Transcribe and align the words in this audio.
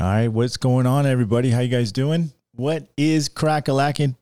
All 0.00 0.04
right, 0.04 0.28
what's 0.28 0.56
going 0.56 0.86
on, 0.86 1.06
everybody? 1.06 1.50
How 1.50 1.58
you 1.58 1.68
guys 1.68 1.90
doing? 1.90 2.30
What 2.54 2.86
is 2.96 3.28
crack 3.28 3.66
a 3.66 3.72
lacking? 3.72 4.14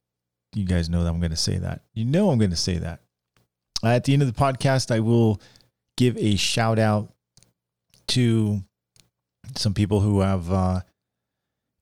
You 0.55 0.65
guys 0.65 0.89
know 0.89 1.05
that 1.05 1.11
I'm 1.11 1.21
going 1.21 1.33
to 1.33 1.37
say 1.37 1.59
that. 1.59 1.83
You 1.93 2.07
know 2.07 2.31
I'm 2.31 2.39
going 2.39 2.51
to 2.51 2.57
say 2.57 2.79
that. 2.79 3.01
At 3.85 4.05
the 4.05 4.15
end 4.15 4.23
of 4.23 4.35
the 4.35 4.41
podcast, 4.41 4.91
I 4.91 5.01
will 5.01 5.39
give 5.99 6.17
a 6.17 6.37
shout 6.37 6.79
out 6.79 7.13
to 8.09 8.63
some 9.55 9.75
people 9.75 10.01
who 10.01 10.21
have 10.21 10.51
uh, 10.51 10.81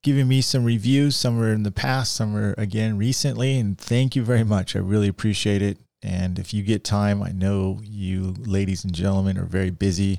given 0.02 0.26
me 0.26 0.40
some 0.40 0.64
reviews. 0.64 1.14
Some 1.14 1.40
are 1.40 1.52
in 1.52 1.62
the 1.62 1.70
past, 1.70 2.14
some 2.14 2.34
are 2.34 2.52
again 2.58 2.98
recently. 2.98 3.56
And 3.60 3.78
thank 3.78 4.16
you 4.16 4.24
very 4.24 4.42
much. 4.42 4.74
I 4.74 4.80
really 4.80 5.06
appreciate 5.06 5.62
it. 5.62 5.78
And 6.02 6.40
if 6.40 6.52
you 6.52 6.64
get 6.64 6.82
time, 6.82 7.22
I 7.22 7.30
know 7.30 7.78
you 7.84 8.34
ladies 8.40 8.82
and 8.82 8.92
gentlemen 8.92 9.38
are 9.38 9.44
very 9.44 9.70
busy. 9.70 10.18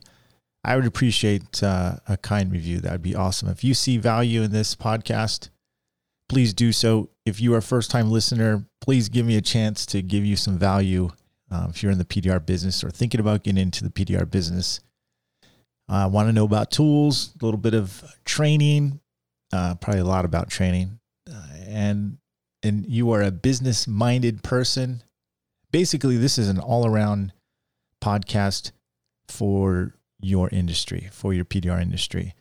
I 0.66 0.75
would 0.75 0.88
appreciate 0.88 1.61
uh, 1.61 1.98
a 2.07 2.18
kind 2.18 2.52
review. 2.52 2.79
That 2.79 2.91
would 2.91 3.04
be 3.04 3.16
awesome. 3.16 3.50
If 3.50 3.63
you 3.63 3.75
see 3.75 3.98
value 3.98 4.41
in 4.41 4.52
this 4.52 4.76
podcast, 4.76 5.49
please 6.27 6.55
do 6.55 6.72
so. 6.72 7.09
If 7.23 7.39
you 7.39 7.53
are 7.53 7.59
a 7.59 7.62
first 7.62 7.91
time 7.91 8.09
listener, 8.09 8.66
please 8.81 9.08
give 9.08 9.27
me 9.27 9.38
a 9.38 9.41
chance 9.41 9.86
to 9.88 10.02
give 10.02 10.25
you 10.25 10.36
some 10.36 10.58
value. 10.58 11.12
Uh, 11.52 11.67
if 11.70 11.84
you're 11.84 11.91
in 11.91 11.99
the 11.99 12.05
PDR 12.05 12.44
business 12.44 12.84
or 12.84 12.89
thinking 12.89 13.20
about 13.20 13.44
getting 13.44 13.62
into 13.62 13.84
the 13.84 13.91
PDR 13.91 14.30
business, 14.30 14.80
I 15.88 16.03
uh, 16.03 16.09
want 16.09 16.30
to 16.30 16.34
know 16.34 16.45
about 16.45 16.72
tools, 16.72 17.36
a 17.39 17.45
little 17.45 17.59
bit 17.59 17.75
of 17.75 18.03
training, 18.25 19.00
uh, 19.53 19.75
probably 19.75 20.02
a 20.02 20.05
lot 20.05 20.25
about 20.25 20.50
training, 20.50 21.00
uh, 21.31 21.47
and 21.67 22.17
and 22.63 22.88
you 22.88 23.11
are 23.11 23.22
a 23.22 23.30
business 23.30 23.88
minded 23.88 24.41
person. 24.41 25.03
Basically, 25.70 26.17
this 26.17 26.39
is 26.39 26.50
an 26.50 26.58
all 26.58 26.88
around 26.88 27.34
podcast 28.02 28.72
for 29.27 29.94
your 30.25 30.49
industry, 30.49 31.09
for 31.11 31.34
your 31.34 31.45
PDR 31.45 31.81
industry. 31.81 32.33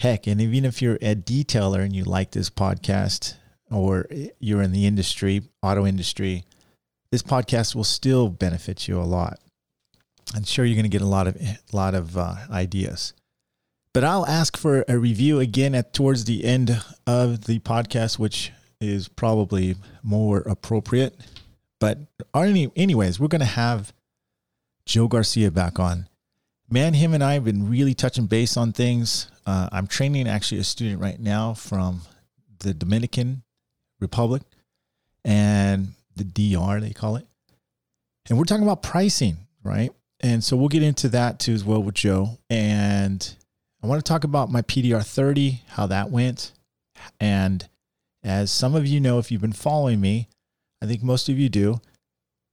Heck, 0.00 0.26
and 0.26 0.40
even 0.40 0.64
if 0.64 0.80
you're 0.80 0.96
a 0.96 1.14
detailer 1.14 1.80
and 1.80 1.94
you 1.94 2.04
like 2.04 2.30
this 2.30 2.50
podcast 2.50 3.34
or 3.70 4.06
you're 4.38 4.62
in 4.62 4.72
the 4.72 4.86
industry, 4.86 5.42
auto 5.62 5.86
industry, 5.86 6.44
this 7.10 7.22
podcast 7.22 7.74
will 7.74 7.84
still 7.84 8.28
benefit 8.28 8.88
you 8.88 8.98
a 8.98 9.02
lot. 9.02 9.38
I'm 10.34 10.44
sure 10.44 10.64
you're 10.64 10.76
going 10.76 10.84
to 10.84 10.88
get 10.88 11.02
a 11.02 11.06
lot 11.06 11.26
of 11.26 11.36
lot 11.72 11.94
of 11.94 12.16
uh, 12.16 12.36
ideas. 12.50 13.12
But 13.94 14.04
I'll 14.04 14.26
ask 14.26 14.56
for 14.56 14.84
a 14.86 14.98
review 14.98 15.40
again 15.40 15.74
at 15.74 15.92
towards 15.92 16.24
the 16.24 16.44
end 16.44 16.82
of 17.06 17.44
the 17.44 17.58
podcast, 17.60 18.18
which 18.18 18.52
is 18.80 19.08
probably 19.08 19.76
more 20.02 20.40
appropriate. 20.40 21.16
But 21.80 21.98
any, 22.34 22.70
anyways, 22.76 23.18
we're 23.18 23.28
going 23.28 23.40
to 23.40 23.46
have 23.46 23.92
Joe 24.84 25.08
Garcia 25.08 25.50
back 25.50 25.78
on 25.78 26.08
man, 26.70 26.94
him 26.94 27.14
and 27.14 27.24
I 27.24 27.34
have 27.34 27.44
been 27.44 27.68
really 27.68 27.94
touching 27.94 28.26
base 28.26 28.56
on 28.56 28.72
things. 28.72 29.30
Uh, 29.46 29.68
I'm 29.72 29.86
training 29.86 30.28
actually 30.28 30.60
a 30.60 30.64
student 30.64 31.00
right 31.00 31.18
now 31.18 31.54
from 31.54 32.02
the 32.60 32.74
Dominican 32.74 33.42
Republic 34.00 34.42
and 35.24 35.88
the 36.16 36.24
DR, 36.24 36.80
they 36.80 36.92
call 36.92 37.16
it. 37.16 37.26
And 38.28 38.36
we're 38.36 38.44
talking 38.44 38.64
about 38.64 38.82
pricing, 38.82 39.38
right? 39.62 39.90
And 40.20 40.42
so 40.42 40.56
we'll 40.56 40.68
get 40.68 40.82
into 40.82 41.08
that 41.10 41.38
too 41.38 41.52
as 41.52 41.64
well 41.64 41.82
with 41.82 41.94
Joe. 41.94 42.38
And 42.50 43.34
I 43.82 43.86
want 43.86 44.04
to 44.04 44.08
talk 44.08 44.24
about 44.24 44.50
my 44.50 44.62
PDR 44.62 45.04
30, 45.04 45.62
how 45.68 45.86
that 45.86 46.10
went. 46.10 46.52
And 47.20 47.66
as 48.22 48.50
some 48.50 48.74
of 48.74 48.86
you 48.86 49.00
know, 49.00 49.18
if 49.18 49.30
you've 49.30 49.40
been 49.40 49.52
following 49.52 50.00
me, 50.00 50.28
I 50.82 50.86
think 50.86 51.02
most 51.02 51.28
of 51.28 51.38
you 51.38 51.48
do, 51.48 51.80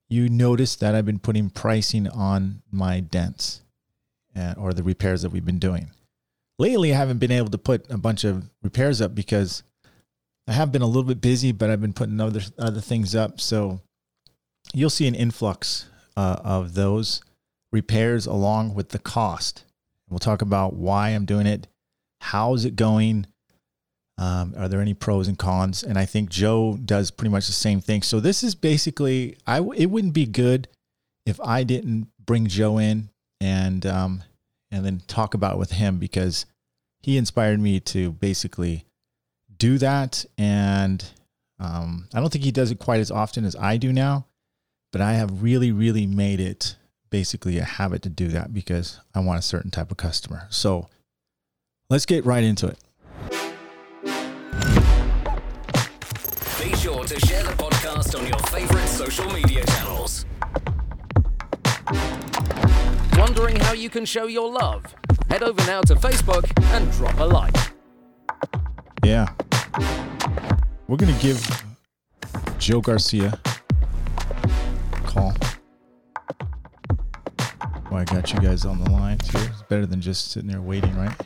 you 0.08 0.30
notice 0.30 0.76
that 0.78 0.96
I've 0.96 1.06
been 1.06 1.20
putting 1.20 1.50
pricing 1.50 2.08
on 2.08 2.62
my 2.72 3.00
dents 3.00 3.62
and, 4.36 4.58
or 4.58 4.74
the 4.74 4.84
repairs 4.84 5.22
that 5.22 5.32
we've 5.32 5.46
been 5.46 5.60
doing. 5.60 5.92
Lately, 6.60 6.94
I 6.94 6.98
haven't 6.98 7.18
been 7.18 7.32
able 7.32 7.50
to 7.50 7.58
put 7.58 7.90
a 7.90 7.98
bunch 7.98 8.24
of 8.24 8.50
repairs 8.62 9.02
up 9.02 9.16
because 9.16 9.64
I 10.48 10.54
have 10.54 10.72
been 10.72 10.82
a 10.82 10.88
little 10.88 11.04
bit 11.04 11.22
busy, 11.22 11.52
but 11.52 11.70
I've 11.70 11.82
been 11.82 11.94
putting 11.94 12.22
other 12.22 12.42
other 12.58 12.82
things 12.82 13.16
up. 13.16 13.42
So 13.42 13.82
you'll 14.74 14.90
see 14.90 15.08
an 15.08 15.16
influx 15.16 15.88
uh, 16.16 16.38
of 16.44 16.74
those 16.76 17.22
repairs 17.72 18.26
along 18.26 18.74
with 18.74 18.90
the 18.90 19.00
cost. 19.00 19.64
We'll 20.10 20.20
talk 20.20 20.42
about 20.42 20.74
why 20.74 21.10
I'm 21.10 21.26
doing 21.26 21.48
it, 21.48 21.68
how 22.22 22.54
is 22.54 22.64
it 22.64 22.76
going, 22.76 23.28
um, 24.18 24.54
are 24.58 24.70
there 24.70 24.82
any 24.82 24.94
pros 24.94 25.28
and 25.28 25.38
cons? 25.38 25.84
And 25.84 25.98
I 25.98 26.06
think 26.06 26.30
Joe 26.30 26.78
does 26.84 27.12
pretty 27.12 27.32
much 27.32 27.48
the 27.48 27.54
same 27.54 27.82
thing. 27.82 28.02
So 28.02 28.20
this 28.20 28.44
is 28.44 28.56
basically, 28.56 29.38
I 29.46 29.60
it 29.76 29.88
wouldn't 29.88 30.14
be 30.14 30.26
good 30.26 30.68
if 31.26 31.40
I 31.42 31.64
didn't 31.64 32.08
bring 32.24 32.48
Joe 32.48 32.78
in 32.78 33.10
and 33.46 33.86
um, 33.86 34.24
and 34.72 34.84
then 34.84 35.02
talk 35.08 35.36
about 35.36 35.60
with 35.60 35.72
him 35.72 35.98
because 36.00 36.48
he 37.02 37.18
inspired 37.18 37.60
me 37.60 37.80
to 37.80 38.12
basically 38.14 38.86
do 39.56 39.78
that. 39.78 40.26
And 40.38 41.06
um, 41.60 42.08
I 42.14 42.20
don't 42.20 42.32
think 42.32 42.44
he 42.44 42.52
does 42.52 42.72
it 42.72 42.80
quite 42.80 43.00
as 43.00 43.12
often 43.12 43.46
as 43.46 43.56
I 43.56 43.78
do 43.78 43.94
now, 43.94 44.26
but 44.92 45.02
I 45.02 45.14
have 45.14 45.44
really, 45.44 45.72
really 45.72 46.08
made 46.08 46.40
it 46.40 46.76
basically 47.12 47.60
a 47.60 47.64
habit 47.64 48.02
to 48.02 48.10
do 48.10 48.30
that 48.30 48.54
because 48.54 49.00
I 49.14 49.20
want 49.20 49.38
a 49.40 49.44
certain 49.44 49.70
type 49.70 49.92
of 49.92 49.98
customer. 49.98 50.48
So 50.50 50.90
let's 51.90 52.08
get 52.08 52.26
right 52.26 52.44
into 52.44 52.68
it. 52.68 52.80
Be 56.60 56.76
sure 56.78 57.04
to 57.06 57.20
share 57.28 57.44
the 57.44 57.54
podcast 57.56 58.20
on 58.20 58.28
your 58.28 58.40
favorite 58.40 58.88
social 58.88 59.32
media 59.32 59.64
channels. 59.68 60.26
Wondering 63.26 63.56
how 63.56 63.74
you 63.74 63.90
can 63.90 64.06
show 64.06 64.28
your 64.28 64.52
love? 64.52 64.86
Head 65.32 65.42
over 65.42 65.60
now 65.66 65.82
to 65.82 65.96
Facebook 65.96 66.46
and 66.76 66.92
drop 66.92 67.20
a 67.20 67.24
like. 67.24 67.56
Yeah. 69.04 69.28
We're 70.88 70.98
going 70.98 71.12
to 71.12 71.20
give 71.20 71.44
Joe 72.60 72.82
Garcia 72.82 73.40
a 74.28 75.02
call. 75.08 75.34
Well, 77.90 78.02
I 78.02 78.04
got 78.04 78.32
you 78.32 78.40
guys 78.42 78.64
on 78.64 78.84
the 78.84 78.92
line 78.92 79.18
too. 79.18 79.40
It's 79.40 79.64
better 79.64 79.88
than 79.88 80.02
just 80.02 80.30
sitting 80.30 80.48
there 80.48 80.62
waiting, 80.62 80.96
right? 80.96 81.20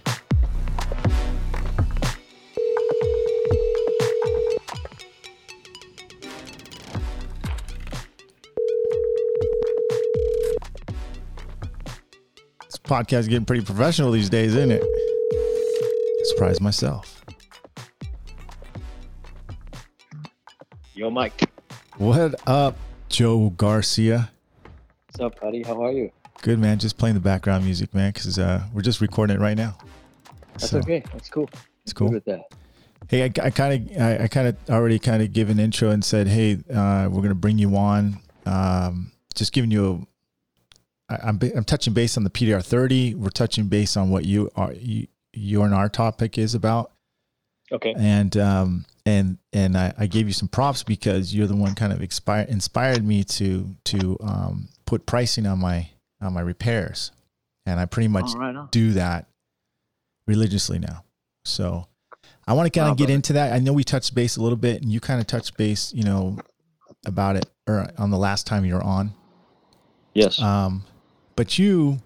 Podcast 12.90 13.30
getting 13.30 13.46
pretty 13.46 13.64
professional 13.64 14.12
these 14.12 14.30
days, 14.30 14.56
isn't 14.56 14.72
it? 14.72 14.84
Surprise 16.26 16.60
myself. 16.60 17.24
Yo, 20.96 21.12
Mike. 21.12 21.50
What 21.98 22.36
up, 22.48 22.76
Joe 23.08 23.52
Garcia? 23.52 24.32
What's 25.08 25.20
up, 25.20 25.40
buddy? 25.40 25.62
How 25.62 25.84
are 25.84 25.92
you? 25.92 26.12
Good, 26.42 26.58
man. 26.58 26.80
Just 26.80 26.98
playing 26.98 27.14
the 27.14 27.22
background 27.22 27.64
music, 27.64 27.94
man, 27.94 28.12
because 28.12 28.40
uh, 28.40 28.64
we're 28.74 28.82
just 28.82 29.02
recording 29.02 29.36
it 29.36 29.40
right 29.40 29.56
now. 29.56 29.78
That's 30.54 30.72
so, 30.72 30.80
okay. 30.80 31.04
That's 31.14 31.30
cool. 31.30 31.48
It's 31.84 31.94
cool. 31.94 32.12
with 32.12 32.26
that. 32.26 32.52
Hey, 33.08 33.24
I 33.24 33.30
kind 33.30 33.92
of, 33.92 34.02
I, 34.02 34.24
I 34.24 34.28
kind 34.28 34.48
of 34.48 34.58
already 34.70 34.98
kind 34.98 35.22
of 35.22 35.32
give 35.32 35.50
an 35.50 35.60
intro 35.60 35.92
and 35.92 36.04
said, 36.04 36.28
hey, 36.28 36.58
uh, 36.74 37.08
we're 37.12 37.22
gonna 37.22 37.36
bring 37.36 37.60
you 37.60 37.76
on. 37.78 38.20
Um, 38.46 39.12
just 39.36 39.54
giving 39.54 39.70
you 39.70 40.08
I'm 41.10 41.40
I'm 41.56 41.64
touching 41.64 41.94
base 41.94 42.18
on 42.18 42.24
the 42.24 42.30
PDR 42.30 42.64
30. 42.64 43.16
We're 43.16 43.30
touching 43.30 43.68
base 43.68 43.98
on 43.98 44.10
what 44.10 44.26
you 44.26 44.50
are 44.56 44.74
you, 44.74 45.08
your 45.34 45.66
and 45.66 45.74
our 45.74 45.90
topic 45.90 46.38
is 46.38 46.56
about. 46.56 46.92
Okay. 47.72 47.94
And 47.98 48.36
um 48.38 48.86
and 49.06 49.38
and 49.54 49.78
I, 49.78 49.94
I 49.98 50.08
gave 50.08 50.28
you 50.28 50.34
some 50.34 50.48
props 50.48 50.84
because 50.84 51.34
you're 51.34 51.48
the 51.48 51.56
one 51.56 51.76
kind 51.76 51.94
of 51.94 52.02
inspired 52.02 52.50
inspired 52.50 53.06
me 53.06 53.24
to 53.26 53.76
to 53.86 54.18
um 54.22 54.70
put 54.86 55.06
pricing 55.06 55.46
on 55.46 55.60
my 55.60 55.90
on 56.22 56.34
my 56.34 56.42
repairs, 56.42 57.12
and 57.66 57.80
I 57.80 57.86
pretty 57.86 58.10
much 58.10 58.34
right 58.36 58.72
do 58.72 58.92
that 58.94 59.28
religiously 60.28 60.80
now. 60.80 61.04
So 61.46 61.88
I 62.48 62.54
want 62.54 62.72
to 62.72 62.80
kind 62.80 62.92
of 62.92 62.98
get 62.98 63.10
into 63.10 63.34
that. 63.34 63.54
I 63.54 63.60
know 63.60 63.74
we 63.74 63.84
touched 63.84 64.14
base 64.16 64.38
a 64.38 64.42
little 64.42 64.58
bit, 64.58 64.82
and 64.82 64.92
you 64.92 65.00
kind 65.00 65.22
of 65.22 65.28
touched 65.28 65.56
base, 65.58 65.94
you 65.94 66.04
know, 66.04 66.38
about 67.06 67.36
it 67.36 67.46
or 67.68 67.90
on 67.98 68.10
the 68.10 68.18
last 68.18 68.48
time 68.48 68.66
you 68.66 68.74
were 68.74 68.84
on. 68.84 69.14
Yes. 70.14 70.42
Um, 70.42 70.84
but 71.40 71.58
you, 71.58 72.02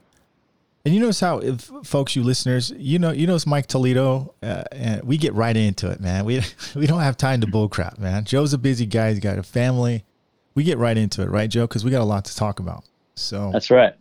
and 0.86 0.94
you 0.94 1.00
notice 1.00 1.20
how, 1.20 1.40
if 1.40 1.72
folks, 1.84 2.16
you 2.16 2.22
listeners, 2.22 2.72
you 2.78 3.00
know, 3.00 3.10
you 3.10 3.26
know, 3.26 3.34
it's 3.34 3.48
Mike 3.48 3.66
Toledo, 3.66 4.36
uh, 4.44 4.62
and 4.72 5.04
we 5.04 5.18
get 5.18 5.34
right 5.34 5.58
into 5.58 5.90
it, 5.90 6.00
man. 6.00 6.24
We 6.24 6.44
we 6.76 6.86
don't 6.86 7.00
have 7.00 7.18
time 7.18 7.42
to 7.42 7.48
bullcrap, 7.48 7.98
man. 7.98 8.26
Joe's 8.26 8.54
a 8.54 8.60
busy 8.60 8.86
guy; 8.86 9.10
he's 9.10 9.20
got 9.20 9.40
a 9.40 9.44
family. 9.44 10.06
We 10.54 10.64
get 10.64 10.78
right 10.78 10.96
into 10.96 11.24
it, 11.24 11.32
right, 11.32 11.50
Joe? 11.50 11.66
Because 11.66 11.84
we 11.84 11.90
got 11.90 12.02
a 12.02 12.06
lot 12.06 12.26
to 12.26 12.36
talk 12.36 12.60
about. 12.60 12.84
So 13.16 13.50
that's 13.52 13.72
right. 13.72 13.96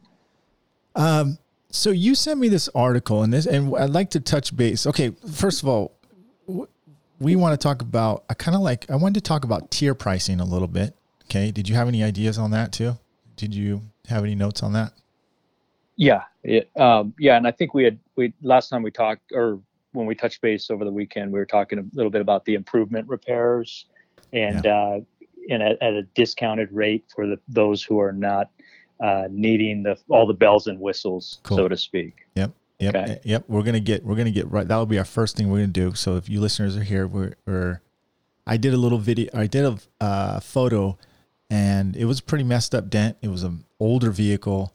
Um, 0.96 1.38
so 1.70 1.88
you 1.88 2.14
sent 2.14 2.38
me 2.38 2.50
this 2.50 2.69
article, 2.75 3.23
and 3.23 3.32
this, 3.32 3.46
and 3.46 3.75
I'd 3.75 3.88
like 3.88 4.11
to 4.11 4.20
touch 4.20 4.55
base. 4.55 4.87
Okay, 4.87 5.14
first 5.32 5.62
of 5.62 5.69
all, 5.70 5.96
we 7.19 7.37
want 7.37 7.58
to 7.58 7.64
talk 7.64 7.81
about. 7.81 8.25
I 8.28 8.35
kind 8.35 8.55
of 8.55 8.61
like. 8.61 8.90
I 8.90 8.96
wanted 8.96 9.14
to 9.14 9.26
talk 9.26 9.44
about 9.44 9.70
tier 9.70 9.94
pricing 9.94 10.40
a 10.40 10.44
little 10.44 10.69
bit. 10.69 10.94
Okay, 11.25 11.50
did 11.50 11.70
you 11.70 11.75
have 11.75 11.88
any 11.88 12.05
ideas 12.05 12.37
on 12.37 12.50
that 12.50 12.70
too? 12.70 12.99
Did 13.37 13.55
you 13.55 13.81
have 14.08 14.25
any 14.25 14.35
notes 14.35 14.62
on 14.62 14.75
that? 14.75 14.93
Yeah, 15.96 16.22
it, 16.42 16.70
um, 16.78 17.14
yeah, 17.18 17.36
and 17.36 17.46
I 17.46 17.50
think 17.50 17.74
we 17.74 17.84
had 17.84 17.98
we 18.16 18.32
last 18.42 18.68
time 18.68 18.82
we 18.82 18.90
talked, 18.90 19.32
or 19.32 19.60
when 19.92 20.06
we 20.06 20.14
touched 20.14 20.40
base 20.40 20.70
over 20.70 20.84
the 20.84 20.90
weekend, 20.90 21.32
we 21.32 21.38
were 21.38 21.46
talking 21.46 21.78
a 21.78 21.84
little 21.94 22.10
bit 22.10 22.20
about 22.20 22.44
the 22.44 22.54
improvement 22.54 23.08
repairs 23.08 23.86
and 24.32 24.66
uh, 24.66 25.00
and 25.50 25.62
at, 25.62 25.82
at 25.82 25.92
a 25.94 26.02
discounted 26.14 26.72
rate 26.72 27.04
for 27.14 27.26
the 27.26 27.38
those 27.48 27.82
who 27.82 28.00
are 28.00 28.12
not 28.12 28.50
uh, 29.00 29.28
needing 29.30 29.82
the 29.82 29.98
all 30.08 30.26
the 30.26 30.34
bells 30.34 30.66
and 30.66 30.80
whistles, 30.80 31.40
Cool. 31.42 31.58
so 31.58 31.68
to 31.68 31.76
speak. 31.76 32.26
Yep. 32.36 32.52
Yep. 32.78 32.94
Okay. 32.94 33.20
Yep. 33.24 33.44
We're 33.48 33.62
gonna 33.62 33.80
get 33.80 34.04
we're 34.04 34.16
gonna 34.16 34.30
get 34.30 34.50
right. 34.50 34.66
That'll 34.66 34.86
be 34.86 34.98
our 34.98 35.04
first 35.04 35.36
thing 35.36 35.50
we're 35.50 35.58
gonna 35.58 35.68
do. 35.68 35.94
So 35.94 36.16
if 36.16 36.28
you 36.28 36.40
listeners 36.40 36.76
are 36.76 36.82
here, 36.82 37.06
we're, 37.06 37.34
we're 37.46 37.80
I 38.46 38.56
did 38.56 38.74
a 38.74 38.76
little 38.76 38.98
video. 38.98 39.30
I 39.34 39.46
did 39.46 39.64
a 39.64 39.78
uh, 40.00 40.40
photo, 40.40 40.98
and 41.50 41.96
it 41.96 42.06
was 42.06 42.20
a 42.20 42.22
pretty 42.22 42.44
messed 42.44 42.74
up 42.74 42.90
dent. 42.90 43.18
It 43.22 43.28
was 43.28 43.44
an 43.44 43.64
older 43.78 44.10
vehicle, 44.10 44.74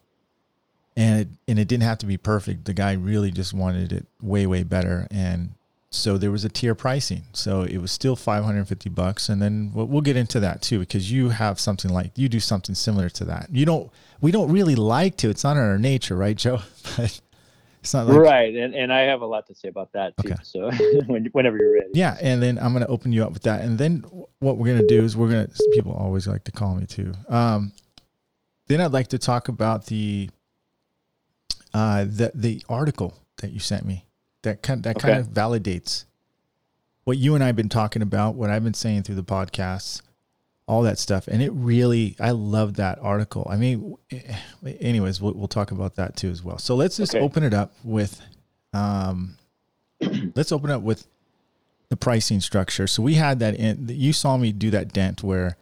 and 0.98 1.20
it 1.20 1.28
and 1.46 1.58
it 1.60 1.68
didn't 1.68 1.84
have 1.84 1.98
to 1.98 2.06
be 2.06 2.16
perfect. 2.16 2.64
The 2.64 2.74
guy 2.74 2.92
really 2.92 3.30
just 3.30 3.54
wanted 3.54 3.92
it 3.92 4.06
way 4.20 4.46
way 4.46 4.64
better, 4.64 5.06
and 5.12 5.50
so 5.92 6.18
there 6.18 6.32
was 6.32 6.44
a 6.44 6.48
tier 6.48 6.74
pricing. 6.74 7.22
So 7.32 7.62
it 7.62 7.78
was 7.78 7.92
still 7.92 8.16
five 8.16 8.42
hundred 8.42 8.58
and 8.58 8.68
fifty 8.68 8.90
bucks, 8.90 9.28
and 9.28 9.40
then 9.40 9.70
we'll, 9.72 9.86
we'll 9.86 10.02
get 10.02 10.16
into 10.16 10.40
that 10.40 10.60
too 10.60 10.80
because 10.80 11.10
you 11.10 11.28
have 11.28 11.60
something 11.60 11.92
like 11.92 12.10
you 12.16 12.28
do 12.28 12.40
something 12.40 12.74
similar 12.74 13.08
to 13.10 13.24
that. 13.26 13.46
You 13.52 13.64
don't. 13.64 13.90
We 14.20 14.32
don't 14.32 14.50
really 14.50 14.74
like 14.74 15.16
to. 15.18 15.30
It's 15.30 15.44
not 15.44 15.56
in 15.56 15.62
our 15.62 15.78
nature, 15.78 16.16
right, 16.16 16.36
Joe? 16.36 16.60
But 16.96 17.20
it's 17.80 17.94
not 17.94 18.08
like 18.08 18.18
right, 18.18 18.52
and 18.56 18.74
and 18.74 18.92
I 18.92 19.02
have 19.02 19.20
a 19.20 19.26
lot 19.26 19.46
to 19.46 19.54
say 19.54 19.68
about 19.68 19.92
that 19.92 20.16
too. 20.16 20.32
Okay. 20.32 20.42
So 20.42 20.68
when, 21.06 21.26
whenever 21.26 21.58
you're 21.58 21.74
ready. 21.74 21.90
Yeah, 21.94 22.18
and 22.20 22.42
then 22.42 22.58
I'm 22.58 22.72
gonna 22.72 22.86
open 22.86 23.12
you 23.12 23.22
up 23.22 23.32
with 23.32 23.44
that, 23.44 23.60
and 23.60 23.78
then 23.78 24.04
what 24.40 24.56
we're 24.56 24.74
gonna 24.74 24.88
do 24.88 25.04
is 25.04 25.16
we're 25.16 25.30
gonna. 25.30 25.48
People 25.74 25.92
always 25.92 26.26
like 26.26 26.42
to 26.44 26.52
call 26.52 26.74
me 26.74 26.86
too. 26.86 27.12
Um, 27.28 27.70
then 28.66 28.80
I'd 28.80 28.92
like 28.92 29.08
to 29.08 29.18
talk 29.18 29.46
about 29.46 29.86
the 29.86 30.28
uh 31.74 32.04
the 32.04 32.32
the 32.34 32.62
article 32.68 33.14
that 33.38 33.50
you 33.52 33.58
sent 33.60 33.84
me 33.84 34.06
that 34.42 34.62
kind 34.62 34.82
that 34.84 34.98
kind 34.98 35.18
of 35.18 35.28
validates 35.28 36.04
what 37.04 37.16
you 37.16 37.34
and 37.34 37.42
I've 37.42 37.56
been 37.56 37.70
talking 37.70 38.02
about, 38.02 38.34
what 38.34 38.50
I've 38.50 38.62
been 38.62 38.74
saying 38.74 39.04
through 39.04 39.14
the 39.14 39.24
podcasts, 39.24 40.02
all 40.66 40.82
that 40.82 40.98
stuff, 40.98 41.26
and 41.26 41.42
it 41.42 41.50
really 41.54 42.16
I 42.20 42.32
love 42.32 42.74
that 42.74 42.98
article. 43.00 43.46
I 43.48 43.56
mean, 43.56 43.96
eh, 44.10 44.36
anyways, 44.80 45.18
we'll 45.18 45.32
we'll 45.32 45.48
talk 45.48 45.70
about 45.70 45.94
that 45.96 46.16
too 46.16 46.28
as 46.28 46.44
well. 46.44 46.58
So 46.58 46.74
let's 46.76 46.98
just 46.98 47.14
Okay. 47.14 47.24
open 47.24 47.44
it 47.44 47.54
up 47.54 47.72
with, 47.82 48.20
um, 48.74 49.36
let's 50.34 50.52
open 50.52 50.70
up 50.70 50.82
with 50.82 51.06
the 51.88 51.96
pricing 51.96 52.40
structure. 52.42 52.86
So 52.86 53.02
we 53.02 53.14
had 53.14 53.38
that 53.38 53.54
in. 53.54 53.88
You 53.88 54.12
saw 54.12 54.36
me 54.36 54.52
do 54.52 54.70
that 54.72 54.92
dent 54.92 55.22
where, 55.22 55.56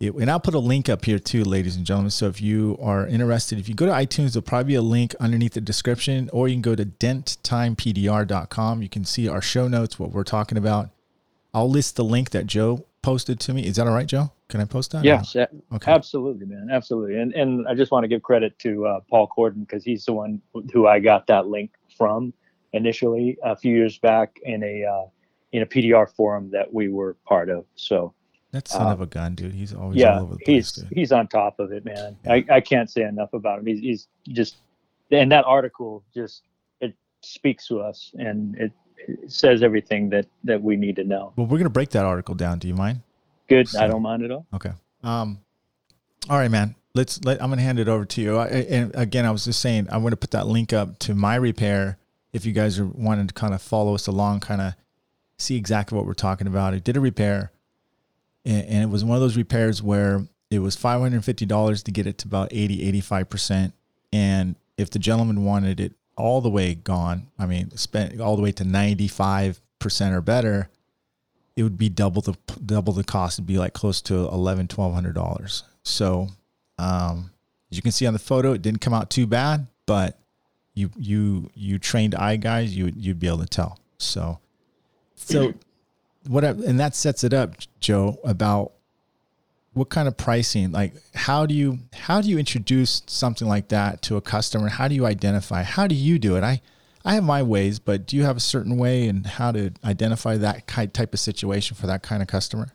it, 0.00 0.14
and 0.14 0.30
I'll 0.30 0.40
put 0.40 0.54
a 0.54 0.58
link 0.58 0.88
up 0.88 1.04
here 1.04 1.18
too, 1.18 1.44
ladies 1.44 1.76
and 1.76 1.86
gentlemen. 1.86 2.10
So 2.10 2.26
if 2.26 2.40
you 2.40 2.76
are 2.82 3.06
interested, 3.06 3.58
if 3.58 3.68
you 3.68 3.74
go 3.74 3.86
to 3.86 3.92
iTunes, 3.92 4.32
there'll 4.32 4.42
probably 4.42 4.72
be 4.72 4.74
a 4.74 4.82
link 4.82 5.14
underneath 5.20 5.54
the 5.54 5.60
description, 5.60 6.28
or 6.32 6.48
you 6.48 6.54
can 6.54 6.62
go 6.62 6.74
to 6.74 6.84
denttimepdr.com. 6.84 8.82
You 8.82 8.88
can 8.88 9.04
see 9.04 9.28
our 9.28 9.42
show 9.42 9.68
notes, 9.68 9.98
what 9.98 10.10
we're 10.10 10.24
talking 10.24 10.58
about. 10.58 10.90
I'll 11.52 11.70
list 11.70 11.96
the 11.96 12.04
link 12.04 12.30
that 12.30 12.46
Joe 12.46 12.84
posted 13.02 13.38
to 13.40 13.54
me. 13.54 13.66
Is 13.66 13.76
that 13.76 13.86
all 13.86 13.94
right, 13.94 14.06
Joe? 14.06 14.32
Can 14.48 14.60
I 14.60 14.64
post 14.64 14.92
that? 14.92 15.04
Yes, 15.04 15.34
Okay. 15.36 15.90
absolutely, 15.90 16.46
man, 16.46 16.68
absolutely. 16.70 17.18
And 17.18 17.32
and 17.32 17.66
I 17.66 17.74
just 17.74 17.90
want 17.90 18.04
to 18.04 18.08
give 18.08 18.22
credit 18.22 18.58
to 18.60 18.86
uh, 18.86 19.00
Paul 19.08 19.28
Corden 19.36 19.60
because 19.60 19.84
he's 19.84 20.04
the 20.04 20.12
one 20.12 20.40
who 20.72 20.86
I 20.86 21.00
got 21.00 21.26
that 21.28 21.46
link 21.46 21.70
from 21.96 22.32
initially 22.72 23.38
a 23.42 23.56
few 23.56 23.74
years 23.74 23.98
back 23.98 24.38
in 24.42 24.62
a 24.62 24.84
uh, 24.84 25.06
in 25.52 25.62
a 25.62 25.66
PDR 25.66 26.10
forum 26.14 26.50
that 26.52 26.72
we 26.72 26.88
were 26.88 27.16
part 27.24 27.48
of. 27.48 27.64
So 27.76 28.12
That 28.54 28.68
son 28.68 28.86
uh, 28.86 28.92
of 28.92 29.00
a 29.00 29.06
gun, 29.06 29.34
dude. 29.34 29.52
He's 29.52 29.74
always 29.74 29.96
yeah, 29.96 30.14
all 30.14 30.22
over 30.22 30.34
the 30.34 30.44
place, 30.44 30.76
he's 30.76 30.84
dude. 30.84 30.92
he's 30.96 31.10
on 31.10 31.26
top 31.26 31.58
of 31.58 31.72
it, 31.72 31.84
man. 31.84 32.16
I, 32.24 32.44
I 32.48 32.60
can't 32.60 32.88
say 32.88 33.02
enough 33.02 33.32
about 33.32 33.58
him. 33.58 33.66
He's 33.66 33.80
he's 33.80 34.08
just 34.28 34.58
and 35.10 35.32
that 35.32 35.44
article 35.44 36.04
just 36.14 36.42
it 36.80 36.94
speaks 37.20 37.66
to 37.66 37.80
us 37.80 38.12
and 38.14 38.54
it, 38.56 38.70
it 38.96 39.32
says 39.32 39.64
everything 39.64 40.08
that 40.10 40.26
that 40.44 40.62
we 40.62 40.76
need 40.76 40.94
to 40.96 41.04
know. 41.04 41.32
Well, 41.34 41.48
we're 41.48 41.58
gonna 41.58 41.68
break 41.68 41.90
that 41.90 42.04
article 42.04 42.36
down. 42.36 42.60
Do 42.60 42.68
you 42.68 42.76
mind? 42.76 43.00
Good, 43.48 43.68
So- 43.68 43.82
I 43.82 43.88
don't 43.88 44.02
mind 44.02 44.22
at 44.22 44.30
all. 44.30 44.46
Okay. 44.54 44.70
Um, 45.02 45.40
all 46.30 46.38
right, 46.38 46.50
man. 46.50 46.76
Let's 46.94 47.24
let. 47.24 47.42
I'm 47.42 47.48
gonna 47.50 47.60
hand 47.62 47.80
it 47.80 47.88
over 47.88 48.04
to 48.04 48.22
you. 48.22 48.38
I, 48.38 48.46
and 48.46 48.92
again, 48.94 49.26
I 49.26 49.32
was 49.32 49.46
just 49.46 49.58
saying, 49.58 49.88
I'm 49.90 50.04
gonna 50.04 50.14
put 50.14 50.30
that 50.30 50.46
link 50.46 50.72
up 50.72 51.00
to 51.00 51.14
my 51.16 51.34
repair. 51.34 51.98
If 52.32 52.46
you 52.46 52.52
guys 52.52 52.78
are 52.78 52.86
wanting 52.86 53.26
to 53.26 53.34
kind 53.34 53.52
of 53.52 53.60
follow 53.60 53.96
us 53.96 54.06
along, 54.06 54.40
kind 54.40 54.60
of 54.60 54.74
see 55.38 55.56
exactly 55.56 55.96
what 55.96 56.06
we're 56.06 56.14
talking 56.14 56.46
about. 56.46 56.72
I 56.72 56.78
did 56.78 56.96
a 56.96 57.00
repair, 57.00 57.50
and, 58.44 58.66
and 58.66 58.82
it 58.82 58.88
was 58.88 59.04
one 59.04 59.16
of 59.16 59.20
those 59.20 59.36
repairs 59.36 59.82
where 59.82 60.26
it 60.50 60.58
was 60.58 60.76
$550 60.76 61.82
to 61.84 61.90
get 61.90 62.06
it 62.06 62.18
to 62.18 62.28
about 62.28 62.48
80, 62.50 62.86
85 62.88 63.30
percent. 63.30 63.74
And 64.12 64.56
if 64.76 64.90
the 64.90 64.98
gentleman 64.98 65.44
wanted 65.44 65.80
it 65.80 65.92
all 66.16 66.40
the 66.40 66.50
way 66.50 66.74
gone, 66.74 67.28
I 67.38 67.46
mean, 67.46 67.70
spent 67.76 68.20
all 68.20 68.36
the 68.36 68.42
way 68.42 68.52
to 68.52 68.64
95 68.64 69.60
percent 69.78 70.14
or 70.14 70.20
better, 70.20 70.70
it 71.56 71.62
would 71.62 71.78
be 71.78 71.88
double 71.88 72.22
the 72.22 72.34
double 72.64 72.92
the 72.92 73.04
cost. 73.04 73.38
It'd 73.38 73.46
be 73.46 73.58
like 73.58 73.74
close 73.74 74.00
to 74.02 74.14
eleven, 74.14 74.66
twelve 74.66 74.92
hundred 74.92 75.14
dollars. 75.14 75.62
So, 75.82 76.28
um, 76.78 77.30
as 77.70 77.76
you 77.76 77.82
can 77.82 77.92
see 77.92 78.06
on 78.06 78.12
the 78.12 78.18
photo, 78.18 78.52
it 78.52 78.62
didn't 78.62 78.80
come 78.80 78.94
out 78.94 79.10
too 79.10 79.26
bad, 79.26 79.66
but 79.86 80.18
you 80.74 80.90
you 80.96 81.50
you 81.54 81.78
trained 81.78 82.14
eye 82.14 82.36
guys, 82.36 82.76
you 82.76 82.92
you'd 82.96 83.20
be 83.20 83.28
able 83.28 83.38
to 83.38 83.46
tell. 83.46 83.78
So, 83.98 84.40
so 85.14 85.54
what 86.26 86.44
I, 86.44 86.48
and 86.48 86.80
that 86.80 86.94
sets 86.94 87.24
it 87.24 87.32
up, 87.32 87.54
Joe, 87.80 88.18
about 88.24 88.72
what 89.72 89.88
kind 89.88 90.06
of 90.06 90.16
pricing 90.16 90.70
like 90.70 90.94
how 91.14 91.46
do 91.46 91.52
you 91.52 91.80
how 91.92 92.20
do 92.20 92.28
you 92.28 92.38
introduce 92.38 93.02
something 93.06 93.48
like 93.48 93.68
that 93.68 94.02
to 94.02 94.16
a 94.16 94.20
customer? 94.20 94.68
How 94.68 94.88
do 94.88 94.94
you 94.94 95.04
identify? 95.04 95.62
How 95.62 95.86
do 95.86 95.94
you 95.94 96.18
do 96.18 96.36
it? 96.36 96.44
I 96.44 96.60
i 97.04 97.14
have 97.14 97.24
my 97.24 97.42
ways 97.42 97.78
but 97.78 98.06
do 98.06 98.16
you 98.16 98.22
have 98.22 98.36
a 98.36 98.40
certain 98.40 98.78
way 98.78 99.08
and 99.08 99.26
how 99.26 99.52
to 99.52 99.70
identify 99.84 100.36
that 100.38 100.66
type 100.66 101.12
of 101.12 101.20
situation 101.20 101.76
for 101.76 101.86
that 101.86 102.02
kind 102.02 102.22
of 102.22 102.28
customer 102.28 102.68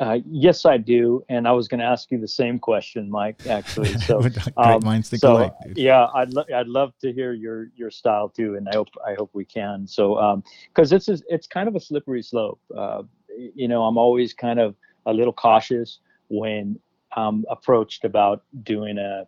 Uh, 0.00 0.18
yes, 0.26 0.64
I 0.64 0.78
do, 0.78 1.22
and 1.28 1.46
I 1.46 1.52
was 1.52 1.68
going 1.68 1.80
to 1.80 1.86
ask 1.86 2.10
you 2.10 2.18
the 2.18 2.26
same 2.26 2.58
question, 2.58 3.10
Mike. 3.10 3.46
Actually, 3.46 3.92
so 3.98 4.20
great 4.20 4.48
um, 4.56 4.82
minds 4.82 5.10
think 5.10 5.20
so, 5.20 5.34
alike 5.34 5.52
dude. 5.62 5.76
yeah, 5.76 6.06
I'd 6.14 6.32
lo- 6.32 6.46
I'd 6.54 6.68
love 6.68 6.94
to 7.02 7.12
hear 7.12 7.34
your 7.34 7.68
your 7.76 7.90
style 7.90 8.30
too, 8.30 8.54
and 8.54 8.66
I 8.66 8.74
hope 8.74 8.88
I 9.06 9.12
hope 9.12 9.28
we 9.34 9.44
can. 9.44 9.86
So, 9.86 10.42
because 10.68 10.92
it's 10.92 11.08
is 11.10 11.22
it's 11.28 11.46
kind 11.46 11.68
of 11.68 11.76
a 11.76 11.80
slippery 11.80 12.22
slope. 12.22 12.60
Uh, 12.74 13.02
you 13.36 13.68
know, 13.68 13.82
I'm 13.82 13.98
always 13.98 14.32
kind 14.32 14.58
of 14.58 14.74
a 15.04 15.12
little 15.12 15.34
cautious 15.34 15.98
when 16.28 16.78
I'm 17.12 17.44
approached 17.50 18.04
about 18.04 18.44
doing 18.62 18.98
a, 18.98 19.26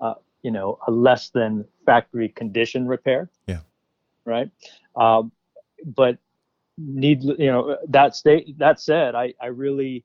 uh, 0.00 0.14
you 0.42 0.50
know, 0.50 0.78
a 0.86 0.90
less 0.90 1.30
than 1.30 1.64
factory 1.86 2.28
condition 2.28 2.86
repair. 2.86 3.30
Yeah. 3.46 3.60
Right. 4.24 4.50
Um, 4.96 5.32
but 5.84 6.18
need 6.80 7.22
you 7.22 7.46
know 7.46 7.76
that 7.88 8.16
state 8.16 8.58
that 8.58 8.80
said 8.80 9.14
i 9.14 9.34
i 9.42 9.46
really 9.46 10.04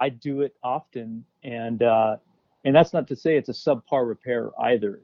i 0.00 0.08
do 0.08 0.42
it 0.42 0.54
often 0.62 1.24
and 1.44 1.82
uh 1.82 2.16
and 2.64 2.74
that's 2.74 2.92
not 2.92 3.08
to 3.08 3.16
say 3.16 3.36
it's 3.36 3.48
a 3.48 3.52
subpar 3.52 4.06
repair 4.08 4.50
either. 4.62 5.00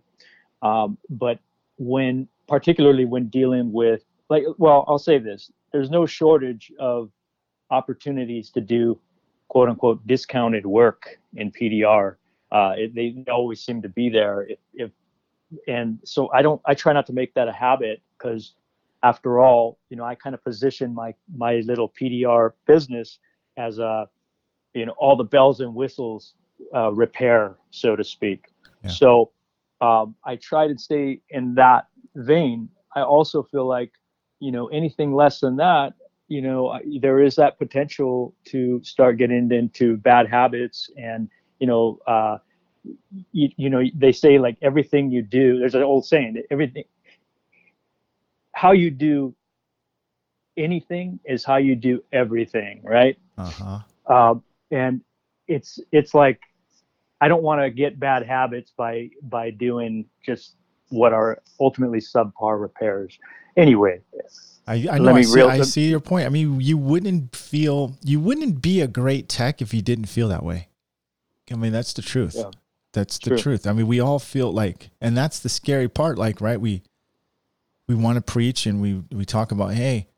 Um 0.63 0.99
but 1.11 1.41
when 1.79 2.29
particularly 2.49 3.05
when 3.05 3.29
dealing 3.29 3.73
with 3.73 4.05
like 4.31 4.45
well 4.59 4.85
i'll 4.89 4.99
say 4.99 5.19
this 5.19 5.51
there's 5.73 5.91
no 5.91 6.07
shortage 6.07 6.73
of 6.81 7.11
opportunities 7.71 8.51
to 8.51 8.61
do 8.61 8.99
quote 9.49 9.69
unquote 9.69 10.05
discounted 10.07 10.67
work 10.67 11.19
in 11.37 11.53
pdr 11.53 12.17
uh 12.53 12.73
it, 12.77 12.95
they 12.95 13.25
always 13.31 13.61
seem 13.65 13.83
to 13.83 13.89
be 13.89 14.09
there 14.09 14.47
if 14.49 14.59
if 14.75 14.91
and 15.69 15.99
so 16.05 16.31
i 16.33 16.43
don't 16.43 16.61
i 16.67 16.75
try 16.75 16.93
not 16.93 17.07
to 17.07 17.13
make 17.13 17.33
that 17.35 17.49
a 17.49 17.53
habit 17.53 18.03
because 18.19 18.55
after 19.03 19.41
all, 19.41 19.79
you 19.91 19.97
know, 19.97 20.05
I 20.05 20.15
kind 20.15 20.35
of 20.35 20.43
position 20.43 20.95
my 20.95 21.15
my 21.37 21.57
little 21.57 21.89
PDR 21.89 22.53
business 22.67 23.19
as 23.57 23.79
a, 23.79 24.09
you 24.75 24.87
know, 24.87 24.95
all 24.99 25.17
the 25.17 25.25
bells 25.25 25.61
and 25.61 25.75
whistles 25.75 26.35
uh, 26.75 26.93
repair, 26.93 27.57
so 27.71 27.97
to 27.97 28.05
speak. 28.05 28.47
Yeah. 28.85 28.91
So 28.91 29.31
um, 29.81 30.15
I 30.25 30.37
try 30.37 30.69
to 30.69 30.79
stay 30.79 31.21
in 31.31 31.55
that 31.55 31.89
vein. 32.17 32.69
I 32.95 33.03
also 33.03 33.43
feel 33.43 33.67
like, 33.67 33.93
you 34.41 34.51
know, 34.53 34.67
anything 34.69 35.15
less 35.15 35.41
than 35.41 35.57
that, 35.57 35.95
you 36.29 36.43
know, 36.43 36.69
I- 36.69 36.83
there 37.01 37.21
is 37.21 37.37
that 37.37 37.59
potential 37.59 38.35
to 38.47 38.83
start 38.85 39.17
getting 39.19 39.51
into 39.51 39.97
bad 39.97 40.29
habits 40.29 40.91
and, 40.97 41.29
you 41.59 41.67
know, 41.67 41.99
uh, 42.07 42.39
you, 43.33 43.51
you 43.57 43.71
know, 43.71 43.83
they 43.95 44.13
say 44.13 44.39
like 44.39 44.57
everything 44.63 45.11
you 45.11 45.23
do. 45.23 45.59
There's 45.59 45.75
an 45.75 45.83
old 45.83 46.07
saying, 46.07 46.35
that 46.35 46.45
everything 46.51 46.85
how 48.59 48.73
you 48.73 48.91
do 48.91 49.35
anything 50.57 51.21
is 51.25 51.45
how 51.45 51.59
you 51.59 51.77
do 51.77 52.03
everything, 52.13 52.81
right? 52.83 53.17
uh-huh 53.37 53.79
Um, 54.13 54.43
and 54.73 55.01
it's 55.47 55.79
it's 55.93 56.13
like 56.13 56.41
I 57.21 57.29
don't 57.29 57.43
want 57.43 57.61
to 57.63 57.71
get 57.71 58.01
bad 58.01 58.27
habits 58.27 58.73
by 58.77 59.11
by 59.23 59.51
doing 59.51 60.07
just 60.27 60.57
what 60.89 61.13
are 61.13 61.41
ultimately 61.61 62.01
subpar 62.01 62.61
repairs. 62.61 63.17
Anyway, 63.57 64.01
I, 64.67 64.87
I 64.91 64.99
know 64.99 65.15
I 65.15 65.23
see, 65.23 65.35
reel- 65.35 65.49
I 65.49 65.61
see 65.63 65.89
your 65.89 66.01
point. 66.01 66.27
I 66.27 66.29
mean, 66.31 66.61
you 66.61 66.77
wouldn't 66.77 67.37
feel 67.37 67.97
you 68.03 68.19
wouldn't 68.21 68.61
be 68.61 68.81
a 68.81 68.89
great 68.89 69.29
tech 69.29 69.63
if 69.63 69.73
you 69.73 69.83
didn't 69.83 70.07
feel 70.07 70.29
that 70.29 70.43
way. 70.43 70.69
I 71.53 71.55
mean, 71.55 71.73
that's 71.73 71.93
the 71.93 72.03
truth. 72.03 72.35
Yeah. 72.37 72.51
That's 72.93 73.19
the 73.19 73.31
True. 73.31 73.39
truth. 73.39 73.67
I 73.67 73.73
mean, 73.73 73.87
we 73.87 74.01
all 74.01 74.19
feel 74.19 74.51
like, 74.51 74.91
and 75.01 75.17
that's 75.17 75.39
the 75.39 75.49
scary 75.49 75.89
part. 75.89 76.19
Like, 76.19 76.41
right? 76.41 76.61
We 76.61 76.83
we 77.89 77.95
want 77.95 78.17
to 78.17 78.21
preach 78.23 78.67
and 78.67 78.81
we 78.81 79.03
we 79.11 79.25
talk 79.25 79.51
about 79.51 79.73
hey, 79.75 80.09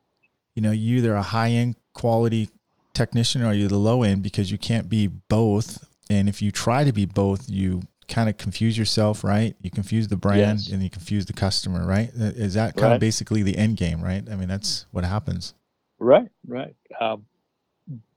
you 0.55 0.62
know, 0.62 0.73
you 0.73 0.99
either 0.99 1.15
a 1.15 1.23
high 1.23 1.50
end 1.50 1.77
quality 1.95 2.50
technician 2.93 3.43
or 3.43 3.53
you're 3.53 3.69
the 3.69 3.79
low 3.79 4.03
end 4.03 4.23
because 4.23 4.50
you 4.50 4.59
can't 4.59 4.89
be 4.89 5.07
both. 5.07 5.87
And 6.11 6.29
if 6.29 6.43
you 6.43 6.50
try 6.50 6.83
to 6.85 6.93
be 6.93 7.07
both, 7.07 7.49
you 7.49 7.83
kind 8.09 8.29
of 8.29 8.37
confuse 8.37 8.77
yourself, 8.77 9.23
right? 9.23 9.55
You 9.62 9.71
confuse 9.71 10.09
the 10.09 10.17
brand 10.17 10.41
Yes. 10.41 10.69
and 10.71 10.83
you 10.83 10.91
confuse 10.91 11.27
the 11.27 11.33
customer, 11.33 11.87
right? 11.87 12.11
Uh, 12.21 12.25
Is 12.35 12.55
that 12.55 12.77
kind 12.77 12.93
of 12.93 13.00
basically 13.00 13.45
the 13.45 13.57
end 13.57 13.77
game, 13.77 14.03
right? 14.03 14.29
I 14.29 14.35
mean, 14.35 14.49
that's 14.49 14.87
what 14.91 15.05
happens. 15.05 15.55
Right, 16.00 16.29
right. 16.49 16.75
Um, 17.00 17.25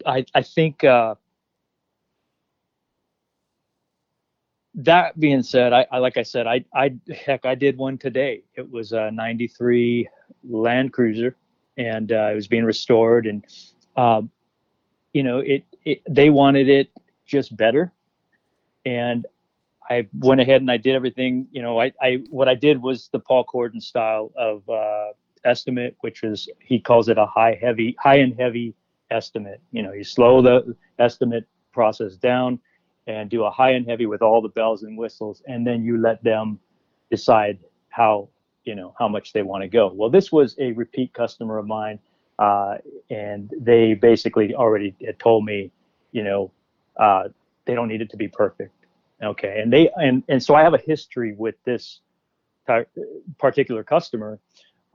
I 0.05 0.25
I 0.33 0.41
think 0.41 0.83
uh, 0.83 1.15
that 4.75 5.19
being 5.19 5.43
said, 5.43 5.73
I, 5.73 5.85
I 5.91 5.99
like 5.99 6.17
I 6.17 6.23
said, 6.23 6.47
I 6.47 6.65
I 6.73 6.95
heck 7.13 7.45
I 7.45 7.55
did 7.55 7.77
one 7.77 7.97
today. 7.97 8.43
It 8.55 8.69
was 8.69 8.91
a 8.91 9.11
'93 9.11 10.07
Land 10.49 10.93
Cruiser, 10.93 11.35
and 11.77 12.11
uh, 12.11 12.29
it 12.31 12.35
was 12.35 12.47
being 12.47 12.65
restored, 12.65 13.27
and 13.27 13.45
um, 13.95 14.31
you 15.13 15.23
know 15.23 15.39
it, 15.39 15.63
it 15.85 16.01
they 16.09 16.29
wanted 16.29 16.69
it 16.69 16.89
just 17.25 17.55
better, 17.55 17.91
and 18.85 19.25
I 19.89 20.07
went 20.17 20.41
ahead 20.41 20.61
and 20.61 20.71
I 20.71 20.77
did 20.77 20.95
everything. 20.95 21.47
You 21.51 21.61
know, 21.61 21.79
I, 21.79 21.91
I 22.01 22.23
what 22.29 22.47
I 22.47 22.55
did 22.55 22.81
was 22.81 23.09
the 23.11 23.19
Paul 23.19 23.45
Corden 23.45 23.81
style 23.81 24.31
of 24.35 24.67
uh, 24.67 25.09
estimate, 25.45 25.95
which 26.01 26.23
is 26.23 26.49
he 26.59 26.79
calls 26.79 27.09
it 27.09 27.17
a 27.17 27.25
high 27.25 27.57
heavy, 27.61 27.95
high 27.99 28.17
and 28.17 28.33
heavy 28.39 28.73
estimate. 29.11 29.61
You 29.71 29.83
know, 29.83 29.93
you 29.93 30.03
slow 30.03 30.41
the 30.41 30.75
estimate 30.97 31.45
process 31.71 32.15
down 32.15 32.59
and 33.07 33.29
do 33.29 33.43
a 33.43 33.51
high 33.51 33.71
and 33.71 33.85
heavy 33.87 34.05
with 34.05 34.21
all 34.21 34.41
the 34.41 34.49
bells 34.49 34.83
and 34.83 34.97
whistles, 34.97 35.41
and 35.47 35.65
then 35.65 35.83
you 35.83 36.01
let 36.01 36.23
them 36.23 36.59
decide 37.11 37.59
how 37.89 38.29
you 38.63 38.75
know 38.75 38.93
how 38.97 39.07
much 39.07 39.33
they 39.33 39.41
want 39.41 39.61
to 39.61 39.67
go. 39.67 39.91
Well, 39.93 40.09
this 40.09 40.31
was 40.31 40.55
a 40.59 40.71
repeat 40.71 41.13
customer 41.13 41.57
of 41.57 41.67
mine, 41.67 41.99
uh, 42.39 42.77
and 43.09 43.51
they 43.59 43.93
basically 43.93 44.55
already 44.55 44.95
told 45.19 45.45
me, 45.45 45.71
you 46.11 46.23
know, 46.23 46.51
uh, 46.97 47.25
they 47.65 47.75
don't 47.75 47.87
need 47.87 48.01
it 48.01 48.09
to 48.11 48.17
be 48.17 48.27
perfect. 48.27 48.73
Okay, 49.21 49.59
and 49.61 49.71
they 49.71 49.89
and 49.95 50.23
and 50.29 50.41
so 50.41 50.55
I 50.55 50.63
have 50.63 50.73
a 50.73 50.79
history 50.79 51.33
with 51.37 51.55
this 51.65 51.99
par- 52.65 52.87
particular 53.37 53.83
customer, 53.83 54.39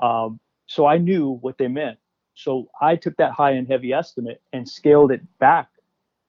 um, 0.01 0.41
so 0.67 0.87
I 0.87 0.99
knew 0.99 1.39
what 1.41 1.59
they 1.59 1.69
meant. 1.69 1.99
So 2.35 2.69
I 2.81 2.95
took 2.95 3.17
that 3.17 3.33
high 3.33 3.53
and 3.53 3.67
heavy 3.67 3.93
estimate 3.93 4.41
and 4.53 4.69
scaled 4.69 5.11
it 5.11 5.23
back 5.39 5.69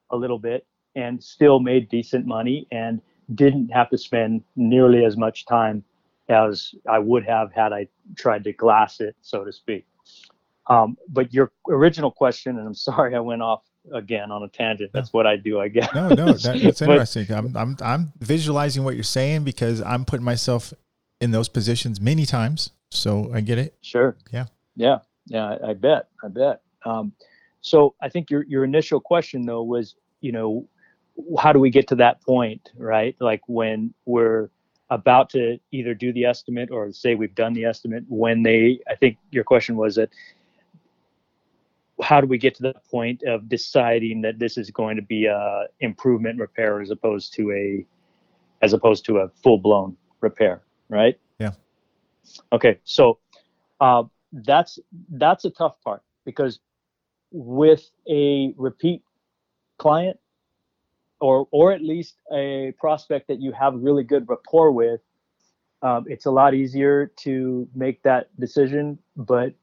a 0.09 0.17
little 0.17 0.39
bit, 0.39 0.65
and 0.99 1.23
still 1.23 1.59
made 1.59 1.89
decent 1.89 2.25
money 2.25 2.67
and 2.71 3.01
didn't 3.35 3.69
have 3.69 3.89
to 3.89 3.97
spend 3.97 4.43
nearly 4.55 5.05
as 5.05 5.15
much 5.17 5.45
time 5.45 5.83
as 6.29 6.73
I 6.87 6.99
would 6.99 7.25
have 7.25 7.51
had 7.53 7.73
I 7.73 7.87
tried 8.15 8.43
to 8.43 8.53
glass 8.53 8.99
it, 8.99 9.15
so 9.21 9.43
to 9.43 9.51
speak. 9.51 9.85
Um, 10.67 10.97
but 11.07 11.33
your 11.33 11.51
original 11.67 12.11
question, 12.11 12.57
and 12.57 12.67
I'm 12.67 12.73
sorry 12.89 13.15
I 13.15 13.19
went 13.19 13.41
off 13.41 13.63
again 13.93 14.31
on 14.31 14.43
a 14.43 14.47
tangent. 14.47 14.91
That's 14.93 15.11
what 15.13 15.25
I 15.25 15.35
do, 15.35 15.59
I 15.59 15.67
guess. 15.67 15.89
No, 15.95 16.09
no, 16.09 16.33
that, 16.33 16.59
that's 16.63 16.79
But- 16.79 16.89
interesting. 16.89 17.31
I'm, 17.31 17.55
I'm, 17.57 17.77
I'm 17.81 18.13
visualizing 18.19 18.83
what 18.83 18.95
you're 18.95 19.03
saying 19.03 19.43
because 19.43 19.81
I'm 19.81 20.05
putting 20.05 20.25
myself 20.25 20.73
in 21.21 21.31
those 21.31 21.49
positions 21.49 21.99
many 21.99 22.25
times. 22.25 22.71
So 22.91 23.31
I 23.33 23.41
get 23.41 23.57
it. 23.57 23.75
Sure. 23.81 24.15
Yeah. 24.31 24.45
Yeah. 24.75 24.99
Yeah. 25.25 25.57
I, 25.63 25.69
I 25.69 25.73
bet. 25.73 26.07
I 26.23 26.27
bet. 26.27 26.61
Um, 26.85 27.13
so 27.61 27.93
I 28.01 28.09
think 28.09 28.31
your 28.31 28.43
your 28.43 28.63
initial 28.63 28.99
question 28.99 29.45
though 29.45 29.63
was, 29.63 29.95
you 30.21 30.31
know, 30.31 30.67
how 31.37 31.53
do 31.53 31.59
we 31.59 31.69
get 31.69 31.87
to 31.89 31.95
that 31.95 32.21
point, 32.21 32.71
right? 32.77 33.15
Like 33.19 33.41
when 33.47 33.93
we're 34.05 34.49
about 34.89 35.29
to 35.29 35.59
either 35.71 35.93
do 35.93 36.11
the 36.13 36.25
estimate 36.25 36.71
or 36.71 36.91
say 36.91 37.15
we've 37.15 37.35
done 37.35 37.53
the 37.53 37.65
estimate. 37.65 38.03
When 38.07 38.43
they, 38.43 38.79
I 38.89 38.95
think 38.95 39.17
your 39.31 39.43
question 39.43 39.75
was 39.75 39.95
that. 39.95 40.09
How 42.01 42.21
do 42.21 42.27
we 42.27 42.37
get 42.37 42.55
to 42.55 42.61
the 42.61 42.73
point 42.89 43.23
of 43.23 43.49
deciding 43.49 44.21
that 44.21 44.39
this 44.39 44.57
is 44.57 44.71
going 44.71 44.95
to 44.95 45.01
be 45.01 45.25
a 45.25 45.65
improvement 45.81 46.39
repair 46.39 46.79
as 46.79 46.91
opposed 46.91 47.33
to 47.33 47.51
a, 47.51 47.85
as 48.61 48.71
opposed 48.71 49.03
to 49.05 49.17
a 49.17 49.27
full 49.43 49.57
blown 49.57 49.97
repair, 50.21 50.61
right? 50.87 51.19
Yeah. 51.39 51.51
Okay, 52.53 52.79
so 52.85 53.19
uh, 53.81 54.03
that's 54.31 54.79
that's 55.09 55.43
a 55.43 55.49
tough 55.49 55.75
part 55.83 56.01
because 56.23 56.59
with 57.31 57.89
a 58.09 58.53
repeat 58.55 59.03
client 59.77 60.17
or 61.19 61.47
or 61.51 61.71
at 61.71 61.81
least 61.81 62.15
a 62.33 62.73
prospect 62.79 63.27
that 63.27 63.41
you 63.41 63.51
have 63.51 63.73
really 63.75 64.03
good 64.03 64.27
rapport 64.27 64.71
with 64.71 65.01
um, 65.81 66.05
it's 66.07 66.25
a 66.25 66.31
lot 66.31 66.53
easier 66.53 67.07
to 67.17 67.67
make 67.73 68.03
that 68.03 68.27
decision. 68.37 68.99
But 69.15 69.53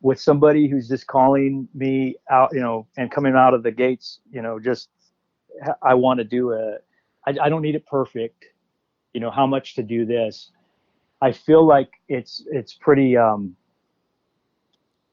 with 0.00 0.20
somebody 0.20 0.68
who's 0.68 0.88
just 0.88 1.08
calling 1.08 1.68
me 1.74 2.14
out 2.30 2.50
you 2.52 2.60
know 2.60 2.86
and 2.96 3.10
coming 3.10 3.34
out 3.34 3.52
of 3.52 3.64
the 3.64 3.72
gates 3.72 4.20
you 4.30 4.40
know 4.40 4.60
just 4.60 4.90
i 5.82 5.92
want 5.92 6.18
to 6.18 6.24
do 6.24 6.52
a 6.52 6.78
I, 7.28 7.46
I 7.46 7.48
don't 7.48 7.62
need 7.62 7.74
it 7.74 7.86
perfect. 7.86 8.46
You 9.12 9.20
know 9.20 9.30
how 9.30 9.46
much 9.46 9.74
to 9.74 9.82
do 9.82 10.04
this? 10.06 10.50
I 11.20 11.32
feel 11.32 11.66
like 11.66 11.90
it's 12.08 12.44
it's 12.50 12.74
pretty 12.74 13.16
um 13.16 13.56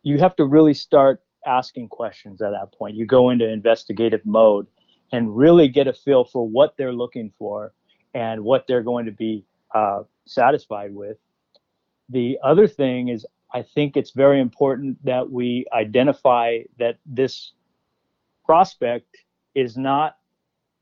you 0.04 0.20
have 0.20 0.36
to 0.36 0.46
really 0.46 0.74
start 0.74 1.24
asking 1.48 1.90
questions 1.90 2.42
at 2.42 2.52
that 2.52 2.72
point. 2.78 2.96
You 2.96 3.06
go 3.06 3.32
into 3.32 3.48
investigative 3.48 4.22
mode 4.26 4.68
and 5.16 5.36
really 5.36 5.68
get 5.70 5.88
a 5.88 5.94
feel 5.94 6.26
for 6.26 6.48
what 6.48 6.76
they're 6.78 6.94
looking 6.94 7.32
for 7.40 7.74
and 8.14 8.44
what 8.44 8.66
they're 8.68 8.84
going 8.84 9.06
to 9.06 9.12
be 9.12 9.46
uh, 9.74 10.04
satisfied 10.26 10.94
with. 10.94 11.18
The 12.10 12.38
other 12.44 12.68
thing 12.68 13.08
is, 13.08 13.26
I 13.54 13.62
think 13.62 13.96
it's 13.96 14.12
very 14.12 14.42
important 14.42 15.04
that 15.06 15.32
we 15.32 15.66
identify 15.74 16.60
that 16.80 16.98
this 17.06 17.54
prospect 18.46 19.08
is 19.56 19.78
not 19.78 20.18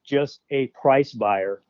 just 0.04 0.42
a 0.50 0.68
price 0.68 1.14
buyer, 1.14 1.62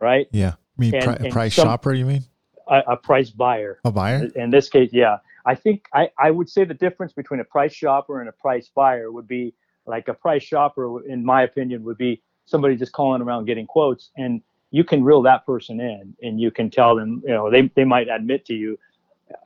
right? 0.00 0.26
Yeah. 0.32 0.52
I 0.52 0.80
mean, 0.80 0.94
And- 0.94 1.04
pri- 1.04 1.16
and 1.20 1.32
price 1.32 1.54
some- 1.54 1.66
shopper, 1.66 1.94
you 1.94 2.04
mean? 2.04 2.22
A, 2.68 2.82
a 2.88 2.96
price 2.96 3.30
buyer. 3.30 3.80
A 3.84 3.90
buyer? 3.90 4.26
in 4.34 4.50
this 4.50 4.68
case, 4.68 4.90
yeah. 4.92 5.18
I 5.46 5.54
think 5.54 5.86
I, 5.92 6.10
I 6.18 6.30
would 6.30 6.48
say 6.48 6.64
the 6.64 6.72
difference 6.74 7.12
between 7.12 7.40
a 7.40 7.44
price 7.44 7.74
shopper 7.74 8.20
and 8.20 8.28
a 8.28 8.32
price 8.32 8.70
buyer 8.74 9.10
would 9.12 9.28
be 9.28 9.54
like 9.86 10.08
a 10.08 10.14
price 10.14 10.42
shopper, 10.42 11.06
in 11.06 11.24
my 11.24 11.42
opinion, 11.42 11.84
would 11.84 11.98
be 11.98 12.22
somebody 12.46 12.76
just 12.76 12.92
calling 12.92 13.22
around 13.22 13.46
getting 13.46 13.66
quotes 13.66 14.10
and 14.16 14.42
you 14.70 14.84
can 14.84 15.04
reel 15.04 15.22
that 15.22 15.46
person 15.46 15.80
in 15.80 16.14
and 16.22 16.40
you 16.40 16.50
can 16.50 16.68
tell 16.68 16.96
them, 16.96 17.22
you 17.24 17.30
know, 17.32 17.50
they, 17.50 17.70
they 17.74 17.84
might 17.84 18.08
admit 18.08 18.44
to 18.46 18.54
you, 18.54 18.78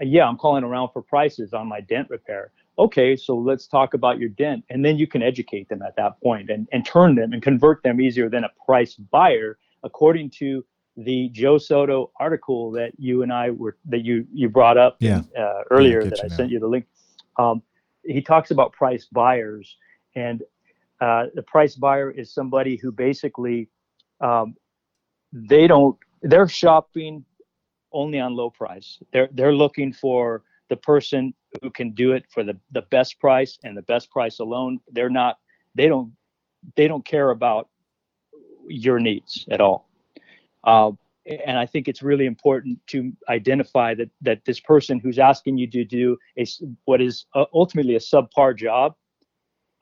yeah, 0.00 0.26
I'm 0.26 0.36
calling 0.36 0.64
around 0.64 0.90
for 0.92 1.02
prices 1.02 1.52
on 1.52 1.66
my 1.68 1.80
dent 1.80 2.08
repair. 2.10 2.50
Okay, 2.78 3.14
so 3.16 3.36
let's 3.36 3.66
talk 3.66 3.94
about 3.94 4.18
your 4.18 4.28
dent. 4.30 4.64
And 4.70 4.84
then 4.84 4.96
you 4.98 5.06
can 5.06 5.22
educate 5.22 5.68
them 5.68 5.82
at 5.82 5.96
that 5.96 6.20
point 6.22 6.50
and, 6.50 6.66
and 6.72 6.84
turn 6.84 7.14
them 7.14 7.32
and 7.32 7.42
convert 7.42 7.82
them 7.82 8.00
easier 8.00 8.28
than 8.28 8.44
a 8.44 8.50
price 8.64 8.94
buyer, 8.94 9.58
according 9.82 10.30
to 10.30 10.64
the 10.96 11.28
Joe 11.28 11.58
Soto 11.58 12.10
article 12.18 12.72
that 12.72 12.92
you 12.98 13.22
and 13.22 13.32
I 13.32 13.50
were 13.50 13.76
that 13.86 14.04
you 14.04 14.26
you 14.32 14.48
brought 14.48 14.76
up 14.76 14.96
Yeah. 14.98 15.22
uh, 15.38 15.62
earlier 15.70 16.04
that 16.04 16.20
I 16.20 16.26
now. 16.26 16.36
sent 16.36 16.50
you 16.50 16.58
the 16.58 16.66
link. 16.66 16.86
Um, 17.38 17.62
he 18.04 18.20
talks 18.20 18.50
about 18.50 18.72
price 18.72 19.06
buyers, 19.12 19.76
and 20.14 20.42
uh, 21.00 21.26
the 21.34 21.42
price 21.42 21.74
buyer 21.74 22.10
is 22.10 22.32
somebody 22.32 22.76
who 22.76 22.90
basically 22.90 23.68
um, 24.20 24.54
they 25.32 25.66
don't 25.66 25.96
they're 26.22 26.48
shopping 26.48 27.24
only 27.92 28.18
on 28.18 28.34
low 28.34 28.50
price. 28.50 28.98
They're 29.12 29.28
they're 29.32 29.54
looking 29.54 29.92
for 29.92 30.42
the 30.68 30.76
person 30.76 31.34
who 31.62 31.70
can 31.70 31.92
do 31.92 32.12
it 32.12 32.24
for 32.30 32.44
the 32.44 32.58
the 32.72 32.82
best 32.82 33.18
price 33.20 33.58
and 33.64 33.76
the 33.76 33.82
best 33.82 34.10
price 34.10 34.38
alone. 34.40 34.80
They're 34.92 35.10
not 35.10 35.38
they 35.74 35.86
don't 35.86 36.12
they 36.76 36.88
don't 36.88 37.04
care 37.04 37.30
about 37.30 37.68
your 38.66 38.98
needs 38.98 39.46
at 39.50 39.60
all. 39.60 39.88
Uh, 40.64 40.92
and 41.46 41.58
I 41.58 41.66
think 41.66 41.88
it's 41.88 42.02
really 42.02 42.26
important 42.26 42.78
to 42.88 43.12
identify 43.28 43.94
that 43.94 44.10
that 44.22 44.44
this 44.44 44.60
person 44.60 44.98
who's 44.98 45.18
asking 45.18 45.58
you 45.58 45.66
to 45.70 45.84
do 45.84 46.16
a 46.38 46.46
what 46.84 47.00
is 47.00 47.26
uh, 47.34 47.44
ultimately 47.52 47.96
a 47.96 48.00
subpar 48.00 48.56
job, 48.56 48.94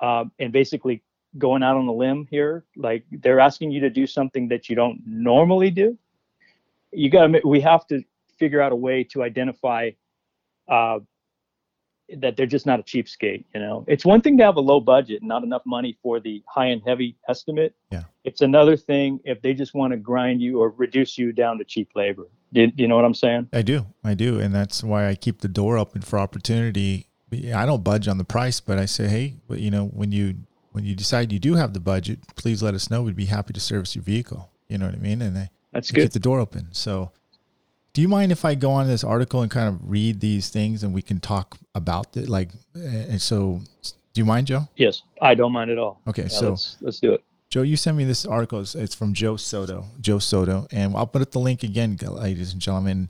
um, 0.00 0.32
and 0.38 0.52
basically 0.52 1.02
going 1.38 1.62
out 1.62 1.76
on 1.76 1.86
a 1.86 1.92
limb 1.92 2.26
here, 2.30 2.64
like 2.76 3.04
they're 3.10 3.40
asking 3.40 3.70
you 3.70 3.80
to 3.80 3.90
do 3.90 4.06
something 4.06 4.48
that 4.48 4.68
you 4.68 4.76
don't 4.76 5.00
normally 5.06 5.70
do. 5.70 5.98
You 6.92 7.10
got 7.10 7.26
to 7.26 7.40
we 7.44 7.60
have 7.60 7.86
to 7.88 8.02
figure 8.38 8.60
out 8.60 8.72
a 8.72 8.76
way 8.76 9.04
to 9.04 9.22
identify 9.22 9.90
uh, 10.68 11.00
that 12.18 12.36
they're 12.36 12.46
just 12.46 12.66
not 12.66 12.80
a 12.80 12.82
cheapskate. 12.82 13.44
You 13.54 13.60
know, 13.60 13.84
it's 13.88 14.04
one 14.04 14.20
thing 14.20 14.38
to 14.38 14.44
have 14.44 14.56
a 14.56 14.60
low 14.60 14.80
budget 14.80 15.22
and 15.22 15.28
not 15.28 15.42
enough 15.42 15.62
money 15.66 15.98
for 16.02 16.20
the 16.20 16.42
high 16.48 16.66
and 16.66 16.82
heavy 16.86 17.16
estimate. 17.28 17.74
Yeah. 17.90 18.04
It's 18.24 18.40
another 18.40 18.76
thing 18.76 19.20
if 19.24 19.42
they 19.42 19.54
just 19.54 19.74
want 19.74 19.92
to 19.92 19.96
grind 19.96 20.40
you 20.40 20.60
or 20.60 20.70
reduce 20.70 21.18
you 21.18 21.32
down 21.32 21.58
to 21.58 21.64
cheap 21.64 21.90
labor. 21.94 22.28
Do 22.52 22.70
you 22.76 22.88
know 22.88 22.96
what 22.96 23.04
I'm 23.04 23.14
saying? 23.14 23.48
I 23.52 23.62
do. 23.62 23.86
I 24.04 24.14
do. 24.14 24.38
And 24.38 24.54
that's 24.54 24.82
why 24.82 25.08
I 25.08 25.14
keep 25.14 25.40
the 25.40 25.48
door 25.48 25.76
open 25.76 26.02
for 26.02 26.18
opportunity. 26.18 27.08
I 27.32 27.66
don't 27.66 27.82
budge 27.82 28.06
on 28.08 28.18
the 28.18 28.24
price, 28.24 28.60
but 28.60 28.78
I 28.78 28.84
say, 28.86 29.08
hey, 29.08 29.34
you 29.50 29.70
know, 29.70 29.86
when 29.86 30.12
you 30.12 30.36
when 30.72 30.84
you 30.84 30.94
decide 30.94 31.32
you 31.32 31.38
do 31.38 31.54
have 31.54 31.72
the 31.72 31.80
budget, 31.80 32.20
please 32.36 32.62
let 32.62 32.74
us 32.74 32.90
know. 32.90 33.02
We'd 33.02 33.16
be 33.16 33.24
happy 33.26 33.52
to 33.54 33.60
service 33.60 33.96
your 33.96 34.02
vehicle. 34.04 34.50
You 34.68 34.78
know 34.78 34.86
what 34.86 34.94
I 34.94 34.98
mean? 34.98 35.22
And 35.22 35.36
I 35.36 35.50
That's 35.72 35.90
good. 35.90 36.12
the 36.12 36.18
door 36.20 36.38
open. 36.38 36.68
So 36.72 37.10
Do 37.94 38.02
you 38.02 38.08
mind 38.08 38.30
if 38.30 38.44
I 38.44 38.54
go 38.54 38.70
on 38.72 38.86
this 38.86 39.02
article 39.02 39.40
and 39.40 39.50
kind 39.50 39.68
of 39.68 39.78
read 39.88 40.20
these 40.20 40.50
things 40.50 40.82
and 40.82 40.92
we 40.92 41.00
can 41.02 41.18
talk 41.18 41.56
about 41.74 42.14
it? 42.16 42.28
Like, 42.28 42.50
and 42.74 43.20
so, 43.22 43.60
do 44.12 44.20
you 44.20 44.26
mind, 44.26 44.48
Joe? 44.48 44.68
Yes, 44.76 45.02
I 45.22 45.34
don't 45.34 45.52
mind 45.52 45.70
at 45.70 45.78
all. 45.78 46.00
Okay, 46.06 46.24
Yeah, 46.24 46.28
so 46.28 46.50
let's, 46.50 46.76
let's 46.82 47.00
do 47.00 47.14
it. 47.14 47.24
Joe, 47.48 47.62
you 47.62 47.76
sent 47.76 47.96
me 47.96 48.04
this 48.04 48.26
article. 48.26 48.60
It's, 48.60 48.74
it's 48.74 48.94
from 48.94 49.14
Joe 49.14 49.36
Soto. 49.36 49.86
Joe 50.00 50.18
Soto, 50.18 50.66
and 50.70 50.94
I'll 50.94 51.06
put 51.06 51.22
up 51.22 51.30
the 51.30 51.38
link 51.40 51.62
again, 51.62 51.96
ladies 52.02 52.52
and 52.52 52.60
gentlemen. 52.60 53.08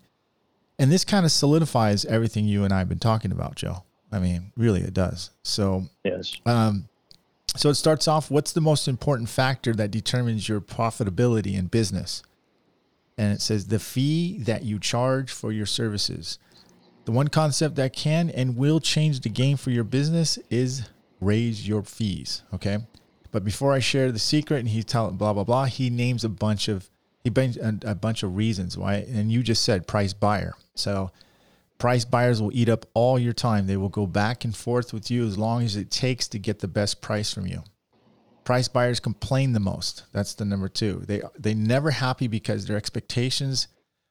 And 0.78 0.92
this 0.92 1.04
kind 1.04 1.24
of 1.26 1.32
solidifies 1.32 2.04
everything 2.04 2.44
you 2.44 2.62
and 2.62 2.72
I 2.72 2.78
have 2.78 2.88
been 2.88 2.98
talking 3.00 3.32
about, 3.32 3.56
Joe. 3.56 3.82
I 4.16 4.18
mean, 4.18 4.52
really, 4.56 4.80
it 4.80 4.94
does. 4.94 5.30
So, 5.42 5.84
Yes. 6.04 6.32
um, 6.46 6.88
so 7.54 7.68
it 7.68 7.74
starts 7.74 8.08
off. 8.08 8.30
What's 8.30 8.52
the 8.52 8.60
most 8.60 8.88
important 8.88 9.28
factor 9.28 9.74
that 9.74 9.90
determines 9.90 10.48
your 10.48 10.60
profitability 10.60 11.54
in 11.54 11.66
business? 11.66 12.22
And 13.18 13.32
it 13.32 13.40
says 13.40 13.66
the 13.66 13.78
fee 13.78 14.38
that 14.40 14.64
you 14.64 14.78
charge 14.78 15.30
for 15.30 15.52
your 15.52 15.66
services. 15.66 16.38
The 17.04 17.12
one 17.12 17.28
concept 17.28 17.76
that 17.76 17.92
can 17.92 18.30
and 18.30 18.56
will 18.56 18.80
change 18.80 19.20
the 19.20 19.28
game 19.28 19.56
for 19.56 19.70
your 19.70 19.84
business 19.84 20.38
is 20.50 20.88
raise 21.20 21.68
your 21.68 21.82
fees. 21.82 22.42
Okay. 22.52 22.78
But 23.32 23.44
before 23.44 23.72
I 23.72 23.78
share 23.78 24.10
the 24.10 24.18
secret 24.18 24.58
and 24.58 24.68
he 24.68 24.82
tell 24.82 25.10
blah 25.10 25.32
blah 25.32 25.44
blah, 25.44 25.64
he 25.66 25.88
names 25.88 26.24
a 26.24 26.28
bunch 26.28 26.68
of 26.68 26.88
he 27.22 27.30
brings 27.30 27.56
a, 27.56 27.78
a 27.84 27.94
bunch 27.94 28.22
of 28.22 28.36
reasons 28.36 28.76
why. 28.76 28.94
And 28.96 29.30
you 29.30 29.42
just 29.42 29.62
said 29.62 29.86
price 29.86 30.12
buyer. 30.12 30.54
So 30.74 31.10
price 31.78 32.04
buyers 32.04 32.40
will 32.40 32.54
eat 32.54 32.68
up 32.68 32.86
all 32.94 33.18
your 33.18 33.32
time. 33.32 33.66
They 33.66 33.76
will 33.76 33.88
go 33.88 34.06
back 34.06 34.44
and 34.44 34.56
forth 34.56 34.92
with 34.92 35.10
you 35.10 35.26
as 35.26 35.38
long 35.38 35.62
as 35.62 35.76
it 35.76 35.90
takes 35.90 36.28
to 36.28 36.38
get 36.38 36.60
the 36.60 36.68
best 36.68 37.00
price 37.00 37.32
from 37.32 37.46
you. 37.46 37.62
Price 38.44 38.68
buyers 38.68 39.00
complain 39.00 39.52
the 39.52 39.60
most. 39.60 40.04
That's 40.12 40.34
the 40.34 40.44
number 40.44 40.68
two. 40.68 41.02
They 41.06 41.22
they 41.38 41.54
never 41.54 41.90
happy 41.90 42.28
because 42.28 42.66
their 42.66 42.76
expectations 42.76 43.68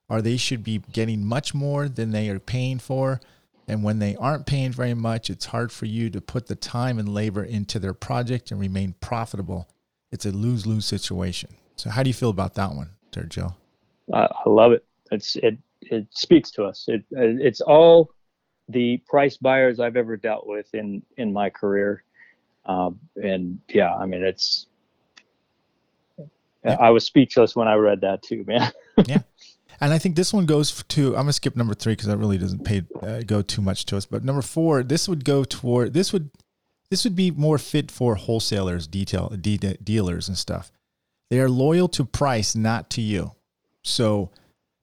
are 0.10 0.22
they 0.22 0.38
should 0.38 0.64
be 0.64 0.80
getting 0.92 1.26
much 1.26 1.54
more 1.54 1.88
than 1.88 2.12
they 2.12 2.30
are 2.30 2.40
paying 2.40 2.80
for. 2.80 3.22
And 3.68 3.84
when 3.84 3.98
they 3.98 4.16
aren't 4.16 4.46
paying 4.46 4.72
very 4.72 4.94
much, 4.94 5.30
it's 5.30 5.46
hard 5.46 5.72
for 5.72 5.86
you 5.86 6.10
to 6.12 6.22
put 6.22 6.48
the 6.48 6.56
time 6.56 7.00
and 7.00 7.10
labor 7.10 7.44
into 7.44 7.80
their 7.80 7.94
project 7.94 8.52
and 8.52 8.60
remain 8.60 8.94
profitable. 9.00 9.68
It's 10.12 10.26
a 10.26 10.32
lose 10.32 10.68
lose 10.68 10.86
situation. 10.86 11.56
So, 11.76 11.90
how 11.90 12.04
do 12.04 12.10
you 12.10 12.14
feel 12.14 12.30
about 12.30 12.54
that 12.56 12.74
one, 12.74 12.92
there, 13.12 13.24
Joe? 13.24 13.56
I 14.14 14.28
love 14.46 14.72
it. 14.72 14.86
It's 15.12 15.36
it 15.38 15.58
it 15.92 16.08
speaks 16.12 16.52
to 16.52 16.64
us. 16.64 16.86
It 16.88 17.04
it's 17.12 17.62
all 17.62 18.12
the 18.70 18.98
price 19.08 19.38
buyers 19.38 19.80
I've 19.80 19.96
ever 19.96 20.18
dealt 20.18 20.48
with 20.48 20.74
in 20.74 21.04
in 21.18 21.32
my 21.34 21.50
career, 21.50 22.04
um, 22.66 23.00
and 23.16 23.60
yeah, 23.70 23.94
I 23.94 24.06
mean 24.06 24.24
it's. 24.24 24.68
Yeah. 26.64 26.78
I 26.80 26.90
was 26.90 27.06
speechless 27.06 27.56
when 27.56 27.68
I 27.68 27.76
read 27.76 28.02
that 28.02 28.24
too, 28.24 28.44
man. 28.48 28.72
Yeah, 29.06 29.20
and 29.82 29.94
I 29.94 29.98
think 29.98 30.16
this 30.16 30.34
one 30.34 30.46
goes 30.46 30.82
to. 30.82 31.08
I'm 31.10 31.24
gonna 31.24 31.34
skip 31.34 31.58
number 31.58 31.74
three 31.74 31.94
because 31.94 32.08
that 32.08 32.18
really 32.18 32.38
doesn't 32.38 32.64
pay 32.64 32.84
uh, 33.02 33.20
go 33.26 33.42
too 33.42 33.62
much 33.62 33.86
to 33.88 33.98
us. 33.98 34.06
But 34.06 34.24
number 34.24 34.42
four, 34.42 34.84
this 34.84 35.10
would 35.10 35.26
go 35.26 35.44
toward 35.44 35.94
this 35.94 36.14
would 36.14 36.32
this 36.90 37.04
would 37.04 37.16
be 37.16 37.30
more 37.30 37.58
fit 37.58 37.92
for 37.92 38.16
wholesalers, 38.16 38.88
detail 38.88 39.30
de- 39.30 39.58
de- 39.58 39.78
dealers, 39.78 40.28
and 40.28 40.38
stuff. 40.38 40.72
They 41.30 41.40
are 41.40 41.50
loyal 41.50 41.88
to 41.90 42.06
price, 42.06 42.56
not 42.56 42.90
to 42.92 43.02
you. 43.02 43.34
So 43.82 44.32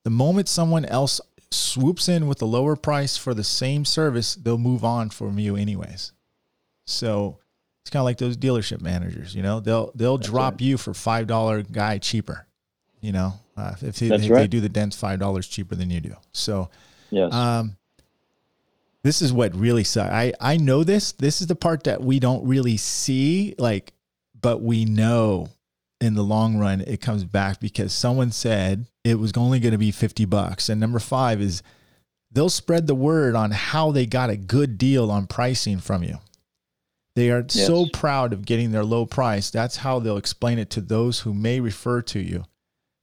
the 0.04 0.10
moment 0.10 0.48
someone 0.48 0.84
else 0.84 1.20
swoops 1.50 2.08
in 2.08 2.26
with 2.26 2.40
a 2.42 2.46
lower 2.46 2.76
price 2.76 3.16
for 3.16 3.34
the 3.34 3.44
same 3.44 3.84
service, 3.84 4.34
they'll 4.34 4.58
move 4.58 4.84
on 4.84 5.10
from 5.10 5.38
you 5.38 5.56
anyways. 5.56 6.12
So 6.86 7.38
it's 7.82 7.90
kind 7.90 8.00
of 8.00 8.04
like 8.04 8.18
those 8.18 8.36
dealership 8.36 8.80
managers, 8.80 9.34
you 9.34 9.42
know, 9.42 9.60
they'll 9.60 9.92
they'll 9.94 10.18
drop 10.18 10.54
right. 10.54 10.60
you 10.60 10.78
for 10.78 10.94
five 10.94 11.26
dollar 11.26 11.62
guy 11.62 11.98
cheaper, 11.98 12.46
you 13.00 13.12
know, 13.12 13.34
uh, 13.56 13.74
if, 13.80 13.98
they, 13.98 14.08
That's 14.08 14.22
if 14.24 14.28
they 14.30 14.46
do 14.46 14.60
the 14.60 14.68
dents 14.68 14.96
five 14.96 15.18
dollars 15.18 15.46
cheaper 15.46 15.74
than 15.74 15.90
you 15.90 16.00
do. 16.00 16.14
So 16.32 16.70
yes. 17.10 17.32
um, 17.32 17.76
this 19.02 19.20
is 19.20 19.32
what 19.32 19.54
really 19.54 19.84
sucks. 19.84 20.12
I 20.12 20.32
I 20.40 20.56
know 20.56 20.84
this. 20.84 21.12
This 21.12 21.40
is 21.40 21.46
the 21.46 21.56
part 21.56 21.84
that 21.84 22.02
we 22.02 22.18
don't 22.20 22.46
really 22.46 22.76
see, 22.76 23.54
like, 23.58 23.92
but 24.40 24.62
we 24.62 24.84
know 24.84 25.48
in 26.02 26.14
the 26.14 26.24
long 26.24 26.58
run 26.58 26.80
it 26.80 27.00
comes 27.00 27.24
back 27.24 27.60
because 27.60 27.92
someone 27.92 28.32
said 28.32 28.86
it 29.04 29.20
was 29.20 29.32
only 29.36 29.60
going 29.60 29.72
to 29.72 29.78
be 29.78 29.92
fifty 29.92 30.24
bucks. 30.24 30.68
And 30.68 30.80
number 30.80 30.98
five 30.98 31.40
is 31.40 31.62
they'll 32.30 32.48
spread 32.48 32.88
the 32.88 32.94
word 32.94 33.36
on 33.36 33.52
how 33.52 33.92
they 33.92 34.04
got 34.04 34.28
a 34.28 34.36
good 34.36 34.76
deal 34.76 35.10
on 35.10 35.26
pricing 35.26 35.78
from 35.78 36.02
you. 36.02 36.18
They 37.14 37.30
are 37.30 37.46
so 37.48 37.86
proud 37.92 38.32
of 38.32 38.46
getting 38.46 38.72
their 38.72 38.84
low 38.84 39.06
price. 39.06 39.50
That's 39.50 39.76
how 39.76 39.98
they'll 39.98 40.16
explain 40.16 40.58
it 40.58 40.70
to 40.70 40.80
those 40.80 41.20
who 41.20 41.34
may 41.34 41.60
refer 41.60 42.02
to 42.02 42.18
you. 42.18 42.44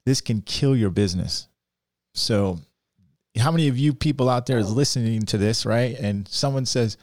This 0.06 0.20
can 0.20 0.42
kill 0.42 0.76
your 0.76 0.90
business. 0.90 1.48
So, 2.16 2.60
how 3.38 3.52
many 3.52 3.68
of 3.68 3.78
you 3.78 3.94
people 3.94 4.28
out 4.28 4.48
there 4.48 4.58
is 4.58 4.74
listening 4.74 5.22
to 5.28 5.38
this, 5.38 5.66
right? 5.66 5.96
And 5.98 6.28
someone 6.28 6.66
says, 6.66 6.98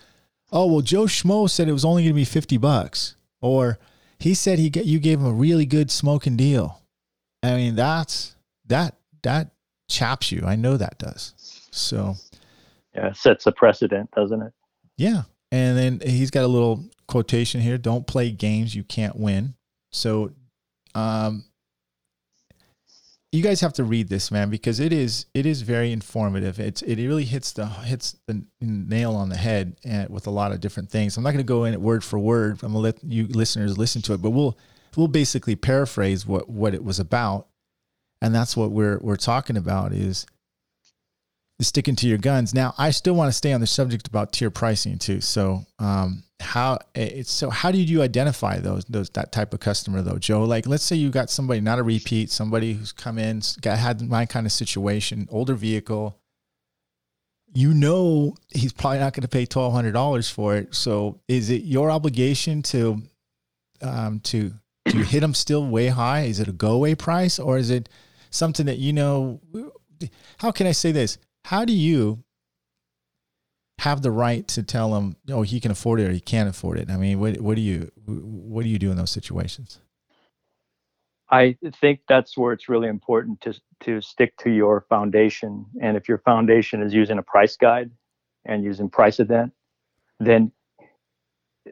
"Oh, 0.50 0.66
well, 0.66 0.80
Joe 0.80 1.04
Schmo 1.04 1.48
said 1.48 1.68
it 1.68 1.72
was 1.72 1.84
only 1.84 2.02
going 2.02 2.12
to 2.12 2.14
be 2.14 2.24
fifty 2.24 2.56
bucks," 2.56 3.14
or 3.40 3.78
he 4.18 4.34
said 4.34 4.58
he 4.58 4.70
you 4.82 4.98
gave 4.98 5.20
him 5.20 5.26
a 5.26 5.32
really 5.32 5.66
good 5.66 5.90
smoking 5.90 6.36
deal. 6.36 6.80
I 7.42 7.56
mean, 7.56 7.74
that's 7.74 8.34
that 8.66 8.96
that 9.22 9.50
chaps 9.88 10.32
you. 10.32 10.42
I 10.44 10.56
know 10.56 10.76
that 10.76 10.98
does. 10.98 11.34
So, 11.70 12.16
yeah, 12.94 13.08
it 13.08 13.16
sets 13.16 13.46
a 13.46 13.52
precedent, 13.52 14.10
doesn't 14.12 14.42
it? 14.42 14.52
yeah. 14.96 15.22
And 15.52 15.78
then 15.78 16.00
he's 16.04 16.32
got 16.32 16.42
a 16.42 16.48
little 16.48 16.84
quotation 17.06 17.60
here 17.60 17.78
don't 17.78 18.06
play 18.06 18.32
games 18.32 18.74
you 18.74 18.82
can't 18.82 19.16
win. 19.16 19.54
So, 19.92 20.32
um, 20.94 21.44
you 23.36 23.42
guys 23.42 23.60
have 23.60 23.74
to 23.74 23.84
read 23.84 24.08
this, 24.08 24.30
man, 24.30 24.48
because 24.48 24.80
it 24.80 24.92
is 24.92 25.26
it 25.34 25.44
is 25.44 25.60
very 25.60 25.92
informative. 25.92 26.58
It's 26.58 26.80
it 26.82 26.96
really 26.96 27.24
hits 27.24 27.52
the 27.52 27.66
hits 27.66 28.16
the 28.26 28.42
nail 28.60 29.14
on 29.14 29.28
the 29.28 29.36
head 29.36 29.76
and 29.84 30.08
with 30.08 30.26
a 30.26 30.30
lot 30.30 30.52
of 30.52 30.60
different 30.60 30.90
things. 30.90 31.16
I'm 31.16 31.22
not 31.22 31.30
going 31.30 31.44
to 31.44 31.44
go 31.44 31.64
in 31.64 31.74
it 31.74 31.80
word 31.80 32.02
for 32.02 32.18
word. 32.18 32.62
I'm 32.62 32.72
going 32.72 32.74
to 32.74 32.78
let 32.78 33.04
you 33.04 33.26
listeners 33.26 33.76
listen 33.76 34.00
to 34.02 34.14
it, 34.14 34.22
but 34.22 34.30
we'll 34.30 34.56
we'll 34.96 35.08
basically 35.08 35.54
paraphrase 35.54 36.26
what 36.26 36.48
what 36.48 36.72
it 36.72 36.82
was 36.82 36.98
about, 36.98 37.48
and 38.22 38.34
that's 38.34 38.56
what 38.56 38.70
we're 38.70 38.98
we're 39.02 39.16
talking 39.16 39.58
about 39.58 39.92
is 39.92 40.26
sticking 41.60 41.96
to 41.96 42.06
your 42.06 42.18
guns. 42.18 42.54
Now, 42.54 42.74
I 42.76 42.90
still 42.90 43.14
want 43.14 43.28
to 43.28 43.32
stay 43.32 43.52
on 43.52 43.60
the 43.60 43.66
subject 43.66 44.06
about 44.06 44.32
tier 44.32 44.50
pricing 44.50 44.98
too. 44.98 45.20
So, 45.20 45.64
um, 45.78 46.24
how 46.38 46.78
it's 46.94 47.32
so 47.32 47.48
how 47.48 47.70
did 47.70 47.88
you 47.88 48.02
identify 48.02 48.58
those 48.58 48.84
those 48.84 49.08
that 49.10 49.32
type 49.32 49.54
of 49.54 49.60
customer 49.60 50.02
though, 50.02 50.18
Joe? 50.18 50.44
Like, 50.44 50.66
let's 50.66 50.84
say 50.84 50.96
you 50.96 51.10
got 51.10 51.30
somebody 51.30 51.60
not 51.60 51.78
a 51.78 51.82
repeat, 51.82 52.30
somebody 52.30 52.74
who's 52.74 52.92
come 52.92 53.18
in, 53.18 53.40
got 53.62 53.78
had 53.78 54.02
my 54.02 54.26
kind 54.26 54.44
of 54.44 54.52
situation, 54.52 55.26
older 55.30 55.54
vehicle. 55.54 56.18
You 57.54 57.72
know 57.72 58.36
he's 58.52 58.72
probably 58.74 58.98
not 58.98 59.14
going 59.14 59.22
to 59.22 59.28
pay 59.28 59.46
twelve 59.46 59.72
hundred 59.72 59.92
dollars 59.92 60.28
for 60.28 60.56
it. 60.56 60.74
So, 60.74 61.20
is 61.26 61.48
it 61.48 61.62
your 61.62 61.90
obligation 61.90 62.62
to 62.64 63.02
um, 63.80 64.20
to 64.20 64.52
to 64.88 64.98
hit 64.98 65.20
them 65.20 65.32
still 65.32 65.66
way 65.66 65.88
high? 65.88 66.24
Is 66.24 66.38
it 66.38 66.48
a 66.48 66.52
go 66.52 66.72
away 66.72 66.94
price 66.94 67.38
or 67.38 67.56
is 67.56 67.70
it 67.70 67.88
something 68.30 68.66
that 68.66 68.78
you 68.78 68.92
know? 68.92 69.40
How 70.36 70.50
can 70.50 70.66
I 70.66 70.72
say 70.72 70.92
this? 70.92 71.16
How 71.46 71.64
do 71.64 71.72
you 71.72 72.24
have 73.78 74.02
the 74.02 74.10
right 74.10 74.48
to 74.48 74.64
tell 74.64 74.96
him, 74.96 75.14
oh, 75.30 75.42
he 75.42 75.60
can 75.60 75.70
afford 75.70 76.00
it 76.00 76.08
or 76.08 76.12
he 76.12 76.18
can't 76.18 76.48
afford 76.48 76.76
it? 76.76 76.90
I 76.90 76.96
mean, 76.96 77.20
what 77.20 77.40
what 77.40 77.54
do 77.54 77.62
you 77.62 77.92
what 78.04 78.64
do 78.64 78.68
you 78.68 78.80
do 78.80 78.90
in 78.90 78.96
those 78.96 79.12
situations? 79.12 79.78
I 81.30 81.56
think 81.80 82.00
that's 82.08 82.36
where 82.36 82.52
it's 82.52 82.68
really 82.68 82.88
important 82.88 83.40
to 83.42 83.54
to 83.84 84.00
stick 84.00 84.36
to 84.38 84.50
your 84.50 84.86
foundation. 84.88 85.66
And 85.80 85.96
if 85.96 86.08
your 86.08 86.18
foundation 86.18 86.82
is 86.82 86.92
using 86.92 87.16
a 87.16 87.22
price 87.22 87.56
guide 87.56 87.92
and 88.44 88.64
using 88.64 88.90
price 88.90 89.20
event, 89.20 89.52
then 90.18 90.50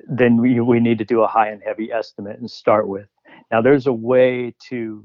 then 0.08 0.40
we, 0.40 0.60
we 0.60 0.78
need 0.78 0.98
to 0.98 1.04
do 1.04 1.22
a 1.22 1.26
high 1.26 1.48
and 1.48 1.60
heavy 1.64 1.90
estimate 1.90 2.38
and 2.38 2.48
start 2.48 2.86
with. 2.86 3.08
Now 3.50 3.60
there's 3.60 3.88
a 3.88 3.92
way 3.92 4.54
to, 4.68 5.04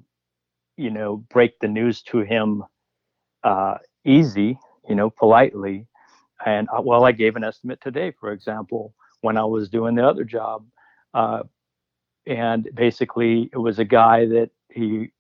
you 0.78 0.92
know, 0.92 1.18
break 1.18 1.60
the 1.60 1.68
news 1.68 2.04
to 2.04 2.20
him 2.20 2.64
uh, 3.44 3.78
easy, 4.06 4.58
you 4.88 4.96
know, 4.96 5.10
politely. 5.10 5.88
And 6.46 6.68
uh, 6.76 6.82
well, 6.82 7.06
I 7.06 7.12
gave 7.12 7.36
an 7.36 7.44
estimate 7.44 7.82
today, 7.82 8.14
for 8.20 8.32
example, 8.32 8.94
when 9.22 9.38
I 9.38 9.44
was 9.46 9.70
doing 9.70 9.96
the 9.96 10.08
other 10.08 10.24
job. 10.24 10.66
Uh, 11.14 11.44
and 12.30 12.70
basically 12.76 13.50
it 13.52 13.58
was 13.58 13.80
a 13.80 13.86
guy 13.86 14.26
that 14.26 14.50
he 14.72 15.12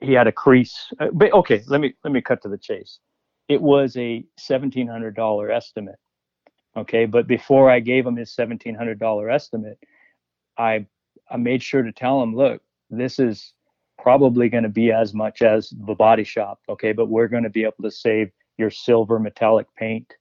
he 0.00 0.12
had 0.12 0.26
a 0.26 0.32
crease 0.32 0.92
uh, 1.00 1.08
but 1.12 1.32
okay 1.32 1.62
let 1.66 1.80
me 1.80 1.94
let 2.04 2.12
me 2.12 2.20
cut 2.20 2.42
to 2.42 2.48
the 2.48 2.58
chase 2.58 2.98
it 3.48 3.60
was 3.60 3.96
a 3.96 4.24
$1700 4.40 5.54
estimate 5.54 5.98
okay 6.76 7.06
but 7.06 7.26
before 7.26 7.70
i 7.70 7.80
gave 7.80 8.06
him 8.06 8.16
his 8.16 8.34
$1700 8.38 9.34
estimate 9.34 9.78
i 10.58 10.84
i 11.30 11.36
made 11.36 11.62
sure 11.62 11.82
to 11.82 11.92
tell 11.92 12.22
him 12.22 12.36
look 12.36 12.62
this 12.90 13.18
is 13.18 13.54
probably 13.98 14.48
going 14.48 14.62
to 14.64 14.68
be 14.68 14.92
as 14.92 15.14
much 15.14 15.42
as 15.42 15.70
the 15.86 15.94
body 15.94 16.24
shop 16.24 16.60
okay? 16.68 16.92
But 16.92 17.06
we're 17.06 17.28
going 17.28 17.44
to 17.44 17.50
be 17.50 17.64
able 17.64 17.82
to 17.82 17.90
save 17.90 18.30
your 18.58 18.70
silver 18.70 19.18
metallic 19.18 19.66
paint. 19.76 20.12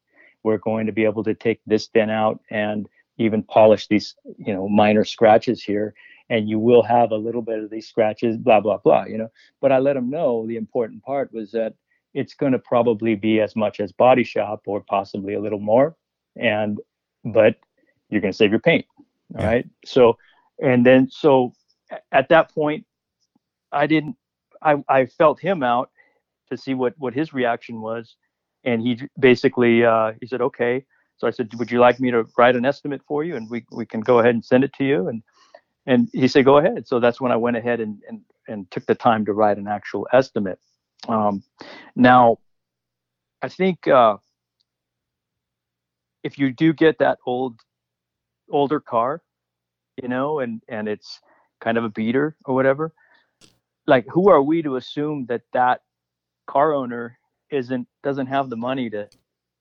We're 0.44 0.58
going 0.58 0.86
to 0.88 0.92
be 0.92 1.06
able 1.06 1.24
to 1.24 1.34
take 1.34 1.62
this 1.66 1.88
dent 1.88 2.12
out 2.12 2.40
and 2.50 2.88
even 3.18 3.44
polish 3.44 3.88
these 3.88 4.16
you 4.38 4.54
know 4.54 4.68
minor 4.68 5.04
scratches 5.06 5.64
here. 5.64 5.94
And 6.30 6.50
you 6.50 6.58
will 6.58 6.82
have 6.84 7.12
a 7.12 7.16
little 7.18 7.42
bit 7.42 7.60
of 7.64 7.70
these 7.70 7.88
scratches 7.88 8.38
blah 8.38 8.60
blah 8.60 8.78
blah 8.78 9.06
you 9.06 9.18
know? 9.18 9.30
But 9.62 9.72
i 9.72 9.80
let 9.80 9.94
them 9.94 10.10
know 10.10 10.46
the 10.48 10.58
important 10.58 11.04
part 11.04 11.32
was 11.34 11.52
that 11.52 11.74
it's 12.14 12.34
going 12.36 12.52
to 12.54 12.60
probably 12.60 13.16
be 13.16 13.42
as 13.42 13.56
much 13.56 13.80
as 13.80 13.92
body 13.92 14.24
shop 14.24 14.62
or 14.68 14.82
possibly 14.82 15.34
a 15.34 15.42
little 15.42 15.60
more. 15.60 15.96
And 16.38 16.80
but 17.26 17.56
you're 18.10 18.22
going 18.22 18.32
to 18.32 18.38
save 18.38 18.52
your 18.52 18.60
paint 18.60 18.86
all 19.36 19.44
Yeah. 19.44 19.46
right? 19.46 19.66
So 19.86 20.18
and 20.62 20.86
then 20.86 21.10
so 21.10 21.54
at 22.12 22.30
that 22.30 22.54
point 22.54 22.86
i 23.74 23.88
didn't 23.88 24.16
i 24.62 24.76
i 24.90 25.06
felt 25.06 25.40
him 25.40 25.64
out 25.64 25.90
to 26.50 26.58
see 26.58 26.74
what 26.74 26.94
what 26.98 27.14
his 27.14 27.34
reaction 27.34 27.82
was. 27.82 28.16
And 28.64 28.82
he 28.82 29.02
basically 29.20 29.84
uh 29.84 30.14
he 30.22 30.28
said 30.28 30.42
okay. 30.42 30.86
So 31.18 31.28
i 31.28 31.32
said 31.32 31.50
would 31.58 31.72
you 31.72 31.80
like 31.80 32.00
me 32.00 32.12
to 32.12 32.26
write 32.38 32.56
an 32.56 32.66
estimate 32.66 33.02
for 33.08 33.24
you 33.24 33.36
and 33.36 33.50
we 33.50 33.66
we 33.72 33.86
can 33.86 34.02
go 34.02 34.20
ahead 34.20 34.36
and 34.36 34.46
send 34.46 34.64
it 34.64 34.74
to 34.74 34.84
you? 34.84 35.08
And 35.08 35.24
and 35.86 36.10
he 36.14 36.28
said 36.28 36.46
go 36.46 36.58
ahead. 36.58 36.88
So 36.88 37.00
that's 37.00 37.20
when 37.20 37.32
i 37.32 37.36
went 37.36 37.58
ahead 37.58 37.80
and 37.80 38.02
and, 38.08 38.22
and 38.48 38.72
took 38.72 38.86
the 38.86 38.96
time 38.96 39.26
to 39.26 39.34
write 39.34 39.58
an 39.58 39.68
actual 39.68 40.08
estimate. 40.14 40.60
Um 41.08 41.44
now 41.96 42.38
i 43.42 43.50
think 43.50 43.88
uh 43.88 44.18
if 46.24 46.38
you 46.40 46.54
do 46.54 46.72
get 46.72 46.98
that 47.00 47.18
old 47.26 47.60
older 48.50 48.80
car 48.80 49.22
you 50.02 50.08
know 50.08 50.40
and 50.40 50.62
and 50.70 50.88
it's 50.88 51.20
kind 51.60 51.78
of 51.78 51.84
a 51.84 51.90
beater 51.90 52.38
or 52.46 52.56
whatever 52.56 52.94
like 53.88 54.06
who 54.10 54.30
are 54.30 54.42
we 54.42 54.62
to 54.62 54.76
assume 54.78 55.26
that 55.28 55.42
that 55.54 55.82
car 56.48 56.74
owner 56.74 57.18
isn't 57.50 57.88
doesn't 58.04 58.28
have 58.28 58.50
the 58.50 58.56
money 58.56 58.90
to 58.90 59.08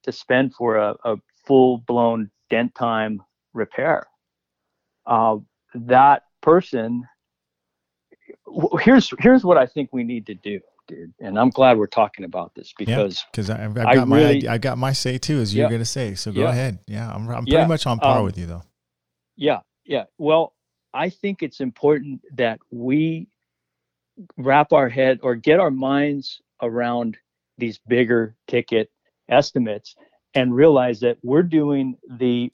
to 0.04 0.12
spend 0.12 0.54
for 0.54 0.76
a, 0.76 0.94
a 1.04 1.16
full 1.46 1.78
blown 1.78 2.30
dent 2.50 2.74
time 2.74 3.22
repair 3.54 4.06
uh, 5.06 5.36
that 5.74 6.24
person 6.40 7.04
here's 8.80 9.12
here's 9.18 9.44
what 9.44 9.56
i 9.58 9.66
think 9.66 9.88
we 9.92 10.04
need 10.04 10.26
to 10.26 10.34
do 10.34 10.60
dude 10.88 11.12
and 11.20 11.38
i'm 11.38 11.50
glad 11.50 11.78
we're 11.78 11.86
talking 11.86 12.24
about 12.24 12.54
this 12.54 12.72
because 12.78 13.24
Because 13.30 13.50
I've, 13.50 13.76
I've 13.78 13.86
I 13.86 13.94
got 13.94 14.08
my 14.08 14.16
really- 14.18 14.48
I 14.48 14.58
got 14.58 14.78
my 14.78 14.92
say 14.92 15.18
too, 15.18 15.38
as 15.40 15.54
you're 15.54 15.66
Yeah. 15.66 15.70
gonna 15.70 15.84
say. 15.84 16.14
So 16.14 16.32
go 16.32 16.42
Yeah. 16.42 16.50
ahead. 16.50 16.78
Yeah, 16.86 17.12
I'm 17.12 17.28
I'm 17.28 17.44
pretty 17.44 17.52
Yeah, 17.52 17.66
much 17.66 17.86
on 17.86 17.98
par 17.98 18.18
um, 18.18 18.24
with 18.24 18.36
you 18.38 18.46
though. 18.46 18.62
Yeah, 19.36 19.60
yeah. 19.84 20.04
Well, 20.18 20.54
I 20.92 21.08
think 21.08 21.42
it's 21.42 21.60
important 21.60 22.20
that 22.36 22.58
we 22.70 23.28
wrap 24.36 24.72
our 24.72 24.88
head 24.88 25.18
or 25.22 25.34
get 25.34 25.60
our 25.60 25.70
minds 25.70 26.40
around 26.62 27.16
these 27.58 27.78
bigger 27.86 28.34
ticket 28.48 28.90
estimates 29.28 29.94
and 30.34 30.54
realize 30.54 31.00
that 31.00 31.18
we're 31.22 31.42
doing 31.42 31.96
the 32.18 32.52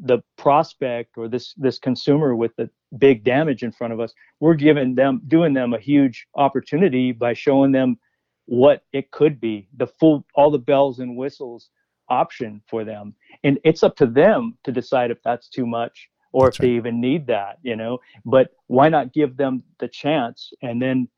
the 0.00 0.18
prospect 0.36 1.16
or 1.16 1.28
this 1.28 1.54
this 1.56 1.78
consumer 1.78 2.34
with 2.34 2.54
the 2.56 2.68
big 2.98 3.22
damage 3.22 3.62
in 3.62 3.70
front 3.70 3.92
of 3.92 4.00
us 4.00 4.12
we're 4.40 4.54
giving 4.54 4.94
them 4.94 5.20
doing 5.28 5.54
them 5.54 5.72
a 5.72 5.78
huge 5.78 6.26
opportunity 6.34 7.12
by 7.12 7.32
showing 7.32 7.70
them 7.70 7.96
what 8.46 8.82
it 8.92 9.10
could 9.12 9.40
be 9.40 9.68
the 9.76 9.86
full 9.86 10.24
all 10.34 10.50
the 10.50 10.58
bells 10.58 10.98
and 10.98 11.16
whistles 11.16 11.70
option 12.08 12.62
for 12.68 12.84
them. 12.84 13.14
And 13.42 13.58
it's 13.64 13.82
up 13.82 13.96
to 13.96 14.06
them 14.06 14.56
to 14.64 14.72
decide 14.72 15.10
if 15.10 15.18
that's 15.22 15.48
too 15.48 15.66
much 15.66 16.08
or 16.34 16.46
That's 16.46 16.58
if 16.58 16.62
they 16.62 16.70
even 16.70 17.00
need 17.00 17.26
that 17.28 17.58
you 17.62 17.76
know 17.76 17.98
but 18.24 18.50
why 18.66 18.88
not 18.88 19.12
give 19.12 19.36
them 19.36 19.62
the 19.78 19.88
chance? 19.88 20.52
And 20.62 20.82
then 20.82 21.08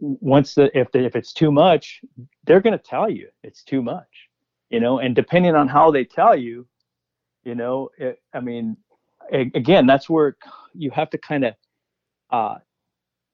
once 0.00 0.54
the 0.54 0.76
if 0.78 0.90
the, 0.92 1.04
if 1.04 1.16
it's 1.16 1.32
too 1.32 1.50
much 1.50 2.00
they're 2.44 2.60
going 2.60 2.76
to 2.76 2.84
tell 2.84 3.08
you 3.08 3.28
it's 3.42 3.62
too 3.62 3.82
much 3.82 4.28
you 4.68 4.80
know 4.80 4.98
and 4.98 5.14
depending 5.14 5.54
on 5.54 5.68
how 5.68 5.90
they 5.90 6.04
tell 6.04 6.36
you 6.36 6.66
you 7.44 7.54
know 7.54 7.88
it, 7.96 8.20
i 8.34 8.40
mean 8.40 8.76
again 9.32 9.86
that's 9.86 10.10
where 10.10 10.36
you 10.74 10.90
have 10.90 11.08
to 11.08 11.16
kind 11.16 11.44
of 11.44 11.54
uh 12.30 12.56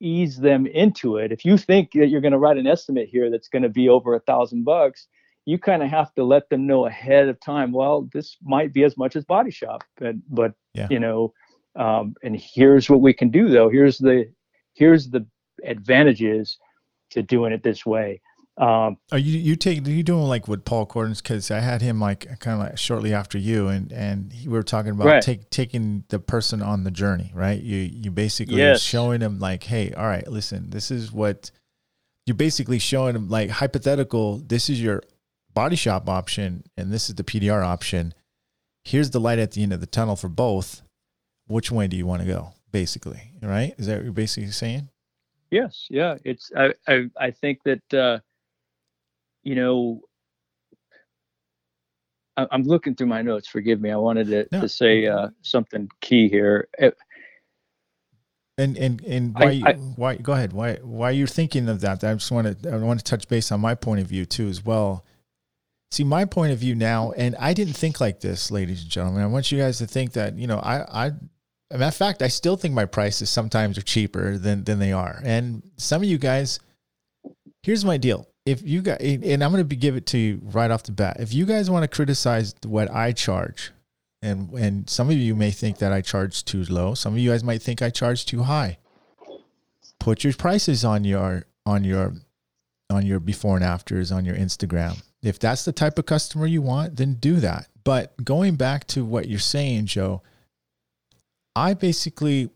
ease 0.01 0.37
them 0.37 0.65
into 0.65 1.17
it. 1.17 1.31
If 1.31 1.45
you 1.45 1.57
think 1.57 1.91
that 1.93 2.07
you're 2.07 2.21
going 2.21 2.31
to 2.31 2.39
write 2.39 2.57
an 2.57 2.67
estimate 2.67 3.07
here 3.07 3.29
that's 3.29 3.47
going 3.47 3.63
to 3.63 3.69
be 3.69 3.87
over 3.87 4.15
a 4.15 4.19
thousand 4.21 4.63
bucks 4.63 5.07
you 5.45 5.57
kind 5.57 5.81
of 5.83 5.89
have 5.89 6.13
to 6.15 6.23
let 6.23 6.49
them 6.49 6.67
know 6.67 6.85
ahead 6.85 7.27
of 7.27 7.39
time 7.39 7.71
well 7.71 8.07
this 8.13 8.37
might 8.43 8.73
be 8.73 8.83
as 8.83 8.95
much 8.97 9.15
as 9.15 9.25
body 9.25 9.51
shop 9.51 9.83
but 9.97 10.15
but 10.29 10.53
Yeah. 10.73 10.87
you 10.89 10.99
know 10.99 11.33
um 11.75 12.15
and 12.23 12.35
here's 12.39 12.89
what 12.89 13.01
we 13.01 13.13
can 13.13 13.29
do 13.29 13.49
though 13.49 13.69
here's 13.69 13.97
the 13.97 14.31
here's 14.73 15.09
the 15.09 15.25
advantages 15.63 16.57
to 17.11 17.21
doing 17.21 17.51
it 17.53 17.63
this 17.63 17.85
way 17.85 18.21
um 18.57 18.97
Are 19.11 19.17
you 19.17 19.39
you 19.39 19.55
take 19.55 19.85
are 19.87 19.91
you 19.91 20.03
doing 20.03 20.23
like 20.23 20.47
what 20.47 20.65
Paul 20.65 20.85
Cordon's? 20.85 21.21
Because 21.21 21.49
I 21.51 21.59
had 21.59 21.81
him 21.81 21.99
like 21.99 22.27
kind 22.39 22.61
of 22.61 22.67
like 22.67 22.77
shortly 22.77 23.13
after 23.13 23.37
you, 23.37 23.67
and 23.69 23.91
and 23.93 24.31
he, 24.33 24.47
we 24.47 24.53
were 24.53 24.63
talking 24.63 24.91
about 24.91 25.07
Right. 25.07 25.21
take 25.23 25.49
taking 25.49 26.03
the 26.09 26.19
person 26.19 26.61
on 26.61 26.83
the 26.83 26.91
journey, 26.91 27.31
right? 27.33 27.59
You 27.61 27.77
you 27.77 28.11
basically 28.11 28.57
Yes. 28.57 28.81
showing 28.81 29.21
them 29.21 29.39
like, 29.39 29.63
hey, 29.63 29.93
all 29.93 30.05
right, 30.05 30.27
listen, 30.27 30.69
this 30.69 30.91
is 30.91 31.11
what 31.13 31.49
you're 32.25 32.35
basically 32.35 32.77
showing 32.79 33.13
them 33.13 33.29
like 33.29 33.49
hypothetical. 33.49 34.37
This 34.39 34.69
is 34.69 34.81
your 34.81 35.01
body 35.53 35.75
shop 35.75 36.07
option, 36.09 36.63
and 36.77 36.91
this 36.91 37.09
is 37.09 37.15
the 37.15 37.23
PDR 37.23 37.63
option. 37.63 38.13
Here's 38.83 39.11
the 39.11 39.19
light 39.19 39.39
at 39.39 39.51
the 39.51 39.63
end 39.63 39.73
of 39.73 39.79
the 39.79 39.85
tunnel 39.87 40.15
for 40.15 40.27
both. 40.29 40.81
Which 41.47 41.71
way 41.71 41.87
do 41.87 41.97
you 41.97 42.05
want 42.05 42.21
to 42.21 42.27
go? 42.27 42.53
Basically, 42.71 43.31
right? 43.41 43.73
Is 43.77 43.87
that 43.87 43.97
what 43.97 44.03
you're 44.05 44.13
basically 44.13 44.51
saying? 44.51 44.89
Yes, 45.49 45.87
yeah. 45.89 46.17
It's 46.23 46.51
I 46.55 46.73
I, 46.87 47.09
I 47.19 47.31
think 47.31 47.59
that 47.65 47.93
uh, 47.93 48.19
you 49.43 49.55
know 49.55 50.01
I, 52.37 52.47
I'm 52.51 52.63
looking 52.63 52.95
through 52.95 53.07
my 53.07 53.21
notes. 53.21 53.47
Forgive 53.49 53.81
me. 53.81 53.91
I 53.91 53.97
wanted 53.97 54.27
to, 54.27 54.47
No. 54.51 54.61
to 54.61 54.69
say 54.69 55.07
uh, 55.07 55.29
something 55.41 55.89
key 55.99 56.29
here. 56.29 56.69
Uh, 56.81 56.91
And 58.57 58.77
and 58.77 59.01
and 59.03 59.33
why 59.33 59.61
I- 59.65 59.73
why 59.73 60.15
go 60.15 60.33
ahead 60.33 60.53
why 60.53 60.75
why 60.83 61.11
you're 61.11 61.27
thinking 61.27 61.67
of 61.67 61.81
that? 61.81 62.03
I 62.03 62.13
just 62.13 62.31
want 62.31 62.61
to 62.63 62.71
I 62.71 62.77
want 62.77 62.99
to 62.99 63.03
touch 63.03 63.27
base 63.27 63.51
on 63.51 63.59
my 63.59 63.75
point 63.75 64.01
of 64.01 64.07
view 64.07 64.25
too 64.25 64.47
as 64.47 64.63
well. 64.63 65.03
See 65.91 66.05
my 66.05 66.23
point 66.23 66.53
of 66.53 66.59
view 66.59 66.73
now, 66.73 67.11
and 67.11 67.35
I 67.37 67.53
didn't 67.53 67.73
think 67.73 67.99
like 67.99 68.21
this, 68.21 68.49
ladies 68.49 68.81
and 68.81 68.89
gentlemen. 68.89 69.23
I 69.23 69.27
want 69.27 69.51
you 69.51 69.57
guys 69.57 69.77
to 69.79 69.87
think 69.87 70.13
that 70.13 70.37
you 70.37 70.47
know 70.47 70.59
I 70.59 71.07
I. 71.07 71.11
Matter 71.69 71.85
of 71.85 71.95
fact, 71.95 72.21
I 72.21 72.27
still 72.29 72.55
think 72.57 72.73
my 72.73 72.85
prices 72.85 73.29
sometimes 73.29 73.77
are 73.77 73.81
cheaper 73.81 74.37
than 74.37 74.63
than 74.63 74.79
they 74.79 74.93
are. 74.93 75.21
And 75.23 75.63
some 75.77 76.01
of 76.01 76.07
you 76.07 76.17
guys, 76.17 76.59
here's 77.63 77.83
my 77.83 77.97
deal. 77.97 78.27
If 78.45 78.61
you 78.63 78.81
guys, 78.81 78.99
and 79.01 79.43
I'm 79.43 79.51
going 79.51 79.67
to 79.67 79.75
give 79.75 79.95
it 79.97 80.05
to 80.07 80.17
you 80.17 80.41
right 80.43 80.71
off 80.71 80.83
the 80.83 80.93
bat. 80.93 81.17
If 81.19 81.33
you 81.33 81.45
guys 81.45 81.69
want 81.69 81.83
to 81.83 81.87
criticize 81.87 82.55
what 82.65 82.89
I 82.89 83.11
charge, 83.11 83.71
and 84.21 84.49
and 84.53 84.89
some 84.89 85.09
of 85.09 85.17
you 85.17 85.35
may 85.35 85.51
think 85.51 85.79
that 85.79 85.91
I 85.91 86.01
charge 86.01 86.45
too 86.45 86.63
low. 86.69 86.93
Some 86.93 87.13
of 87.13 87.19
you 87.19 87.31
guys 87.31 87.43
might 87.43 87.61
think 87.61 87.81
I 87.81 87.89
charge 87.89 88.25
too 88.25 88.43
high. 88.43 88.77
Put 89.99 90.23
your 90.23 90.33
prices 90.33 90.85
on 90.85 91.03
your 91.03 91.43
on 91.65 91.83
your 91.83 92.13
on 92.89 93.05
your 93.05 93.19
before 93.19 93.55
and 93.55 93.65
afters 93.65 94.11
on 94.11 94.23
your 94.25 94.35
Instagram. 94.35 95.01
If 95.23 95.39
that's 95.39 95.65
the 95.65 95.71
type 95.71 95.99
of 95.99 96.05
customer 96.05 96.47
you 96.47 96.61
want, 96.61 96.97
then 96.97 97.15
do 97.15 97.35
that. 97.37 97.67
But 97.83 98.23
going 98.23 98.55
back 98.55 98.87
to 98.87 99.05
what 99.05 99.27
you're 99.27 99.39
saying, 99.39 99.85
Joe, 99.85 100.21
I 101.55 101.73
basically 101.73 102.49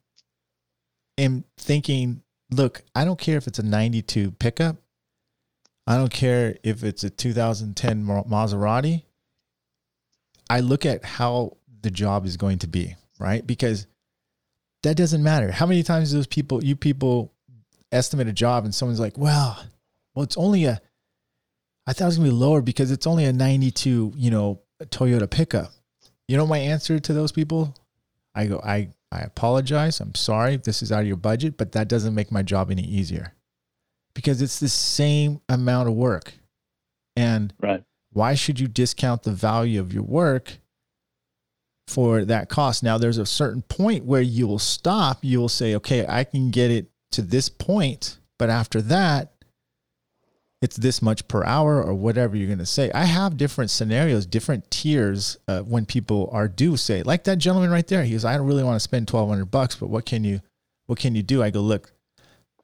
am 1.17 1.43
thinking, 1.58 2.21
look, 2.51 2.82
I 2.95 3.06
don't 3.06 3.19
care 3.19 3.38
if 3.38 3.47
it's 3.47 3.60
a 3.60 3.63
92 3.63 4.32
pickup. 4.32 4.78
I 5.88 5.97
don't 5.97 6.12
care 6.12 6.58
if 6.63 6.84
it's 6.84 7.04
a 7.04 7.10
2010 7.10 8.04
Ma- 8.04 8.23
Maserati. 8.23 9.04
I 10.49 10.62
look 10.62 10.86
at 10.86 11.06
how 11.06 11.58
the 11.82 11.91
job 11.91 12.25
is 12.25 12.38
going 12.38 12.60
to 12.60 12.67
be, 12.67 12.95
right? 13.19 13.45
Because 13.45 13.88
that 14.84 14.97
doesn't 14.97 15.23
matter. 15.23 15.51
How 15.51 15.65
many 15.65 15.84
times 15.84 16.12
those 16.12 16.28
people, 16.28 16.63
you 16.63 16.75
people 16.75 17.32
estimate 17.91 18.28
a 18.28 18.34
job 18.34 18.65
and 18.65 18.73
someone's 18.73 18.99
like, 18.99 19.17
well, 19.17 19.63
well, 20.13 20.23
it's 20.23 20.38
only 20.38 20.65
a, 20.65 20.82
I 21.88 21.93
thought 21.93 22.06
it 22.06 22.08
was 22.08 22.17
gonna 22.17 22.30
be 22.30 22.36
lower 22.36 22.62
because 22.62 22.91
it's 22.91 23.08
only 23.08 23.26
a 23.26 23.34
92, 23.34 24.13
you 24.15 24.32
know, 24.32 24.62
Toyota 24.86 25.30
pickup. 25.30 25.71
You 26.28 26.38
know 26.38 26.48
my 26.48 26.58
answer 26.58 27.00
to 27.00 27.13
those 27.13 27.32
people? 27.32 27.76
I 28.34 28.48
go, 28.48 28.60
I, 28.63 28.89
I 29.12 29.19
apologize. 29.19 30.00
I'm 30.00 30.15
sorry 30.15 30.56
if 30.56 30.63
this 30.63 30.82
is 30.82 30.91
out 30.91 31.02
of 31.02 31.08
your 31.08 31.15
budget, 31.15 31.58
but 31.58 31.71
that 31.74 31.88
doesn't 31.88 32.15
make 32.15 32.32
my 32.32 32.43
job 32.43 32.71
any 32.71 32.84
easier 32.84 33.34
because 34.13 34.41
it's 34.41 34.60
the 34.60 34.69
same 34.69 35.41
amount 35.48 35.88
of 35.88 35.93
work. 35.93 36.34
And 37.15 37.54
right. 37.62 37.84
why 38.12 38.34
should 38.34 38.60
you 38.60 38.67
discount 38.67 39.24
the 39.24 39.32
value 39.32 39.80
of 39.80 39.93
your 39.93 40.04
work 40.04 40.58
for 41.88 42.26
that 42.26 42.50
cost? 42.50 42.82
Now, 42.82 42.98
there's 42.98 43.19
a 43.19 43.26
certain 43.26 43.62
point 43.62 44.06
where 44.06 44.21
you 44.21 44.48
will 44.48 44.60
stop. 44.60 45.19
You 45.21 45.39
will 45.39 45.50
say, 45.50 45.76
okay, 45.76 46.06
I 46.08 46.24
can 46.24 46.50
get 46.50 46.71
it 46.71 46.88
to 47.12 47.21
this 47.21 47.48
point, 47.48 48.17
but 48.39 48.50
after 48.50 48.82
that, 48.82 49.34
it's 50.65 50.78
this 50.78 50.99
much 50.99 51.28
per 51.28 51.43
hour 51.43 51.84
or 51.84 51.93
whatever 51.93 52.36
you're 52.36 52.47
going 52.47 52.58
to 52.58 52.65
say. 52.65 52.89
I 52.91 53.06
have 53.06 53.38
different 53.38 53.69
scenarios, 53.69 54.25
different 54.25 54.71
tiers 54.71 55.38
uh, 55.47 55.62
when 55.62 55.86
people 55.86 56.28
are 56.34 56.47
due 56.47 56.75
say, 56.75 57.04
like 57.04 57.23
that 57.25 57.38
gentleman 57.38 57.69
right 57.69 57.86
there. 57.86 58.04
He 58.04 58.13
goes, 58.13 58.25
I 58.25 58.36
don't 58.36 58.47
really 58.47 58.63
want 58.63 58.75
to 58.75 58.80
spend 58.80 59.08
1200 59.08 59.45
bucks, 59.45 59.75
but 59.75 59.91
what 59.91 60.08
can 60.08 60.23
you, 60.23 60.41
what 60.88 60.97
can 60.97 61.13
you 61.13 61.21
do? 61.21 61.43
I 61.43 61.51
go, 61.51 61.62
look, 61.62 61.91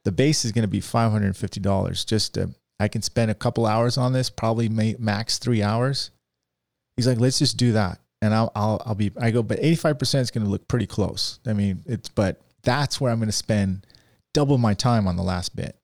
the 0.04 0.12
base 0.12 0.46
is 0.46 0.52
going 0.52 0.64
to 0.64 0.68
be 0.68 0.82
$550 0.82 2.08
just 2.08 2.34
to, 2.34 2.50
I 2.80 2.88
can 2.88 3.04
spend 3.04 3.30
a 3.30 3.36
couple 3.36 3.68
hours 3.68 4.00
on 4.00 4.14
this, 4.14 4.32
probably 4.32 4.68
may, 4.68 4.96
max 4.98 5.38
three 5.38 5.62
hours. 5.62 6.10
He's 6.98 7.06
like, 7.06 7.20
let's 7.20 7.38
just 7.38 7.58
do 7.58 7.74
that. 7.74 8.00
And 8.24 8.34
I'll, 8.34 8.52
I'll, 8.56 8.82
I'll 8.84 8.96
be, 8.96 9.12
I 9.22 9.30
go, 9.30 9.44
but 9.44 9.60
85% 9.60 10.22
is 10.22 10.32
going 10.32 10.44
to 10.44 10.50
look 10.50 10.68
pretty 10.68 10.88
close. 10.88 11.40
I 11.46 11.54
mean, 11.54 11.84
it's, 11.86 12.10
but 12.10 12.42
that's 12.64 13.00
where 13.00 13.12
I'm 13.12 13.20
going 13.20 13.28
to 13.28 13.32
spend 13.32 13.86
double 14.34 14.58
my 14.58 14.74
time 14.74 15.08
on 15.08 15.18
the 15.18 15.24
last 15.24 15.56
bit. 15.56 15.76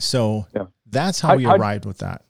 So 0.00 0.48
Yeah. 0.54 0.66
That's 0.94 1.20
how, 1.20 1.28
How- 1.30 1.36
we 1.36 1.44
how- 1.44 1.56
arrived 1.56 1.84
with 1.84 1.98
that. 1.98 2.24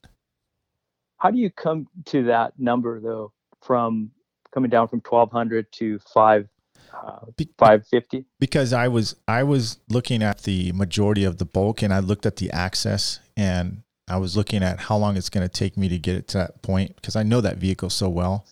How 1.18 1.30
do 1.30 1.38
you 1.38 1.50
come 1.50 1.86
to 2.06 2.24
that 2.24 2.58
number 2.58 3.00
though? 3.00 3.32
From 3.62 4.10
coming 4.52 4.68
down 4.70 4.88
from 4.88 5.00
1200 5.00 5.72
to 5.72 5.98
five 6.12 6.48
uh, 6.92 7.20
550. 7.58 8.24
because 8.38 8.72
I 8.74 8.88
was 8.88 9.16
I 9.26 9.42
was 9.42 9.78
looking 9.88 10.22
at 10.22 10.42
the 10.42 10.70
majority 10.72 11.24
of 11.24 11.38
the 11.38 11.44
bulk 11.46 11.80
and 11.82 11.94
I 11.94 12.00
looked 12.00 12.26
at 12.26 12.36
the 12.36 12.50
access 12.50 13.20
and 13.36 13.82
I 14.06 14.18
was 14.18 14.36
looking 14.36 14.62
at 14.62 14.78
how 14.80 14.96
long 14.98 15.16
it's 15.16 15.30
going 15.30 15.48
to 15.48 15.52
take 15.52 15.76
me 15.78 15.88
to 15.88 15.98
get 15.98 16.14
it 16.16 16.28
to 16.28 16.38
that 16.38 16.62
point 16.62 16.94
because 16.96 17.16
I 17.16 17.22
know 17.22 17.40
that 17.40 17.56
vehicle 17.56 17.88
so 17.90 18.08
well, 18.10 18.46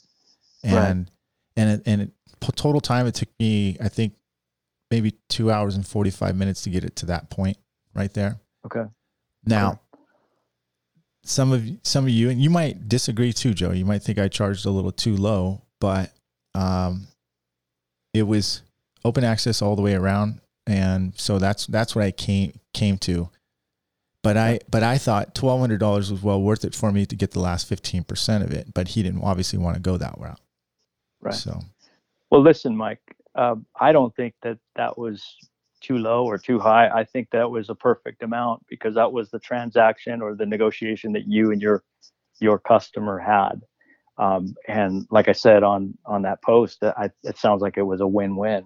Right. 0.64 0.72
and 0.72 1.10
and 1.56 1.70
it, 1.70 1.82
and 1.84 2.00
it, 2.02 2.10
total 2.40 2.80
time 2.80 3.06
it 3.06 3.14
took 3.14 3.28
me 3.38 3.76
I 3.82 3.88
think 3.90 4.14
maybe 4.90 5.12
two 5.28 5.52
hours 5.52 5.76
and 5.76 5.86
forty 5.86 6.10
five 6.10 6.34
minutes 6.36 6.62
to 6.62 6.70
get 6.70 6.84
it 6.84 6.96
to 6.96 7.06
that 7.06 7.28
point 7.28 7.58
right 7.94 8.12
there. 8.14 8.40
Okay. 8.64 8.84
Now, 9.44 9.80
some 11.24 11.52
of 11.52 11.64
some 11.82 12.04
of 12.04 12.10
you, 12.10 12.30
and 12.30 12.40
you 12.40 12.50
might 12.50 12.88
disagree 12.88 13.32
too, 13.32 13.54
Joe. 13.54 13.70
You 13.70 13.84
might 13.84 14.02
think 14.02 14.18
I 14.18 14.28
charged 14.28 14.66
a 14.66 14.70
little 14.70 14.92
too 14.92 15.16
low, 15.16 15.62
but 15.80 16.12
um, 16.54 17.06
it 18.12 18.24
was 18.24 18.62
open 19.04 19.24
access 19.24 19.62
all 19.62 19.76
the 19.76 19.82
way 19.82 19.94
around, 19.94 20.40
and 20.66 21.12
so 21.16 21.38
that's 21.38 21.66
that's 21.66 21.94
what 21.94 22.04
I 22.04 22.10
came 22.10 22.58
came 22.74 22.98
to. 22.98 23.30
But 24.22 24.36
I 24.36 24.60
but 24.70 24.82
I 24.82 24.98
thought 24.98 25.34
twelve 25.34 25.60
hundred 25.60 25.78
dollars 25.78 26.10
was 26.10 26.22
well 26.22 26.42
worth 26.42 26.64
it 26.64 26.74
for 26.74 26.92
me 26.92 27.06
to 27.06 27.16
get 27.16 27.32
the 27.32 27.40
last 27.40 27.68
fifteen 27.68 28.04
percent 28.04 28.44
of 28.44 28.52
it. 28.52 28.74
But 28.74 28.88
he 28.88 29.02
didn't 29.02 29.22
obviously 29.22 29.58
want 29.58 29.76
to 29.76 29.82
go 29.82 29.96
that 29.96 30.14
route. 30.18 30.40
Right. 31.20 31.34
So 31.34 31.60
Well, 32.30 32.42
listen, 32.42 32.76
Mike. 32.76 33.00
Um, 33.34 33.64
I 33.80 33.92
don't 33.92 34.14
think 34.14 34.34
that 34.42 34.58
that 34.76 34.98
was 34.98 35.24
too 35.82 35.98
low 35.98 36.24
or 36.24 36.38
too 36.38 36.58
high. 36.58 36.88
I 36.88 37.04
think 37.04 37.28
that 37.30 37.50
was 37.50 37.68
a 37.68 37.74
perfect 37.74 38.22
amount 38.22 38.64
because 38.68 38.94
that 38.94 39.12
was 39.12 39.30
the 39.30 39.38
transaction 39.38 40.22
or 40.22 40.34
the 40.34 40.46
negotiation 40.46 41.12
that 41.12 41.26
you 41.26 41.50
and 41.52 41.60
your 41.60 41.82
your 42.40 42.58
customer 42.58 43.18
had. 43.18 43.60
Um, 44.18 44.54
and 44.68 45.06
like 45.10 45.28
I 45.28 45.32
said 45.32 45.62
on 45.62 45.96
on 46.06 46.22
that 46.22 46.42
post, 46.42 46.82
I, 46.82 47.10
it 47.22 47.38
sounds 47.38 47.62
like 47.62 47.76
it 47.76 47.82
was 47.82 48.00
a 48.00 48.06
win-win. 48.06 48.64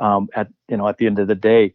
Um, 0.00 0.28
at 0.34 0.48
you 0.68 0.76
know, 0.76 0.88
at 0.88 0.98
the 0.98 1.06
end 1.06 1.18
of 1.18 1.28
the 1.28 1.34
day, 1.34 1.74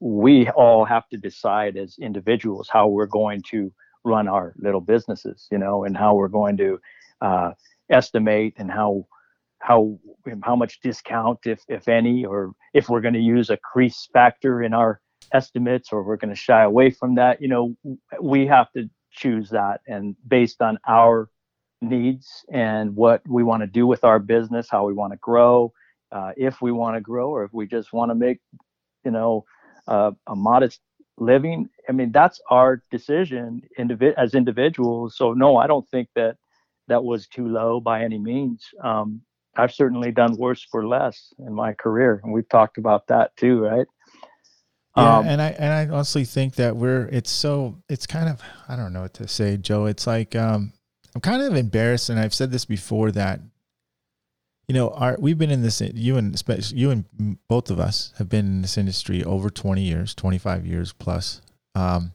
we 0.00 0.48
all 0.50 0.84
have 0.84 1.08
to 1.08 1.16
decide 1.16 1.76
as 1.76 1.96
individuals 1.98 2.68
how 2.70 2.88
we're 2.88 3.06
going 3.06 3.42
to 3.50 3.72
run 4.04 4.28
our 4.28 4.54
little 4.58 4.80
businesses, 4.80 5.48
you 5.50 5.58
know, 5.58 5.84
and 5.84 5.96
how 5.96 6.14
we're 6.14 6.28
going 6.28 6.56
to 6.58 6.78
uh, 7.20 7.52
estimate 7.90 8.54
and 8.58 8.70
how 8.70 9.06
how 9.64 9.98
how 10.42 10.54
much 10.54 10.80
discount, 10.80 11.38
if 11.46 11.62
if 11.68 11.88
any, 11.88 12.24
or 12.24 12.52
if 12.74 12.88
we're 12.90 13.00
going 13.00 13.14
to 13.14 13.20
use 13.36 13.48
a 13.48 13.56
crease 13.56 14.08
factor 14.12 14.62
in 14.62 14.74
our 14.74 15.00
estimates, 15.32 15.88
or 15.90 16.02
we're 16.02 16.18
going 16.18 16.34
to 16.34 16.40
shy 16.48 16.62
away 16.62 16.90
from 16.90 17.14
that. 17.14 17.40
You 17.40 17.48
know, 17.48 17.76
we 18.20 18.46
have 18.46 18.70
to 18.72 18.90
choose 19.10 19.48
that, 19.50 19.80
and 19.86 20.16
based 20.28 20.60
on 20.60 20.78
our 20.86 21.30
needs 21.80 22.44
and 22.52 22.94
what 22.94 23.22
we 23.26 23.42
want 23.42 23.62
to 23.62 23.66
do 23.66 23.86
with 23.86 24.04
our 24.04 24.18
business, 24.18 24.68
how 24.70 24.86
we 24.86 24.92
want 24.92 25.12
to 25.14 25.18
grow, 25.18 25.72
uh, 26.12 26.32
if 26.36 26.60
we 26.60 26.70
want 26.70 26.96
to 26.96 27.00
grow, 27.00 27.30
or 27.30 27.44
if 27.44 27.52
we 27.52 27.66
just 27.66 27.92
want 27.92 28.10
to 28.10 28.14
make, 28.14 28.40
you 29.04 29.10
know, 29.10 29.44
uh, 29.88 30.10
a 30.26 30.36
modest 30.36 30.80
living. 31.16 31.68
I 31.88 31.92
mean, 31.92 32.12
that's 32.12 32.40
our 32.50 32.82
decision 32.90 33.62
indivi- 33.78 34.14
as 34.16 34.34
individuals. 34.34 35.16
So 35.16 35.32
no, 35.32 35.56
I 35.56 35.66
don't 35.66 35.88
think 35.88 36.08
that 36.16 36.36
that 36.88 37.02
was 37.02 37.26
too 37.28 37.48
low 37.48 37.80
by 37.80 38.04
any 38.04 38.18
means. 38.18 38.66
Um, 38.82 39.22
I've 39.56 39.72
certainly 39.72 40.10
done 40.10 40.36
worse 40.36 40.62
for 40.70 40.86
less 40.86 41.32
in 41.38 41.52
my 41.52 41.72
career, 41.74 42.20
and 42.22 42.32
we've 42.32 42.48
talked 42.48 42.78
about 42.78 43.06
that 43.08 43.36
too, 43.36 43.60
right? 43.64 43.86
Yeah, 44.96 45.18
Um, 45.18 45.26
and 45.26 45.42
I 45.42 45.48
and 45.58 45.72
I 45.72 45.94
honestly 45.94 46.24
think 46.24 46.54
that 46.56 46.76
we're 46.76 47.08
it's 47.10 47.30
so 47.30 47.82
it's 47.88 48.06
kind 48.06 48.28
of 48.28 48.40
I 48.68 48.76
don't 48.76 48.92
know 48.92 49.02
what 49.02 49.14
to 49.14 49.28
say, 49.28 49.56
Joe. 49.56 49.86
It's 49.86 50.06
like 50.06 50.36
um 50.36 50.72
I'm 51.14 51.20
kind 51.20 51.42
of 51.42 51.56
embarrassed, 51.56 52.10
and 52.10 52.18
I've 52.18 52.34
said 52.34 52.50
this 52.50 52.64
before 52.64 53.10
that 53.12 53.40
you 54.68 54.74
know 54.74 54.90
our 54.90 55.16
we've 55.18 55.38
been 55.38 55.50
in 55.50 55.62
this 55.62 55.80
you 55.80 56.16
and 56.16 56.34
especially 56.34 56.78
you 56.78 56.90
and 56.90 57.38
both 57.48 57.70
of 57.70 57.80
us 57.80 58.12
have 58.18 58.28
been 58.28 58.46
in 58.46 58.62
this 58.62 58.78
industry 58.78 59.24
over 59.24 59.50
20 59.50 59.82
years, 59.82 60.14
25 60.14 60.64
years 60.66 60.92
plus, 60.92 61.40
um, 61.74 62.12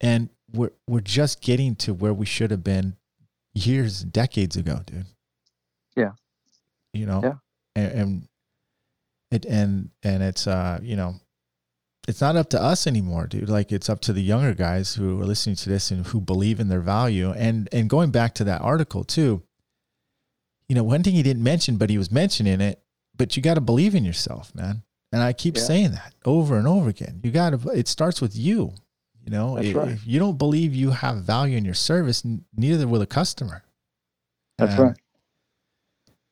and 0.00 0.30
we're 0.52 0.72
we're 0.88 1.00
just 1.00 1.40
getting 1.40 1.74
to 1.76 1.92
where 1.92 2.14
we 2.14 2.26
should 2.26 2.50
have 2.50 2.64
been 2.64 2.96
years, 3.52 4.02
decades 4.02 4.56
ago, 4.56 4.80
dude. 4.86 5.06
Yeah. 5.96 6.12
You 6.92 7.06
know. 7.06 7.20
Yeah. 7.22 7.34
And, 7.76 7.92
and 7.92 8.28
it 9.30 9.44
and 9.46 9.90
and 10.02 10.22
it's 10.24 10.46
uh 10.48 10.80
you 10.82 10.96
know 10.96 11.14
it's 12.08 12.20
not 12.20 12.34
up 12.34 12.50
to 12.50 12.60
us 12.60 12.86
anymore 12.88 13.28
dude 13.28 13.48
like 13.48 13.70
it's 13.70 13.88
up 13.88 14.00
to 14.00 14.12
the 14.12 14.22
younger 14.22 14.54
guys 14.54 14.94
who 14.96 15.20
are 15.20 15.24
listening 15.24 15.54
to 15.54 15.68
this 15.68 15.92
and 15.92 16.06
who 16.08 16.20
believe 16.20 16.58
in 16.58 16.66
their 16.68 16.80
value 16.80 17.30
and 17.32 17.68
and 17.70 17.88
going 17.88 18.10
back 18.10 18.34
to 18.34 18.42
that 18.42 18.60
article 18.60 19.04
too 19.04 19.40
you 20.68 20.74
know 20.74 20.82
one 20.82 21.04
thing 21.04 21.14
he 21.14 21.22
didn't 21.22 21.44
mention 21.44 21.76
but 21.76 21.90
he 21.90 21.96
was 21.98 22.10
mentioning 22.10 22.60
it 22.60 22.82
but 23.16 23.36
you 23.36 23.42
got 23.42 23.54
to 23.54 23.60
believe 23.60 23.94
in 23.94 24.04
yourself 24.04 24.52
man 24.52 24.82
and 25.12 25.22
i 25.22 25.32
keep 25.32 25.56
Yeah. 25.56 25.62
saying 25.62 25.90
that 25.92 26.12
over 26.24 26.58
and 26.58 26.66
over 26.66 26.88
again 26.88 27.20
you 27.22 27.30
got 27.30 27.50
to 27.50 27.68
it 27.70 27.86
starts 27.86 28.20
with 28.20 28.34
you 28.34 28.72
you 29.24 29.30
know 29.30 29.56
if, 29.58 29.76
right. 29.76 29.88
if 29.92 30.04
you 30.04 30.18
don't 30.18 30.38
believe 30.38 30.74
you 30.74 30.90
have 30.90 31.18
value 31.18 31.56
in 31.56 31.64
your 31.64 31.74
service 31.74 32.24
n- 32.24 32.44
neither 32.56 32.88
will 32.88 33.02
a 33.02 33.06
customer 33.06 33.62
That's 34.58 34.72
And- 34.72 34.80
right. 34.82 34.96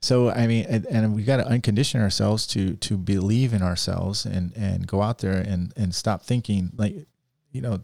So 0.00 0.30
I 0.30 0.46
mean, 0.46 0.66
and, 0.68 0.86
and 0.86 1.14
we 1.14 1.24
got 1.24 1.38
to 1.38 1.44
uncondition 1.44 2.00
ourselves 2.00 2.46
to 2.48 2.76
to 2.76 2.96
believe 2.96 3.52
in 3.52 3.62
ourselves 3.62 4.24
and 4.24 4.52
and 4.56 4.86
go 4.86 5.02
out 5.02 5.18
there 5.18 5.38
and 5.38 5.72
and 5.76 5.94
stop 5.94 6.22
thinking 6.22 6.70
like, 6.76 6.94
you 7.50 7.60
know, 7.60 7.80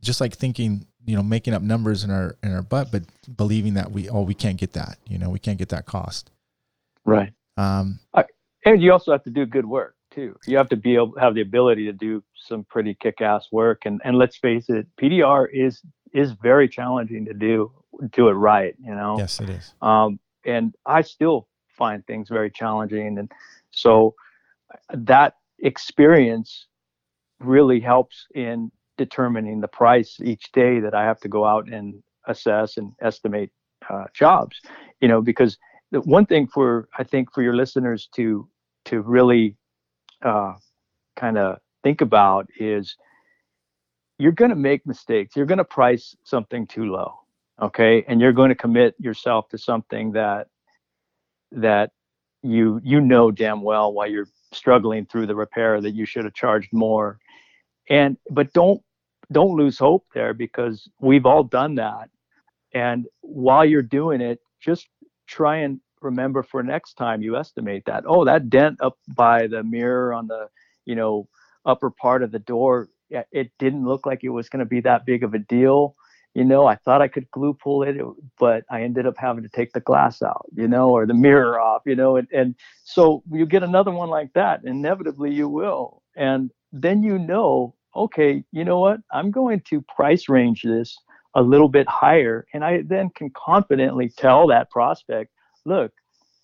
just 0.00 0.20
like 0.20 0.34
thinking, 0.34 0.86
you 1.06 1.14
know, 1.16 1.22
making 1.22 1.54
up 1.54 1.62
numbers 1.62 2.02
in 2.04 2.10
our 2.10 2.36
in 2.42 2.52
our 2.52 2.62
butt, 2.62 2.90
but 2.90 3.02
believing 3.36 3.74
that 3.74 3.92
we 3.92 4.08
oh 4.08 4.22
we 4.22 4.34
can't 4.34 4.56
get 4.56 4.72
that, 4.72 4.98
you 5.06 5.18
know, 5.18 5.30
we 5.30 5.38
can't 5.38 5.58
get 5.58 5.68
that 5.68 5.86
cost. 5.86 6.30
Right. 7.04 7.32
Um, 7.56 8.00
And 8.64 8.82
you 8.82 8.92
also 8.92 9.12
have 9.12 9.22
to 9.24 9.30
do 9.30 9.44
good 9.46 9.66
work 9.66 9.94
too. 10.10 10.36
You 10.46 10.56
have 10.56 10.68
to 10.70 10.76
be 10.76 10.94
able 10.94 11.14
have 11.18 11.34
the 11.34 11.42
ability 11.42 11.86
to 11.86 11.92
do 11.92 12.22
some 12.34 12.64
pretty 12.64 12.94
kick-ass 12.94 13.48
work. 13.52 13.82
And 13.84 14.00
and 14.04 14.16
let's 14.16 14.36
face 14.36 14.68
it, 14.68 14.86
PDR 15.00 15.46
is 15.52 15.82
is 16.12 16.32
very 16.32 16.68
challenging 16.68 17.26
to 17.26 17.34
do 17.34 17.70
do 18.12 18.28
it 18.28 18.32
right. 18.32 18.74
You 18.82 18.94
know. 18.94 19.16
yes, 19.18 19.40
it 19.40 19.50
is. 19.50 19.74
um, 19.82 20.18
and 20.46 20.74
I 20.86 21.02
still 21.02 21.48
find 21.68 22.06
things 22.06 22.28
very 22.28 22.50
challenging. 22.50 23.18
And 23.18 23.30
so 23.70 24.14
that 24.92 25.34
experience 25.58 26.66
really 27.40 27.80
helps 27.80 28.26
in 28.34 28.70
determining 28.96 29.60
the 29.60 29.68
price 29.68 30.18
each 30.22 30.52
day 30.52 30.80
that 30.80 30.94
I 30.94 31.04
have 31.04 31.20
to 31.20 31.28
go 31.28 31.44
out 31.44 31.68
and 31.68 32.02
assess 32.26 32.76
and 32.76 32.92
estimate 33.02 33.50
uh, 33.90 34.04
jobs. 34.14 34.60
You 35.00 35.08
know, 35.08 35.20
because 35.20 35.58
the 35.90 36.00
one 36.00 36.26
thing 36.26 36.46
for 36.46 36.88
I 36.98 37.04
think 37.04 37.32
for 37.32 37.42
your 37.42 37.54
listeners 37.54 38.08
to 38.16 38.48
to 38.86 39.00
really 39.00 39.56
uh, 40.22 40.54
kind 41.16 41.38
of 41.38 41.58
think 41.82 42.00
about 42.00 42.48
is 42.58 42.96
you're 44.18 44.32
going 44.32 44.50
to 44.50 44.56
make 44.56 44.86
mistakes. 44.86 45.34
You're 45.36 45.46
going 45.46 45.58
to 45.58 45.64
price 45.64 46.14
something 46.24 46.66
too 46.66 46.84
low 46.84 47.23
okay? 47.60 48.04
And 48.08 48.20
you're 48.20 48.32
going 48.32 48.50
to 48.50 48.54
commit 48.54 48.94
yourself 48.98 49.48
to 49.50 49.58
something 49.58 50.12
that 50.12 50.48
that 51.52 51.90
you 52.42 52.80
you 52.84 53.00
know 53.00 53.30
damn 53.30 53.62
well 53.62 53.92
while 53.92 54.06
you're 54.08 54.28
struggling 54.52 55.06
through 55.06 55.26
the 55.26 55.34
repair 55.34 55.80
that 55.80 55.92
you 55.92 56.04
should 56.04 56.24
have 56.24 56.34
charged 56.34 56.72
more. 56.72 57.18
And 57.88 58.16
but 58.30 58.52
don't 58.52 58.80
don't 59.32 59.56
lose 59.56 59.78
hope 59.78 60.04
there 60.14 60.34
because 60.34 60.88
we've 61.00 61.26
all 61.26 61.44
done 61.44 61.76
that. 61.76 62.10
And 62.74 63.06
while 63.20 63.64
you're 63.64 63.82
doing 63.82 64.20
it 64.20 64.40
just 64.60 64.88
try 65.26 65.58
and 65.58 65.80
remember 66.02 66.42
for 66.42 66.62
next 66.62 66.94
time 66.94 67.22
you 67.22 67.36
estimate 67.36 67.84
that. 67.86 68.04
Oh 68.06 68.24
that 68.24 68.50
dent 68.50 68.80
up 68.82 68.98
by 69.08 69.46
the 69.46 69.62
mirror 69.62 70.12
on 70.12 70.26
the 70.26 70.48
you 70.84 70.94
know 70.94 71.28
upper 71.64 71.90
part 71.90 72.22
of 72.22 72.30
the 72.30 72.38
door 72.40 72.88
it 73.10 73.52
didn't 73.58 73.86
look 73.86 74.06
like 74.06 74.24
it 74.24 74.30
was 74.30 74.48
going 74.48 74.60
to 74.60 74.68
be 74.68 74.80
that 74.80 75.06
big 75.06 75.22
of 75.22 75.34
a 75.34 75.38
deal 75.38 75.94
you 76.34 76.44
know 76.44 76.66
i 76.66 76.74
thought 76.74 77.00
i 77.00 77.08
could 77.08 77.30
glue 77.30 77.54
pull 77.54 77.82
it 77.82 77.96
but 78.38 78.64
i 78.70 78.82
ended 78.82 79.06
up 79.06 79.14
having 79.16 79.42
to 79.42 79.48
take 79.48 79.72
the 79.72 79.80
glass 79.80 80.20
out 80.22 80.46
you 80.54 80.68
know 80.68 80.90
or 80.90 81.06
the 81.06 81.14
mirror 81.14 81.60
off 81.60 81.82
you 81.86 81.94
know 81.94 82.16
and, 82.16 82.28
and 82.32 82.54
so 82.84 83.22
you 83.32 83.46
get 83.46 83.62
another 83.62 83.90
one 83.90 84.08
like 84.08 84.32
that 84.34 84.60
inevitably 84.64 85.32
you 85.32 85.48
will. 85.48 86.02
And 86.16 86.50
then 86.72 87.02
you 87.02 87.18
know 87.18 87.74
okay 87.96 88.44
you 88.52 88.64
know 88.64 88.80
what? 88.80 89.00
I'm 89.12 89.30
going 89.30 89.60
to 89.68 89.82
price 89.82 90.28
range 90.28 90.62
this 90.62 90.96
a 91.34 91.42
little 91.42 91.68
bit 91.68 91.88
higher 91.88 92.46
and 92.54 92.64
i 92.64 92.82
then 92.86 93.10
can 93.10 93.28
confidently 93.30 94.08
tell 94.08 94.46
that 94.46 94.70
prospect 94.70 95.32
look 95.64 95.92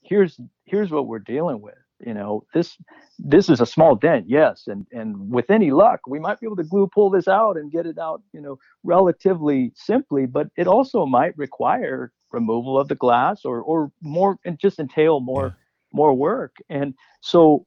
here's 0.03 0.40
here's 0.64 0.90
what 0.90 1.07
we're 1.07 1.20
dealing 1.20 1.61
with 1.61 1.79
you 2.04 2.14
know 2.14 2.44
this 2.54 2.76
this 3.18 3.48
is 3.48 3.60
a 3.60 3.66
small 3.66 3.94
dent 3.94 4.26
yes 4.28 4.66
and 4.66 4.86
and 4.92 5.30
with 5.30 5.50
any 5.50 5.70
luck 5.70 6.00
we 6.06 6.18
might 6.18 6.40
be 6.40 6.46
able 6.46 6.56
to 6.56 6.64
glue 6.64 6.86
pull 6.86 7.10
this 7.10 7.28
out 7.28 7.56
and 7.56 7.72
get 7.72 7.86
it 7.86 7.98
out 7.98 8.22
you 8.32 8.40
know 8.40 8.58
relatively 8.84 9.72
simply 9.74 10.26
but 10.26 10.48
it 10.56 10.66
also 10.66 11.04
might 11.06 11.36
require 11.36 12.12
removal 12.32 12.78
of 12.78 12.88
the 12.88 12.94
glass 12.94 13.44
or 13.44 13.60
or 13.62 13.90
more 14.00 14.38
and 14.44 14.58
just 14.58 14.78
entail 14.78 15.20
more 15.20 15.46
Yeah. 15.46 15.52
more 15.92 16.14
work 16.14 16.56
and 16.68 16.94
so 17.20 17.66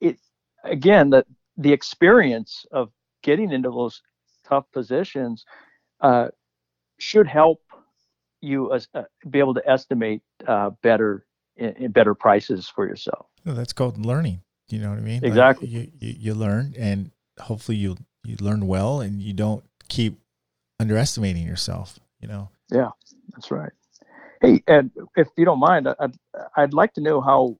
it 0.00 0.18
again 0.64 1.10
that 1.10 1.26
the 1.56 1.72
experience 1.72 2.64
of 2.72 2.90
getting 3.22 3.52
into 3.52 3.70
those 3.70 4.02
tough 4.44 4.64
positions 4.72 5.44
uh, 6.00 6.28
should 6.98 7.26
help 7.26 7.60
you 8.40 8.72
as, 8.72 8.88
uh, 8.94 9.02
be 9.30 9.38
able 9.38 9.54
to 9.54 9.68
estimate 9.68 10.22
uh, 10.46 10.70
better 10.82 11.24
better 11.90 12.14
prices 12.14 12.68
for 12.68 12.86
yourself. 12.86 13.26
No, 13.44 13.54
that's 13.54 13.72
called 13.72 14.04
learning. 14.04 14.40
You 14.68 14.78
know 14.80 14.90
what 14.90 14.98
I 14.98 15.02
mean? 15.02 15.20
Like, 15.20 15.28
Exactly. 15.28 15.68
you, 15.68 15.90
you 15.98 16.14
you 16.18 16.34
learn, 16.34 16.74
and 16.78 17.10
hopefully 17.38 17.76
you 17.76 17.96
you 18.24 18.36
learn 18.40 18.66
well, 18.66 19.00
and 19.00 19.20
you 19.20 19.32
don't 19.34 19.62
keep 19.88 20.18
underestimating 20.80 21.46
yourself. 21.46 21.98
You 22.20 22.28
know. 22.28 22.48
Yeah, 22.70 22.90
that's 23.32 23.50
right. 23.50 23.72
Hey, 24.40 24.62
and 24.66 24.90
if 25.16 25.28
you 25.36 25.44
don't 25.44 25.60
mind, 25.60 25.88
I- 25.88 25.94
I'd, 26.00 26.16
I'd 26.56 26.74
like 26.74 26.94
to 26.94 27.00
know 27.02 27.20
how 27.20 27.58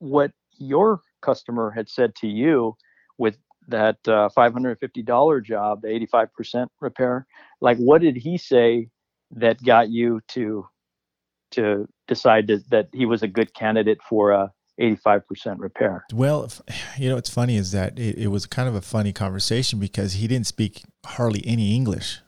what 0.00 0.32
your 0.58 1.00
customer 1.22 1.70
had 1.70 1.88
said 1.88 2.14
to 2.16 2.26
you 2.26 2.76
with 3.18 3.38
that 3.68 3.98
uh, 4.08 4.28
$550 4.36 5.44
job, 5.44 5.82
the 5.82 5.88
85% 5.88 6.66
repair. 6.80 7.26
Like, 7.60 7.78
what 7.78 8.00
did 8.00 8.16
he 8.16 8.36
say 8.36 8.88
that 9.32 9.62
got 9.62 9.88
you 9.90 10.20
to 10.28 10.66
to 11.52 11.88
decide 12.10 12.48
that, 12.48 12.68
that 12.70 12.88
he 12.92 13.06
was 13.06 13.22
a 13.22 13.28
good 13.28 13.54
candidate 13.54 14.00
for 14.06 14.32
a 14.32 14.52
85% 14.78 15.56
repair? 15.58 16.04
Well, 16.12 16.50
you 16.98 17.08
know, 17.08 17.14
what's 17.14 17.30
funny 17.30 17.56
is 17.56 17.72
that 17.72 17.98
it, 17.98 18.18
it 18.18 18.26
was 18.28 18.44
kind 18.46 18.68
of 18.68 18.74
a 18.74 18.80
funny 18.82 19.12
conversation 19.12 19.78
because 19.78 20.14
he 20.14 20.26
didn't 20.26 20.46
speak 20.46 20.82
hardly 21.06 21.42
any 21.46 21.74
English. 21.74 22.18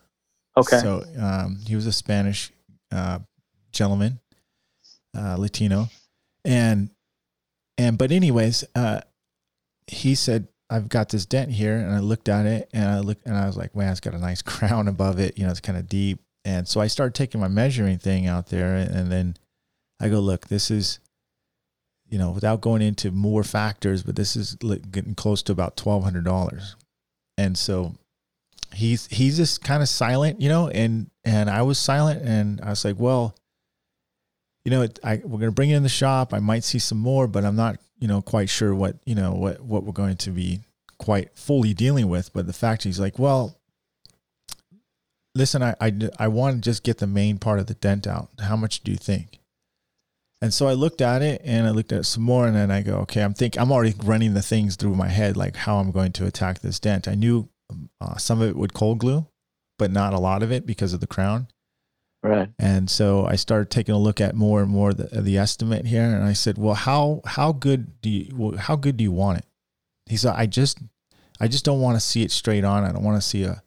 Okay. 0.57 0.79
So 0.79 1.03
um, 1.19 1.59
he 1.67 1.75
was 1.75 1.85
a 1.85 1.91
Spanish 1.91 2.51
uh, 2.91 3.19
gentleman, 3.71 4.19
uh, 5.17 5.35
Latino, 5.37 5.89
and 6.45 6.91
and 7.77 7.97
but 7.97 8.11
anyways, 8.11 8.63
uh, 8.75 9.01
he 9.87 10.13
said, 10.13 10.47
"I've 10.69 10.89
got 10.89 11.09
this 11.09 11.25
dent 11.25 11.51
here," 11.51 11.75
and 11.75 11.91
I 11.91 11.99
looked 11.99 12.29
at 12.29 12.45
it, 12.45 12.69
and 12.71 12.87
I 12.87 12.99
looked, 12.99 13.25
and 13.25 13.35
I 13.35 13.47
was 13.47 13.57
like, 13.57 13.75
"Man, 13.75 13.91
it's 13.91 13.99
got 13.99 14.13
a 14.13 14.19
nice 14.19 14.41
crown 14.53 14.87
above 14.87 15.19
it. 15.19 15.39
You 15.39 15.45
know, 15.45 15.49
it's 15.49 15.59
kind 15.59 15.77
of 15.77 15.89
deep." 15.89 16.19
And 16.45 16.67
so 16.67 16.79
I 16.81 16.87
started 16.87 17.15
taking 17.15 17.41
my 17.41 17.47
measuring 17.47 17.97
thing 17.97 18.27
out 18.27 18.47
there, 18.47 18.75
and 18.75 19.11
then 19.11 19.37
I 20.03 20.09
go, 20.09 20.19
"Look, 20.19 20.47
this 20.47 20.69
is." 20.69 20.99
You 22.09 22.19
know, 22.19 22.29
without 22.29 22.61
going 22.61 22.83
into 22.83 23.09
more 23.09 23.43
factors, 23.43 24.03
but 24.03 24.15
this 24.15 24.35
is 24.35 24.55
getting 24.91 25.15
close 25.15 25.41
to 25.43 25.51
about 25.51 25.75
twelve 25.75 26.03
hundred 26.03 26.25
dollars, 26.25 26.75
and 27.39 27.57
so 27.57 27.95
he's 28.73 29.07
he's 29.07 29.37
just 29.37 29.63
kind 29.63 29.81
of 29.81 29.89
silent, 29.89 30.41
you 30.41 30.49
know, 30.49 30.67
and 30.67 31.09
and 31.23 31.49
I 31.49 31.61
was 31.61 31.79
silent, 31.79 32.21
and 32.21 32.61
I 32.61 32.69
was 32.69 32.83
like, 32.83 32.99
well, 32.99 33.35
you 34.65 34.71
know, 34.71 34.81
it, 34.83 34.99
I 35.03 35.21
we're 35.23 35.39
gonna 35.39 35.51
bring 35.51 35.69
it 35.69 35.77
in 35.77 35.83
the 35.83 35.89
shop. 35.89 36.33
I 36.33 36.39
might 36.39 36.63
see 36.63 36.79
some 36.79 36.97
more, 36.97 37.27
but 37.27 37.45
I'm 37.45 37.55
not, 37.55 37.79
you 37.99 38.07
know, 38.07 38.21
quite 38.21 38.49
sure 38.49 38.73
what 38.75 38.97
you 39.05 39.15
know 39.15 39.33
what 39.33 39.61
what 39.61 39.83
we're 39.83 39.91
going 39.91 40.17
to 40.17 40.31
be 40.31 40.61
quite 40.97 41.37
fully 41.37 41.73
dealing 41.73 42.09
with. 42.09 42.31
But 42.33 42.47
the 42.47 42.53
fact 42.53 42.83
he's 42.83 42.99
like, 42.99 43.19
well, 43.19 43.57
listen, 45.35 45.61
I 45.63 45.75
I 45.79 45.93
I 46.19 46.27
want 46.27 46.55
to 46.55 46.61
just 46.61 46.83
get 46.83 46.97
the 46.99 47.07
main 47.07 47.37
part 47.37 47.59
of 47.59 47.67
the 47.67 47.73
dent 47.75 48.07
out. 48.07 48.29
How 48.39 48.55
much 48.55 48.81
do 48.83 48.91
you 48.91 48.97
think? 48.97 49.39
And 50.43 50.53
so 50.53 50.67
I 50.67 50.73
looked 50.73 50.99
at 50.99 51.21
it 51.21 51.41
and 51.45 51.65
I 51.65 51.69
looked 51.69 51.93
at 51.93 52.01
it 52.01 52.03
some 52.03 52.23
more 52.23 52.45
and 52.45 52.53
then 52.53 52.69
I 52.69 52.81
go, 52.81 52.97
okay, 52.97 53.23
I'm 53.23 53.33
think 53.33 53.57
I'm 53.57 53.71
already 53.71 53.95
running 54.03 54.33
the 54.33 54.41
things 54.41 54.75
through 54.75 54.93
my 54.93 55.07
head, 55.07 55.37
like 55.37 55.55
how 55.55 55.77
I'm 55.77 55.91
going 55.91 56.11
to 56.11 56.25
attack 56.25 56.59
this 56.59 56.81
dent. 56.81 57.07
I 57.07 57.15
knew 57.15 57.47
uh, 58.01 58.17
some 58.17 58.41
of 58.41 58.49
it 58.49 58.57
would 58.57 58.73
cold 58.73 58.99
glue, 58.99 59.25
but 59.79 59.89
not 59.89 60.11
a 60.11 60.19
lot 60.19 60.43
of 60.43 60.51
it 60.51 60.65
because 60.65 60.91
of 60.91 60.99
the 60.99 61.07
crown. 61.07 61.47
Right. 62.21 62.49
And 62.59 62.89
so 62.89 63.25
I 63.25 63.37
started 63.37 63.69
taking 63.69 63.95
a 63.95 63.97
look 63.97 64.19
at 64.19 64.35
more 64.35 64.61
and 64.61 64.69
more 64.69 64.93
the, 64.93 65.21
the 65.21 65.37
estimate 65.37 65.85
here, 65.85 66.03
and 66.03 66.25
I 66.25 66.33
said, 66.33 66.57
"Well, 66.57 66.73
how 66.73 67.21
how 67.25 67.53
good 67.53 68.01
do 68.01 68.09
you 68.09 68.35
well, 68.35 68.57
how 68.57 68.75
good 68.75 68.97
do 68.97 69.03
you 69.05 69.13
want 69.13 69.37
it?" 69.37 69.45
He 70.07 70.17
said, 70.17 70.33
"I 70.35 70.45
just 70.45 70.77
I 71.39 71.47
just 71.47 71.63
don't 71.63 71.79
want 71.79 71.95
to 71.95 72.01
see 72.01 72.21
it 72.21 72.31
straight 72.31 72.65
on. 72.65 72.83
I 72.83 72.91
don't 72.91 73.03
want 73.03 73.15
to 73.21 73.25
see 73.25 73.43
a 73.43 73.63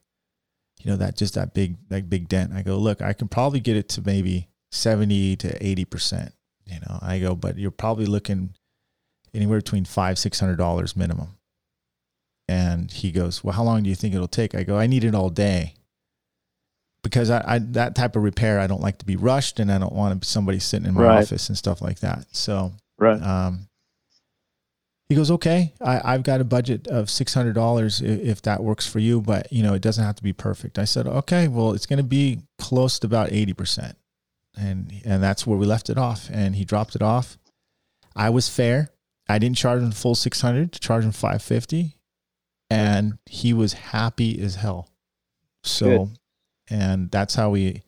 you 0.82 0.90
know 0.90 0.98
that 0.98 1.16
just 1.16 1.34
that 1.34 1.54
big 1.54 1.78
that 1.88 2.10
big 2.10 2.28
dent." 2.28 2.52
I 2.52 2.60
go, 2.60 2.76
"Look, 2.76 3.00
I 3.00 3.14
can 3.14 3.28
probably 3.28 3.60
get 3.60 3.78
it 3.78 3.88
to 3.90 4.02
maybe 4.02 4.48
seventy 4.70 5.36
to 5.36 5.66
eighty 5.66 5.86
percent." 5.86 6.35
You 6.66 6.80
know, 6.80 6.98
I 7.00 7.18
go, 7.20 7.34
"But 7.34 7.58
you're 7.58 7.70
probably 7.70 8.06
looking 8.06 8.54
anywhere 9.32 9.58
between 9.58 9.84
five 9.84 10.18
six 10.18 10.40
hundred 10.40 10.56
dollars 10.56 10.96
minimum." 10.96 11.36
And 12.48 12.90
he 12.90 13.10
goes, 13.12 13.42
"Well, 13.44 13.54
how 13.54 13.64
long 13.64 13.82
do 13.82 13.88
you 13.88 13.96
think 13.96 14.14
it'll 14.14 14.28
take?" 14.28 14.54
I 14.54 14.62
go, 14.62 14.76
"I 14.78 14.86
need 14.86 15.04
it 15.04 15.14
all 15.14 15.30
day." 15.30 15.74
because 17.02 17.30
I, 17.30 17.44
I 17.46 17.58
that 17.60 17.94
type 17.94 18.16
of 18.16 18.24
repair 18.24 18.58
I 18.58 18.66
don't 18.66 18.80
like 18.80 18.98
to 18.98 19.06
be 19.06 19.14
rushed 19.14 19.60
and 19.60 19.70
I 19.70 19.78
don't 19.78 19.92
want 19.92 20.24
somebody 20.24 20.58
sitting 20.58 20.88
in 20.88 20.94
my 20.94 21.02
Right. 21.04 21.22
office 21.22 21.48
and 21.48 21.56
stuff 21.56 21.80
like 21.80 22.00
that. 22.00 22.26
So 22.34 22.72
Right. 22.98 23.22
um, 23.22 23.68
he 25.08 25.14
goes, 25.14 25.30
okay, 25.30 25.72
I, 25.80 26.00
I've 26.14 26.24
got 26.24 26.40
a 26.40 26.44
budget 26.44 26.88
of 26.88 27.08
six 27.08 27.32
hundred 27.32 27.52
dollars 27.52 28.00
if 28.00 28.42
that 28.42 28.60
works 28.64 28.88
for 28.88 28.98
you, 28.98 29.20
but 29.20 29.52
you 29.52 29.62
know 29.62 29.72
it 29.74 29.82
doesn't 29.82 30.02
have 30.04 30.16
to 30.16 30.22
be 30.24 30.32
perfect. 30.32 30.80
I 30.80 30.84
said, 30.84 31.06
okay, 31.06 31.46
well 31.46 31.74
it's 31.74 31.86
going 31.86 31.98
to 31.98 32.02
be 32.02 32.40
close 32.58 32.98
to 32.98 33.06
about 33.06 33.30
eighty 33.30 33.52
percent, 33.52 33.96
and 34.56 34.92
and 35.04 35.22
that's 35.22 35.46
where 35.46 35.58
we 35.58 35.66
left 35.66 35.90
it 35.90 35.98
off. 35.98 36.28
And 36.32 36.56
he 36.56 36.64
dropped 36.64 36.96
it 36.96 37.02
off. 37.02 37.38
I 38.14 38.30
was 38.30 38.48
fair. 38.48 38.90
I 39.28 39.38
didn't 39.38 39.56
charge 39.56 39.82
him 39.82 39.92
full 39.92 40.14
six 40.14 40.40
hundred. 40.40 40.72
To 40.72 40.80
charge 40.80 41.04
him 41.04 41.12
five 41.12 41.42
fifty, 41.42 41.96
and 42.70 43.18
he 43.26 43.52
was 43.52 43.72
happy 43.72 44.40
as 44.40 44.56
hell. 44.56 44.88
So, 45.64 46.10
and 46.70 47.10
that's 47.10 47.34
how 47.34 47.50
we 47.50 47.82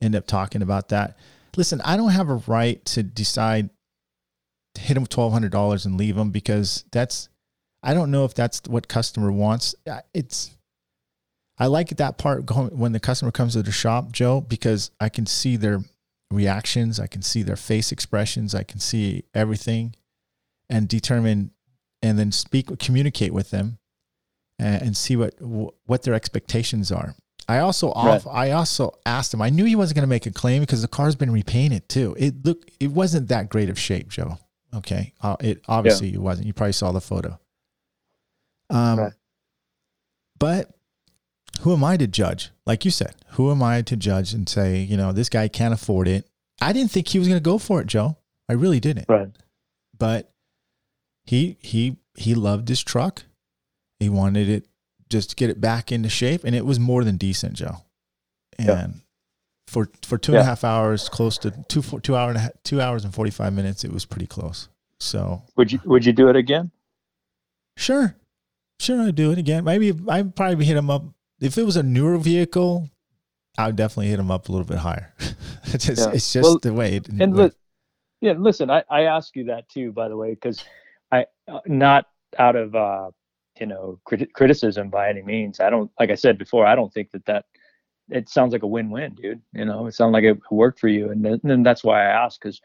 end 0.00 0.16
up 0.16 0.26
talking 0.26 0.62
about 0.62 0.88
that. 0.88 1.16
Listen, 1.56 1.80
I 1.84 1.96
don't 1.96 2.10
have 2.10 2.28
a 2.28 2.42
right 2.46 2.84
to 2.86 3.02
decide 3.02 3.70
to 4.74 4.80
hit 4.80 4.96
him 4.96 5.04
with 5.04 5.10
twelve 5.10 5.32
hundred 5.32 5.52
dollars 5.52 5.86
and 5.86 5.96
leave 5.96 6.16
him 6.16 6.30
because 6.30 6.84
that's 6.90 7.28
I 7.82 7.94
don't 7.94 8.10
know 8.10 8.24
if 8.24 8.34
that's 8.34 8.62
what 8.66 8.88
customer 8.88 9.30
wants. 9.30 9.74
It's 10.12 10.50
I 11.58 11.66
like 11.66 11.90
that 11.90 12.18
part 12.18 12.46
going 12.46 12.76
when 12.76 12.92
the 12.92 13.00
customer 13.00 13.30
comes 13.30 13.52
to 13.52 13.62
the 13.62 13.72
shop, 13.72 14.10
Joe, 14.12 14.40
because 14.40 14.90
I 14.98 15.08
can 15.08 15.26
see 15.26 15.56
their 15.56 15.80
reactions, 16.34 16.98
I 17.00 17.06
can 17.06 17.22
see 17.22 17.42
their 17.42 17.56
face 17.56 17.92
expressions, 17.92 18.54
I 18.54 18.62
can 18.62 18.80
see 18.80 19.24
everything, 19.34 19.94
and 20.68 20.88
determine 20.88 21.50
and 22.02 22.18
then 22.18 22.32
speak, 22.32 22.76
communicate 22.80 23.32
with 23.32 23.50
them, 23.50 23.78
and, 24.58 24.82
and 24.82 24.96
see 24.96 25.16
what 25.16 25.34
what 25.40 26.02
their 26.02 26.14
expectations 26.14 26.90
are. 26.90 27.14
I 27.48 27.58
also 27.58 27.90
off, 27.92 28.26
I 28.26 28.50
also 28.52 28.98
asked 29.04 29.34
him. 29.34 29.42
I 29.42 29.50
knew 29.50 29.64
he 29.64 29.76
wasn't 29.76 29.96
going 29.96 30.04
to 30.04 30.08
make 30.08 30.26
a 30.26 30.30
claim 30.30 30.60
because 30.62 30.80
the 30.82 30.88
car's 30.88 31.16
been 31.16 31.32
repainted 31.32 31.88
too. 31.88 32.14
It 32.18 32.44
look 32.44 32.68
it 32.80 32.90
wasn't 32.92 33.28
that 33.28 33.48
great 33.50 33.68
of 33.70 33.78
shape, 33.78 34.08
Joe. 34.10 34.38
Okay, 34.74 35.12
uh, 35.20 35.36
it 35.40 35.60
obviously 35.68 36.14
it 36.14 36.20
wasn't. 36.20 36.46
You 36.46 36.52
probably 36.54 36.72
saw 36.72 36.92
the 36.92 37.00
photo. 37.00 37.38
Um, 38.70 38.98
Right. 39.00 39.12
but 40.38 40.70
who 41.60 41.72
am 41.72 41.84
I 41.84 41.96
to 41.96 42.06
judge? 42.06 42.50
Like 42.66 42.84
you 42.84 42.90
said, 42.90 43.14
who 43.32 43.50
am 43.50 43.62
I 43.62 43.82
to 43.82 43.96
judge 43.96 44.32
and 44.32 44.48
say, 44.48 44.78
you 44.80 44.96
know, 44.96 45.12
this 45.12 45.28
guy 45.28 45.48
can't 45.48 45.74
afford 45.74 46.08
it? 46.08 46.26
I 46.60 46.72
didn't 46.72 46.90
think 46.90 47.08
he 47.08 47.18
was 47.18 47.28
going 47.28 47.38
to 47.38 47.44
go 47.44 47.58
for 47.58 47.80
it, 47.80 47.86
Joe. 47.86 48.16
I 48.48 48.54
really 48.54 48.80
didn't. 48.80 49.08
Right. 49.08 49.30
But 49.98 50.32
he 51.24 51.56
he 51.60 51.96
he 52.16 52.34
loved 52.34 52.68
his 52.68 52.82
truck. 52.82 53.22
He 54.00 54.08
wanted 54.08 54.48
it 54.48 54.66
just 55.08 55.30
to 55.30 55.36
get 55.36 55.50
it 55.50 55.60
back 55.60 55.92
into 55.92 56.08
shape, 56.08 56.42
and 56.44 56.54
it 56.56 56.66
was 56.66 56.80
more 56.80 57.04
than 57.04 57.16
decent, 57.16 57.54
Joe. 57.54 57.76
And 58.58 58.66
Yeah. 58.68 58.86
for 59.68 59.88
for 60.04 60.18
two 60.18 60.32
and 60.32 60.40
a 60.40 60.44
half 60.44 60.64
hours, 60.64 61.08
close 61.08 61.38
to 61.38 61.52
two 61.68 61.82
four, 61.82 62.00
two 62.00 62.16
hour 62.16 62.28
and 62.28 62.38
a 62.38 62.40
half, 62.40 62.52
two 62.64 62.80
hours 62.80 63.04
and 63.04 63.14
forty 63.14 63.30
five 63.30 63.52
minutes, 63.52 63.84
it 63.84 63.92
was 63.92 64.04
pretty 64.04 64.26
close. 64.26 64.68
So 65.00 65.42
Would 65.56 65.70
you 65.72 65.80
Would 65.84 66.04
you 66.04 66.12
do 66.12 66.28
it 66.28 66.36
again? 66.36 66.70
Sure. 67.76 68.16
Sure, 68.80 69.00
I'd 69.02 69.14
do 69.14 69.30
it 69.30 69.38
again. 69.38 69.64
Maybe 69.64 69.92
I'd 70.08 70.34
probably 70.34 70.64
hit 70.64 70.76
him 70.76 70.90
up. 70.90 71.04
If 71.42 71.58
it 71.58 71.64
was 71.64 71.76
a 71.76 71.82
newer 71.82 72.16
vehicle, 72.18 72.88
I 73.58 73.66
would 73.66 73.76
definitely 73.76 74.08
hit 74.08 74.20
him 74.20 74.30
up 74.30 74.48
a 74.48 74.52
little 74.52 74.66
bit 74.66 74.78
higher. 74.78 75.12
it's 75.64 75.86
just, 75.86 76.06
Yeah. 76.06 76.14
it's 76.14 76.32
just 76.32 76.44
Well, 76.44 76.58
the 76.58 76.72
way 76.72 76.96
it 76.96 77.08
And 77.08 77.36
li- 77.36 77.50
yeah, 78.20 78.34
listen, 78.38 78.70
I, 78.70 78.84
I 78.88 79.02
ask 79.02 79.34
you 79.34 79.44
that 79.46 79.68
too, 79.68 79.90
by 79.92 80.08
the 80.08 80.16
way, 80.16 80.30
because 80.30 80.64
I 81.10 81.26
uh, 81.48 81.58
not 81.66 82.06
out 82.38 82.54
of 82.54 82.74
uh, 82.76 83.10
you 83.58 83.66
know 83.66 83.98
criti- 84.08 84.32
criticism 84.32 84.88
by 84.88 85.10
any 85.10 85.22
means. 85.22 85.58
I 85.58 85.68
don't 85.68 85.90
like 85.98 86.10
I 86.10 86.14
said 86.14 86.38
before. 86.38 86.64
I 86.64 86.76
don't 86.76 86.94
think 86.94 87.10
that 87.10 87.24
that 87.26 87.44
it 88.08 88.28
sounds 88.28 88.52
like 88.52 88.62
a 88.62 88.66
win-win, 88.68 89.14
dude. 89.14 89.42
You 89.52 89.64
know, 89.64 89.86
it 89.88 89.94
sounds 89.94 90.12
like 90.12 90.24
it 90.24 90.38
worked 90.50 90.78
for 90.78 90.88
you, 90.88 91.10
and 91.10 91.24
then, 91.24 91.40
then 91.42 91.62
that's 91.64 91.82
why 91.82 92.02
I 92.02 92.24
asked 92.24 92.40
because 92.40 92.60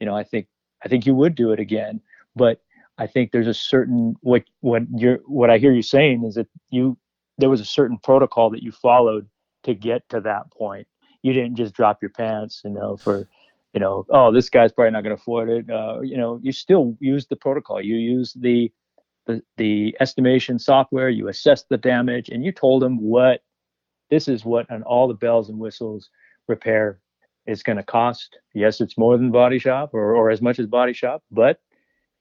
you 0.00 0.06
know 0.06 0.16
I 0.16 0.24
think 0.24 0.46
I 0.82 0.88
think 0.88 1.04
you 1.04 1.14
would 1.14 1.34
do 1.34 1.52
it 1.52 1.60
again, 1.60 2.00
but 2.34 2.62
I 2.96 3.06
think 3.06 3.30
there's 3.30 3.46
a 3.46 3.54
certain 3.54 4.16
what 4.22 4.44
what 4.60 4.82
you're 4.96 5.18
what 5.26 5.50
I 5.50 5.58
hear 5.58 5.72
you 5.72 5.82
saying 5.82 6.24
is 6.24 6.34
that 6.36 6.48
you 6.70 6.96
there 7.38 7.50
was 7.50 7.60
a 7.60 7.64
certain 7.64 7.98
protocol 7.98 8.50
that 8.50 8.62
you 8.62 8.72
followed 8.72 9.28
to 9.64 9.74
get 9.74 10.08
to 10.10 10.20
that 10.20 10.50
point. 10.52 10.86
You 11.22 11.32
didn't 11.32 11.56
just 11.56 11.74
drop 11.74 12.02
your 12.02 12.10
pants, 12.10 12.62
you 12.64 12.70
know, 12.70 12.96
for 12.96 13.28
you 13.72 13.80
know, 13.80 14.04
oh, 14.10 14.32
this 14.32 14.50
guy's 14.50 14.72
probably 14.72 14.90
not 14.90 15.02
going 15.02 15.16
to 15.16 15.20
afford 15.20 15.48
it. 15.48 15.70
Uh, 15.70 16.00
you 16.02 16.16
know, 16.16 16.38
you 16.42 16.52
still 16.52 16.96
use 17.00 17.26
the 17.26 17.36
protocol. 17.36 17.80
You 17.80 17.96
use 17.96 18.34
the, 18.34 18.70
the 19.26 19.42
the 19.56 19.96
estimation 20.00 20.58
software. 20.58 21.08
You 21.08 21.28
assess 21.28 21.64
the 21.64 21.78
damage, 21.78 22.28
and 22.28 22.44
you 22.44 22.52
told 22.52 22.84
him 22.84 23.00
what 23.00 23.42
this 24.10 24.28
is 24.28 24.44
what 24.44 24.66
an 24.68 24.82
all 24.82 25.08
the 25.08 25.14
bells 25.14 25.48
and 25.48 25.58
whistles 25.58 26.10
repair 26.48 27.00
is 27.46 27.62
going 27.62 27.78
to 27.78 27.82
cost. 27.82 28.36
Yes, 28.54 28.80
it's 28.80 28.98
more 28.98 29.16
than 29.16 29.30
body 29.30 29.58
shop 29.58 29.94
or 29.94 30.14
or 30.14 30.30
as 30.30 30.42
much 30.42 30.58
as 30.58 30.66
body 30.66 30.92
shop, 30.92 31.22
but 31.30 31.58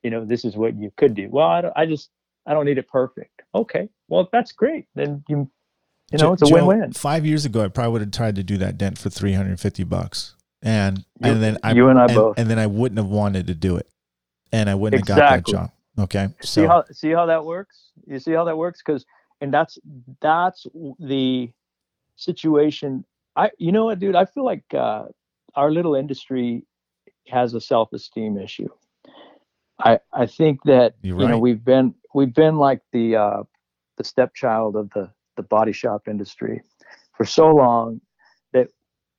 you 0.03 0.09
know, 0.09 0.25
this 0.25 0.45
is 0.45 0.55
what 0.55 0.75
you 0.75 0.91
could 0.95 1.13
do. 1.13 1.27
Well, 1.29 1.47
I, 1.47 1.81
I 1.81 1.85
just 1.85 2.09
I 2.47 2.53
don't 2.53 2.65
need 2.65 2.77
it 2.77 2.87
perfect. 2.87 3.41
Okay, 3.53 3.89
well 4.07 4.27
that's 4.31 4.51
great. 4.51 4.87
Then 4.95 5.23
you 5.29 5.49
You 6.11 6.17
know, 6.17 6.33
it's 6.33 6.41
a 6.41 6.45
Joe, 6.47 6.65
win-win. 6.67 6.93
Five 6.93 7.25
years 7.25 7.45
ago, 7.45 7.63
I 7.63 7.67
probably 7.69 7.91
would 7.93 8.01
have 8.01 8.11
tried 8.11 8.35
to 8.35 8.43
do 8.43 8.57
that 8.57 8.77
dent 8.77 8.97
for 8.97 9.09
350 9.09 9.83
bucks. 9.85 10.35
And, 10.63 10.99
You- 11.19 11.31
and 11.31 11.41
then 11.43 11.57
I, 11.63 11.71
you 11.73 11.87
and 11.89 11.97
I 11.99 12.05
and, 12.05 12.15
both. 12.15 12.37
and 12.37 12.49
then 12.49 12.59
I 12.59 12.67
wouldn't 12.67 12.97
have 12.97 13.07
wanted 13.07 13.47
to 13.47 13.55
do 13.55 13.77
it. 13.77 13.87
And 14.51 14.69
I 14.69 14.75
wouldn't 14.75 14.99
Exactly. 14.99 15.21
have 15.23 15.43
got 15.43 15.45
that 15.45 15.51
job. 15.51 15.71
Okay. 15.99 16.27
see 16.41 16.65
how 16.65 16.83
see 16.91 17.11
how 17.11 17.25
that 17.25 17.43
works 17.45 17.89
you 18.07 18.17
see 18.17 18.31
how 18.31 18.45
that 18.45 18.57
works 18.57 18.81
because 18.83 19.05
and 19.41 19.53
that's 19.53 19.77
that's 20.21 20.65
the 20.99 21.51
situation 22.15 23.03
i 23.35 23.49
you 23.57 23.71
know 23.73 23.85
what 23.85 23.99
dude 23.99 24.15
i 24.15 24.23
feel 24.25 24.45
like 24.45 24.63
uh 24.73 25.03
our 25.55 25.69
little 25.69 25.95
industry 25.95 26.65
has 27.27 27.53
a 27.53 27.61
self-esteem 27.61 28.37
issue 28.37 28.69
i 29.83 29.99
i 30.13 30.25
think 30.25 30.61
that 30.63 30.95
You're 31.01 31.21
you 31.21 31.27
know 31.27 31.39
we've 31.39 31.63
been 31.63 31.93
we've 32.13 32.33
been 32.33 32.57
like 32.57 32.81
the 32.91 33.15
uh 33.15 33.43
the 33.97 34.03
stepchild 34.03 34.75
of 34.75 34.89
the 34.91 35.09
the 35.37 35.43
body 35.43 35.71
shop 35.71 36.07
industry 36.07 36.61
for 37.15 37.25
so 37.25 37.49
long 37.49 38.01
that 38.53 38.67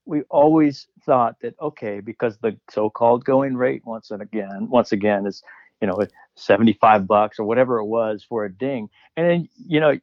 we 0.04 0.22
always 0.30 0.88
thought 1.04 1.36
that 1.42 1.54
okay 1.60 2.00
because 2.00 2.38
the 2.38 2.56
so-called 2.70 3.24
going 3.24 3.56
rate 3.56 3.82
once 3.84 4.10
and 4.10 4.22
again 4.22 4.68
once 4.68 4.92
again 4.92 5.26
is 5.26 5.42
you 5.82 5.88
know 5.88 5.98
75 6.36 7.06
bucks 7.06 7.38
or 7.38 7.44
whatever 7.44 7.78
it 7.78 7.86
was 7.86 8.24
for 8.26 8.44
a 8.44 8.52
ding. 8.52 8.88
And 9.16 9.28
then 9.28 9.48
you 9.66 9.80
know 9.80 9.98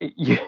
you, 0.00 0.38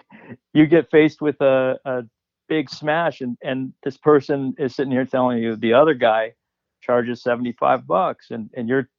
you 0.53 0.65
get 0.65 0.89
faced 0.89 1.21
with 1.21 1.39
a, 1.41 1.77
a 1.85 2.03
big 2.47 2.69
smash 2.69 3.21
and 3.21 3.37
and 3.43 3.73
this 3.83 3.97
person 3.97 4.55
is 4.57 4.75
sitting 4.75 4.91
here 4.91 5.05
telling 5.05 5.37
you 5.37 5.55
the 5.55 5.73
other 5.73 5.93
guy 5.93 6.33
charges 6.81 7.21
75 7.21 7.85
bucks 7.85 8.27
and 8.31 8.49
and 8.55 8.67
you're 8.67 8.89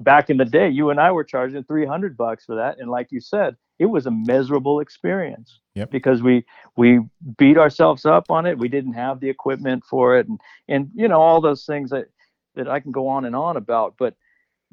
back 0.00 0.30
in 0.30 0.36
the 0.36 0.44
day 0.44 0.68
you 0.68 0.90
and 0.90 1.00
I 1.00 1.10
were 1.10 1.24
charging 1.24 1.64
300 1.64 2.16
bucks 2.16 2.44
for 2.44 2.54
that. 2.56 2.78
And 2.78 2.90
like 2.90 3.08
you 3.10 3.20
said 3.20 3.56
it 3.78 3.86
was 3.86 4.06
a 4.06 4.10
miserable 4.10 4.80
experience 4.80 5.60
Yep. 5.74 5.90
because 5.92 6.22
we 6.22 6.44
we 6.76 7.00
beat 7.36 7.56
ourselves 7.56 8.04
up 8.04 8.30
on 8.30 8.46
it. 8.46 8.58
We 8.58 8.68
didn't 8.68 8.94
have 8.94 9.20
the 9.20 9.28
equipment 9.28 9.84
for 9.88 10.18
it 10.18 10.26
and 10.28 10.40
and 10.68 10.90
you 10.94 11.08
know 11.08 11.20
all 11.20 11.40
those 11.40 11.64
things 11.64 11.90
that 11.90 12.06
that 12.54 12.68
I 12.68 12.80
can 12.80 12.92
go 12.92 13.06
on 13.08 13.24
and 13.24 13.36
on 13.36 13.56
about. 13.56 13.94
But 13.98 14.14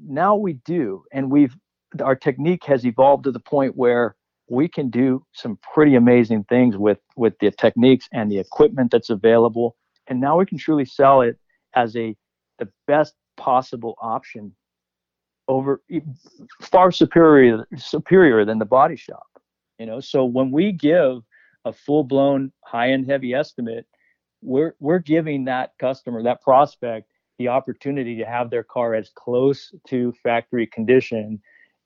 now 0.03 0.35
we 0.35 0.53
do 0.53 1.03
and 1.11 1.31
we've 1.31 1.55
our 2.03 2.15
technique 2.15 2.65
has 2.65 2.85
evolved 2.85 3.23
to 3.25 3.31
the 3.31 3.39
point 3.39 3.75
where 3.75 4.15
we 4.49 4.67
can 4.67 4.89
do 4.89 5.25
some 5.33 5.57
pretty 5.73 5.95
amazing 5.95 6.43
things 6.45 6.77
with 6.77 6.99
with 7.15 7.33
the 7.39 7.51
techniques 7.51 8.07
and 8.11 8.31
the 8.31 8.39
equipment 8.39 8.91
that's 8.91 9.09
available. 9.09 9.75
And 10.07 10.19
now 10.19 10.37
we 10.37 10.45
can 10.45 10.57
truly 10.57 10.85
sell 10.85 11.21
it 11.21 11.39
as 11.75 11.95
a 11.95 12.15
the 12.59 12.69
best 12.87 13.15
possible 13.37 13.95
option 14.01 14.55
over 15.47 15.81
far 16.61 16.91
superior 16.91 17.67
superior 17.77 18.45
than 18.45 18.57
the 18.59 18.65
body 18.65 18.95
shop 18.95 19.27
you 19.79 19.85
know 19.85 19.99
so 19.99 20.25
when 20.25 20.51
we 20.51 20.71
give 20.71 21.21
a 21.65 21.73
full 21.73 22.03
blown 22.03 22.51
high 22.63 22.91
end 22.91 23.05
heavy 23.09 23.33
estimate 23.33 23.85
we're 24.41 24.75
we're 24.79 24.99
giving 24.99 25.45
that 25.45 25.71
customer 25.79 26.23
that 26.23 26.41
prospect 26.41 27.07
the 27.37 27.47
opportunity 27.47 28.15
to 28.17 28.23
have 28.25 28.49
their 28.49 28.63
car 28.63 28.95
as 28.95 29.09
close 29.15 29.73
to 29.87 30.13
factory 30.23 30.65
condition 30.67 31.39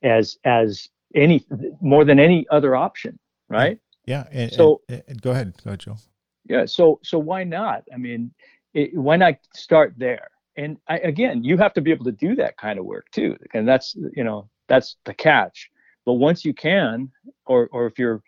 as 0.03 0.38
as 0.45 0.88
any 1.16 1.43
more 1.82 2.05
than 2.05 2.20
any 2.20 2.45
other 2.51 2.76
option 2.76 3.18
right 3.49 3.80
yeah. 4.05 4.26
And, 4.32 4.51
So- 4.51 4.82
and- 4.89 5.03
and 5.07 5.22
go 5.22 5.32
ahead. 5.32 5.53
Go 5.64 5.70
ahead, 5.72 5.80
Joe. 5.82 5.97
yeah 6.45 6.66
so 6.66 6.99
so 7.03 7.20
why 7.20 7.43
not 7.43 7.84
i 7.93 7.97
mean 7.97 8.32
it, 8.74 8.95
why 8.95 9.16
not 9.18 9.36
start 9.55 9.93
there 9.97 10.30
and 10.60 10.78
I, 10.88 10.97
again 10.99 11.43
you 11.43 11.57
have 11.57 11.74
to 11.74 11.82
be 11.82 11.91
able 11.91 12.05
to 12.05 12.12
do 12.12 12.36
that 12.36 12.57
kind 12.57 12.80
of 12.80 12.86
work 12.86 13.07
too. 13.12 13.38
And 13.53 13.68
that's 13.68 13.95
you 14.16 14.24
know 14.24 14.49
that's 14.68 14.97
the 15.05 15.14
catch. 15.14 15.70
But 16.05 16.14
once 16.14 16.45
you 16.45 16.53
can 16.53 17.12
or 17.45 17.70
or 17.72 17.88
if 17.88 17.97
you're 17.97 18.22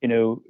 you 0.00 0.08
know 0.08 0.42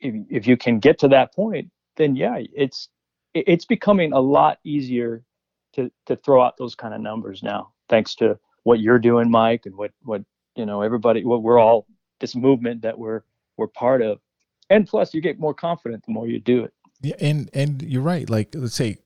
if, 0.00 0.14
if 0.30 0.46
you 0.46 0.56
can 0.56 0.78
get 0.78 0.98
to 1.00 1.08
that 1.08 1.34
point 1.34 1.70
then 1.96 2.16
yeah 2.16 2.38
it's 2.64 2.88
it's 3.34 3.66
becoming 3.66 4.12
a 4.12 4.20
lot 4.20 4.58
easier 4.64 5.22
to 5.74 5.90
to 6.06 6.16
throw 6.16 6.42
out 6.42 6.56
those 6.56 6.74
kind 6.74 6.94
of 6.94 7.00
numbers 7.00 7.42
now 7.42 7.72
thanks 7.88 8.14
to 8.14 8.38
what 8.62 8.80
you're 8.80 8.98
doing 8.98 9.30
mike 9.30 9.66
and 9.66 9.74
what 9.74 9.92
what 10.02 10.22
you 10.56 10.64
know 10.64 10.82
everybody 10.82 11.24
what 11.24 11.42
we're 11.42 11.58
all 11.58 11.86
this 12.20 12.36
movement 12.36 12.82
that 12.82 12.98
we're 12.98 13.22
we're 13.56 13.66
part 13.66 14.02
of. 14.02 14.18
And 14.70 14.86
plus 14.86 15.12
you 15.12 15.20
get 15.20 15.38
more 15.40 15.54
confident 15.54 16.04
the 16.06 16.12
more 16.12 16.28
you 16.28 16.40
do 16.40 16.64
it. 16.64 16.72
Yeah, 17.00 17.16
and 17.20 17.50
and 17.54 17.82
you're 17.82 18.02
right. 18.02 18.28
Like 18.28 18.50
let's 18.54 18.74
say 18.74 18.98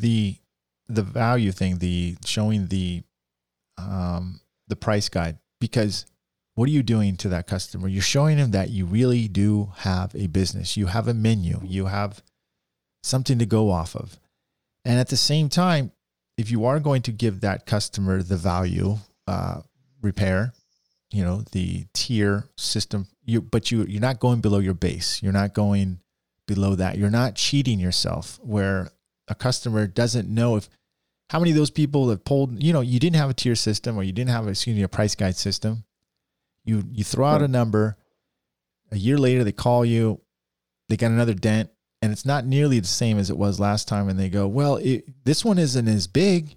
the 0.00 0.36
the 0.88 1.02
value 1.02 1.52
thing, 1.52 1.78
the 1.78 2.16
showing 2.24 2.66
the 2.68 3.02
um 3.78 4.40
the 4.68 4.76
price 4.76 5.08
guide 5.08 5.38
because 5.60 6.06
what 6.54 6.68
are 6.68 6.72
you 6.72 6.82
doing 6.82 7.16
to 7.16 7.28
that 7.30 7.46
customer? 7.46 7.88
You're 7.88 8.02
showing 8.02 8.36
them 8.36 8.52
that 8.52 8.70
you 8.70 8.86
really 8.86 9.26
do 9.26 9.72
have 9.78 10.14
a 10.14 10.28
business. 10.28 10.76
You 10.76 10.86
have 10.86 11.08
a 11.08 11.14
menu. 11.14 11.60
You 11.64 11.86
have 11.86 12.22
something 13.02 13.38
to 13.40 13.46
go 13.46 13.70
off 13.70 13.96
of. 13.96 14.20
And 14.84 15.00
at 15.00 15.08
the 15.08 15.16
same 15.16 15.48
time, 15.48 15.90
if 16.36 16.50
you 16.50 16.64
are 16.64 16.78
going 16.78 17.02
to 17.02 17.12
give 17.12 17.40
that 17.40 17.66
customer 17.66 18.22
the 18.22 18.36
value 18.36 18.98
uh, 19.26 19.62
repair, 20.00 20.52
you 21.10 21.24
know, 21.24 21.42
the 21.52 21.86
tier 21.92 22.48
system, 22.56 23.06
you 23.24 23.40
but 23.40 23.70
you 23.70 23.84
you're 23.84 24.00
not 24.00 24.20
going 24.20 24.40
below 24.40 24.58
your 24.58 24.74
base. 24.74 25.22
You're 25.22 25.32
not 25.32 25.54
going 25.54 26.00
below 26.46 26.74
that. 26.74 26.98
You're 26.98 27.10
not 27.10 27.36
cheating 27.36 27.80
yourself 27.80 28.38
where 28.42 28.90
a 29.28 29.34
customer 29.34 29.86
doesn't 29.86 30.28
know 30.28 30.56
if 30.56 30.68
how 31.30 31.38
many 31.38 31.50
of 31.50 31.56
those 31.56 31.70
people 31.70 32.08
have 32.10 32.24
pulled, 32.24 32.62
you 32.62 32.72
know, 32.72 32.80
you 32.80 33.00
didn't 33.00 33.16
have 33.16 33.30
a 33.30 33.34
tier 33.34 33.54
system 33.54 33.96
or 33.96 34.02
you 34.02 34.12
didn't 34.12 34.30
have 34.30 34.46
a, 34.46 34.50
excuse 34.50 34.76
me, 34.76 34.82
a 34.82 34.88
price 34.88 35.14
guide 35.14 35.36
system. 35.36 35.84
You 36.64 36.84
you 36.90 37.04
throw 37.04 37.26
out 37.26 37.42
a 37.42 37.48
number, 37.48 37.96
a 38.90 38.96
year 38.96 39.18
later 39.18 39.44
they 39.44 39.52
call 39.52 39.84
you, 39.84 40.20
they 40.88 40.96
got 40.96 41.10
another 41.10 41.34
dent, 41.34 41.70
and 42.02 42.12
it's 42.12 42.24
not 42.24 42.46
nearly 42.46 42.80
the 42.80 42.86
same 42.86 43.18
as 43.18 43.30
it 43.30 43.36
was 43.36 43.60
last 43.60 43.88
time. 43.88 44.08
And 44.08 44.18
they 44.18 44.28
go, 44.28 44.46
well, 44.46 44.76
it, 44.76 45.04
this 45.24 45.44
one 45.44 45.58
isn't 45.58 45.88
as 45.88 46.06
big, 46.06 46.56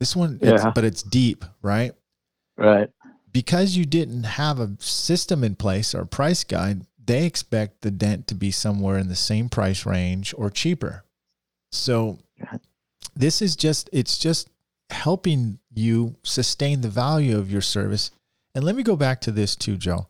this 0.00 0.16
one, 0.16 0.38
it's, 0.40 0.64
but 0.74 0.84
it's 0.84 1.02
deep, 1.02 1.44
right? 1.62 1.92
right 2.56 2.88
because 3.34 3.76
you 3.76 3.84
didn't 3.84 4.22
have 4.22 4.60
a 4.60 4.76
system 4.78 5.44
in 5.44 5.56
place 5.56 5.94
or 5.94 6.02
a 6.02 6.06
price 6.06 6.44
guide, 6.44 6.86
they 7.04 7.26
expect 7.26 7.82
the 7.82 7.90
dent 7.90 8.28
to 8.28 8.34
be 8.34 8.50
somewhere 8.50 8.96
in 8.96 9.08
the 9.08 9.16
same 9.16 9.48
price 9.50 9.84
range 9.84 10.32
or 10.38 10.48
cheaper. 10.48 11.03
So 11.74 12.18
this 13.14 13.42
is 13.42 13.56
just 13.56 13.90
it's 13.92 14.16
just 14.18 14.48
helping 14.90 15.58
you 15.72 16.16
sustain 16.22 16.80
the 16.80 16.88
value 16.88 17.38
of 17.38 17.50
your 17.50 17.60
service. 17.60 18.10
And 18.54 18.64
let 18.64 18.76
me 18.76 18.82
go 18.82 18.96
back 18.96 19.20
to 19.22 19.32
this 19.32 19.56
too, 19.56 19.76
Joe. 19.76 20.06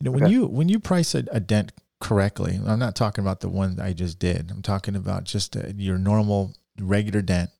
You 0.00 0.06
know, 0.06 0.10
when 0.12 0.30
you 0.30 0.46
when 0.46 0.68
you 0.68 0.80
price 0.80 1.14
a, 1.14 1.24
a 1.30 1.40
dent 1.40 1.72
correctly, 2.00 2.58
I'm 2.66 2.78
not 2.78 2.96
talking 2.96 3.22
about 3.22 3.40
the 3.40 3.50
one 3.50 3.78
I 3.80 3.92
just 3.92 4.18
did. 4.18 4.50
I'm 4.50 4.62
talking 4.62 4.96
about 4.96 5.24
just 5.24 5.56
a, 5.56 5.74
your 5.76 5.98
normal 5.98 6.54
regular 6.80 7.20
dent. 7.20 7.50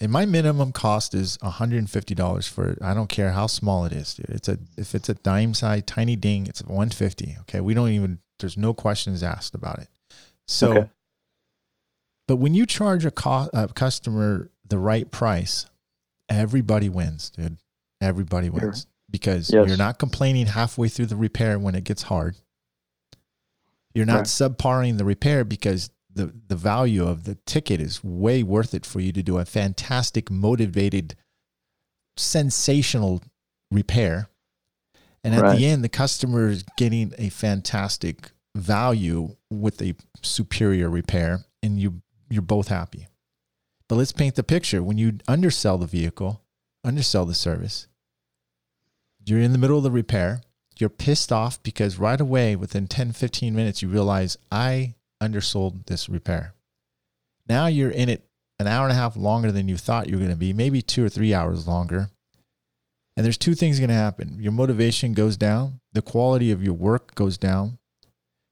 And 0.00 0.10
my 0.10 0.24
minimum 0.24 0.72
cost 0.72 1.14
is 1.14 1.36
$150 1.38 2.48
for 2.48 2.78
I 2.82 2.94
don't 2.94 3.10
care 3.10 3.32
how 3.32 3.46
small 3.46 3.84
it 3.84 3.92
is, 3.92 4.14
dude. 4.14 4.30
It's 4.30 4.48
a 4.48 4.58
if 4.78 4.94
it's 4.94 5.10
a 5.10 5.14
dime 5.14 5.52
size 5.52 5.82
tiny 5.86 6.16
ding, 6.16 6.46
it's 6.46 6.62
150. 6.62 7.36
Okay. 7.40 7.60
We 7.60 7.74
don't 7.74 7.90
even 7.90 8.18
there's 8.38 8.56
no 8.56 8.72
questions 8.72 9.22
asked 9.22 9.54
about 9.54 9.78
it. 9.80 9.88
So 10.48 10.72
Okay. 10.72 10.90
But 12.28 12.36
when 12.36 12.54
you 12.54 12.66
charge 12.66 13.04
a, 13.04 13.10
co- 13.10 13.50
a 13.52 13.68
customer 13.68 14.50
the 14.66 14.78
right 14.78 15.10
price, 15.10 15.66
everybody 16.28 16.88
wins, 16.88 17.30
dude. 17.30 17.58
Everybody 18.00 18.48
Sure. 18.48 18.60
wins 18.60 18.86
because 19.10 19.50
Yes. 19.52 19.68
you're 19.68 19.76
not 19.76 19.98
complaining 19.98 20.46
halfway 20.46 20.88
through 20.88 21.06
the 21.06 21.16
repair 21.16 21.58
when 21.58 21.74
it 21.74 21.84
gets 21.84 22.02
hard. 22.02 22.36
You're 23.94 24.06
not 24.06 24.16
Right. 24.18 24.26
subparing 24.26 24.96
the 24.96 25.04
repair 25.04 25.44
because 25.44 25.90
the, 26.14 26.32
the 26.48 26.56
value 26.56 27.06
of 27.06 27.24
the 27.24 27.34
ticket 27.46 27.80
is 27.80 28.02
way 28.02 28.42
worth 28.42 28.74
it 28.74 28.84
for 28.86 29.00
you 29.00 29.12
to 29.12 29.22
do 29.22 29.38
a 29.38 29.44
fantastic, 29.44 30.30
motivated, 30.30 31.14
sensational 32.16 33.22
repair. 33.70 34.28
And 35.24 35.34
at 35.34 35.42
Right. 35.42 35.58
the 35.58 35.66
end, 35.66 35.84
the 35.84 35.88
customer 35.88 36.48
is 36.48 36.64
getting 36.76 37.14
a 37.18 37.28
fantastic 37.28 38.32
value 38.56 39.36
with 39.50 39.80
a 39.80 39.94
superior 40.22 40.90
repair, 40.90 41.44
and 41.62 41.78
you 41.80 42.02
you're 42.32 42.42
both 42.42 42.68
happy. 42.68 43.08
But 43.88 43.96
let's 43.96 44.12
paint 44.12 44.36
the 44.36 44.42
picture. 44.42 44.82
When 44.82 44.98
you 44.98 45.18
undersell 45.28 45.78
the 45.78 45.86
vehicle, 45.86 46.42
undersell 46.82 47.26
the 47.26 47.34
service, 47.34 47.88
you're 49.24 49.40
in 49.40 49.52
the 49.52 49.58
middle 49.58 49.76
of 49.76 49.82
the 49.82 49.90
repair, 49.90 50.40
you're 50.78 50.88
pissed 50.88 51.30
off 51.30 51.62
because 51.62 51.98
right 51.98 52.20
away, 52.20 52.56
within 52.56 52.86
10, 52.86 53.12
15 53.12 53.54
minutes, 53.54 53.82
you 53.82 53.88
realize 53.88 54.38
I 54.50 54.94
undersold 55.20 55.86
this 55.86 56.08
repair. 56.08 56.54
Now 57.48 57.66
you're 57.66 57.90
in 57.90 58.08
it 58.08 58.24
an 58.58 58.66
hour 58.66 58.84
and 58.84 58.92
a 58.92 58.96
half 58.96 59.16
longer 59.16 59.52
than 59.52 59.68
you 59.68 59.76
thought 59.76 60.08
you 60.08 60.14
were 60.14 60.20
going 60.20 60.30
to 60.30 60.36
be, 60.36 60.52
maybe 60.52 60.80
two 60.80 61.04
or 61.04 61.08
three 61.08 61.34
hours 61.34 61.66
longer. 61.66 62.08
And 63.16 63.26
there's 63.26 63.38
two 63.38 63.54
things 63.54 63.78
going 63.78 63.88
to 63.88 63.94
happen. 63.94 64.38
Your 64.40 64.52
motivation 64.52 65.12
goes 65.12 65.36
down, 65.36 65.80
the 65.92 66.00
quality 66.00 66.50
of 66.50 66.62
your 66.62 66.74
work 66.74 67.14
goes 67.14 67.36
down, 67.36 67.78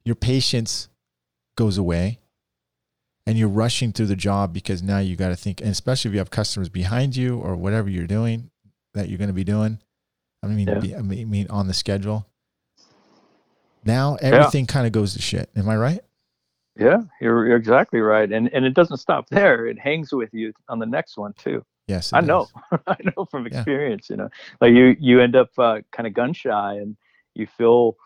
your 0.05 0.16
patience 0.16 0.89
goes 1.57 1.78
away, 1.78 2.18
and 3.31 3.39
you're 3.39 3.47
rushing 3.49 3.93
through 3.93 4.07
the 4.07 4.16
job 4.16 4.53
because 4.53 4.83
now 4.83 4.99
you 4.99 5.14
got 5.14 5.28
to 5.28 5.37
think, 5.37 5.61
and 5.61 5.70
especially 5.70 6.09
if 6.09 6.14
you 6.14 6.18
have 6.18 6.31
customers 6.31 6.68
behind 6.68 7.14
you 7.14 7.39
or 7.39 7.55
whatever 7.55 7.89
you're 7.89 8.09
doing 8.09 8.51
that 8.95 9.09
you're 9.09 9.18
going 9.18 9.28
to 9.28 9.33
be 9.35 9.45
doing. 9.45 9.78
I 10.43 10.49
mean, 10.49 10.66
Yeah. 10.66 10.99
I 10.99 11.03
mean, 11.03 11.47
on 11.49 11.68
the 11.68 11.72
schedule. 11.72 12.26
Now 13.85 14.16
everything 14.20 14.66
kind 14.66 14.85
of 14.85 14.93
goes 14.93 15.14
to 15.14 15.22
shit. 15.22 15.49
Am 15.55 15.68
I 15.68 15.76
right? 15.76 16.01
Yeah, 16.76 17.03
you're, 17.20 17.47
you're 17.47 17.57
exactly 17.57 18.01
right. 18.01 18.31
And 18.33 18.53
and 18.53 18.64
it 18.64 18.74
doesn't 18.74 18.97
stop 18.97 19.28
there. 19.31 19.66
It 19.66 19.78
hangs 19.78 20.12
with 20.12 20.31
you 20.35 20.53
on 20.68 20.81
the 20.81 20.87
next 20.87 21.16
one 21.16 21.33
too. 21.39 21.64
Yes, 21.87 22.12
I 22.12 22.22
know. 22.22 22.49
I 22.89 22.97
know 23.05 23.26
from 23.26 23.47
Yeah. 23.47 23.59
experience, 23.59 24.11
you 24.11 24.16
know. 24.16 24.28
Like 24.61 24.72
you 24.72 24.97
you 24.99 25.20
end 25.20 25.37
up 25.37 25.51
uh, 25.57 25.83
kind 25.93 26.09
of 26.09 26.14
gun 26.14 26.33
shy 26.33 26.74
and 26.83 26.97
you 27.37 27.47
feel 27.47 27.97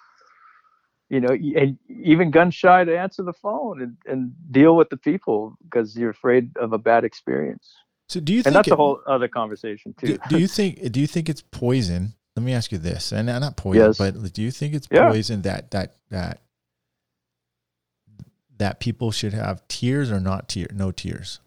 you 1.10 1.20
know, 1.20 1.28
and 1.30 1.78
even 1.88 2.30
gun 2.30 2.50
shy 2.50 2.84
to 2.84 2.98
answer 2.98 3.22
the 3.22 3.32
phone 3.32 3.82
and, 3.82 3.96
and 4.06 4.32
deal 4.50 4.76
with 4.76 4.88
the 4.88 4.96
people 4.96 5.56
because 5.64 5.96
you're 5.96 6.10
afraid 6.10 6.50
of 6.56 6.72
a 6.72 6.78
bad 6.78 7.04
experience. 7.04 7.74
So 8.08 8.20
do 8.20 8.32
you 8.32 8.38
And 8.38 8.44
think 8.44 8.54
that's 8.54 8.68
it- 8.68 8.72
a 8.72 8.76
whole 8.76 9.00
other 9.06 9.28
conversation 9.28 9.94
too. 9.98 10.06
do, 10.06 10.18
do 10.28 10.38
you 10.38 10.48
think 10.48 10.92
do 10.92 11.00
you 11.00 11.06
think 11.06 11.28
it's 11.28 11.42
poison? 11.42 12.14
Let 12.36 12.42
me 12.44 12.52
ask 12.52 12.72
you 12.72 12.78
this, 12.78 13.12
and 13.12 13.26
not 13.26 13.56
poison, 13.56 13.86
Yes. 13.86 13.98
but 13.98 14.32
do 14.32 14.42
you 14.42 14.50
think 14.50 14.74
it's 14.74 14.88
Yeah. 14.90 15.08
poison 15.08 15.42
that 15.42 15.70
that 15.70 15.94
that 16.10 16.40
that 18.58 18.80
people 18.80 19.10
should 19.10 19.32
have 19.34 19.66
tiers 19.68 20.10
or 20.10 20.20
not 20.20 20.48
tier 20.48 20.66
no 20.72 20.90
tiers? 20.90 21.40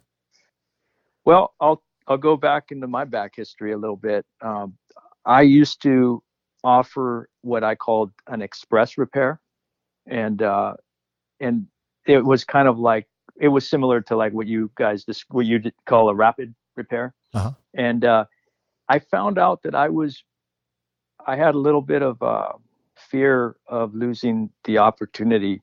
Well, 1.26 1.54
I'll 1.60 1.84
I'll 2.08 2.18
go 2.18 2.38
back 2.38 2.72
into 2.72 2.88
my 2.88 3.04
back 3.04 3.36
history 3.36 3.74
a 3.74 3.78
little 3.78 3.98
bit. 3.98 4.26
Um, 4.42 4.78
I 5.26 5.42
used 5.42 5.82
to 5.84 6.24
offer 6.64 7.30
what 7.42 7.64
I 7.64 7.76
called 7.76 8.12
an 8.28 8.42
express 8.42 8.98
repair, 8.98 9.40
and 10.08 10.42
uh, 10.42 10.74
and 11.40 11.68
it 12.06 12.24
was 12.24 12.44
kind 12.44 12.68
of 12.68 12.80
like 12.80 13.08
it 13.40 13.50
was 13.50 13.68
similar 13.68 14.02
to 14.02 14.16
like 14.16 14.34
what 14.34 14.48
you 14.48 14.72
guys 14.76 15.06
what 15.30 15.46
you 15.46 15.62
call 15.86 16.10
a 16.10 16.16
rapid 16.16 16.56
repair. 16.76 17.14
Uh-huh. 17.34 17.52
And 17.74 18.06
uh, 18.06 18.26
I 18.90 19.00
found 19.00 19.38
out 19.38 19.64
that 19.64 19.76
I 19.76 19.90
was 19.90 20.24
I 21.26 21.36
had 21.36 21.56
a 21.56 21.60
little 21.60 21.82
bit 21.82 22.02
of 22.02 22.22
uh, 22.22 22.54
fear 22.96 23.58
of 23.68 23.94
losing 23.94 24.50
the 24.64 24.78
opportunity. 24.78 25.62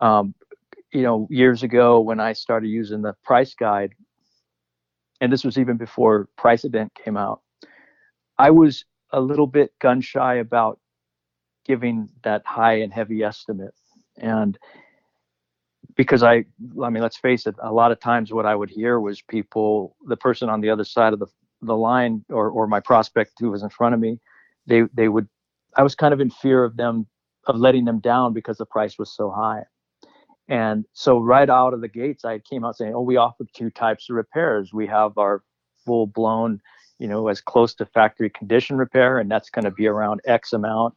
Um, 0.00 0.34
you 0.92 1.02
know, 1.02 1.28
years 1.30 1.62
ago 1.62 2.00
when 2.00 2.18
I 2.18 2.32
started 2.32 2.68
using 2.68 3.02
the 3.02 3.14
price 3.22 3.54
guide, 3.54 3.92
and 5.20 5.32
this 5.32 5.44
was 5.44 5.58
even 5.58 5.76
before 5.76 6.28
Price 6.36 6.64
Event 6.64 6.92
came 6.94 7.16
out, 7.16 7.42
I 8.38 8.50
was 8.50 8.84
a 9.12 9.20
little 9.20 9.46
bit 9.46 9.72
gun 9.78 10.00
shy 10.00 10.36
about 10.36 10.80
giving 11.66 12.08
that 12.22 12.42
high 12.46 12.74
and 12.80 12.92
heavy 12.92 13.22
estimate. 13.22 13.74
And 14.16 14.58
because 15.96 16.22
I, 16.22 16.44
I 16.82 16.90
mean, 16.90 17.02
let's 17.02 17.16
face 17.16 17.46
it, 17.46 17.54
a 17.62 17.72
lot 17.72 17.92
of 17.92 18.00
times 18.00 18.32
what 18.32 18.46
I 18.46 18.54
would 18.54 18.70
hear 18.70 19.00
was 19.00 19.22
people, 19.22 19.96
the 20.06 20.16
person 20.16 20.48
on 20.48 20.60
the 20.60 20.70
other 20.70 20.84
side 20.84 21.12
of 21.12 21.18
the, 21.18 21.26
the 21.62 21.76
line 21.76 22.24
or, 22.30 22.48
or 22.48 22.66
my 22.66 22.80
prospect 22.80 23.32
who 23.38 23.50
was 23.50 23.62
in 23.62 23.70
front 23.70 23.94
of 23.94 24.00
me, 24.00 24.18
they, 24.66 24.82
they 24.94 25.08
would, 25.08 25.28
I 25.76 25.82
was 25.82 25.94
kind 25.94 26.14
of 26.14 26.20
in 26.20 26.30
fear 26.30 26.64
of 26.64 26.76
them, 26.76 27.06
of 27.46 27.56
letting 27.56 27.84
them 27.84 28.00
down 28.00 28.32
because 28.32 28.58
the 28.58 28.66
price 28.66 28.98
was 28.98 29.12
so 29.14 29.30
high. 29.30 29.64
And 30.48 30.84
so 30.92 31.18
right 31.20 31.48
out 31.48 31.74
of 31.74 31.80
the 31.80 31.88
gates, 31.88 32.24
I 32.24 32.40
came 32.40 32.64
out 32.64 32.76
saying, 32.76 32.92
"Oh, 32.92 33.02
we 33.02 33.16
offer 33.16 33.44
two 33.54 33.70
types 33.70 34.10
of 34.10 34.16
repairs. 34.16 34.72
We 34.72 34.88
have 34.88 35.16
our 35.16 35.44
full 35.86 36.08
blown, 36.08 36.60
you 36.98 37.06
know, 37.06 37.28
as 37.28 37.40
close 37.40 37.72
to 37.74 37.86
factory 37.86 38.30
condition 38.30 38.76
repair, 38.76 39.18
and 39.18 39.30
that's 39.30 39.48
going 39.48 39.64
to 39.64 39.70
be 39.70 39.86
around 39.86 40.20
X 40.26 40.52
amount. 40.52 40.94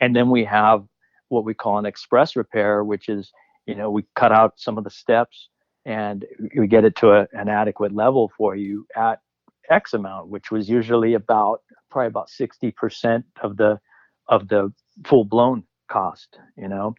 And 0.00 0.14
then 0.14 0.30
we 0.30 0.44
have 0.44 0.84
what 1.28 1.44
we 1.44 1.54
call 1.54 1.78
an 1.78 1.86
express 1.86 2.36
repair, 2.36 2.84
which 2.84 3.08
is, 3.08 3.32
you 3.66 3.74
know, 3.74 3.90
we 3.90 4.04
cut 4.14 4.32
out 4.32 4.54
some 4.56 4.78
of 4.78 4.84
the 4.84 4.90
steps 4.90 5.48
and 5.84 6.24
we 6.56 6.66
get 6.66 6.84
it 6.84 6.96
to 6.96 7.10
a, 7.12 7.26
an 7.32 7.48
adequate 7.48 7.92
level 7.92 8.30
for 8.36 8.54
you 8.56 8.86
at 8.96 9.20
X 9.70 9.94
amount, 9.94 10.28
which 10.28 10.50
was 10.50 10.68
usually 10.68 11.14
about 11.14 11.62
probably 11.90 12.08
about 12.08 12.28
60% 12.28 13.24
of 13.42 13.56
the 13.56 13.78
of 14.28 14.48
the 14.48 14.72
full 15.04 15.24
blown 15.24 15.62
cost, 15.88 16.38
you 16.56 16.68
know. 16.68 16.94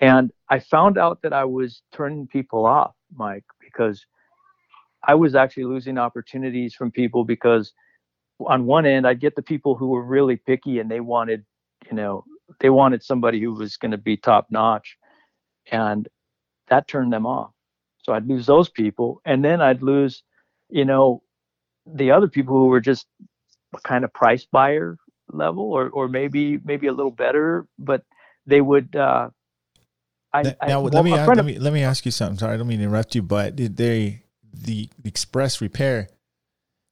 And 0.00 0.30
I 0.48 0.60
found 0.60 0.98
out 0.98 1.22
that 1.22 1.32
I 1.32 1.44
was 1.44 1.82
turning 1.92 2.26
people 2.26 2.66
off, 2.66 2.94
Mike, 3.14 3.44
because 3.60 4.04
I 5.02 5.14
was 5.14 5.34
actually 5.34 5.64
losing 5.64 5.98
opportunities 5.98 6.74
from 6.74 6.90
people 6.90 7.24
because 7.24 7.72
on 8.40 8.66
one 8.66 8.86
end 8.86 9.06
I'd 9.06 9.20
get 9.20 9.34
the 9.34 9.42
people 9.42 9.74
who 9.74 9.88
were 9.88 10.02
really 10.02 10.36
picky 10.36 10.78
and 10.78 10.90
they 10.90 11.00
wanted, 11.00 11.44
you 11.86 11.96
know, 11.96 12.24
they 12.60 12.70
wanted 12.70 13.02
somebody 13.02 13.40
who 13.40 13.54
was 13.54 13.76
going 13.76 13.90
to 13.92 13.98
be 13.98 14.16
top 14.16 14.46
notch 14.50 14.96
and 15.70 16.08
that 16.68 16.88
turned 16.88 17.12
them 17.12 17.26
off. 17.26 17.50
So 18.02 18.12
I'd 18.12 18.26
lose 18.26 18.46
those 18.46 18.68
people 18.68 19.20
and 19.24 19.44
then 19.44 19.60
I'd 19.60 19.82
lose, 19.82 20.22
you 20.68 20.84
know, 20.84 21.22
the 21.86 22.10
other 22.10 22.28
people 22.28 22.56
who 22.56 22.66
were 22.66 22.80
just 22.80 23.06
kind 23.84 24.04
of 24.04 24.12
price 24.12 24.46
buyer 24.50 24.96
level 25.30 25.64
or 25.64 25.90
or 25.90 26.08
maybe 26.08 26.58
maybe 26.64 26.86
a 26.86 26.92
little 26.92 27.10
better, 27.10 27.66
but 27.78 28.02
they 28.46 28.60
would 28.60 28.96
uh 28.96 29.28
I, 30.32 30.42
Now, 30.42 30.54
I- 30.60 30.66
now, 30.68 30.80
well, 30.80 30.90
let 30.92 31.04
me 31.04 31.12
ask, 31.16 31.28
let 31.28 31.44
me 31.44 31.58
let 31.58 31.72
me 31.72 31.82
ask 31.82 32.04
you 32.04 32.12
something. 32.12 32.38
Sorry, 32.38 32.54
I 32.54 32.56
don't 32.56 32.66
mean 32.66 32.78
to 32.78 32.84
interrupt 32.84 33.14
you, 33.14 33.22
but 33.22 33.56
did 33.56 33.76
they 33.76 34.24
the 34.52 34.88
express 35.04 35.60
repair 35.60 36.08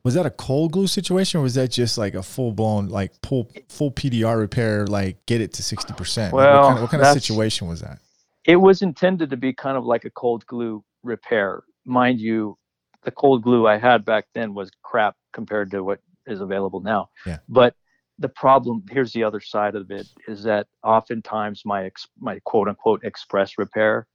was 0.07 0.15
that 0.15 0.25
a 0.25 0.31
cold 0.31 0.71
glue 0.71 0.87
situation 0.87 1.41
or 1.41 1.43
was 1.43 1.55
that 1.55 1.69
just 1.69 1.99
like 1.99 2.15
a 2.15 2.23
full 2.23 2.53
blown 2.53 2.89
like 2.89 3.13
full 3.27 3.51
full 3.69 3.91
PDR 3.91 4.39
repair 4.39 4.87
like 4.87 5.25
get 5.27 5.41
it 5.41 5.53
to 5.55 5.63
sixty 5.63 5.93
percent? 5.95 6.33
what 6.33 6.47
kind 6.47 6.77
of, 6.77 6.83
what 6.83 6.91
kind 6.91 7.03
of 7.03 7.13
situation 7.13 7.67
was 7.67 7.81
that? 7.81 7.99
it 8.47 8.57
was 8.57 8.81
intended 8.81 9.31
to 9.31 9.37
be 9.37 9.53
kind 9.53 9.77
of 9.77 9.85
like 9.85 10.05
a 10.05 10.11
cold 10.11 10.47
glue 10.47 10.85
repair. 11.03 11.65
Mind 11.85 12.21
you, 12.21 12.57
the 13.05 13.11
cold 13.11 13.43
glue 13.43 13.67
I 13.67 13.77
had 13.77 14.05
back 14.05 14.27
then 14.35 14.55
was 14.55 14.71
crap 14.83 15.17
compared 15.33 15.71
to 15.73 15.83
what 15.83 16.01
is 16.27 16.41
available 16.41 16.81
now. 16.81 17.11
Yeah. 17.27 17.39
But 17.49 17.75
the 18.19 18.29
problem 18.29 18.85
here's 18.89 19.13
the 19.13 19.25
other 19.25 19.41
side 19.41 19.75
of 19.75 19.91
it 19.91 20.07
is 20.27 20.45
that 20.45 20.69
oftentimes 20.83 21.63
my 21.65 21.85
ex, 21.85 22.07
my 22.19 22.39
quote 22.45 22.69
unquote 22.69 23.05
express 23.05 23.59
repair, 23.59 24.07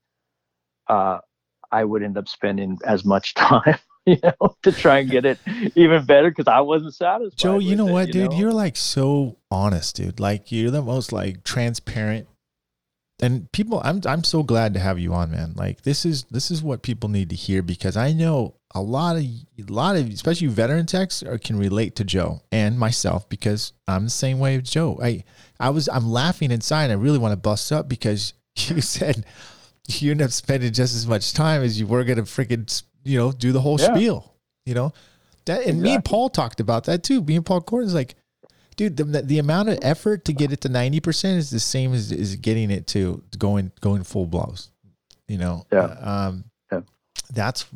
uh, 0.88 1.18
I 1.70 1.84
would 1.84 2.02
end 2.02 2.18
up 2.18 2.28
spending 2.28 2.78
as 2.84 3.04
much 3.04 3.34
time, 3.48 3.78
you 4.06 4.16
know, 4.22 4.56
to 4.62 4.72
try 4.72 4.98
and 4.98 5.10
get 5.10 5.24
it 5.24 5.38
even 5.76 6.04
better 6.04 6.30
because 6.30 6.48
I 6.48 6.60
wasn't 6.60 6.94
satisfied. 6.94 7.38
Joe, 7.38 7.58
you 7.58 7.76
know 7.76 7.88
it, 7.88 7.92
what, 7.92 8.10
dude? 8.10 8.30
know? 8.30 8.36
You're 8.36 8.52
like 8.52 8.76
so 8.76 9.36
honest, 9.50 9.96
dude. 9.96 10.18
Like 10.18 10.50
you're 10.50 10.70
the 10.70 10.82
most 10.82 11.12
like 11.12 11.44
transparent. 11.44 12.26
And 13.20 13.50
people, 13.52 13.80
I'm 13.84 14.00
I'm 14.04 14.24
so 14.24 14.42
glad 14.42 14.74
to 14.74 14.80
have 14.80 14.98
you 14.98 15.14
on, 15.14 15.30
man. 15.30 15.52
Like 15.54 15.82
this 15.82 16.04
is 16.04 16.24
this 16.24 16.50
is 16.50 16.62
what 16.62 16.82
people 16.82 17.08
need 17.08 17.30
to 17.30 17.36
hear 17.36 17.62
because 17.62 17.96
I 17.96 18.12
know 18.12 18.56
a 18.74 18.82
lot 18.82 19.16
of 19.16 19.22
a 19.22 19.72
lot 19.72 19.96
of 19.96 20.08
especially 20.08 20.48
veteran 20.48 20.86
techs 20.86 21.22
are, 21.22 21.38
can 21.38 21.56
relate 21.56 21.94
to 21.96 22.04
Joe 22.04 22.40
and 22.50 22.78
myself 22.78 23.28
because 23.28 23.72
I'm 23.86 24.04
the 24.04 24.10
same 24.10 24.40
way 24.40 24.56
as 24.56 24.68
Joe. 24.68 24.98
I 25.00 25.22
I 25.60 25.70
was 25.70 25.88
I'm 25.88 26.10
laughing 26.10 26.50
inside. 26.50 26.90
I 26.90 26.94
really 26.94 27.18
want 27.18 27.32
to 27.32 27.36
bust 27.36 27.70
up 27.70 27.88
because 27.88 28.34
you 28.56 28.80
said 28.80 29.24
you 29.88 30.10
end 30.10 30.22
up 30.22 30.32
spending 30.32 30.72
just 30.72 30.94
as 30.96 31.06
much 31.06 31.32
time 31.32 31.62
as 31.62 31.78
you 31.78 31.86
were 31.86 32.02
gonna 32.02 32.22
freaking 32.22 32.82
you 33.04 33.18
know 33.18 33.32
do 33.32 33.52
the 33.52 33.60
whole 33.60 33.78
Yeah. 33.80 33.94
spiel. 33.94 34.34
You 34.66 34.74
know 34.74 34.92
that, 35.46 35.66
and 35.66 35.82
me 35.82 35.94
and 35.94 36.04
Paul 36.04 36.28
talked 36.30 36.60
about 36.60 36.84
that 36.84 37.02
too. 37.02 37.20
Me 37.22 37.34
and 37.36 37.44
Paul 37.44 37.60
Gordon's 37.60 37.94
like, 37.94 38.14
dude, 38.76 38.96
the, 38.96 39.04
the 39.04 39.38
amount 39.38 39.68
of 39.70 39.78
effort 39.82 40.24
to 40.26 40.32
get 40.32 40.52
it 40.52 40.60
to 40.60 40.68
ninety 40.68 41.00
percent 41.00 41.38
is 41.38 41.50
the 41.50 41.58
same 41.60 41.92
as 41.94 42.12
is 42.12 42.36
getting 42.36 42.70
it 42.70 42.86
to 42.88 43.22
going 43.38 43.72
going 43.80 44.04
full 44.04 44.26
blows. 44.26 44.70
You 45.28 45.38
know, 45.38 45.66
Yeah. 45.72 45.84
Um, 46.00 46.44
Yeah. 46.70 46.80
that's 47.32 47.66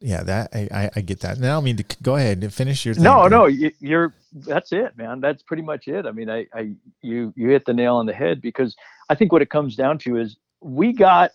yeah. 0.00 0.22
That 0.22 0.50
I, 0.54 0.68
I 0.72 0.90
I 0.96 1.00
get 1.00 1.20
that. 1.20 1.38
Now 1.40 1.58
I 1.58 1.60
mean 1.62 1.76
to 1.78 1.84
go 2.02 2.16
ahead 2.16 2.42
and 2.42 2.52
finish 2.52 2.84
your 2.84 2.94
thing. 2.94 3.04
no 3.04 3.22
dude. 3.24 3.30
no 3.32 3.42
y- 3.44 3.72
you're 3.80 4.14
that's 4.32 4.70
it 4.72 4.96
man 4.98 5.18
that's 5.20 5.42
pretty 5.42 5.62
much 5.62 5.88
it 5.88 6.04
i 6.04 6.10
mean 6.12 6.28
i 6.28 6.46
i 6.52 6.70
you 7.00 7.32
you 7.36 7.48
hit 7.48 7.64
the 7.64 7.72
nail 7.72 7.96
on 7.96 8.04
the 8.04 8.12
head 8.12 8.42
because 8.42 8.76
i 9.08 9.14
think 9.14 9.32
what 9.32 9.40
it 9.40 9.48
comes 9.48 9.74
down 9.76 9.96
to 9.96 10.18
is 10.18 10.36
we 10.60 10.92
got 10.92 11.30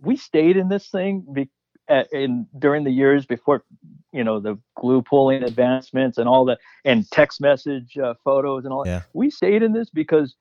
we 0.00 0.16
stayed 0.16 0.56
in 0.56 0.68
this 0.68 0.88
thing 0.88 1.24
be, 1.32 1.48
uh, 1.88 2.04
in 2.12 2.46
during 2.58 2.84
the 2.84 2.90
years 2.90 3.26
before 3.26 3.64
you 4.12 4.24
know 4.24 4.40
the 4.40 4.58
glue 4.76 5.02
pulling 5.02 5.42
advancements 5.42 6.18
and 6.18 6.28
all 6.28 6.44
the 6.44 6.58
and 6.84 7.10
text 7.10 7.40
message 7.40 7.96
uh, 7.98 8.14
photos 8.24 8.64
and 8.64 8.72
all 8.72 8.86
Yeah. 8.86 9.02
we 9.12 9.30
stayed 9.30 9.62
in 9.62 9.72
this 9.72 9.90
because 9.90 10.34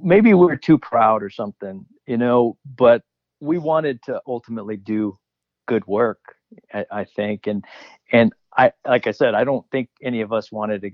maybe 0.00 0.34
we 0.34 0.46
were 0.46 0.56
too 0.56 0.78
proud 0.78 1.22
or 1.22 1.30
something 1.30 1.86
you 2.06 2.16
know 2.16 2.56
but 2.76 3.02
we 3.40 3.58
wanted 3.58 4.02
to 4.04 4.20
ultimately 4.26 4.76
do 4.76 5.18
good 5.66 5.86
work 5.86 6.36
I, 6.72 6.86
I 6.90 7.04
think 7.04 7.46
and 7.46 7.64
and 8.12 8.32
I 8.56 8.72
like 8.86 9.06
I 9.06 9.10
said, 9.10 9.34
I 9.34 9.44
don't 9.44 9.68
think 9.70 9.90
any 10.02 10.22
of 10.22 10.32
us 10.32 10.50
wanted 10.50 10.82
to, 10.82 10.90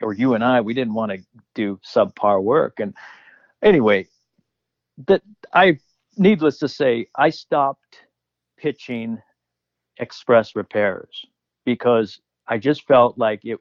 or 0.00 0.12
you 0.12 0.34
and 0.34 0.44
I, 0.44 0.60
we 0.60 0.74
didn't 0.74 0.94
want 0.94 1.12
to 1.12 1.18
do 1.54 1.80
subpar 1.84 2.42
work. 2.42 2.78
And 2.78 2.94
anyway, 3.62 4.06
that 5.06 5.22
I, 5.52 5.78
needless 6.16 6.58
to 6.58 6.68
say, 6.68 7.08
I 7.16 7.30
stopped 7.30 7.98
pitching 8.62 9.18
express 9.98 10.54
repairs 10.54 11.26
because 11.64 12.20
I 12.46 12.58
just 12.58 12.86
felt 12.86 13.18
like 13.18 13.40
it, 13.44 13.58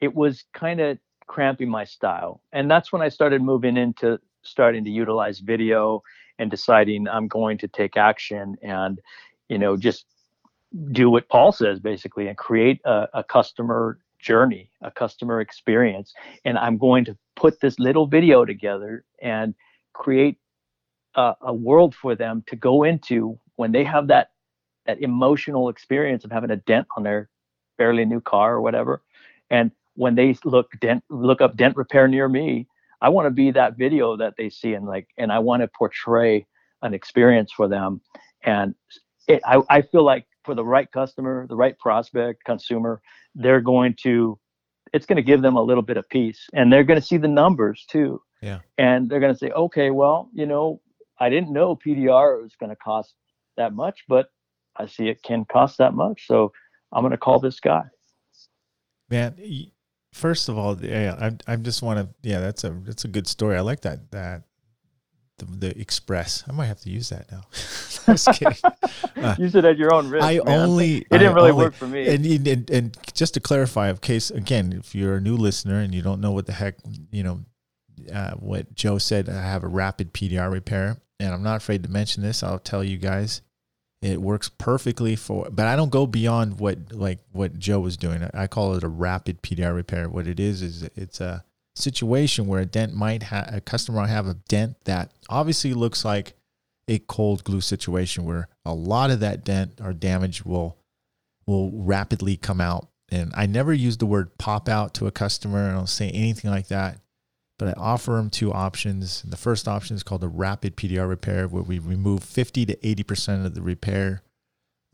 it 0.00 0.14
was 0.14 0.44
kind 0.54 0.80
of 0.80 0.98
cramping 1.26 1.68
my 1.68 1.84
style. 1.84 2.40
And 2.52 2.70
that's 2.70 2.92
when 2.92 3.02
I 3.02 3.08
started 3.08 3.42
moving 3.42 3.76
into 3.76 4.18
starting 4.42 4.84
to 4.84 4.90
utilize 4.90 5.40
video 5.40 6.02
and 6.38 6.50
deciding 6.50 7.08
I'm 7.08 7.26
going 7.26 7.58
to 7.58 7.68
take 7.68 7.96
action 7.96 8.56
and, 8.62 9.00
you 9.48 9.58
know, 9.58 9.76
just 9.76 10.06
do 10.92 11.10
what 11.10 11.28
Paul 11.28 11.50
says 11.50 11.80
basically 11.80 12.28
and 12.28 12.36
create 12.36 12.80
a, 12.84 13.08
a 13.14 13.24
customer 13.24 13.98
journey, 14.20 14.70
a 14.82 14.90
customer 14.90 15.40
experience. 15.40 16.12
And 16.44 16.56
I'm 16.56 16.78
going 16.78 17.04
to 17.06 17.16
put 17.36 17.60
this 17.60 17.78
little 17.78 18.06
video 18.06 18.44
together 18.44 19.04
and 19.20 19.54
create 19.92 20.38
a, 21.14 21.34
a 21.42 21.52
world 21.52 21.94
for 21.94 22.14
them 22.14 22.44
to 22.46 22.56
go 22.56 22.84
into 22.84 23.38
when 23.58 23.72
they 23.72 23.84
have 23.84 24.08
that 24.08 24.30
that 24.86 25.00
emotional 25.02 25.68
experience 25.68 26.24
of 26.24 26.32
having 26.32 26.50
a 26.50 26.56
dent 26.56 26.86
on 26.96 27.02
their 27.02 27.28
fairly 27.76 28.04
new 28.04 28.20
car 28.20 28.54
or 28.54 28.60
whatever 28.60 29.02
and 29.50 29.70
when 29.94 30.14
they 30.14 30.34
look 30.44 30.68
dent 30.80 31.04
look 31.10 31.40
up 31.40 31.56
dent 31.56 31.76
repair 31.76 32.08
near 32.08 32.28
me 32.28 32.66
i 33.02 33.08
want 33.08 33.26
to 33.26 33.30
be 33.30 33.50
that 33.50 33.76
video 33.76 34.16
that 34.16 34.34
they 34.38 34.48
see 34.48 34.74
and 34.74 34.86
like 34.86 35.06
and 35.18 35.30
i 35.30 35.38
want 35.38 35.62
to 35.62 35.68
portray 35.68 36.46
an 36.82 36.94
experience 36.94 37.52
for 37.52 37.68
them. 37.68 38.00
And 38.44 38.74
it, 39.26 39.42
I, 39.44 39.60
I 39.68 39.82
feel 39.82 40.04
like 40.04 40.26
for 40.44 40.54
the 40.54 40.64
right 40.64 40.90
customer 40.90 41.46
the 41.48 41.56
right 41.56 41.78
prospect 41.78 42.44
consumer 42.44 43.02
they're 43.34 43.60
going 43.60 43.94
to 44.02 44.38
it's 44.94 45.04
going 45.04 45.16
to 45.16 45.22
give 45.22 45.42
them 45.42 45.56
a 45.56 45.62
little 45.62 45.82
bit 45.82 45.98
of 45.98 46.08
peace. 46.08 46.48
And 46.54 46.72
they're 46.72 46.84
going 46.84 46.98
to 46.98 47.06
see 47.06 47.18
the 47.18 47.28
numbers 47.28 47.84
too. 47.90 48.22
Yeah. 48.40 48.60
and 48.78 49.10
they're 49.10 49.20
going 49.20 49.32
to 49.32 49.38
say 49.38 49.50
okay 49.50 49.90
well 49.90 50.30
you 50.32 50.46
know 50.46 50.80
i 51.18 51.28
didn't 51.28 51.52
know 51.52 51.74
pdr 51.74 52.40
was 52.40 52.54
going 52.54 52.70
to 52.70 52.76
cost 52.76 53.14
that 53.58 53.74
much 53.74 54.04
but 54.08 54.30
i 54.76 54.86
see 54.86 55.08
it 55.08 55.22
can 55.22 55.44
cost 55.44 55.76
that 55.78 55.92
much 55.94 56.26
so 56.26 56.50
i'm 56.92 57.02
going 57.02 57.10
to 57.12 57.18
call 57.18 57.38
this 57.38 57.60
guy 57.60 57.82
Man, 59.10 59.36
first 60.12 60.50
of 60.50 60.58
all, 60.58 60.76
yeah, 60.84 61.16
I 61.48 61.52
I 61.52 61.56
just 61.56 61.80
want 61.82 61.98
to 61.98 62.28
yeah, 62.28 62.40
that's 62.40 62.62
a 62.64 62.70
that's 62.84 63.06
a 63.06 63.08
good 63.08 63.26
story. 63.26 63.56
I 63.56 63.60
like 63.60 63.80
that 63.82 64.10
that 64.10 64.42
the, 65.38 65.46
the 65.46 65.80
express. 65.80 66.44
I 66.46 66.52
might 66.52 66.66
have 66.66 66.80
to 66.80 66.90
use 66.90 67.08
that 67.08 67.30
now. 67.32 67.44
Was 68.06 68.24
kidding. 68.34 68.58
Uh, 69.16 69.34
use 69.38 69.54
it 69.56 69.64
at 69.64 69.76
your 69.78 69.92
own 69.94 70.08
risk 70.10 70.24
I 70.24 70.34
man. 70.44 70.60
only 70.60 70.98
it 70.98 71.08
didn't 71.10 71.28
I 71.28 71.32
really 71.32 71.50
only- 71.52 71.64
work 71.64 71.74
for 71.74 71.88
me 71.88 72.06
And, 72.06 72.24
and 72.46 72.70
and 72.70 72.96
just 73.14 73.34
to 73.34 73.40
clarify, 73.40 73.88
of 73.88 74.00
case 74.00 74.30
again, 74.30 74.72
if 74.78 74.94
you're 74.94 75.16
a 75.16 75.20
new 75.20 75.36
listener 75.36 75.80
and 75.80 75.92
you 75.94 76.02
don't 76.02 76.20
know 76.20 76.30
what 76.32 76.44
the 76.46 76.52
heck 76.52 76.74
you 77.10 77.22
know 77.24 77.40
uh, 78.12 78.32
what 78.32 78.74
Joe 78.74 78.98
said, 78.98 79.28
I 79.28 79.40
have 79.42 79.64
a 79.64 79.68
rapid 79.68 80.12
PDR 80.12 80.52
repair, 80.52 80.98
and 81.18 81.32
I'm 81.34 81.42
not 81.42 81.56
afraid 81.56 81.82
to 81.84 81.88
mention 81.88 82.22
this. 82.22 82.42
I'll 82.44 82.58
tell 82.60 82.84
you 82.84 82.96
guys, 82.98 83.40
it 84.00 84.22
works 84.22 84.48
perfectly 84.48 85.16
for. 85.16 85.48
But 85.50 85.66
I 85.66 85.76
don't 85.76 85.90
go 85.90 86.06
beyond 86.06 86.60
what 86.60 86.92
like 86.92 87.18
what 87.32 87.58
Joe 87.58 87.80
was 87.80 87.96
doing. 87.96 88.28
I, 88.32 88.46
call 88.46 88.74
it 88.74 88.84
a 88.84 88.88
rapid 88.88 89.42
PDR 89.42 89.74
repair. 89.74 90.08
What 90.08 90.26
it 90.26 90.38
is 90.38 90.62
is 90.62 90.82
it's 90.94 91.20
a 91.20 91.44
situation 91.74 92.46
where 92.46 92.60
a 92.60 92.66
dent 92.66 92.94
might 92.94 93.24
have 93.24 93.52
a 93.52 93.60
customer 93.60 94.00
might 94.00 94.08
have 94.08 94.26
a 94.26 94.34
dent 94.48 94.76
that 94.84 95.12
obviously 95.28 95.74
looks 95.74 96.04
like 96.04 96.34
a 96.88 96.98
cold 97.00 97.44
glue 97.44 97.60
situation 97.60 98.24
where 98.24 98.48
a 98.64 98.74
lot 98.74 99.10
of 99.10 99.20
that 99.20 99.44
dent 99.44 99.80
or 99.82 99.92
damage 99.92 100.44
will 100.44 100.76
will 101.46 101.70
rapidly 101.72 102.36
come 102.36 102.60
out. 102.60 102.88
And 103.10 103.32
I 103.34 103.46
never 103.46 103.72
use 103.72 103.96
the 103.96 104.06
word 104.06 104.36
pop 104.38 104.68
out 104.68 104.94
to 104.94 105.06
a 105.06 105.10
customer. 105.10 105.70
I 105.70 105.72
don't 105.72 105.88
say 105.88 106.10
anything 106.10 106.50
like 106.50 106.68
that. 106.68 106.98
But 107.58 107.68
I 107.68 107.72
offer 107.80 108.12
them 108.12 108.30
two 108.30 108.52
options. 108.52 109.22
The 109.22 109.36
first 109.36 109.66
option 109.66 109.96
is 109.96 110.02
called 110.02 110.22
a 110.22 110.28
rapid 110.28 110.76
PDR 110.76 111.08
repair, 111.08 111.48
where 111.48 111.62
we 111.62 111.78
remove 111.78 112.22
50 112.22 112.66
to 112.66 112.76
80% 112.76 113.44
of 113.44 113.54
the 113.54 113.62
repair 113.62 114.22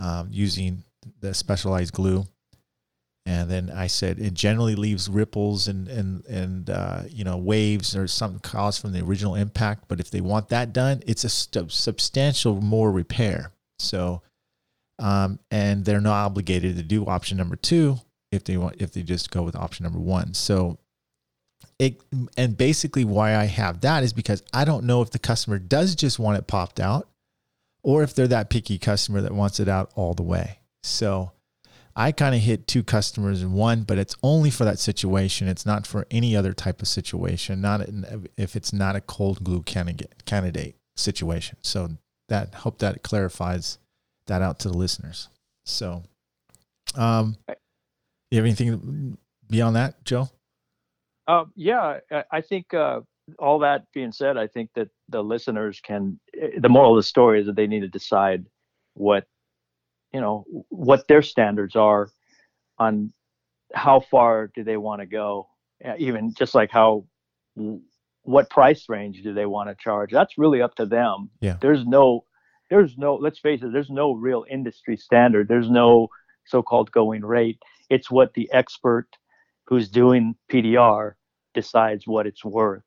um, 0.01 0.29
using 0.31 0.85
the 1.21 1.35
specialized 1.35 1.93
glue. 1.93 2.25
And 3.27 3.51
then 3.51 3.71
I 3.71 3.87
said 3.87 4.19
it 4.19 4.35
generally 4.35 4.75
leaves 4.75 5.09
ripples 5.09 5.67
and 5.67 5.89
and 5.89 6.27
and 6.27 6.69
uh, 6.69 7.03
you 7.09 7.25
know 7.25 7.39
waves 7.39 7.97
or 7.97 8.07
something 8.07 8.41
caused 8.41 8.83
from 8.83 8.93
the 8.93 9.03
original 9.03 9.35
impact. 9.35 9.85
But 9.89 9.99
if 9.99 10.11
they 10.11 10.21
want 10.21 10.51
that 10.51 10.75
done, 10.75 11.03
it's 11.07 11.25
a 11.25 11.31
stu- 11.31 11.71
substantial 11.71 12.61
more 12.61 12.93
repair. 12.93 13.53
So, 13.79 14.21
um, 14.99 15.39
and 15.51 15.87
they're 15.87 16.03
not 16.03 16.27
obligated 16.27 16.77
to 16.77 16.83
do 16.83 17.07
option 17.07 17.39
number 17.39 17.57
two 17.57 17.97
if 18.31 18.45
they 18.45 18.59
want 18.59 18.77
if 18.79 18.93
they 18.93 19.03
just 19.03 19.31
go 19.31 19.43
with 19.43 19.57
option 19.57 19.85
number 19.85 20.01
one. 20.01 20.35
So, 20.35 20.79
it 21.79 22.01
and 22.37 22.57
basically 22.57 23.05
why 23.05 23.37
I 23.37 23.45
have 23.45 23.81
that 23.81 24.03
is 24.03 24.13
because 24.13 24.43
I 24.53 24.65
don't 24.65 24.85
know 24.85 25.03
if 25.03 25.11
the 25.11 25.19
customer 25.19 25.59
does 25.59 25.95
just 25.95 26.19
want 26.19 26.39
it 26.39 26.47
popped 26.47 26.81
out, 26.81 27.09
or 27.83 28.03
if 28.03 28.15
they're 28.15 28.29
that 28.29 28.51
picky 28.51 28.79
customer 28.79 29.21
that 29.21 29.33
wants 29.33 29.61
it 29.61 29.69
out 29.69 29.91
all 29.95 30.15
the 30.15 30.23
way. 30.23 30.61
So. 30.83 31.33
I 31.97 32.11
kind 32.11 32.35
of 32.35 32.41
hit 32.41 32.67
two 32.67 32.83
customers 32.83 33.41
in 33.41 33.53
one, 33.53 33.85
but 33.85 33.99
it's 33.99 34.17
only 34.21 34.51
for 34.51 34.65
that 34.65 34.81
situation. 34.81 35.47
It's 35.47 35.65
not 35.65 35.87
for 35.87 36.09
any 36.11 36.35
other 36.35 36.53
type 36.53 36.83
of 36.83 36.89
situation. 36.89 37.61
Not 37.61 37.89
if 38.37 38.57
it's 38.57 38.73
not 38.73 38.97
a 38.97 39.01
cold 39.01 39.45
glue 39.45 39.63
candidate 39.63 40.25
candidate 40.25 40.75
situation. 40.97 41.59
So 41.63 41.91
that 42.29 42.55
hope 42.55 42.79
that 42.79 43.03
clarifies 43.03 43.79
that 44.27 44.43
out 44.43 44.59
to 44.61 44.69
the 44.69 44.77
listeners. 44.77 45.29
So, 45.65 46.03
um, 46.97 47.37
you 48.31 48.39
have 48.39 48.45
anything 48.45 49.19
beyond 49.49 49.77
that, 49.77 50.05
Joe? 50.05 50.31
Uh, 51.27 51.45
yeah, 51.57 52.01
I, 52.31 52.41
think 52.43 52.75
uh, 52.75 53.01
all 53.39 53.61
that 53.61 53.85
being 53.93 54.13
said, 54.13 54.37
I 54.37 54.47
think 54.47 54.71
that 54.75 54.89
the 55.09 55.23
listeners 55.23 55.81
can. 55.81 56.21
eh, 56.41 56.59
The 56.59 56.69
moral 56.69 56.93
of 56.93 56.99
the 56.99 57.03
story 57.09 57.41
is 57.41 57.47
that 57.47 57.57
they 57.57 57.67
need 57.67 57.81
to 57.81 57.89
decide 57.89 58.47
what, 58.95 59.25
you 60.13 60.21
know, 60.21 60.45
what 60.69 61.09
their 61.09 61.23
standards 61.23 61.77
are, 61.77 62.11
on 62.79 63.13
how 63.73 64.01
far 64.01 64.51
do 64.55 64.65
they 64.65 64.77
want 64.77 65.01
to 65.01 65.07
go, 65.07 65.49
uh, 65.85 65.95
even 65.99 66.35
just 66.35 66.55
like 66.55 66.71
how, 66.71 67.07
what 68.23 68.51
price 68.51 68.89
range 68.89 69.23
do 69.23 69.33
they 69.33 69.47
want 69.47 69.69
to 69.71 69.77
charge? 69.83 70.11
That's 70.13 70.39
really 70.39 70.61
up 70.61 70.75
to 70.77 70.87
them. 70.87 71.31
Yeah. 71.41 71.57
There's 71.61 71.87
no, 71.87 72.25
there's 72.71 72.97
no. 72.99 73.17
Let's 73.17 73.39
face 73.39 73.63
it. 73.63 73.73
There's 73.73 73.91
no 73.91 74.13
real 74.13 74.45
industry 74.51 74.97
standard. 74.97 75.49
There's 75.49 75.71
no 75.71 76.09
so-called 76.47 76.91
going 76.93 77.25
rate. 77.25 77.59
It's 77.91 78.11
what 78.11 78.35
the 78.35 78.51
expert 78.53 79.07
who's 79.67 79.89
doing 79.89 80.35
PDR 80.51 81.13
decides 81.55 82.07
what 82.07 82.27
it's 82.27 82.45
worth 82.45 82.83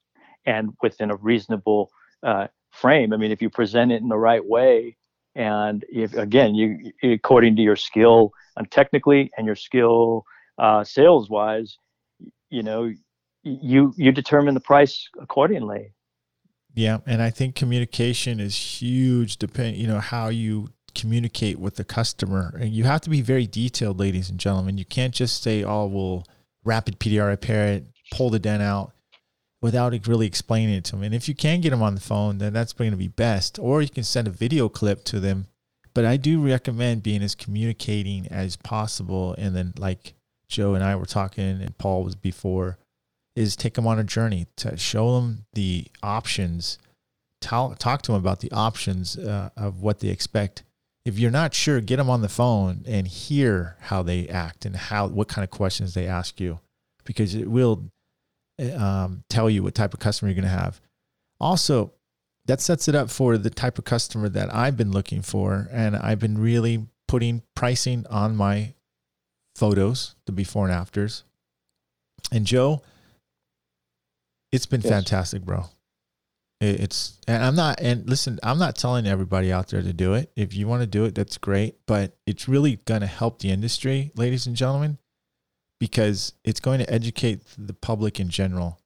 and 0.45 0.73
within 0.81 1.11
a 1.11 1.15
reasonable 1.15 1.89
uh, 2.23 2.47
frame. 2.71 3.13
I 3.13 3.17
mean, 3.17 3.31
if 3.31 3.41
you 3.41 3.49
present 3.49 3.91
it 3.91 4.01
in 4.01 4.09
the 4.09 4.17
right 4.17 4.45
way, 4.45 4.97
and 5.35 5.85
if 5.89 6.15
again, 6.15 6.55
you 6.55 6.91
according 7.03 7.55
to 7.57 7.61
your 7.61 7.75
skill 7.75 8.31
and 8.55 8.69
technically 8.71 9.29
and 9.37 9.45
your 9.45 9.55
skill 9.55 10.23
uh, 10.57 10.83
sales 10.83 11.29
wise, 11.29 11.77
you 12.49 12.63
know, 12.63 12.91
you 13.43 13.93
you 13.95 14.11
determine 14.11 14.55
the 14.55 14.59
price 14.59 15.07
accordingly. 15.19 15.93
Yeah, 16.73 16.99
and 17.05 17.21
I 17.21 17.29
think 17.29 17.55
communication 17.55 18.39
is 18.39 18.81
huge. 18.81 19.37
Depend, 19.37 19.77
you 19.77 19.87
know, 19.87 19.99
how 19.99 20.29
you 20.29 20.69
communicate 20.95 21.59
with 21.59 21.75
the 21.75 21.83
customer, 21.83 22.55
and 22.59 22.71
you 22.71 22.85
have 22.85 23.01
to 23.01 23.09
be 23.09 23.21
very 23.21 23.45
detailed, 23.45 23.99
ladies 23.99 24.29
and 24.29 24.39
gentlemen. 24.39 24.77
You 24.77 24.85
can't 24.85 25.13
just 25.13 25.43
say, 25.43 25.63
"Oh, 25.63 25.85
we'll 25.85 26.25
rapid 26.67 26.99
PDR 26.99 27.27
repair 27.27 27.73
it, 27.73 27.87
pull 28.11 28.29
the 28.29 28.39
dent 28.39 28.61
out," 28.61 28.91
without 29.61 29.93
really 30.07 30.27
explaining 30.27 30.75
it 30.75 30.83
to 30.85 30.91
them. 30.91 31.03
And 31.03 31.15
if 31.15 31.27
you 31.27 31.33
can 31.33 31.61
get 31.61 31.71
them 31.71 31.81
on 31.81 31.95
the 31.95 32.01
phone, 32.01 32.37
then 32.37 32.53
that's 32.53 32.73
going 32.73 32.91
to 32.91 32.97
be 32.97 33.07
best. 33.07 33.57
Or 33.57 33.81
you 33.81 33.89
can 33.89 34.03
send 34.03 34.27
a 34.27 34.31
video 34.31 34.69
clip 34.69 35.03
to 35.05 35.19
them. 35.19 35.47
But 35.93 36.05
I 36.05 36.17
do 36.17 36.45
recommend 36.45 37.01
being 37.01 37.23
as 37.23 37.33
communicating 37.33 38.27
as 38.27 38.55
possible, 38.55 39.33
and 39.37 39.55
then 39.55 39.73
like 39.77 40.13
Joe 40.47 40.75
and 40.75 40.83
I 40.83 40.95
were 40.95 41.07
talking, 41.07 41.61
and 41.61 41.77
Paul 41.77 42.03
was 42.03 42.15
before 42.15 42.77
is 43.35 43.55
take 43.55 43.75
them 43.75 43.85
on 43.85 43.99
a 43.99 44.03
journey 44.03 44.47
to 44.57 44.75
show 44.75 45.15
them 45.15 45.45
the 45.53 45.85
options 46.01 46.79
talk, 47.39 47.77
talk 47.77 48.01
to 48.01 48.11
them 48.11 48.19
about 48.19 48.39
the 48.39 48.51
options 48.51 49.17
uh, 49.17 49.49
of 49.55 49.81
what 49.81 49.99
they 49.99 50.07
expect 50.09 50.63
if 51.07 51.17
you're 51.17 51.31
not 51.31 51.53
sure 51.53 51.79
get 51.79 51.95
them 51.97 52.09
on 52.09 52.21
the 52.21 52.29
phone 52.29 52.83
and 52.85 53.07
hear 53.07 53.77
how 53.79 54.03
they 54.03 54.27
act 54.27 54.65
and 54.65 54.75
how 54.75 55.07
what 55.07 55.27
kind 55.29 55.43
of 55.43 55.49
questions 55.49 55.93
they 55.93 56.05
ask 56.05 56.39
you 56.39 56.59
because 57.05 57.33
it 57.33 57.49
will 57.49 57.89
um, 58.75 59.23
tell 59.29 59.49
you 59.49 59.63
what 59.63 59.73
type 59.73 59.93
of 59.93 59.99
customer 59.99 60.29
you're 60.29 60.35
going 60.35 60.43
to 60.43 60.49
have 60.49 60.81
also 61.39 61.93
that 62.45 62.59
sets 62.61 62.87
it 62.87 62.95
up 62.95 63.09
for 63.09 63.37
the 63.37 63.49
type 63.49 63.77
of 63.77 63.85
customer 63.85 64.27
that 64.27 64.53
i've 64.53 64.75
been 64.75 64.91
looking 64.91 65.21
for 65.21 65.67
and 65.71 65.95
i've 65.95 66.19
been 66.19 66.37
really 66.37 66.85
putting 67.07 67.41
pricing 67.55 68.05
on 68.09 68.35
my 68.35 68.73
photos 69.55 70.15
the 70.25 70.31
before 70.31 70.65
and 70.65 70.73
afters 70.75 71.23
and 72.31 72.45
joe 72.45 72.81
it's 74.51 74.65
been 74.65 74.81
Yes. 74.81 74.89
fantastic, 74.89 75.43
bro. 75.43 75.65
It- 76.59 76.79
It's 76.81 77.19
and 77.27 77.43
I'm 77.43 77.55
not 77.55 77.79
and 77.79 78.09
listen, 78.09 78.39
I'm 78.43 78.57
not 78.57 78.75
telling 78.75 79.05
everybody 79.05 79.51
out 79.51 79.67
there 79.67 79.81
to 79.81 79.93
do 79.93 80.13
it. 80.13 80.31
If 80.35 80.53
you 80.55 80.67
want 80.67 80.81
to 80.81 80.87
do 80.87 81.05
it, 81.05 81.13
that's 81.15 81.37
great, 81.37 81.75
but 81.85 82.17
it's 82.25 82.47
really 82.47 82.77
going 82.85 83.01
to 83.01 83.07
help 83.07 83.39
the 83.39 83.51
industry, 83.51 84.11
ladies 84.15 84.47
and 84.47 84.55
gentlemen, 84.55 84.97
because 85.79 86.33
it's 86.43 86.59
going 86.59 86.79
to 86.79 86.91
educate 86.91 87.41
the 87.57 87.73
public 87.73 88.19
in 88.19 88.29
general. 88.29 88.79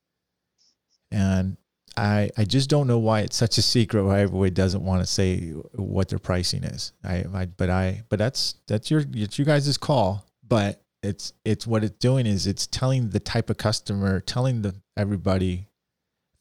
And 1.12 1.58
I 1.98 2.30
I 2.38 2.44
just 2.46 2.70
don't 2.70 2.88
know 2.88 3.00
why 3.00 3.22
it's 3.22 3.36
such 3.38 3.58
a 3.58 3.62
secret 3.62 4.04
why 4.04 4.22
everybody 4.22 4.52
doesn't 4.52 4.84
want 4.84 5.02
to 5.02 5.06
say 5.06 5.52
what 5.76 6.10
their 6.10 6.20
pricing 6.20 6.64
is. 6.64 6.94
I, 7.04 7.26
I 7.34 7.46
but 7.46 7.70
I 7.70 8.04
but 8.10 8.20
that's 8.20 8.56
that's 8.68 8.90
your 8.92 9.04
it's 9.14 9.38
you 9.40 9.46
guys' 9.46 9.78
call, 9.78 10.26
but 10.48 10.82
it's 11.04 11.34
it's 11.46 11.66
what 11.66 11.84
it's 11.84 11.98
doing 11.98 12.26
is 12.26 12.48
it's 12.48 12.68
telling 12.68 13.10
the 13.10 13.20
type 13.20 13.50
of 13.50 13.58
customer, 13.58 14.20
telling 14.20 14.62
the 14.62 14.76
everybody 14.96 15.68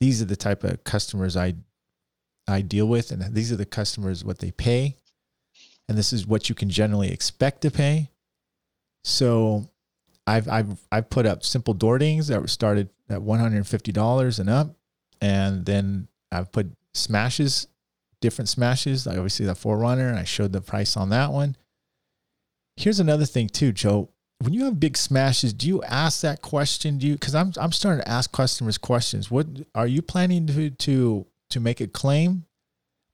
these 0.01 0.21
are 0.23 0.27
the 0.27 0.37
type 0.37 0.65
of 0.65 0.83
customers 0.85 1.37
I 1.37 1.55
I 2.49 2.63
deal 2.63 2.87
with 2.87 3.11
and 3.13 3.35
these 3.35 3.53
are 3.53 3.57
the 3.57 3.67
customers 3.67 4.25
what 4.25 4.39
they 4.39 4.51
pay 4.51 4.97
and 5.91 5.99
this 5.99 6.13
is 6.13 6.25
what 6.25 6.49
you 6.49 6.55
can 6.55 6.71
generally 6.71 7.11
expect 7.11 7.63
to 7.63 7.71
pay. 7.71 8.13
So 9.03 9.69
I've 10.25 10.49
I've 10.49 10.79
I've 10.93 11.11
put 11.11 11.27
up 11.27 11.43
simple 11.43 11.75
door 11.75 11.99
dings 11.99 12.29
that 12.29 12.49
started 12.49 12.91
at 13.09 13.21
one 13.21 13.41
hundred 13.41 13.57
and 13.57 13.67
fifty 13.67 13.91
dollars 13.91 14.39
and 14.39 14.49
up, 14.49 14.77
and 15.21 15.67
then 15.67 16.07
I've 16.31 16.53
put 16.53 16.71
smashes, 16.95 17.67
different 18.21 18.49
smashes. 18.49 19.05
Like 19.05 19.17
obviously 19.17 19.47
the 19.47 19.55
4Runner, 19.55 20.09
and 20.09 20.17
I 20.17 20.23
showed 20.23 20.53
the 20.53 20.61
price 20.61 20.97
on 20.97 21.09
that 21.09 21.33
one. 21.33 21.57
Here's 22.77 23.01
another 23.01 23.27
thing 23.27 23.49
too, 23.49 23.73
Joe. 23.73 24.11
When 24.43 24.55
you 24.55 24.65
have 24.65 24.81
big 24.81 24.97
smashes, 24.97 25.53
do 25.53 25.69
you 25.69 25.83
ask 25.83 26.23
that 26.23 26.41
question? 26.41 26.99
Do 26.99 27.07
you? 27.07 27.15
Because 27.15 27.35
I'm 27.35 27.53
I'm 27.61 27.73
starting 27.73 28.03
to 28.03 28.09
ask 28.09 28.33
customers 28.33 28.79
questions. 28.79 29.31
What 29.31 29.47
are 29.75 29.87
you 29.87 30.01
planning 30.01 30.47
to 30.47 30.71
to 30.71 31.27
to 31.51 31.61
make 31.61 31.81
a 31.81 31.87
claim, 31.87 32.47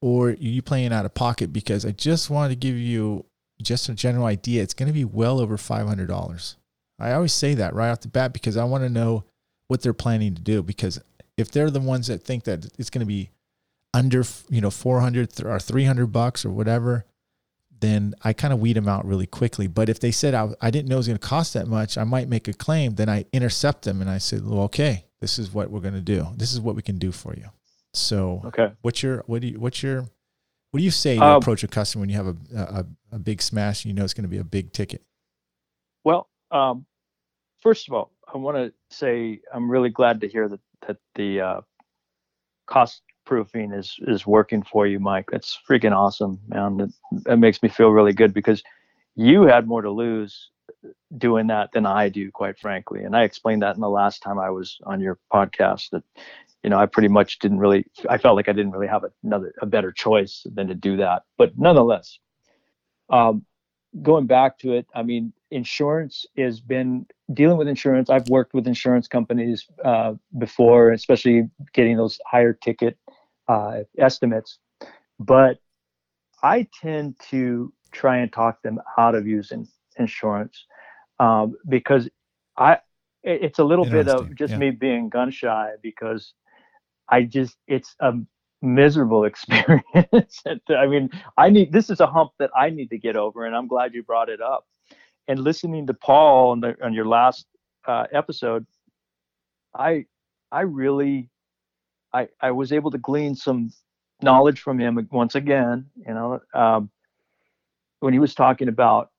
or 0.00 0.28
are 0.28 0.32
you 0.34 0.62
playing 0.62 0.92
out 0.92 1.04
of 1.04 1.14
pocket? 1.14 1.52
Because 1.52 1.84
I 1.84 1.90
just 1.90 2.30
wanted 2.30 2.50
to 2.50 2.56
give 2.56 2.76
you 2.76 3.24
just 3.60 3.88
a 3.88 3.94
general 3.94 4.26
idea. 4.26 4.62
It's 4.62 4.74
going 4.74 4.86
to 4.88 4.92
be 4.92 5.04
well 5.04 5.40
over 5.40 5.56
five 5.56 5.86
hundred 5.88 6.06
dollars. 6.06 6.56
I 6.98 7.12
always 7.12 7.32
say 7.32 7.54
that 7.54 7.74
right 7.74 7.90
off 7.90 8.00
the 8.00 8.08
bat 8.08 8.32
because 8.32 8.56
I 8.56 8.64
want 8.64 8.84
to 8.84 8.88
know 8.88 9.24
what 9.68 9.82
they're 9.82 9.92
planning 9.92 10.34
to 10.34 10.42
do. 10.42 10.62
Because 10.62 11.00
if 11.36 11.50
they're 11.50 11.70
the 11.70 11.80
ones 11.80 12.06
that 12.06 12.22
think 12.22 12.44
that 12.44 12.66
it's 12.78 12.90
going 12.90 13.00
to 13.00 13.06
be 13.06 13.30
under, 13.92 14.22
you 14.48 14.60
know, 14.60 14.70
400 14.70 15.44
or 15.44 15.58
300 15.58 16.06
bucks 16.06 16.44
or 16.44 16.50
whatever, 16.50 17.04
then 17.80 18.14
I 18.22 18.32
kind 18.32 18.52
of 18.52 18.60
weed 18.60 18.74
them 18.74 18.88
out 18.88 19.04
really 19.06 19.26
quickly. 19.26 19.66
But 19.66 19.88
if 19.88 20.00
they 20.00 20.10
said 20.10 20.34
I, 20.34 20.50
I 20.60 20.70
didn't 20.70 20.88
know 20.88 20.96
it 20.96 20.98
was 20.98 21.06
going 21.08 21.18
to 21.18 21.26
cost 21.26 21.54
that 21.54 21.66
much, 21.66 21.98
I 21.98 22.04
might 22.04 22.28
make 22.28 22.48
a 22.48 22.52
claim. 22.52 22.94
Then 22.94 23.08
I 23.08 23.24
intercept 23.32 23.82
them 23.82 24.00
and 24.00 24.10
I 24.10 24.18
said, 24.18 24.46
well, 24.46 24.62
okay, 24.62 25.06
this 25.20 25.38
is 25.38 25.52
what 25.52 25.70
we're 25.70 25.80
going 25.80 25.94
to 25.94 26.00
do. 26.00 26.26
This 26.36 26.52
is 26.52 26.60
what 26.60 26.74
we 26.76 26.82
can 26.82 26.98
do 26.98 27.12
for 27.12 27.34
you. 27.34 27.46
So, 27.94 28.42
Okay. 28.46 28.72
what's 28.82 29.02
your 29.02 29.22
what 29.26 29.40
do 29.40 29.48
you 29.48 29.58
what's 29.60 29.82
your 29.82 30.02
what 30.70 30.78
do 30.78 30.84
you 30.84 30.90
say 30.90 31.16
to 31.16 31.24
Um, 31.24 31.36
approach 31.36 31.64
a 31.64 31.68
customer 31.68 32.02
when 32.02 32.10
you 32.10 32.16
have 32.16 32.26
a, 32.26 32.36
a 32.54 32.86
a 33.12 33.18
big 33.18 33.40
smash? 33.40 33.84
And 33.84 33.90
you 33.90 33.96
know 33.98 34.04
it's 34.04 34.12
going 34.14 34.24
to 34.24 34.28
be 34.28 34.38
a 34.38 34.44
big 34.44 34.72
ticket. 34.72 35.02
Well, 36.04 36.28
um, 36.50 36.84
first 37.62 37.88
of 37.88 37.94
all, 37.94 38.12
I 38.32 38.36
want 38.36 38.56
to 38.58 38.72
say 38.94 39.40
I'm 39.52 39.70
really 39.70 39.88
glad 39.90 40.20
to 40.20 40.28
hear 40.28 40.48
that 40.48 40.60
that 40.86 40.98
the 41.14 41.40
uh, 41.40 41.60
cost 42.66 43.02
proofing 43.26 43.72
is 43.72 43.96
is 44.02 44.26
working 44.26 44.62
for 44.62 44.86
you, 44.86 44.98
Mike. 44.98 45.28
That's 45.30 45.58
freaking 45.68 45.94
awesome, 45.94 46.40
man. 46.48 46.78
That, 46.78 46.92
that 47.24 47.36
makes 47.38 47.62
me 47.62 47.68
feel 47.68 47.90
really 47.90 48.14
good 48.14 48.32
because 48.32 48.62
you 49.14 49.42
had 49.42 49.66
more 49.66 49.82
to 49.82 49.90
lose 49.90 50.50
doing 51.18 51.48
that 51.48 51.72
than 51.72 51.86
I 51.86 52.08
do, 52.08 52.30
quite 52.30 52.58
frankly. 52.58 53.02
And 53.02 53.16
I 53.16 53.22
explained 53.24 53.62
that 53.62 53.74
in 53.74 53.80
the 53.80 53.88
last 53.88 54.22
time 54.22 54.38
I 54.38 54.50
was 54.50 54.78
on 54.84 55.00
your 55.00 55.18
podcast 55.32 55.90
that 55.90 56.02
you 56.62 56.70
know 56.70 56.78
I 56.78 56.86
pretty 56.86 57.08
much 57.08 57.38
didn't 57.38 57.58
really. 57.58 57.86
I 58.08 58.18
felt 58.18 58.36
like 58.36 58.48
I 58.48 58.52
didn't 58.52 58.72
really 58.72 58.88
have 58.88 59.04
another 59.22 59.52
a 59.60 59.66
better 59.66 59.92
choice 59.92 60.46
than 60.54 60.68
to 60.68 60.74
do 60.74 60.96
that. 60.98 61.22
But 61.36 61.58
nonetheless, 61.58 62.18
um, 63.10 63.44
going 64.02 64.26
back 64.26 64.58
to 64.60 64.72
it, 64.72 64.86
I 64.94 65.02
mean, 65.02 65.32
insurance 65.50 66.26
has 66.36 66.60
been 66.60 67.06
dealing 67.32 67.56
with 67.56 67.68
insurance. 67.68 68.10
I've 68.10 68.28
worked 68.28 68.54
with 68.54 68.66
insurance 68.66 69.08
companies 69.08 69.66
uh, 69.84 70.14
before, 70.38 70.92
especially 70.92 71.48
getting 71.72 71.96
those 71.96 72.18
higher 72.26 72.52
ticket 72.52 72.98
uh, 73.48 73.80
estimates. 73.98 74.58
But 75.18 75.58
I 76.42 76.68
tend 76.80 77.16
to 77.30 77.72
try 77.92 78.18
and 78.18 78.32
talk 78.32 78.62
them 78.62 78.80
out 78.98 79.14
of 79.14 79.26
using 79.26 79.66
insurance 79.98 80.64
um, 81.18 81.56
because 81.68 82.08
I 82.56 82.78
it's 83.22 83.58
a 83.58 83.64
little 83.64 83.84
bit 83.84 84.06
of 84.06 84.34
just 84.36 84.52
yeah. 84.52 84.58
me 84.58 84.70
being 84.70 85.08
gun 85.08 85.30
shy 85.30 85.72
because 85.82 86.34
I 87.08 87.22
just 87.22 87.56
it's 87.66 87.94
a 88.00 88.12
miserable 88.62 89.24
experience. 89.30 90.42
I 90.68 90.86
mean, 90.86 91.10
I 91.36 91.50
need 91.50 91.72
this 91.72 91.90
is 91.90 92.00
a 92.00 92.06
hump 92.06 92.32
that 92.38 92.50
I 92.56 92.70
need 92.70 92.90
to 92.90 92.98
get 92.98 93.16
over, 93.16 93.44
and 93.44 93.56
I'm 93.56 93.66
glad 93.66 93.94
you 93.94 94.02
brought 94.02 94.28
it 94.28 94.40
up. 94.40 94.66
And 95.28 95.40
listening 95.40 95.88
to 95.88 95.94
Paul 95.94 96.52
on 96.52 96.60
the 96.60 96.76
on 96.84 96.92
your 96.92 97.06
last 97.06 97.46
uh, 97.86 98.06
episode, 98.12 98.66
I 99.74 100.06
I 100.52 100.60
really 100.60 101.30
I 102.12 102.28
I 102.40 102.50
was 102.52 102.72
able 102.72 102.90
to 102.90 102.98
glean 102.98 103.34
some 103.34 103.72
knowledge 104.22 104.60
from 104.60 104.78
him 104.78 105.08
once 105.10 105.34
again. 105.34 105.86
You 105.96 106.14
know, 106.14 106.40
um, 106.54 106.90
when 108.00 108.12
he 108.12 108.18
was 108.18 108.34
talking 108.34 108.68
about 108.68 109.10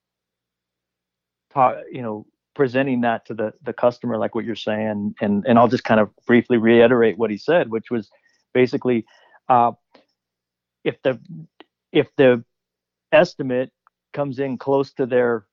talk, 1.51 1.77
you 1.91 2.01
know, 2.01 2.25
presenting 2.55 3.01
that 3.01 3.25
to 3.27 3.33
the 3.33 3.53
the 3.63 3.73
customer, 3.73 4.17
like 4.17 4.35
what 4.35 4.45
you're 4.45 4.55
saying, 4.55 5.15
and 5.21 5.45
and 5.47 5.59
I'll 5.59 5.67
just 5.67 5.83
kind 5.83 5.99
of 5.99 6.09
briefly 6.25 6.57
reiterate 6.57 7.17
what 7.17 7.31
he 7.31 7.37
said, 7.37 7.69
which 7.69 7.91
was 7.91 8.09
basically, 8.53 9.05
uh, 9.49 9.71
if 10.83 11.01
the 11.03 11.19
if 11.91 12.07
the 12.17 12.43
estimate 13.11 13.71
comes 14.13 14.39
in 14.39 14.57
close 14.57 14.93
to 14.93 15.05
their 15.05 15.45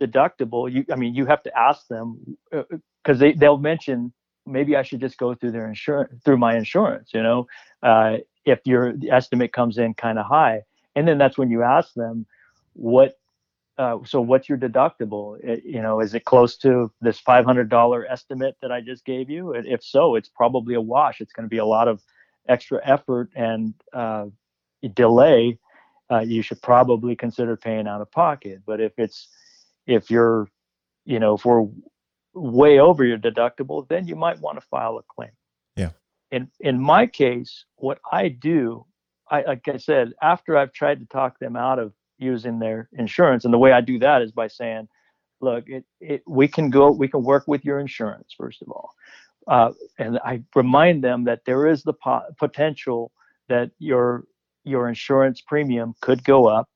deductible, 0.00 0.70
you 0.70 0.84
I 0.92 0.96
mean 0.96 1.14
you 1.14 1.26
have 1.26 1.42
to 1.44 1.58
ask 1.58 1.86
them 1.88 2.36
because 2.50 3.18
they 3.18 3.32
they'll 3.32 3.58
mention 3.58 4.12
maybe 4.46 4.76
I 4.76 4.82
should 4.82 5.00
just 5.00 5.18
go 5.18 5.34
through 5.34 5.52
their 5.52 5.68
insurance 5.68 6.22
through 6.24 6.38
my 6.38 6.56
insurance, 6.56 7.10
you 7.12 7.22
know, 7.22 7.46
uh, 7.82 8.18
if 8.44 8.60
your 8.64 8.94
estimate 9.10 9.52
comes 9.52 9.78
in 9.78 9.94
kind 9.94 10.18
of 10.18 10.26
high, 10.26 10.62
and 10.94 11.06
then 11.06 11.18
that's 11.18 11.36
when 11.36 11.50
you 11.50 11.62
ask 11.62 11.92
them 11.94 12.26
what. 12.74 13.18
Uh, 13.78 13.98
so 14.06 14.22
what's 14.22 14.48
your 14.48 14.56
deductible? 14.56 15.38
It- 15.44 15.62
you 15.64 15.82
know, 15.82 16.00
is 16.00 16.14
it 16.14 16.24
close 16.24 16.56
to 16.58 16.90
this 17.02 17.20
$500 17.20 18.06
estimate 18.08 18.56
that 18.62 18.72
I 18.72 18.80
just 18.80 19.04
gave 19.04 19.28
you? 19.28 19.52
And 19.52 19.66
if 19.66 19.84
so, 19.84 20.14
it's 20.14 20.30
probably 20.30 20.74
a 20.76 20.80
wash. 20.80 21.20
It's 21.20 21.34
going 21.34 21.44
to 21.44 21.50
be 21.50 21.58
a 21.58 21.66
lot 21.66 21.86
of 21.86 22.02
extra 22.48 22.80
effort 22.82 23.30
and 23.36 23.74
uh, 23.92 24.26
delay. 24.94 25.58
Uh, 26.10 26.20
you 26.20 26.40
should 26.40 26.62
probably 26.62 27.16
consider 27.16 27.54
paying 27.56 27.86
out 27.86 28.00
of 28.00 28.10
pocket. 28.10 28.62
But 28.64 28.80
if 28.80 28.92
it's 28.98 29.28
if 29.86 30.10
you're, 30.10 30.48
you 31.04 31.18
know, 31.20 31.34
if 31.34 31.44
we're 31.44 31.66
way 32.36 32.78
over 32.78 33.04
your 33.04 33.18
deductible, 33.18 33.88
then 33.88 34.06
you 34.06 34.14
might 34.14 34.40
want 34.40 34.60
to 34.60 34.66
file 34.66 34.98
a 34.98 35.02
claim. 35.02 35.30
Yeah. 35.74 35.90
In 36.30 36.50
in 36.60 36.80
my 36.80 37.06
case, 37.06 37.64
what 37.76 37.98
I 38.10 38.28
do, 38.28 38.84
I 39.30 39.42
like 39.42 39.66
I 39.68 39.78
said, 39.78 40.12
after 40.22 40.56
I've 40.56 40.72
tried 40.72 41.00
to 41.00 41.06
talk 41.06 41.38
them 41.38 41.56
out 41.56 41.78
of 41.78 41.92
using 42.18 42.58
their 42.58 42.88
insurance, 42.92 43.44
and 43.44 43.52
the 43.52 43.58
way 43.58 43.72
I 43.72 43.80
do 43.80 43.98
that 44.00 44.22
is 44.22 44.32
by 44.32 44.48
saying, 44.48 44.88
look, 45.40 45.64
it, 45.68 45.84
it 46.00 46.22
we 46.26 46.48
can 46.48 46.70
go, 46.70 46.90
we 46.90 47.08
can 47.08 47.22
work 47.22 47.44
with 47.46 47.64
your 47.64 47.78
insurance 47.78 48.34
first 48.36 48.62
of 48.62 48.68
all, 48.70 48.90
uh, 49.48 49.72
and 49.98 50.18
I 50.24 50.42
remind 50.54 51.02
them 51.02 51.24
that 51.24 51.44
there 51.46 51.66
is 51.66 51.82
the 51.82 51.94
po- 51.94 52.26
potential 52.38 53.12
that 53.48 53.70
your 53.78 54.24
your 54.64 54.88
insurance 54.88 55.40
premium 55.40 55.94
could 56.00 56.24
go 56.24 56.46
up, 56.46 56.68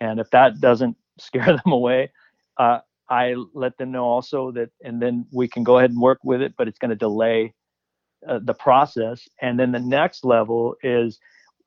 and 0.00 0.20
if 0.20 0.30
that 0.30 0.60
doesn't 0.60 0.96
scare 1.18 1.46
them 1.46 1.72
away, 1.72 2.10
uh, 2.58 2.80
I 3.08 3.34
let 3.52 3.76
them 3.78 3.92
know 3.92 4.04
also 4.04 4.50
that, 4.52 4.70
and 4.82 5.00
then 5.00 5.26
we 5.32 5.48
can 5.48 5.62
go 5.62 5.78
ahead 5.78 5.90
and 5.90 6.00
work 6.00 6.20
with 6.24 6.40
it, 6.40 6.54
but 6.56 6.68
it's 6.68 6.78
going 6.78 6.90
to 6.90 6.96
delay 6.96 7.52
uh, 8.26 8.40
the 8.42 8.54
process. 8.54 9.28
And 9.40 9.58
then 9.58 9.72
the 9.72 9.80
next 9.80 10.24
level 10.24 10.76
is 10.82 11.18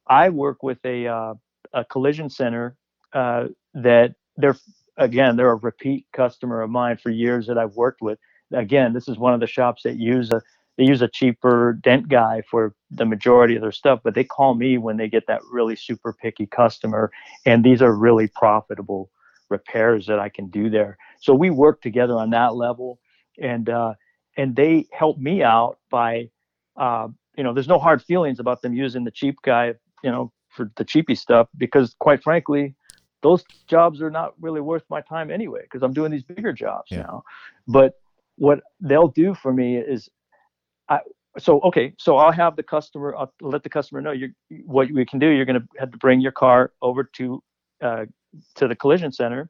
I 0.07 0.29
work 0.29 0.63
with 0.63 0.79
a 0.85 1.07
uh, 1.07 1.33
a 1.73 1.85
collision 1.85 2.29
center 2.29 2.75
uh, 3.13 3.47
that 3.73 4.15
they're 4.37 4.57
again 4.97 5.35
they're 5.35 5.51
a 5.51 5.55
repeat 5.55 6.05
customer 6.13 6.61
of 6.61 6.69
mine 6.69 6.97
for 6.97 7.09
years 7.09 7.47
that 7.47 7.57
I've 7.57 7.75
worked 7.75 8.01
with. 8.01 8.19
Again, 8.53 8.93
this 8.93 9.07
is 9.07 9.17
one 9.17 9.33
of 9.33 9.39
the 9.39 9.47
shops 9.47 9.83
that 9.83 9.97
use 9.97 10.31
a 10.31 10.41
they 10.77 10.85
use 10.85 11.01
a 11.01 11.07
cheaper 11.07 11.73
dent 11.81 12.07
guy 12.07 12.43
for 12.49 12.75
the 12.91 13.05
majority 13.05 13.55
of 13.55 13.61
their 13.61 13.71
stuff, 13.71 13.99
but 14.03 14.13
they 14.13 14.23
call 14.23 14.53
me 14.53 14.77
when 14.77 14.97
they 14.97 15.07
get 15.07 15.25
that 15.27 15.41
really 15.51 15.75
super 15.75 16.13
picky 16.13 16.45
customer, 16.45 17.11
and 17.45 17.63
these 17.63 17.81
are 17.81 17.93
really 17.93 18.27
profitable 18.27 19.09
repairs 19.49 20.05
that 20.07 20.19
I 20.19 20.29
can 20.29 20.47
do 20.47 20.69
there. 20.69 20.97
So 21.19 21.33
we 21.33 21.49
work 21.49 21.81
together 21.81 22.13
on 22.13 22.29
that 22.31 22.55
level, 22.55 22.99
and 23.39 23.69
uh, 23.69 23.93
and 24.37 24.55
they 24.55 24.87
help 24.91 25.17
me 25.17 25.43
out 25.43 25.79
by, 25.89 26.29
uh, 26.75 27.07
you 27.35 27.43
know, 27.43 27.53
there's 27.53 27.67
no 27.67 27.79
hard 27.79 28.01
feelings 28.03 28.39
about 28.39 28.61
them 28.61 28.73
using 28.73 29.03
the 29.03 29.11
cheap 29.11 29.37
guy, 29.43 29.73
you 30.03 30.11
know, 30.11 30.31
for 30.49 30.71
the 30.75 30.83
cheapy 30.83 31.15
stuff 31.15 31.47
because 31.57 31.95
quite 31.99 32.23
frankly, 32.23 32.75
those 33.21 33.43
jobs 33.67 34.01
are 34.01 34.11
not 34.11 34.33
really 34.39 34.61
worth 34.61 34.83
my 34.89 35.01
time 35.01 35.31
anyway 35.31 35.61
because 35.63 35.83
I'm 35.83 35.93
doing 35.93 36.11
these 36.11 36.23
bigger 36.23 36.53
jobs 36.53 36.91
Yeah. 36.91 37.03
now. 37.03 37.23
But 37.67 37.93
what 38.37 38.59
they'll 38.79 39.07
do 39.07 39.33
for 39.33 39.51
me 39.53 39.77
is, 39.77 40.09
I 40.89 40.99
so 41.39 41.59
okay, 41.61 41.93
so 41.97 42.17
I'll 42.17 42.31
have 42.31 42.55
the 42.55 42.63
customer, 42.63 43.15
I'll 43.15 43.33
let 43.41 43.63
the 43.63 43.69
customer 43.69 44.01
know 44.01 44.11
you 44.11 44.33
what 44.65 44.91
we 44.91 45.05
can 45.05 45.19
do. 45.19 45.29
You're 45.29 45.45
going 45.45 45.61
to 45.61 45.67
have 45.79 45.91
to 45.91 45.97
bring 45.97 46.21
your 46.21 46.31
car 46.31 46.71
over 46.81 47.03
to 47.03 47.43
uh, 47.81 48.05
to 48.55 48.67
the 48.67 48.75
collision 48.75 49.11
center. 49.11 49.49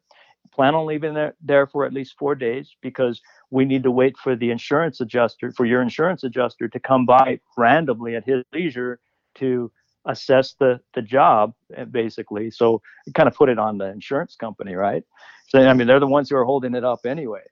Plan 0.53 0.75
on 0.75 0.85
leaving 0.85 1.13
there 1.13 1.35
there 1.41 1.67
for 1.67 1.85
at 1.85 1.93
least 1.93 2.15
four 2.17 2.33
days 2.33 2.75
because 2.81 3.21
we 3.51 3.65
need 3.65 3.83
to 3.83 3.91
wait 3.91 4.17
for 4.17 4.35
the 4.35 4.49
insurance 4.49 5.01
adjuster 5.01 5.51
for 5.51 5.65
your 5.65 5.81
insurance 5.81 6.23
adjuster 6.23 6.67
to 6.69 6.79
come 6.79 7.05
by 7.05 7.39
randomly 7.57 8.15
at 8.15 8.23
his 8.25 8.43
leisure 8.53 8.99
to 9.35 9.71
assess 10.05 10.55
the 10.59 10.79
the 10.93 11.01
job 11.01 11.53
uh, 11.77 11.83
basically. 11.85 12.49
So 12.49 12.81
kind 13.13 13.27
of 13.27 13.35
put 13.35 13.49
it 13.49 13.59
on 13.59 13.77
the 13.77 13.91
insurance 13.91 14.35
company 14.35 14.75
right? 14.75 15.03
So 15.49 15.59
i 15.59 15.73
mean 15.73 15.87
they're 15.87 15.99
the 15.99 16.07
ones 16.07 16.29
who 16.29 16.37
are 16.37 16.45
holding 16.45 16.75
it 16.75 16.83
up 16.83 17.05
anyway. 17.05 17.43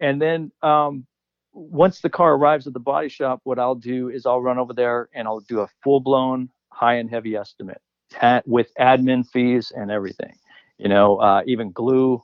And 0.00 0.22
then 0.22 0.52
um, 0.62 1.06
once 1.52 2.00
the 2.00 2.10
car 2.10 2.34
arrives 2.34 2.66
at 2.66 2.72
the 2.72 2.80
body 2.80 3.08
shop 3.08 3.40
what 3.44 3.58
i'll 3.58 3.74
do 3.74 4.08
is 4.08 4.26
i'll 4.26 4.40
run 4.40 4.58
over 4.58 4.72
there 4.72 5.08
and 5.14 5.26
i'll 5.26 5.40
do 5.40 5.60
a 5.60 5.68
full-blown 5.82 6.48
high 6.70 6.94
and 6.94 7.10
heavy 7.10 7.36
estimate 7.36 7.80
at, 8.20 8.46
with 8.46 8.70
admin 8.78 9.26
fees 9.28 9.72
and 9.74 9.90
everything 9.90 10.32
you 10.78 10.88
know 10.88 11.16
uh, 11.18 11.42
even 11.46 11.72
glue 11.72 12.22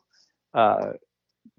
uh, 0.55 0.93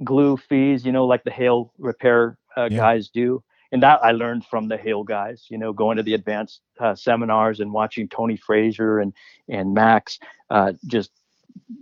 glue 0.03 0.37
fees, 0.37 0.85
you 0.85 0.91
know, 0.91 1.05
like 1.05 1.23
the 1.23 1.31
hail 1.31 1.71
repair 1.77 2.37
uh, 2.57 2.67
Yeah. 2.71 2.77
guys 2.77 3.09
do. 3.09 3.43
And 3.71 3.83
that 3.83 3.99
I 4.03 4.11
learned 4.11 4.45
from 4.45 4.67
the 4.67 4.77
hail 4.77 5.03
guys, 5.03 5.47
you 5.49 5.57
know, 5.57 5.73
going 5.73 5.97
to 5.97 6.03
the 6.03 6.13
advanced 6.13 6.61
uh, 6.79 6.95
seminars 6.95 7.59
and 7.59 7.73
watching 7.73 8.07
Tony 8.07 8.37
Fraser 8.37 8.99
and 8.99 9.13
and 9.49 9.73
Max 9.73 10.19
uh, 10.49 10.73
just 10.87 11.11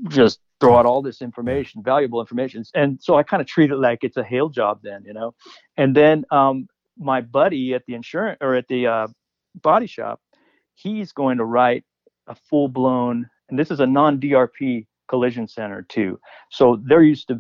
just 0.08 0.40
throw 0.60 0.78
out 0.78 0.86
all 0.86 1.02
this 1.02 1.22
information, 1.22 1.84
valuable 1.84 2.22
information. 2.22 2.64
And 2.74 3.02
so 3.02 3.16
I 3.16 3.24
kind 3.24 3.42
of 3.42 3.48
treat 3.48 3.70
it 3.70 3.76
like 3.76 4.04
it's 4.04 4.18
a 4.18 4.24
hail 4.24 4.50
job 4.50 4.80
then, 4.82 5.04
you 5.06 5.14
know. 5.14 5.36
And 5.78 5.96
then 5.96 6.26
um, 6.32 6.68
my 6.98 7.22
buddy 7.22 7.74
at 7.74 7.86
the 7.86 7.96
insurance 7.96 8.38
or 8.42 8.56
at 8.56 8.68
the 8.70 8.88
uh, 8.88 9.08
body 9.62 9.88
shop, 9.88 10.22
he's 10.76 11.12
going 11.12 11.38
to 11.38 11.46
write 11.46 11.84
a 12.28 12.36
full 12.36 12.70
blown, 12.70 13.30
and 13.50 13.60
this 13.60 13.70
is 13.72 13.82
a 13.82 13.86
non 13.86 14.20
DRP 14.20 14.88
collision 15.14 15.48
center 15.48 15.84
too. 15.84 16.20
So 16.50 16.82
they're 16.84 17.04
used 17.04 17.28
to, 17.28 17.40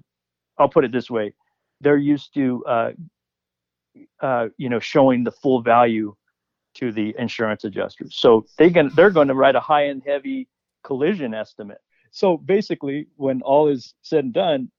I'll 0.60 0.70
put 0.70 0.86
it 0.86 0.92
this 0.92 1.10
way, 1.10 1.34
they're 1.82 1.98
used 1.98 2.32
to, 2.36 2.64
uh, 2.66 2.92
uh, 4.22 4.50
you 4.58 4.70
know, 4.70 4.80
showing 4.80 5.24
the 5.24 5.32
full 5.32 5.64
value 5.64 6.16
to 6.76 6.92
the 6.92 7.16
insurance 7.18 7.64
adjusters. 7.64 8.16
So 8.16 8.46
they 8.60 8.70
can, 8.70 8.92
they're 8.96 9.10
going 9.10 9.28
to 9.30 9.34
write 9.34 9.56
a 9.56 9.60
high 9.60 9.88
end 9.88 10.04
heavy 10.06 10.48
collision 10.84 11.34
estimate. 11.34 11.82
So 12.12 12.38
basically, 12.38 13.08
when 13.16 13.42
all 13.42 13.68
is 13.68 13.96
said 14.04 14.26
and 14.26 14.34
done, 14.34 14.72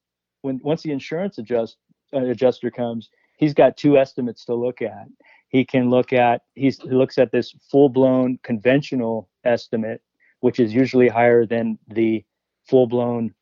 when 0.43 0.61
once 0.63 0.83
the 0.85 0.93
insurance 0.93 1.39
adjust 1.39 1.79
uh, 2.13 2.25
adjuster 2.27 2.71
comes, 2.71 3.11
he's 3.39 3.55
got 3.55 3.77
two 3.77 3.99
estimates 3.99 4.45
to 4.45 4.55
look 4.55 4.83
at. 4.83 5.07
He 5.49 5.65
can 5.65 5.91
look 5.91 6.13
at 6.13 6.43
he's, 6.55 6.79
he 6.81 6.91
looks 6.91 7.19
at 7.19 7.33
this 7.33 7.57
full 7.73 7.89
blown 7.89 8.39
conventional 8.45 9.29
estimate, 9.45 10.01
which 10.41 10.61
is 10.61 10.73
usually 10.73 11.09
higher 11.09 11.45
than 11.45 11.77
the 11.89 12.25
full 12.69 12.87
blown 12.87 13.35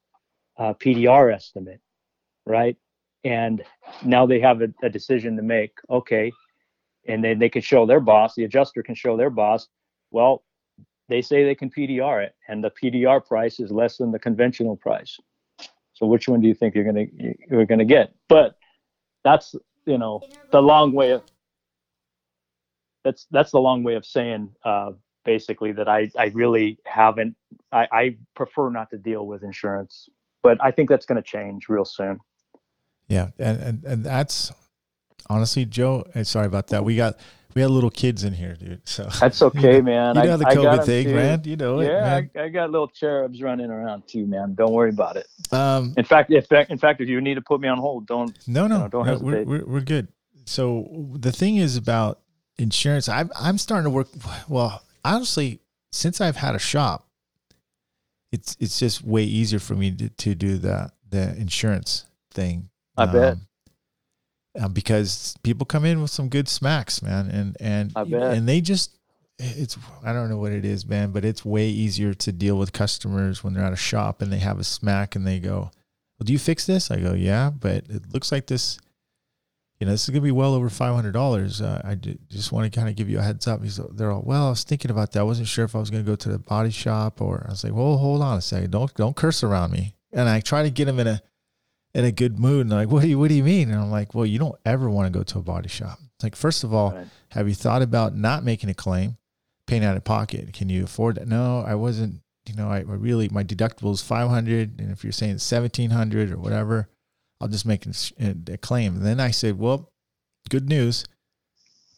uh, 0.59 0.75
PDR 0.75 1.35
estimate, 1.35 1.81
right? 2.47 2.77
And 3.25 3.63
now 4.05 4.27
they 4.27 4.41
have 4.41 4.63
a, 4.63 4.69
a 4.83 4.89
decision 4.89 5.37
to 5.37 5.43
make. 5.43 5.73
Okay, 5.89 6.33
and 7.07 7.23
then 7.23 7.39
they 7.39 7.49
can 7.49 7.63
show 7.63 7.87
their 7.87 8.01
boss. 8.01 8.35
The 8.35 8.45
adjuster 8.45 8.83
can 8.83 8.95
show 8.95 9.17
their 9.17 9.31
boss. 9.31 9.69
Well, 10.11 10.43
they 11.09 11.23
say 11.23 11.45
they 11.45 11.55
can 11.55 11.71
PDR 11.71 12.25
it, 12.25 12.35
and 12.49 12.63
the 12.63 12.71
PDR 12.71 13.25
price 13.25 13.61
is 13.61 13.71
less 13.71 13.97
than 13.97 14.13
the 14.13 14.19
conventional 14.19 14.77
price. 14.77 15.19
So 15.95 16.07
which 16.07 16.29
one 16.29 16.41
do 16.41 16.49
you 16.49 16.55
think 16.55 16.75
you're 16.75 16.85
gonna 16.85 17.07
you're 17.51 17.67
gonna 17.67 17.85
get? 17.85 18.15
But 18.29 18.57
that's 19.25 19.55
you 19.87 19.99
know 19.99 20.21
the 20.51 20.63
long 20.63 20.93
way 20.93 21.11
of 21.11 21.23
that's 23.05 23.27
that's 23.31 23.51
the 23.51 23.61
long 23.61 23.83
way 23.83 23.95
of 23.95 24.07
saying 24.07 24.51
uh, 24.65 24.93
basically 25.25 25.73
that 25.73 25.89
I 25.89 26.11
I 26.19 26.27
really 26.35 26.79
haven't 26.85 27.37
I, 27.73 27.89
I 27.93 28.17
prefer 28.35 28.71
not 28.71 28.91
to 28.91 28.99
deal 28.99 29.27
with 29.27 29.43
insurance, 29.43 30.09
but 30.43 30.59
I 30.63 30.71
think 30.71 30.89
that's 30.89 31.07
going 31.07 31.17
to 31.23 31.29
change 31.29 31.69
real 31.69 31.85
soon. 31.85 32.19
Yeah, 33.09 33.29
and, 33.39 33.61
and 33.61 33.85
and 33.85 34.05
that's 34.05 34.53
honestly, 35.29 35.65
Joe. 35.65 36.05
Sorry 36.23 36.47
about 36.47 36.69
that. 36.69 36.85
We 36.85 36.97
got 36.97 37.19
we 37.55 37.61
had 37.63 37.71
little 37.71 37.91
kids 37.91 38.25
in 38.25 38.33
here, 38.33 38.55
dude. 38.55 38.89
So 38.89 39.09
That's 39.21 39.43
okay, 39.43 39.81
man. 39.83 40.17
you 40.17 40.23
know 40.23 40.35
I, 40.35 40.37
the 40.37 40.47
I 40.49 40.55
got 40.55 40.87
thing, 40.87 41.05
too. 41.07 41.15
man. 41.15 41.43
You 41.45 41.57
know 41.57 41.81
it, 41.81 41.87
Yeah, 41.89 42.01
man. 42.01 42.31
I, 42.35 42.41
I 42.45 42.49
got 42.49 42.71
little 42.71 42.89
cherubs 42.89 43.43
running 43.43 43.71
around 43.71 44.05
too, 44.09 44.27
man. 44.27 44.55
Don't 44.55 44.73
worry 44.73 44.89
about 44.91 45.17
it. 45.17 45.27
Um, 45.51 45.93
In 45.99 46.05
fact, 46.05 46.31
if 46.33 46.51
in 46.51 46.79
fact, 46.79 47.01
if 47.03 47.09
you 47.09 47.21
need 47.21 47.35
to 47.35 47.43
put 47.43 47.61
me 47.61 47.69
on 47.69 47.79
hold, 47.79 48.07
don't. 48.07 48.37
no, 48.49 48.67
no, 48.67 48.79
No, 48.79 48.89
don't 48.89 49.07
no, 49.07 49.19
we're, 49.19 49.31
hesitate. 49.33 49.47
we're 49.47 49.65
we're 49.67 49.81
good. 49.81 50.09
So 50.47 50.89
the 51.15 51.33
thing 51.33 51.57
is 51.57 51.77
about 51.77 52.21
insurance. 52.59 53.09
I'm 53.09 53.31
I'm 53.39 53.59
starting 53.59 53.85
to 53.85 53.91
work. 53.91 54.09
Well, 54.49 54.83
honestly, 55.05 55.61
since 55.91 56.21
I've 56.21 56.37
had 56.37 56.55
a 56.55 56.59
shop, 56.59 57.07
it's 58.31 58.57
it's 58.61 58.79
just 58.79 59.03
way 59.03 59.25
easier 59.25 59.59
for 59.59 59.75
me 59.75 59.91
to, 59.93 60.09
to 60.09 60.35
do 60.35 60.59
the 60.59 60.91
the 61.11 61.37
insurance 61.37 62.07
thing. 62.31 62.71
I 62.97 63.07
bet. 63.07 63.37
uh, 64.61 64.69
because 64.69 65.35
people 65.43 65.67
come 65.67 65.85
in 65.85 66.01
with 66.01 66.11
some 66.11 66.29
good 66.29 66.49
smacks, 66.49 67.03
man, 67.03 67.29
and 67.31 67.57
and 67.61 67.93
and 68.31 68.49
they 68.49 68.61
just 68.61 68.99
it's 69.39 69.77
I 70.05 70.13
don't 70.13 70.29
know 70.29 70.39
what 70.39 70.53
it 70.53 70.65
is, 70.65 70.87
man, 70.87 71.11
but 71.11 71.25
it's 71.25 71.45
way 71.45 71.69
easier 71.69 72.15
to 72.15 72.33
deal 72.33 72.57
with 72.59 72.73
customers 72.73 73.43
when 73.43 73.55
they're 73.55 73.65
at 73.65 73.73
a 73.73 73.77
shop 73.77 74.23
and 74.23 74.33
they 74.33 74.39
have 74.39 74.59
a 74.59 74.65
smack 74.65 75.15
and 75.17 75.27
they 75.27 75.39
go, 75.41 75.71
"Well, 76.19 76.25
do 76.25 76.33
you 76.33 76.39
fix 76.39 76.67
this?" 76.67 76.91
I 76.91 77.01
go, 77.01 77.13
"Yeah, 77.15 77.51
but 77.51 77.85
it 77.89 78.13
looks 78.13 78.31
like 78.33 78.47
this." 78.47 78.79
You 79.83 79.87
know, 79.87 79.91
this 79.95 80.05
is 80.05 80.11
gonna 80.11 80.21
be 80.21 80.31
well 80.31 80.55
over 80.55 80.71
five 80.71 80.95
hundred 80.95 81.11
dollars. 81.11 81.61
Uh, 81.61 81.83
I 81.85 81.97
just 81.97 82.53
want 82.53 82.73
to 82.73 82.79
kind 82.79 82.89
of 82.89 82.95
give 82.95 83.11
you 83.11 83.19
a 83.19 83.23
heads 83.23 83.49
up. 83.49 83.65
He's, 83.65 83.81
they're 83.95 84.13
all, 84.13 84.23
well, 84.25 84.47
I 84.47 84.51
was 84.51 84.63
thinking 84.63 84.93
about 84.93 85.11
that. 85.11 85.19
I 85.19 85.25
wasn't 85.25 85.49
sure 85.49 85.65
if 85.65 85.75
I 85.75 85.81
was 85.81 85.91
gonna 85.91 86.05
go 86.05 86.15
to 86.15 86.29
the 86.29 86.39
body 86.39 86.71
shop 86.71 87.21
or 87.21 87.45
I 87.49 87.51
was 87.51 87.65
like, 87.65 87.73
well, 87.73 87.97
hold 87.97 88.23
on 88.23 88.39
a 88.39 88.41
second. 88.41 88.71
Don't 88.71 88.95
don't 88.95 89.17
curse 89.17 89.43
around 89.43 89.73
me. 89.73 89.97
And 90.13 90.29
I 90.29 90.39
try 90.39 90.63
to 90.63 90.71
get 90.71 90.87
him 90.87 91.01
in 91.01 91.09
a 91.09 91.21
in 91.95 92.05
a 92.05 92.13
good 92.13 92.39
mood. 92.39 92.61
And 92.61 92.71
like, 92.71 92.91
what 92.91 93.03
do 93.03 93.09
you 93.09 93.19
what 93.19 93.27
do 93.27 93.35
you 93.35 93.43
mean? 93.43 93.73
And 93.73 93.81
I'm 93.81 93.91
like, 93.91 94.15
well, 94.15 94.25
you 94.25 94.39
don't 94.39 94.55
ever 94.65 94.89
want 94.89 95.13
to 95.13 95.19
go 95.19 95.25
to 95.25 95.41
a 95.41 95.43
body 95.43 95.69
shop. 95.69 95.99
It's 96.15 96.23
like, 96.23 96.37
first 96.37 96.63
of 96.63 96.73
all, 96.73 96.93
have 97.31 97.49
you 97.49 97.55
thought 97.57 97.83
about 97.83 98.15
not 98.17 98.45
making 98.45 98.71
a 98.71 98.75
claim, 98.75 99.17
paying 99.67 99.85
out 99.85 99.97
of 99.97 100.05
pocket? 100.05 100.53
Can 100.53 100.69
you 100.69 100.85
afford 100.85 101.17
that? 101.17 101.27
No, 101.27 101.65
I 101.67 101.75
wasn't. 101.75 102.21
You 102.49 102.55
know, 102.55 102.69
I, 102.69 102.77
I 102.77 102.83
really 102.83 103.29
my 103.31 103.43
deductible 103.43 103.93
is 103.93 104.01
five 104.01 104.29
hundred, 104.29 104.79
and 104.81 104.93
if 104.93 105.03
you're 105.03 105.13
saying 105.13 105.39
seventeen 105.39 105.91
hundred 105.91 106.31
or 106.31 106.39
whatever, 106.39 106.89
I'll 107.43 107.49
just 107.49 107.67
make 107.67 107.85
a, 107.87 108.57
claim. 108.59 108.97
And 108.97 109.05
then 109.05 109.19
I 109.19 109.33
said, 109.33 109.59
well, 109.59 109.91
good 110.49 110.69
news, 110.69 111.05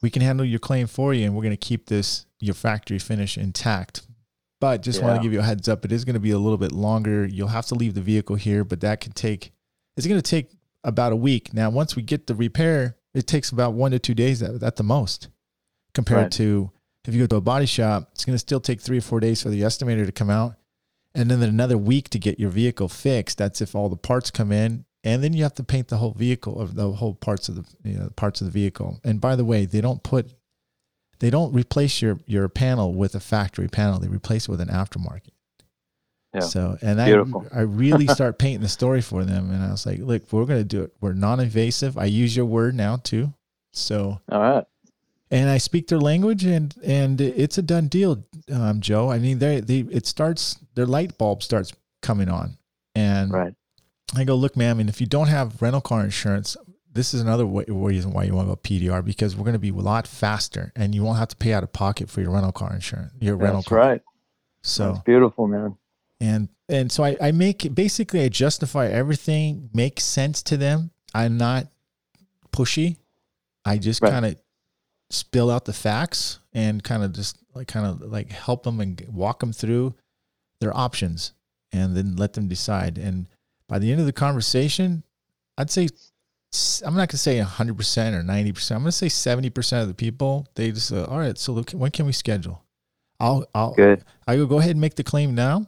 we 0.00 0.08
can 0.08 0.22
handle 0.22 0.46
your 0.46 0.58
claim 0.58 0.86
for 0.86 1.12
you, 1.12 1.26
and 1.26 1.34
we're 1.34 1.42
going 1.42 1.50
to 1.50 1.56
keep 1.56 1.86
this 1.86 2.24
your 2.40 2.54
factory 2.54 2.98
finish 2.98 3.36
intact. 3.36 4.02
But 4.60 4.80
just 4.80 5.02
want 5.02 5.16
to 5.16 5.22
give 5.22 5.34
you 5.34 5.40
a 5.40 5.42
heads 5.42 5.68
up, 5.68 5.84
it 5.84 5.92
is 5.92 6.06
going 6.06 6.14
to 6.14 6.20
be 6.20 6.30
a 6.30 6.38
little 6.38 6.56
bit 6.56 6.72
longer. 6.72 7.26
You'll 7.26 7.48
have 7.48 7.66
to 7.66 7.74
leave 7.74 7.92
the 7.92 8.00
vehicle 8.00 8.36
here, 8.36 8.64
but 8.64 8.80
that 8.80 9.02
could 9.02 9.14
take. 9.14 9.52
It's 9.96 10.06
going 10.06 10.20
to 10.20 10.30
take 10.30 10.50
about 10.82 11.12
a 11.12 11.16
week. 11.16 11.52
Now, 11.52 11.68
once 11.68 11.94
we 11.94 12.02
get 12.02 12.26
the 12.26 12.34
repair, 12.34 12.96
it 13.12 13.26
takes 13.26 13.50
about 13.50 13.74
one 13.74 13.90
to 13.90 13.98
two 13.98 14.14
days 14.14 14.42
at, 14.42 14.62
at 14.62 14.76
the 14.76 14.82
most, 14.82 15.28
compared 15.92 16.22
Right. 16.22 16.32
to 16.32 16.70
if 17.06 17.12
you 17.14 17.20
go 17.20 17.26
to 17.26 17.36
a 17.36 17.40
body 17.42 17.66
shop, 17.66 18.08
it's 18.12 18.24
going 18.24 18.34
to 18.34 18.38
still 18.38 18.60
take 18.60 18.80
three 18.80 18.98
or 18.98 19.02
four 19.02 19.20
days 19.20 19.42
for 19.42 19.50
the 19.50 19.60
estimator 19.60 20.06
to 20.06 20.12
come 20.12 20.30
out, 20.30 20.54
and 21.14 21.30
then 21.30 21.42
another 21.42 21.76
week 21.76 22.08
to 22.10 22.18
get 22.18 22.40
your 22.40 22.50
vehicle 22.50 22.88
fixed. 22.88 23.36
That's 23.36 23.60
if 23.60 23.74
all 23.74 23.90
the 23.90 23.96
parts 23.96 24.30
come 24.30 24.50
in, 24.50 24.86
and 25.04 25.22
then 25.22 25.34
you 25.34 25.42
have 25.42 25.54
to 25.54 25.62
paint 25.62 25.88
the 25.88 25.98
whole 25.98 26.12
vehicle 26.12 26.58
of 26.60 26.74
the 26.74 26.90
whole 26.92 27.14
parts 27.14 27.48
of 27.48 27.56
the 27.56 27.64
you 27.88 27.98
know, 27.98 28.10
parts 28.16 28.40
of 28.40 28.46
the 28.46 28.50
vehicle. 28.50 29.00
And 29.04 29.20
by 29.20 29.36
the 29.36 29.44
way, 29.44 29.66
they 29.66 29.82
don't 29.82 30.02
put 30.02 30.32
they 31.20 31.30
don't 31.30 31.52
replace 31.52 32.02
your 32.02 32.18
your 32.26 32.48
panel 32.48 32.94
with 32.94 33.14
a 33.14 33.20
factory 33.20 33.68
panel. 33.68 34.00
They 34.00 34.08
replace 34.08 34.48
it 34.48 34.50
with 34.50 34.60
an 34.62 34.68
aftermarket. 34.68 35.30
Yeah. 36.32 36.40
So 36.40 36.78
and 36.80 37.00
I 37.00 37.10
I 37.54 37.60
really 37.60 38.06
start 38.18 38.38
painting 38.38 38.62
the 38.62 38.68
story 38.68 39.02
for 39.02 39.24
them, 39.24 39.50
and 39.50 39.62
I 39.62 39.70
was 39.70 39.86
like, 39.86 40.00
look, 40.00 40.32
we're 40.32 40.46
gonna 40.46 40.64
do 40.64 40.82
it. 40.82 40.92
We're 41.00 41.12
non-invasive. 41.12 41.98
I 41.98 42.06
use 42.06 42.34
your 42.34 42.46
word 42.46 42.74
now 42.74 42.96
too. 42.96 43.32
So 43.72 44.20
All 44.30 44.40
right. 44.40 44.64
and 45.30 45.50
I 45.50 45.58
speak 45.58 45.88
their 45.88 46.00
language, 46.00 46.44
and 46.44 46.74
and 46.82 47.20
it's 47.20 47.58
a 47.58 47.62
done 47.62 47.88
deal, 47.88 48.24
um, 48.50 48.80
Joe. 48.80 49.10
I 49.10 49.18
mean, 49.18 49.38
they 49.38 49.60
they 49.60 49.80
it 49.80 50.06
starts 50.06 50.58
their 50.74 50.86
light 50.86 51.18
bulb 51.18 51.42
starts 51.42 51.72
coming 52.00 52.30
on, 52.30 52.56
and 52.94 53.30
Right. 53.32 53.54
I 54.16 54.24
go, 54.24 54.34
look, 54.34 54.56
ma'am, 54.56 54.80
and 54.80 54.88
if 54.88 55.00
you 55.00 55.06
don't 55.06 55.28
have 55.28 55.60
rental 55.62 55.80
car 55.80 56.02
insurance, 56.04 56.56
this 56.92 57.12
is 57.14 57.20
another 57.20 57.46
way, 57.46 57.64
reason 57.68 58.12
why 58.12 58.24
you 58.24 58.34
want 58.34 58.48
to 58.48 58.54
go 58.54 58.56
PDR 58.56 59.04
because 59.04 59.34
we're 59.36 59.44
going 59.44 59.54
to 59.54 59.58
be 59.58 59.70
a 59.70 59.74
lot 59.74 60.06
faster, 60.06 60.72
and 60.76 60.94
you 60.94 61.02
won't 61.02 61.18
have 61.18 61.28
to 61.28 61.36
pay 61.36 61.52
out 61.52 61.62
of 61.62 61.72
pocket 61.72 62.08
for 62.08 62.20
your 62.20 62.30
rental 62.30 62.52
car 62.52 62.72
insurance, 62.72 63.12
your 63.20 63.36
rental 63.36 63.62
car. 63.62 63.78
right. 63.78 64.02
So 64.62 64.92
That's 64.92 65.04
beautiful, 65.04 65.46
man. 65.46 65.76
and 66.20 66.48
and 66.70 66.90
so 66.90 67.04
I, 67.04 67.16
I 67.20 67.32
make 67.32 67.74
basically 67.74 68.22
I 68.22 68.28
justify 68.30 68.86
everything 68.88 69.68
makes 69.74 70.04
sense 70.04 70.42
to 70.44 70.56
them. 70.56 70.90
I'm 71.12 71.36
not 71.36 71.66
pushy. 72.52 72.96
I 73.64 73.76
just 73.78 74.00
Right. 74.00 74.10
kind 74.10 74.24
of 74.26 74.36
spill 75.10 75.50
out 75.50 75.64
the 75.66 75.72
facts 75.74 76.38
and 76.54 76.82
kind 76.82 77.02
of 77.04 77.12
just 77.12 77.36
like 77.54 77.68
kind 77.68 77.86
of 77.86 78.00
like 78.10 78.30
help 78.32 78.62
them 78.62 78.80
and 78.80 79.04
walk 79.12 79.40
them 79.40 79.52
through 79.52 79.94
their 80.60 80.74
options 80.74 81.32
and 81.72 81.94
then 81.96 82.16
let 82.16 82.32
them 82.32 82.48
decide. 82.48 82.96
And 82.96 83.26
by 83.68 83.78
the 83.78 83.90
end 83.90 84.00
of 84.00 84.06
the 84.06 84.12
conversation, 84.12 85.02
I'd 85.56 85.70
say 85.70 85.88
I'm 86.84 86.94
not 86.94 87.08
gonna 87.08 87.18
say 87.18 87.38
100 87.38 87.76
percent 87.76 88.14
or 88.14 88.22
90 88.22 88.52
percent. 88.52 88.76
I'm 88.76 88.82
gonna 88.82 88.92
say 88.92 89.08
70 89.08 89.50
percent 89.50 89.82
of 89.82 89.88
the 89.88 89.94
people 89.94 90.46
they 90.54 90.70
just 90.70 90.92
uh, 90.92 91.04
all 91.04 91.18
right. 91.18 91.36
So 91.36 91.52
look, 91.52 91.70
when 91.70 91.90
can 91.90 92.06
we 92.06 92.12
schedule? 92.12 92.62
I'll 93.20 93.46
I'll 93.54 93.74
Good. 93.74 94.04
I 94.26 94.36
go 94.36 94.46
go 94.46 94.58
ahead 94.58 94.72
and 94.72 94.80
make 94.80 94.94
the 94.94 95.04
claim 95.04 95.34
now, 95.34 95.66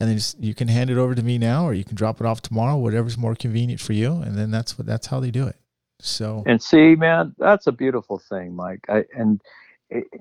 and 0.00 0.10
then 0.10 0.16
just, 0.16 0.38
you 0.40 0.54
can 0.54 0.68
hand 0.68 0.90
it 0.90 0.98
over 0.98 1.14
to 1.14 1.22
me 1.22 1.38
now, 1.38 1.66
or 1.66 1.74
you 1.74 1.84
can 1.84 1.94
drop 1.94 2.20
it 2.20 2.26
off 2.26 2.42
tomorrow, 2.42 2.76
whatever's 2.76 3.16
more 3.16 3.34
convenient 3.34 3.80
for 3.80 3.92
you. 3.92 4.12
And 4.12 4.36
then 4.36 4.50
that's 4.50 4.78
what 4.78 4.86
that's 4.86 5.06
how 5.06 5.20
they 5.20 5.30
do 5.30 5.46
it. 5.46 5.56
So 6.00 6.42
And 6.46 6.62
see, 6.62 6.94
man, 6.94 7.34
that's 7.38 7.66
a 7.66 7.72
beautiful 7.72 8.18
thing, 8.18 8.54
Mike. 8.54 8.84
I, 8.88 9.04
and 9.16 9.40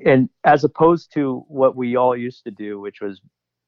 and 0.05 0.29
as 0.43 0.63
opposed 0.63 1.11
to 1.13 1.43
what 1.47 1.75
we 1.75 1.95
all 1.95 2.15
used 2.15 2.43
to 2.45 2.51
do, 2.51 2.79
which 2.79 3.01
was 3.01 3.19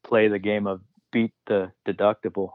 play 0.03 0.27
the 0.27 0.39
game 0.39 0.67
of 0.67 0.81
beat 1.11 1.33
the 1.47 1.71
deductible, 1.87 2.51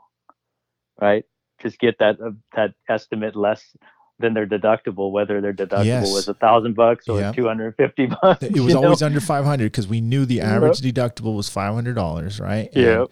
right? 1.02 1.24
Just 1.60 1.78
get 1.78 1.96
that 1.98 2.20
uh, 2.20 2.30
that 2.54 2.72
estimate 2.88 3.36
less 3.36 3.76
than 4.18 4.34
their 4.34 4.46
deductible, 4.46 5.10
whether 5.10 5.40
their 5.40 5.52
deductible 5.52 5.84
Yes. 5.84 6.12
was 6.12 6.28
a 6.28 6.34
thousand 6.34 6.74
bucks 6.76 7.08
or 7.08 7.18
Yeah. 7.20 7.32
two 7.32 7.46
hundred 7.46 7.66
and 7.66 7.76
fifty 7.76 8.06
bucks. 8.22 8.42
it 8.42 8.52
was 8.52 8.68
you 8.68 8.74
know? 8.80 8.84
always 8.84 9.02
under 9.02 9.20
500 9.20 9.64
because 9.64 9.88
we 9.88 10.00
knew 10.00 10.24
the 10.24 10.40
average 10.40 10.80
deductible 10.80 11.34
was 11.36 11.50
$500, 11.50 12.40
right? 12.40 12.68
And, 12.74 12.84
Yeah. 12.84 13.04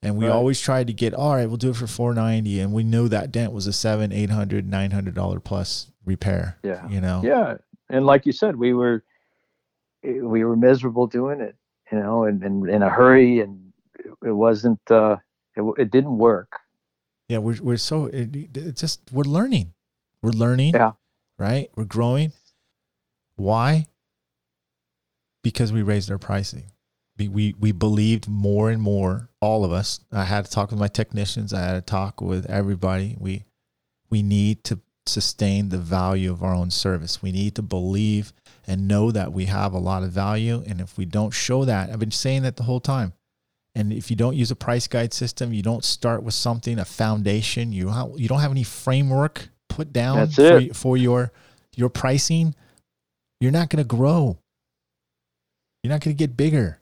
And 0.00 0.16
we 0.16 0.26
Right. 0.26 0.32
always 0.32 0.60
tried 0.60 0.86
to 0.88 0.92
get, 0.92 1.12
all 1.12 1.34
right, 1.34 1.46
we'll 1.48 1.56
do 1.56 1.70
it 1.70 1.76
for 1.76 1.88
490. 1.88 2.60
And 2.60 2.72
we 2.72 2.84
knew 2.84 3.08
that 3.08 3.32
dent 3.32 3.52
was 3.52 3.66
a 3.66 3.72
seven, 3.72 4.12
eight 4.12 4.30
hundred, 4.30 4.68
nine 4.68 4.92
hundred 4.92 5.14
dollar 5.14 5.40
plus 5.40 5.90
repair. 6.04 6.58
Yeah. 6.62 6.88
You 6.88 7.00
know? 7.00 7.20
Yeah, 7.24 7.56
and 7.88 8.06
like 8.06 8.24
you 8.26 8.32
said, 8.32 8.56
we 8.56 8.74
were 8.74 9.02
we 10.04 10.44
were 10.44 10.56
miserable 10.56 11.08
doing 11.08 11.40
it, 11.40 11.56
you 11.90 11.98
know, 11.98 12.24
and, 12.24 12.42
and 12.44 12.68
in 12.70 12.82
a 12.82 12.88
hurry, 12.88 13.40
and 13.40 13.72
it, 13.98 14.28
it 14.28 14.32
wasn't. 14.32 14.80
Uh, 14.90 15.16
it, 15.56 15.62
it 15.78 15.90
didn't 15.90 16.16
work. 16.18 16.60
Yeah, 17.28 17.38
we're 17.38 17.58
we're 17.60 17.76
so 17.76 18.06
it, 18.06 18.56
it's 18.56 18.80
just 18.80 19.00
we're 19.12 19.24
learning. 19.24 19.74
We're 20.22 20.30
learning. 20.30 20.74
Yeah. 20.74 20.92
Right? 21.38 21.70
We're 21.76 21.84
growing. 21.84 22.32
Why? 23.36 23.86
Because 25.42 25.72
we 25.72 25.82
raised 25.82 26.10
our 26.10 26.18
pricing. 26.18 26.64
We, 27.18 27.28
we 27.28 27.54
we 27.58 27.72
believed 27.72 28.28
more 28.28 28.70
and 28.70 28.80
more, 28.80 29.28
all 29.40 29.64
of 29.64 29.72
us. 29.72 30.00
I 30.12 30.24
had 30.24 30.44
to 30.44 30.50
talk 30.50 30.70
with 30.70 30.80
my 30.80 30.88
technicians, 30.88 31.52
I 31.52 31.60
had 31.60 31.74
to 31.74 31.80
talk 31.80 32.20
with 32.20 32.46
everybody. 32.46 33.16
We 33.18 33.44
we 34.10 34.22
need 34.22 34.64
to 34.64 34.80
sustain 35.06 35.68
the 35.70 35.78
value 35.78 36.30
of 36.30 36.42
our 36.42 36.54
own 36.54 36.70
service. 36.70 37.22
We 37.22 37.32
need 37.32 37.54
to 37.56 37.62
believe 37.62 38.32
and 38.66 38.86
know 38.86 39.10
that 39.10 39.32
we 39.32 39.46
have 39.46 39.72
a 39.72 39.78
lot 39.78 40.02
of 40.02 40.10
value. 40.10 40.62
And 40.66 40.80
if 40.80 40.96
we 40.98 41.06
don't 41.06 41.32
show 41.32 41.64
that, 41.64 41.90
I've 41.90 41.98
been 41.98 42.10
saying 42.10 42.42
that 42.42 42.56
the 42.56 42.64
whole 42.64 42.80
time. 42.80 43.14
And 43.74 43.92
if 43.92 44.10
you 44.10 44.16
don't 44.16 44.34
use 44.34 44.50
a 44.50 44.56
price 44.56 44.88
guide 44.88 45.12
system, 45.14 45.52
you 45.52 45.62
don't 45.62 45.84
start 45.84 46.22
with 46.22 46.34
something, 46.34 46.78
a 46.78 46.84
foundation, 46.84 47.70
you 47.72 47.90
ha- 47.90 48.08
you 48.16 48.26
don't 48.28 48.40
have 48.40 48.50
any 48.50 48.64
framework 48.64 49.48
put 49.68 49.92
down 49.92 50.16
for, 50.28 50.74
for 50.74 50.96
your 50.96 51.30
your 51.76 51.88
pricing, 51.88 52.54
you're 53.40 53.52
not 53.52 53.70
going 53.70 53.82
to 53.82 53.86
grow. 53.86 54.38
You're 55.84 55.92
not 55.92 56.00
going 56.00 56.16
to 56.16 56.18
get 56.18 56.36
bigger. 56.36 56.80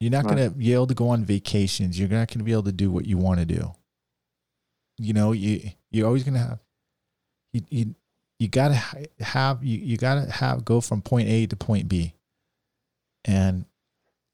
You're 0.00 0.10
not 0.10 0.24
Right. 0.24 0.36
going 0.36 0.50
to 0.50 0.56
be 0.56 0.72
able 0.72 0.86
to 0.86 0.94
go 0.94 1.08
on 1.10 1.24
vacations. 1.24 1.98
You're 1.98 2.08
not 2.08 2.28
going 2.28 2.38
to 2.38 2.44
be 2.44 2.52
able 2.52 2.62
to 2.64 2.72
do 2.72 2.90
what 2.90 3.04
you 3.06 3.18
want 3.18 3.40
to 3.40 3.46
do. 3.46 3.72
You 4.98 5.12
know, 5.12 5.32
you 5.32 5.70
you're 5.90 6.06
always 6.06 6.24
going 6.24 6.34
to 6.34 6.40
have 6.40 6.60
you 7.52 7.62
you 7.68 7.94
you 8.38 8.48
got 8.48 8.68
to 8.68 9.24
have 9.24 9.62
you 9.62 9.78
you 9.78 9.96
got 9.96 10.14
to 10.24 10.30
have 10.30 10.64
go 10.64 10.80
from 10.80 11.02
point 11.02 11.28
A 11.28 11.46
to 11.46 11.56
point 11.56 11.88
B. 11.88 12.14
And 13.26 13.66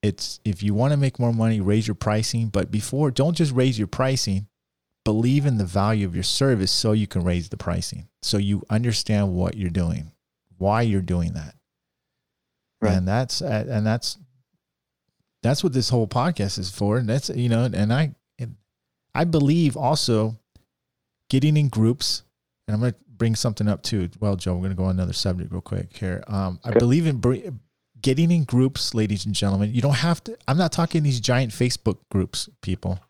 it's 0.02 0.40
if 0.44 0.62
you 0.62 0.74
want 0.74 0.92
to 0.92 0.96
make 0.96 1.18
more 1.18 1.32
money, 1.32 1.60
raise 1.60 1.86
your 1.86 1.94
pricing, 1.94 2.48
but 2.48 2.70
before 2.70 3.10
don't 3.10 3.36
just 3.36 3.52
raise 3.52 3.78
your 3.78 3.88
pricing, 3.88 4.46
believe 5.04 5.46
in 5.46 5.58
the 5.58 5.64
value 5.64 6.06
of 6.06 6.14
your 6.14 6.24
service 6.24 6.70
so 6.70 6.92
you 6.92 7.06
can 7.06 7.22
raise 7.22 7.48
the 7.48 7.56
pricing. 7.56 8.08
So 8.22 8.38
you 8.38 8.62
understand 8.70 9.32
what 9.34 9.56
you're 9.56 9.70
doing, 9.70 10.12
why 10.58 10.82
you're 10.82 11.02
doing 11.02 11.34
that. 11.34 11.54
Right. 12.80 12.94
And 12.94 13.06
that's 13.06 13.42
uh, 13.42 13.66
and 13.68 13.86
that's 13.86 14.16
that's 15.42 15.62
what 15.62 15.72
this 15.72 15.90
whole 15.90 16.06
podcast 16.06 16.58
is 16.58 16.70
for. 16.70 16.96
And 16.96 17.08
that's 17.08 17.28
you 17.30 17.48
know, 17.48 17.68
and 17.72 17.92
I 17.92 18.14
and 18.38 18.56
I 19.14 19.24
believe 19.24 19.76
also 19.76 20.38
getting 21.28 21.56
in 21.56 21.68
groups, 21.68 22.22
and 22.66 22.74
I'm 22.74 22.80
going 22.80 22.92
to 22.92 22.98
bring 23.08 23.34
something 23.34 23.68
up 23.68 23.82
too. 23.82 24.08
Well, 24.18 24.36
Joe, 24.36 24.54
we're 24.54 24.60
going 24.60 24.70
to 24.70 24.76
go 24.76 24.84
on 24.84 24.90
another 24.92 25.12
subject 25.12 25.52
real 25.52 25.60
quick 25.60 25.94
here. 25.96 26.24
Um, 26.26 26.58
I 26.64 26.70
believe 26.72 27.06
in 27.06 27.18
getting 28.02 28.30
in 28.30 28.44
groups, 28.44 28.94
ladies 28.94 29.26
and 29.26 29.34
gentlemen. 29.34 29.74
You 29.74 29.80
don't 29.80 29.96
have 29.96 30.22
to. 30.24 30.36
I'm 30.48 30.58
not 30.58 30.72
talking 30.72 31.02
these 31.02 31.20
giant 31.20 31.52
Facebook 31.52 31.98
groups, 32.10 32.48
people. 32.62 33.00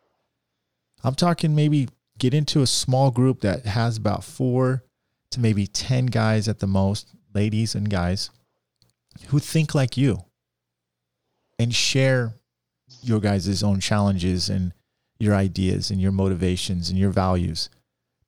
I'm 1.02 1.14
talking 1.14 1.54
maybe 1.54 1.88
get 2.18 2.34
into 2.34 2.62
a 2.62 2.66
small 2.66 3.10
group 3.10 3.40
that 3.40 3.64
has 3.64 3.96
about 3.96 4.24
four 4.24 4.84
to 5.30 5.40
maybe 5.40 5.66
10 5.66 6.06
guys 6.06 6.48
at 6.48 6.58
the 6.58 6.66
most, 6.66 7.08
ladies 7.34 7.74
and 7.74 7.88
guys, 7.88 8.30
who 9.28 9.38
think 9.38 9.74
like 9.74 9.96
you 9.96 10.24
and 11.58 11.74
share 11.74 12.34
your 13.02 13.20
guys' 13.20 13.62
own 13.62 13.80
challenges 13.80 14.48
and 14.48 14.72
your 15.18 15.34
ideas 15.34 15.90
and 15.90 16.00
your 16.00 16.12
motivations 16.12 16.90
and 16.90 16.98
your 16.98 17.10
values. 17.10 17.70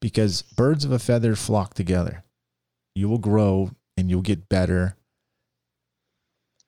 Because 0.01 0.43
birds 0.43 0.85
of 0.85 0.93
a 0.93 0.99
feather 0.99 1.35
flock 1.35 1.75
together. 1.75 2.25
You 2.95 3.09
will 3.09 3.19
grow 3.19 3.71
and 3.97 4.11
you'll 4.11 4.23
get 4.23 4.49
better. 4.49 4.97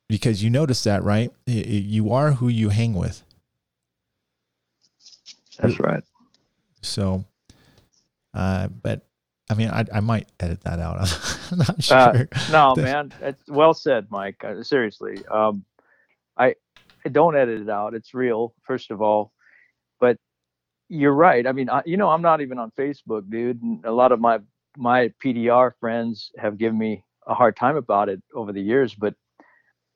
Because 0.09 0.43
you 0.43 0.51
notice 0.51 0.85
that, 0.85 1.03
right? 1.03 1.31
You 1.47 2.13
are 2.13 2.33
who 2.33 2.49
you 2.49 2.69
hang 2.69 2.95
with. 2.95 3.23
That's 5.59 5.81
right. 5.81 6.03
So, 6.83 7.25
uh, 8.35 8.69
but 8.69 9.07
I 9.51 9.55
mean, 9.55 9.69
I, 9.69 9.85
I 9.93 10.01
might 10.01 10.29
edit 10.41 10.63
that 10.63 10.81
out. 10.81 10.97
I'm 11.53 11.59
not 11.59 11.83
sure. 11.83 11.97
Uh, 11.97 12.25
no, 12.51 12.75
man, 12.83 13.13
it's 13.21 13.49
well 13.49 13.75
said, 13.75 14.07
Mike. 14.11 14.43
Uh, 14.45 14.63
seriously, 14.63 15.25
um, 15.31 15.65
I, 16.37 16.55
I 17.05 17.09
don't 17.11 17.37
edit 17.37 17.61
it 17.61 17.69
out. 17.69 17.95
It's 17.95 18.15
real, 18.15 18.55
first 18.63 18.91
of 18.91 19.03
all. 19.03 19.33
But 20.01 20.19
you're 20.89 21.15
right. 21.15 21.47
I 21.47 21.53
mean, 21.53 21.69
I, 21.69 21.83
you 21.85 21.97
know, 21.97 22.11
I'm 22.11 22.23
not 22.23 22.41
even 22.41 22.59
on 22.59 22.73
Facebook, 22.79 23.31
dude. 23.31 23.63
And 23.63 23.85
a 23.85 23.93
lot 23.93 24.13
of 24.13 24.21
my 24.21 24.41
my 24.77 25.13
PDR 25.23 25.73
friends 25.79 26.31
have 26.39 26.59
given 26.59 26.79
me 26.79 27.05
a 27.27 27.35
hard 27.35 27.57
time 27.57 27.77
about 27.77 28.09
it 28.09 28.23
over 28.35 28.53
the 28.53 28.61
years. 28.61 28.95
But 28.95 29.15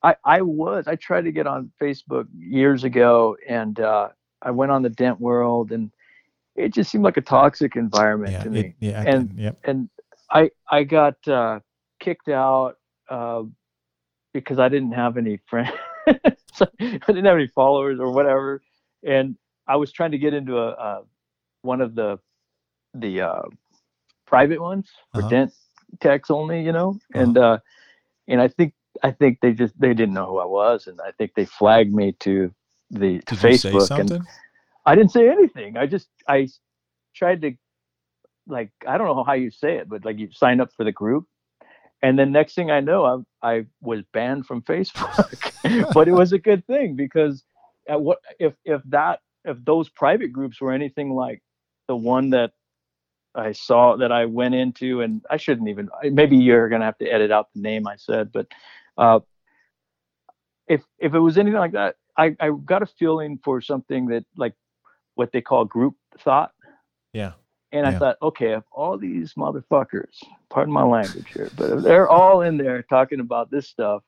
I 0.03 0.17
I 0.25 0.43
was 0.43 0.87
I 0.87 0.95
tried 0.97 1.23
to 1.23 1.33
get 1.33 1.47
on 1.47 1.71
Facebook 1.81 2.27
years 2.37 2.85
ago, 2.85 3.37
and 3.49 3.79
uh, 3.81 4.09
I 4.43 4.51
went 4.51 4.71
on 4.73 4.83
the 4.83 4.91
Dent 4.91 5.21
World, 5.21 5.73
and 5.73 5.91
it 6.57 6.73
just 6.75 6.91
seemed 6.91 7.05
like 7.05 7.17
a 7.17 7.21
toxic 7.23 7.77
environment 7.77 8.33
yeah, 8.33 8.43
to 8.45 8.51
me 8.51 8.61
it, 8.61 8.75
yeah, 8.81 9.05
And- 9.07 9.29
can- 9.31 9.39
yep. 9.39 9.59
and 9.65 9.89
I 10.31 10.51
I 10.71 10.85
got 10.85 11.17
uh, 11.29 11.61
kicked 12.01 12.29
out 12.29 12.77
uh, 13.09 13.43
because 14.33 14.59
I 14.59 14.69
didn't 14.69 14.93
have 14.93 15.17
any 15.17 15.39
friends. 15.47 15.71
So, 16.55 16.67
I 16.81 16.99
didn't 17.07 17.27
have 17.27 17.37
any 17.37 17.47
followers 17.49 18.01
or 18.01 18.11
whatever, 18.11 18.63
and 19.05 19.37
I 19.69 19.77
was 19.77 19.93
trying 19.93 20.11
to 20.13 20.19
get 20.19 20.33
into 20.35 20.57
a, 20.59 20.71
uh 20.71 21.03
one 21.63 21.81
of 21.83 21.95
the 21.95 22.19
the 22.95 23.21
uh, 23.21 23.43
private 24.27 24.61
ones 24.61 24.89
for 25.13 25.21
Uh-huh. 25.21 25.29
dent 25.29 25.53
techs 26.01 26.31
only, 26.31 26.63
you 26.63 26.73
know, 26.73 26.99
and 27.15 27.37
uh, 27.39 27.59
and 28.27 28.41
I 28.41 28.49
think 28.49 28.73
I 29.03 29.11
think 29.11 29.39
they 29.41 29.53
just 29.53 29.79
they 29.79 29.95
didn't 29.95 30.15
know 30.15 30.27
who 30.27 30.39
I 30.39 30.45
was, 30.45 30.87
and 30.87 31.01
I 31.01 31.13
think 31.13 31.33
they 31.35 31.45
flagged 31.45 31.95
me 31.95 32.13
to 32.21 32.53
the 32.91 33.21
to 33.21 33.35
Did 33.35 33.43
you 33.43 33.57
say 33.59 33.71
Facebook, 33.73 33.99
and? 33.99 34.27
I 34.87 34.95
didn't 34.95 35.13
say 35.13 35.29
anything. 35.29 35.77
I 35.77 35.87
just 35.87 36.09
I 36.27 36.49
tried 37.15 37.43
to 37.43 37.53
like 38.47 38.71
I 38.87 38.97
don't 38.97 39.07
know 39.07 39.25
how 39.25 39.35
you 39.35 39.51
say 39.51 39.77
it, 39.77 39.89
but 39.89 40.05
like 40.05 40.19
you 40.19 40.31
sign 40.33 40.61
up 40.61 40.73
for 40.77 40.85
the 40.85 40.93
group, 40.93 41.27
and 42.03 42.19
then 42.19 42.33
next 42.33 42.55
thing 42.55 42.71
I 42.71 42.81
know, 42.81 43.25
I 43.43 43.49
I 43.57 43.67
was 43.81 44.03
banned 44.13 44.47
from 44.47 44.63
Facebook. 44.73 45.93
but 45.95 46.09
it 46.09 46.13
was 46.13 46.33
a 46.33 46.39
good 46.39 46.67
thing 46.67 46.97
because 46.97 47.45
at 47.89 48.01
what 48.01 48.19
if 48.39 48.55
if 48.65 48.81
that 48.87 49.21
if 49.45 49.57
those 49.65 49.89
private 49.89 50.33
groups 50.33 50.61
were 50.61 50.73
anything 50.73 51.11
like 51.11 51.43
the 51.87 51.97
one 51.97 52.31
that 52.31 52.53
I 53.35 53.53
saw 53.53 53.97
that 53.97 54.11
I 54.11 54.25
went 54.25 54.55
into, 54.55 55.03
and 55.03 55.23
I 55.31 55.37
shouldn't 55.37 55.69
even 55.69 55.89
maybe 56.05 56.37
you're 56.37 56.69
gonna 56.69 56.85
have 56.85 56.99
to 56.99 57.09
edit 57.09 57.31
out 57.31 57.49
the 57.55 57.61
name 57.61 57.87
I 57.87 57.97
said, 57.97 58.33
but 58.33 58.47
uh, 58.99 59.21
if 60.67 60.83
if 60.99 61.15
it 61.15 61.19
was 61.19 61.39
anything 61.39 61.59
like 61.59 61.73
that, 61.73 61.97
I 62.17 62.37
I 62.41 62.51
got 62.51 62.83
a 62.83 62.87
feeling 62.87 63.39
for 63.43 63.61
something 63.61 64.07
that 64.07 64.25
like 64.37 64.55
what 65.15 65.33
they 65.33 65.41
call 65.41 65.65
group 65.65 65.95
thought. 66.21 66.53
Yeah. 67.13 67.33
And 67.73 67.87
I 67.87 67.93
Yeah. 67.93 67.99
thought, 67.99 68.17
okay, 68.23 68.53
if 68.55 68.65
all 68.73 68.97
these 68.99 69.35
motherfuckers, 69.35 70.15
pardon 70.51 70.73
my 70.73 70.85
language 70.85 71.33
here, 71.35 71.51
but 71.55 71.71
if 71.71 71.83
they're 71.83 72.09
all 72.09 72.43
in 72.43 72.57
there 72.57 72.83
talking 72.83 73.21
about 73.21 73.51
this 73.51 73.69
stuff, 73.69 74.03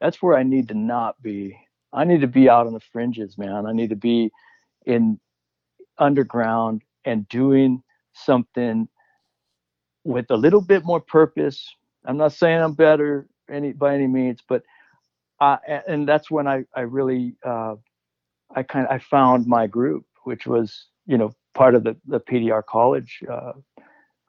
that's 0.00 0.20
where 0.22 0.36
I 0.36 0.42
need 0.42 0.68
to 0.68 0.74
not 0.74 1.20
be. 1.22 1.58
I 1.92 2.04
need 2.04 2.20
to 2.22 2.26
be 2.26 2.48
out 2.48 2.66
on 2.66 2.74
the 2.74 2.80
fringes, 2.80 3.38
man. 3.38 3.66
I 3.66 3.72
need 3.72 3.90
to 3.90 3.96
be 3.96 4.30
in 4.86 5.18
underground 5.98 6.82
and 7.04 7.28
doing 7.28 7.82
something 8.12 8.88
with 10.04 10.30
a 10.30 10.36
little 10.36 10.60
bit 10.60 10.84
more 10.84 11.00
purpose. 11.00 11.74
I'm 12.04 12.16
not 12.16 12.32
saying 12.32 12.60
I'm 12.60 12.74
better 12.74 13.26
any 13.50 13.72
by 13.72 13.94
any 13.94 14.06
means, 14.06 14.40
but 14.48 14.62
uh, 15.40 15.58
and 15.88 16.08
that's 16.08 16.30
when 16.30 16.46
I 16.46 16.64
I 16.74 16.82
really 16.82 17.34
uh, 17.44 17.76
I 18.54 18.62
kind 18.62 18.86
of 18.86 18.92
I 18.92 18.98
found 18.98 19.46
my 19.46 19.66
group, 19.66 20.04
which 20.24 20.46
was 20.46 20.86
you 21.06 21.18
know 21.18 21.32
part 21.54 21.74
of 21.74 21.84
the 21.84 21.96
the 22.06 22.20
PDR 22.20 22.64
college 22.64 23.20
uh, 23.30 23.52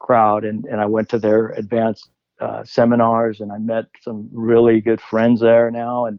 crowd, 0.00 0.44
and 0.44 0.64
and 0.66 0.80
I 0.80 0.86
went 0.86 1.08
to 1.10 1.18
their 1.18 1.50
advanced 1.50 2.10
uh, 2.40 2.64
seminars, 2.64 3.40
and 3.40 3.52
I 3.52 3.58
met 3.58 3.86
some 4.02 4.28
really 4.32 4.80
good 4.80 5.00
friends 5.00 5.40
there 5.40 5.70
now, 5.70 6.06
and 6.06 6.18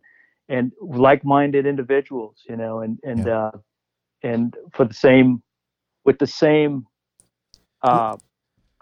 and 0.50 0.72
like-minded 0.82 1.66
individuals, 1.66 2.38
you 2.50 2.58
know, 2.58 2.82
and 2.82 3.00
and 3.04 3.28
uh, 3.28 3.52
and 4.24 4.56
for 4.74 4.86
the 4.86 4.93
same 4.93 5.43
with 6.06 6.20
the 6.20 6.28
same 6.28 6.86
uh, 7.84 8.18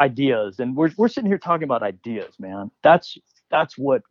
ideas, 0.01 0.59
and 0.59 0.75
we're 0.75 0.91
we're 0.97 1.07
sitting 1.07 1.29
here 1.29 1.37
talking 1.39 1.63
about 1.65 1.83
ideas, 1.83 2.35
man. 2.39 2.71
That's 2.83 3.17
that's 3.53 3.77
what 3.77 4.01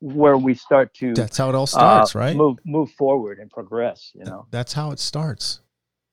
where 0.00 0.38
we 0.38 0.54
start 0.54 0.94
to 0.94 1.12
That's 1.12 1.36
how 1.36 1.48
it 1.50 1.54
all 1.56 1.66
starts, 1.66 2.14
uh, 2.14 2.20
right? 2.20 2.36
Move 2.36 2.58
move 2.64 2.90
forward 2.92 3.38
and 3.40 3.50
progress. 3.50 4.12
You 4.14 4.24
know. 4.24 4.46
That's 4.50 4.72
how 4.72 4.92
it 4.92 5.00
starts. 5.00 5.60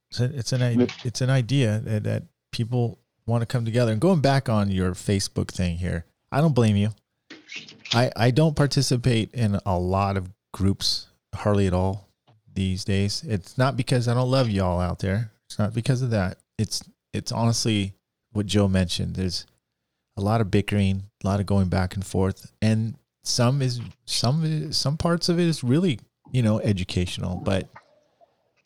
It's, 0.10 0.20
a, 0.20 0.26
it's 0.40 0.52
an 0.54 0.62
it's 1.04 1.22
an 1.22 1.30
idea 1.30 1.80
that, 1.86 2.04
that 2.04 2.24
people 2.52 3.00
want 3.28 3.42
to 3.44 3.46
come 3.46 3.66
together. 3.66 3.92
And 3.92 4.02
going 4.02 4.22
back 4.22 4.50
on 4.50 4.72
your 4.72 4.92
Facebook 4.94 5.50
thing 5.50 5.78
here, 5.78 6.06
I 6.32 6.42
don't 6.42 6.56
blame 6.56 6.76
you. 6.76 6.90
I 7.94 8.12
I 8.16 8.32
don't 8.32 8.56
participate 8.56 9.34
in 9.34 9.60
a 9.66 9.78
lot 9.80 10.18
of 10.18 10.32
groups, 10.54 11.08
hardly 11.34 11.68
at 11.68 11.74
all. 11.74 12.10
these 12.56 12.86
days. 12.86 13.24
It's 13.28 13.58
not 13.58 13.76
because 13.78 14.08
I 14.08 14.14
don't 14.14 14.32
love 14.32 14.50
y'all 14.50 14.80
out 14.80 15.00
there. 15.00 15.32
It's 15.48 15.60
not 15.60 15.74
because 15.74 16.02
of 16.02 16.10
that. 16.12 16.40
It's 16.58 16.84
it's 17.14 17.32
honestly 17.32 17.94
what 18.32 18.46
Joe 18.48 18.68
mentioned. 18.68 19.16
There's 19.16 19.46
a 20.18 20.22
lot 20.22 20.42
of 20.42 20.50
bickering, 20.50 21.04
a 21.24 21.28
lot 21.28 21.40
of 21.40 21.46
going 21.46 21.68
back 21.68 21.96
and 21.96 22.06
forth, 22.06 22.52
and 22.62 22.96
some 23.24 23.62
is 23.62 23.82
some 24.06 24.72
some 24.72 24.98
parts 24.98 25.30
of 25.30 25.40
it 25.40 25.48
is 25.48 25.64
really 25.64 26.00
you 26.32 26.42
know 26.42 26.60
educational, 26.60 27.38
but 27.38 27.70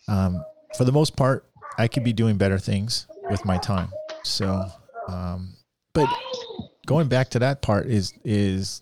um, 0.08 0.44
for 0.78 0.84
the 0.84 0.92
most 0.92 1.16
part, 1.16 1.46
I 1.78 1.88
could 1.88 2.04
be 2.04 2.14
doing 2.14 2.38
better 2.38 2.60
things 2.60 3.08
with 3.30 3.46
my 3.46 3.58
time. 3.58 3.92
So, 4.24 4.66
um, 5.08 5.54
but 5.94 6.10
going 6.86 7.08
back 7.08 7.30
to 7.32 7.40
that 7.40 7.62
part 7.62 7.88
is 7.88 8.14
is 8.24 8.82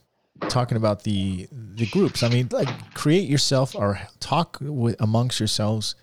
talking 0.50 0.78
about 0.78 1.04
the 1.04 1.48
the 1.52 1.86
groups. 1.88 2.24
I 2.24 2.30
mean, 2.30 2.50
like 2.52 2.94
create 2.94 3.30
yourself 3.30 3.76
or 3.76 4.00
talk 4.20 4.58
with 4.62 4.96
amongst 5.00 5.40
yourselves. 5.40 5.96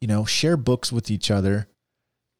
You 0.00 0.06
know, 0.06 0.24
share 0.24 0.56
books 0.56 0.92
with 0.92 1.10
each 1.10 1.30
other. 1.30 1.68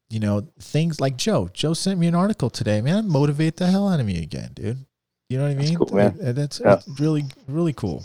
You 0.09 0.19
know, 0.19 0.47
things 0.59 0.99
like 0.99 1.17
Joe. 1.17 1.49
Joe 1.53 1.73
sent 1.73 1.99
me 1.99 2.07
an 2.07 2.15
article 2.15 2.49
today. 2.49 2.81
Man, 2.81 3.07
motivate 3.07 3.57
the 3.57 3.67
hell 3.67 3.87
out 3.87 3.99
of 3.99 4.05
me 4.05 4.23
again, 4.23 4.51
dude. 4.55 4.85
You 5.29 5.37
know 5.37 5.43
what 5.43 5.51
I 5.51 5.55
mean? 5.55 5.65
That's 5.65 5.77
cool, 5.77 5.95
man. 5.95 6.17
Uh, 6.23 6.31
That's, 6.31 6.59
Yeah. 6.59 6.81
really 6.99 7.25
really 7.47 7.73
cool. 7.73 8.03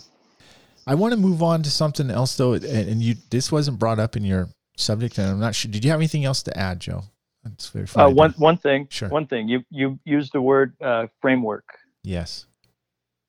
I 0.87 0.95
want 0.97 1.13
to 1.15 1.17
move 1.19 1.43
on 1.43 1.63
to 1.63 1.71
something 1.71 2.11
else 2.11 2.37
though, 2.37 2.53
and, 2.53 3.01
you 3.03 3.15
this 3.31 3.51
wasn't 3.51 3.79
brought 3.79 3.99
up 3.99 4.17
in 4.17 4.25
your 4.25 4.49
subject, 4.77 5.17
and 5.17 5.29
I'm 5.31 5.41
not 5.41 5.55
sure. 5.55 5.71
Did 5.71 5.83
you 5.83 5.91
have 5.91 6.01
anything 6.01 6.27
else 6.27 6.43
to 6.43 6.59
add, 6.59 6.81
Joe? 6.81 7.05
That's 7.43 7.69
very 7.71 7.85
Uh, 7.85 7.87
funny. 7.87 8.15
one 8.15 8.33
one 8.37 8.57
thing. 8.59 8.87
Sure. 8.91 9.09
One 9.09 9.27
thing. 9.27 9.49
You 9.49 9.65
you 9.71 9.99
used 10.05 10.33
the 10.35 10.43
word 10.43 10.75
uh, 10.83 11.07
framework 11.23 11.65
yes. 12.03 12.47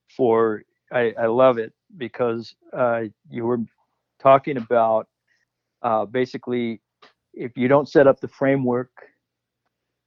for. 0.10 0.64
I, 0.92 1.14
I 1.20 1.26
love 1.26 1.58
it 1.58 1.74
because 1.98 2.56
uh, 2.72 3.04
you 3.30 3.46
were 3.46 3.60
talking 4.20 4.58
about 4.58 5.08
uh, 5.82 6.06
basically 6.06 6.80
if 7.36 7.58
you 7.58 7.68
don't 7.68 7.90
set 7.90 8.08
up 8.08 8.20
the 8.22 8.28
framework 8.28 8.92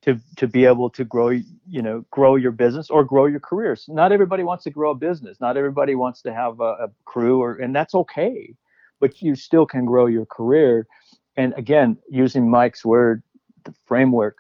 to 0.03 0.19
to 0.37 0.47
be 0.47 0.65
able 0.65 0.91
to 0.91 1.05
grow 1.05 1.29
you 1.29 1.83
know 1.83 2.05
grow 2.11 2.37
your 2.37 2.53
business 2.53 2.91
or 2.91 3.05
grow 3.05 3.27
your 3.27 3.41
careers. 3.41 3.87
Not 3.89 4.13
everybody 4.13 4.43
wants 4.43 4.65
to 4.65 4.71
grow 4.71 4.91
a 4.93 4.95
business. 4.95 5.41
Not 5.41 5.57
everybody 5.57 5.95
wants 5.95 6.23
to 6.23 6.33
have 6.33 6.61
a, 6.61 6.73
a 6.87 6.89
crew 7.05 7.41
or 7.41 7.55
and 7.55 7.75
that's 7.75 7.95
okay 7.95 8.55
but 9.01 9.23
you 9.23 9.37
still 9.37 9.65
can 9.65 9.85
grow 9.85 10.07
your 10.07 10.27
career. 10.27 10.87
And 11.37 11.55
again 11.57 11.99
using 12.09 12.51
mike's 12.51 12.85
word 12.85 13.23
the 13.65 13.73
framework 13.87 14.39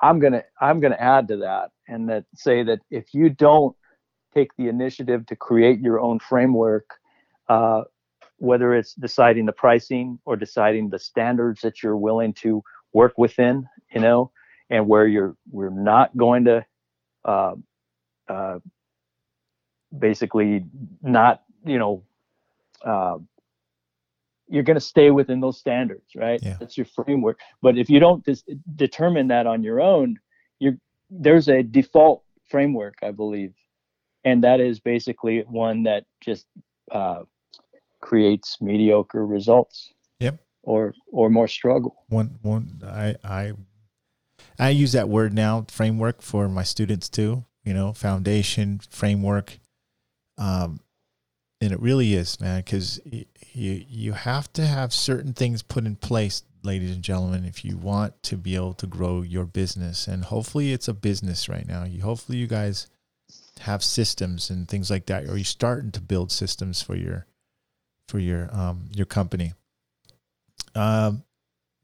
i'm 0.00 0.18
gonna 0.18 0.42
i'm 0.60 0.80
gonna 0.80 0.96
add 0.96 1.28
to 1.28 1.36
that 1.36 1.70
and 1.88 2.08
that 2.08 2.24
say 2.34 2.62
that 2.62 2.80
if 2.90 3.14
you 3.14 3.28
don't 3.28 3.76
take 4.34 4.50
the 4.56 4.68
initiative 4.68 5.24
to 5.26 5.36
create 5.36 5.80
your 5.80 6.00
own 6.00 6.18
framework 6.18 6.90
uh, 7.48 7.82
whether 8.38 8.74
it's 8.74 8.94
deciding 8.94 9.46
the 9.46 9.52
pricing 9.52 10.18
or 10.24 10.36
deciding 10.36 10.90
the 10.90 10.98
standards 10.98 11.60
that 11.62 11.82
you're 11.82 11.96
willing 11.96 12.32
to 12.32 12.62
work 12.92 13.14
within 13.16 13.66
you 13.94 14.00
know 14.00 14.30
and 14.70 14.86
where 14.86 15.06
you're 15.06 15.36
we're 15.50 15.70
not 15.70 16.16
going 16.16 16.44
to 16.44 16.64
uh, 17.24 17.54
uh, 18.28 18.58
basically 19.96 20.64
not 21.02 21.42
you 21.64 21.78
know 21.78 22.02
uh, 22.84 23.18
you're 24.48 24.62
going 24.62 24.76
to 24.76 24.80
stay 24.80 25.10
within 25.10 25.40
those 25.40 25.58
standards 25.58 26.14
right? 26.14 26.40
Yeah. 26.42 26.56
that's 26.58 26.76
your 26.76 26.86
framework. 26.86 27.40
But 27.62 27.76
if 27.76 27.90
you 27.90 27.98
don't 27.98 28.24
dis- 28.24 28.44
determine 28.76 29.28
that 29.28 29.46
on 29.46 29.62
your 29.62 29.80
own 29.80 30.18
you 30.58 30.78
there's 31.10 31.48
a 31.48 31.62
default 31.62 32.22
framework 32.48 32.94
i 33.02 33.10
believe. 33.10 33.54
And 34.24 34.42
that 34.42 34.58
is 34.58 34.80
basically 34.80 35.44
one 35.46 35.84
that 35.84 36.04
just 36.20 36.46
uh, 36.90 37.22
creates 38.00 38.58
mediocre 38.60 39.26
results 39.26 39.92
Yep. 40.20 40.38
or 40.62 40.94
or 41.12 41.30
more 41.30 41.48
struggle 41.48 42.04
one 42.08 42.38
one 42.42 42.80
I 42.84 43.16
I 43.24 43.52
I 44.58 44.70
use 44.70 44.92
that 44.92 45.08
word 45.08 45.32
now 45.32 45.64
framework 45.68 46.22
for 46.22 46.48
my 46.48 46.62
students 46.62 47.08
too. 47.08 47.44
You 47.64 47.74
know, 47.74 47.92
foundation 47.92 48.80
framework, 48.90 49.58
um, 50.38 50.80
and 51.60 51.72
it 51.72 51.80
really 51.80 52.14
is, 52.14 52.40
man, 52.40 52.60
because 52.60 53.00
you 53.04 53.24
you 53.52 54.12
have 54.12 54.52
to 54.54 54.64
have 54.64 54.92
certain 54.92 55.32
things 55.32 55.62
put 55.62 55.84
in 55.84 55.96
place, 55.96 56.44
ladies 56.62 56.94
and 56.94 57.02
gentlemen, 57.02 57.44
if 57.44 57.64
you 57.64 57.76
want 57.76 58.22
to 58.22 58.36
be 58.36 58.54
able 58.54 58.74
to 58.74 58.86
grow 58.86 59.22
your 59.22 59.44
business. 59.46 60.06
And 60.06 60.24
hopefully, 60.24 60.72
it's 60.72 60.88
a 60.88 60.94
business 60.94 61.48
right 61.48 61.66
now. 61.66 61.84
You 61.84 62.02
hopefully 62.02 62.38
you 62.38 62.46
guys 62.46 62.86
have 63.60 63.82
systems 63.82 64.48
and 64.48 64.68
things 64.68 64.88
like 64.88 65.06
that, 65.06 65.24
or 65.24 65.36
you're 65.36 65.44
starting 65.44 65.90
to 65.92 66.00
build 66.00 66.30
systems 66.30 66.82
for 66.82 66.94
your 66.94 67.26
for 68.08 68.18
your 68.18 68.48
um, 68.52 68.88
your 68.94 69.06
company. 69.06 69.52
Um, 70.74 71.24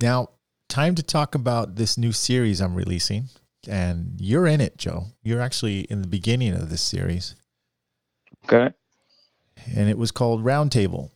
now, 0.01 0.29
time 0.68 0.95
to 0.95 1.03
talk 1.03 1.35
about 1.35 1.77
this 1.77 1.97
new 1.99 2.12
series 2.12 2.61
I'm 2.61 2.75
releasing. 2.75 3.29
And 3.68 4.20
you're 4.20 4.47
in 4.47 4.61
it, 4.61 4.77
Joe. 4.77 5.07
You're 5.23 5.41
actually 5.41 5.81
in 5.81 6.03
the 6.03 6.09
beginning 6.09 6.55
of 6.55 6.68
this 6.68 6.83
series. 6.83 7.37
okay 8.45 8.75
And 9.77 9.89
it 9.89 9.97
was 9.97 10.11
called 10.11 10.43
Roundtable. 10.43 11.11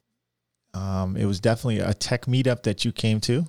Um, 0.75 1.17
it 1.17 1.25
was 1.25 1.41
definitely 1.41 1.81
a 1.81 1.95
tech 1.95 2.27
meetup 2.27 2.63
that 2.63 2.85
you 2.85 2.93
came 2.93 3.21
to. 3.23 3.47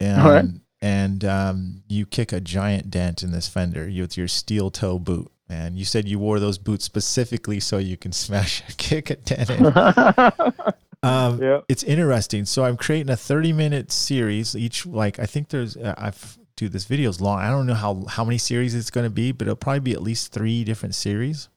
And, 0.00 0.24
right. 0.24 0.44
and 0.80 1.24
um, 1.24 1.82
you 1.86 2.04
kick 2.04 2.32
a 2.32 2.40
giant 2.40 2.90
dent 2.90 3.22
in 3.22 3.30
this 3.30 3.46
fender 3.46 3.84
with 3.84 4.16
your 4.16 4.28
steel 4.28 4.70
toe 4.70 4.98
boot. 4.98 5.30
And 5.48 5.78
you 5.78 5.84
said 5.84 6.08
you 6.08 6.18
wore 6.18 6.40
those 6.40 6.58
boots 6.58 6.84
specifically 6.84 7.60
so 7.60 7.78
you 7.78 7.96
can 7.96 8.12
smash, 8.24 8.62
kick 8.76 9.10
a 9.10 9.16
dent 9.16 9.50
in. 9.50 9.66
Um, 11.04 11.38
yeah 11.42 11.60
it's 11.68 11.82
interesting. 11.82 12.46
So 12.46 12.64
I'm 12.64 12.78
creating 12.78 13.10
a 13.10 13.16
30 13.16 13.52
minute 13.52 13.92
series. 13.92 14.56
Each 14.56 14.86
like 14.86 15.18
I 15.18 15.26
think 15.26 15.50
there's 15.50 15.76
uh, 15.76 15.94
I've 15.98 16.38
do 16.56 16.68
this 16.68 16.84
video's 16.84 17.20
long. 17.20 17.40
I 17.40 17.50
don't 17.50 17.66
know 17.66 17.74
how 17.74 18.04
how 18.08 18.24
many 18.24 18.38
series 18.38 18.74
it's 18.74 18.90
going 18.90 19.04
to 19.04 19.10
be, 19.10 19.32
but 19.32 19.46
it'll 19.46 19.56
probably 19.56 19.80
be 19.80 19.92
at 19.92 20.02
least 20.02 20.32
three 20.32 20.64
different 20.64 20.94
series. 20.94 21.48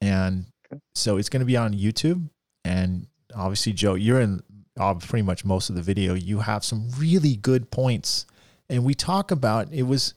And 0.00 0.46
so 0.94 1.16
it's 1.16 1.28
going 1.28 1.40
to 1.40 1.46
be 1.46 1.56
on 1.56 1.74
YouTube. 1.74 2.28
And 2.64 3.06
obviously, 3.34 3.72
Joe, 3.72 3.94
you're 3.94 4.20
in 4.20 4.42
uh, 4.78 4.94
pretty 4.94 5.22
much 5.22 5.44
most 5.44 5.70
of 5.70 5.76
the 5.76 5.82
video. 5.82 6.14
You 6.14 6.40
have 6.40 6.64
some 6.64 6.88
really 6.96 7.36
good 7.36 7.70
points, 7.70 8.26
and 8.68 8.84
we 8.84 8.94
talk 8.94 9.30
about 9.30 9.72
it 9.72 9.84
was 9.84 10.14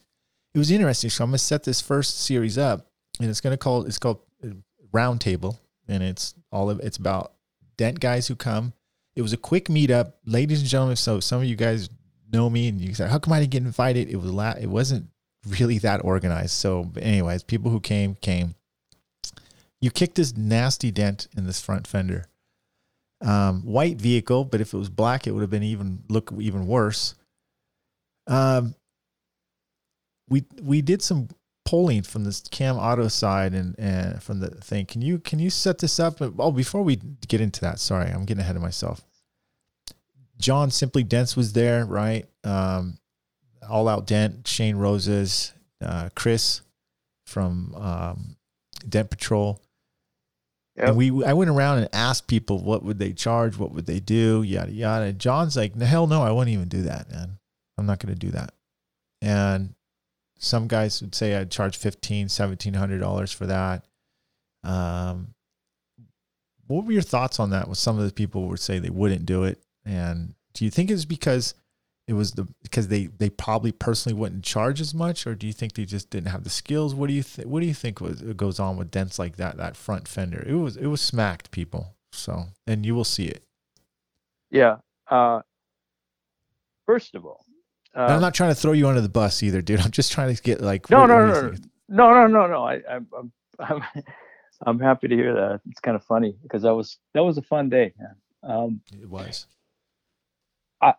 it 0.54 0.58
was 0.58 0.72
interesting. 0.72 1.10
So 1.10 1.24
I'm 1.24 1.32
going 1.32 1.38
to 1.38 1.44
set 1.44 1.64
this 1.64 1.82
first 1.82 2.20
series 2.22 2.58
up, 2.58 2.88
and 3.20 3.30
it's 3.30 3.42
to 3.42 3.58
call 3.58 3.86
it's 3.86 4.00
called 4.00 4.20
uh, 4.44 4.50
Roundtable, 4.92 5.58
and 5.88 6.04
it's 6.04 6.36
all 6.52 6.70
of 6.70 6.80
it's 6.80 6.98
about 6.98 7.34
dent 7.78 8.00
guys 8.00 8.28
who 8.28 8.36
come. 8.36 8.74
It 9.16 9.22
was 9.22 9.34
a 9.34 9.38
quick 9.38 9.66
meetup, 9.66 10.14
ladies 10.26 10.62
and 10.62 10.70
gentlemen. 10.70 10.96
So 10.96 11.20
some 11.20 11.42
of 11.42 11.48
you 11.48 11.56
guys 11.56 11.90
know 12.32 12.50
me, 12.50 12.68
and 12.68 12.80
you 12.80 12.94
said, 12.94 13.10
"How 13.10 13.20
come 13.20 13.34
I 13.34 13.40
didn't 13.40 13.52
get 13.52 13.64
invited?" 13.64 14.10
It 14.10 14.18
was 14.18 14.32
la- 14.32 14.56
it 14.60 14.68
wasn't 14.68 15.08
really 15.48 15.78
that 15.80 16.04
organized. 16.04 16.52
So, 16.52 16.92
anyways, 17.00 17.44
people 17.44 17.72
who 17.72 17.80
came 17.80 18.16
came. 18.16 18.56
You 19.80 19.92
kicked 19.92 20.16
this 20.16 20.36
nasty 20.36 20.92
dent 20.92 21.28
in 21.38 21.46
this 21.46 21.62
front 21.62 21.86
fender. 21.86 22.26
Um, 23.22 23.64
white 23.64 23.98
vehicle, 23.98 24.44
but 24.44 24.62
if 24.62 24.74
it 24.74 24.78
was 24.78 24.90
black, 24.90 25.26
it 25.26 25.32
would 25.32 25.42
have 25.42 25.50
been 25.50 25.64
even 25.64 26.04
look 26.10 26.32
even 26.40 26.68
worse. 26.68 27.16
Um, 28.28 28.76
we 30.30 30.46
we 30.62 30.82
did 30.82 31.02
some 31.02 31.30
polling 31.68 32.02
from 32.02 32.24
this 32.24 32.42
Cam 32.50 32.78
Auto 32.78 33.10
side 33.10 33.54
and 33.54 33.78
and 33.78 34.24
from 34.24 34.40
the 34.40 34.50
thing. 34.50 34.86
Can 34.86 35.02
you 35.02 35.20
can 35.20 35.38
you 35.38 35.50
set 35.50 35.80
this 35.80 36.00
up? 36.00 36.22
Oh, 36.22 36.52
before 36.52 36.82
we 36.82 36.96
get 37.28 37.42
into 37.42 37.60
that, 37.60 37.80
sorry, 37.80 38.10
I'm 38.10 38.24
getting 38.24 38.42
ahead 38.42 38.56
of 38.56 38.62
myself. 38.62 39.04
John 40.40 40.72
Simply 40.72 41.04
Dents 41.04 41.36
was 41.36 41.52
there, 41.52 41.84
right? 41.86 42.26
Um, 42.46 43.00
All 43.70 43.90
Out 43.90 44.08
Dent, 44.08 44.48
Shane 44.48 44.78
Roses, 44.78 45.52
uh, 45.84 46.08
Chris 46.16 46.62
from 47.26 47.76
um, 47.76 48.38
Dent 48.88 49.10
Patrol. 49.10 49.62
Yep. 50.78 50.88
And 50.88 50.96
we, 50.96 51.26
I 51.26 51.34
went 51.34 51.50
around 51.50 51.80
and 51.80 51.90
asked 51.92 52.28
people 52.28 52.64
what 52.64 52.84
would 52.84 53.00
they 53.00 53.12
charge, 53.12 53.58
what 53.58 53.74
would 53.74 53.88
they 53.88 54.00
do, 54.00 54.42
yada 54.42 54.72
yada. 54.72 55.06
And 55.06 55.20
John's 55.20 55.58
like, 55.58 55.76
hell 55.82 56.08
no, 56.08 56.22
I 56.22 56.32
wouldn't 56.32 56.54
even 56.54 56.70
do 56.70 56.84
that, 56.84 57.12
man. 57.12 57.40
I'm 57.78 57.88
not 57.88 58.00
going 58.00 58.14
to 58.14 58.20
do 58.20 58.32
that. 58.32 58.54
And 59.22 59.74
some 60.38 60.68
guys 60.68 61.02
would 61.02 61.16
say 61.16 61.36
I'd 61.36 61.52
charge 61.52 61.78
fifteen, 61.78 62.30
seventeen 62.30 62.74
hundred 62.76 63.00
dollars 63.00 63.32
for 63.32 63.46
that. 63.48 63.86
Um, 64.64 65.34
what 66.68 66.86
were 66.86 66.92
your 66.92 67.02
thoughts 67.02 67.40
on 67.40 67.50
that? 67.52 67.68
With 67.68 67.78
some 67.78 67.98
of 67.98 68.06
the 68.06 68.14
people 68.14 68.48
would 68.48 68.60
say 68.60 68.80
they 68.80 68.90
wouldn't 68.90 69.26
do 69.26 69.44
it, 69.44 69.60
and 69.86 70.36
do 70.54 70.66
you 70.66 70.72
think 70.72 70.92
it's 70.92 71.06
because 71.06 71.54
it 72.08 72.14
was 72.14 72.32
the 72.32 72.48
because 72.64 72.88
they 72.88 73.08
they 73.08 73.30
probably 73.30 73.72
personally 73.72 74.18
wouldn't 74.18 74.44
charge 74.44 74.82
as 74.82 74.94
much, 74.94 75.26
or 75.28 75.36
do 75.36 75.48
you 75.48 75.54
think 75.54 75.74
they 75.74 75.86
just 75.86 76.10
didn't 76.10 76.30
have 76.30 76.44
the 76.44 76.50
skills? 76.50 76.94
What 76.96 77.08
do 77.08 77.14
you 77.14 77.24
think? 77.24 77.48
What 77.48 77.62
do 77.62 77.66
you 77.66 77.74
think 77.74 78.02
was 78.02 78.22
goes 78.22 78.60
on 78.60 78.78
with 78.78 78.92
dents 78.92 79.18
like 79.20 79.38
that? 79.38 79.58
That 79.58 79.76
front 79.76 80.08
fender, 80.08 80.44
it 80.48 80.54
was 80.54 80.78
it 80.78 80.88
was 80.88 81.02
smacked 81.02 81.52
people. 81.52 81.96
So, 82.12 82.46
and 82.66 82.86
you 82.86 82.96
will 82.96 83.04
see 83.04 83.26
it. 83.28 83.44
yeah 84.50 84.78
uh, 85.10 85.42
first 86.86 87.16
of 87.16 87.26
all 87.26 87.44
And 87.94 88.14
I'm 88.14 88.22
not 88.22 88.34
trying 88.34 88.52
to 88.52 88.56
throw 88.56 88.74
you 88.74 88.88
under 88.88 89.02
the 89.02 89.10
bus 89.10 89.42
either, 89.44 89.62
dude. 89.62 89.80
I'm 89.80 89.92
just 89.92 90.12
trying 90.12 90.36
to 90.36 90.42
get 90.42 90.62
like 90.62 90.90
No, 90.90 91.06
no, 91.06 91.26
no, 91.28 91.42
no, 91.42 91.52
no, 91.90 92.14
no, 92.14 92.28
no, 92.28 92.48
no. 92.48 92.64
I, 92.64 92.82
I'm, 92.90 93.08
I'm, 93.18 93.32
I'm, 93.60 94.04
I'm 94.66 94.80
happy 94.80 95.08
to 95.08 95.16
hear 95.16 95.34
that. 95.34 95.62
It's 95.70 95.80
kind 95.80 95.96
of 95.96 96.04
funny 96.04 96.36
because 96.44 96.64
that 96.64 96.74
was 96.74 96.98
that 97.14 97.24
was 97.24 97.38
a 97.38 97.42
fun 97.42 97.70
day. 97.70 97.94
Um, 98.44 98.82
It 98.94 99.10
was. 99.10 99.48
I 100.82 100.94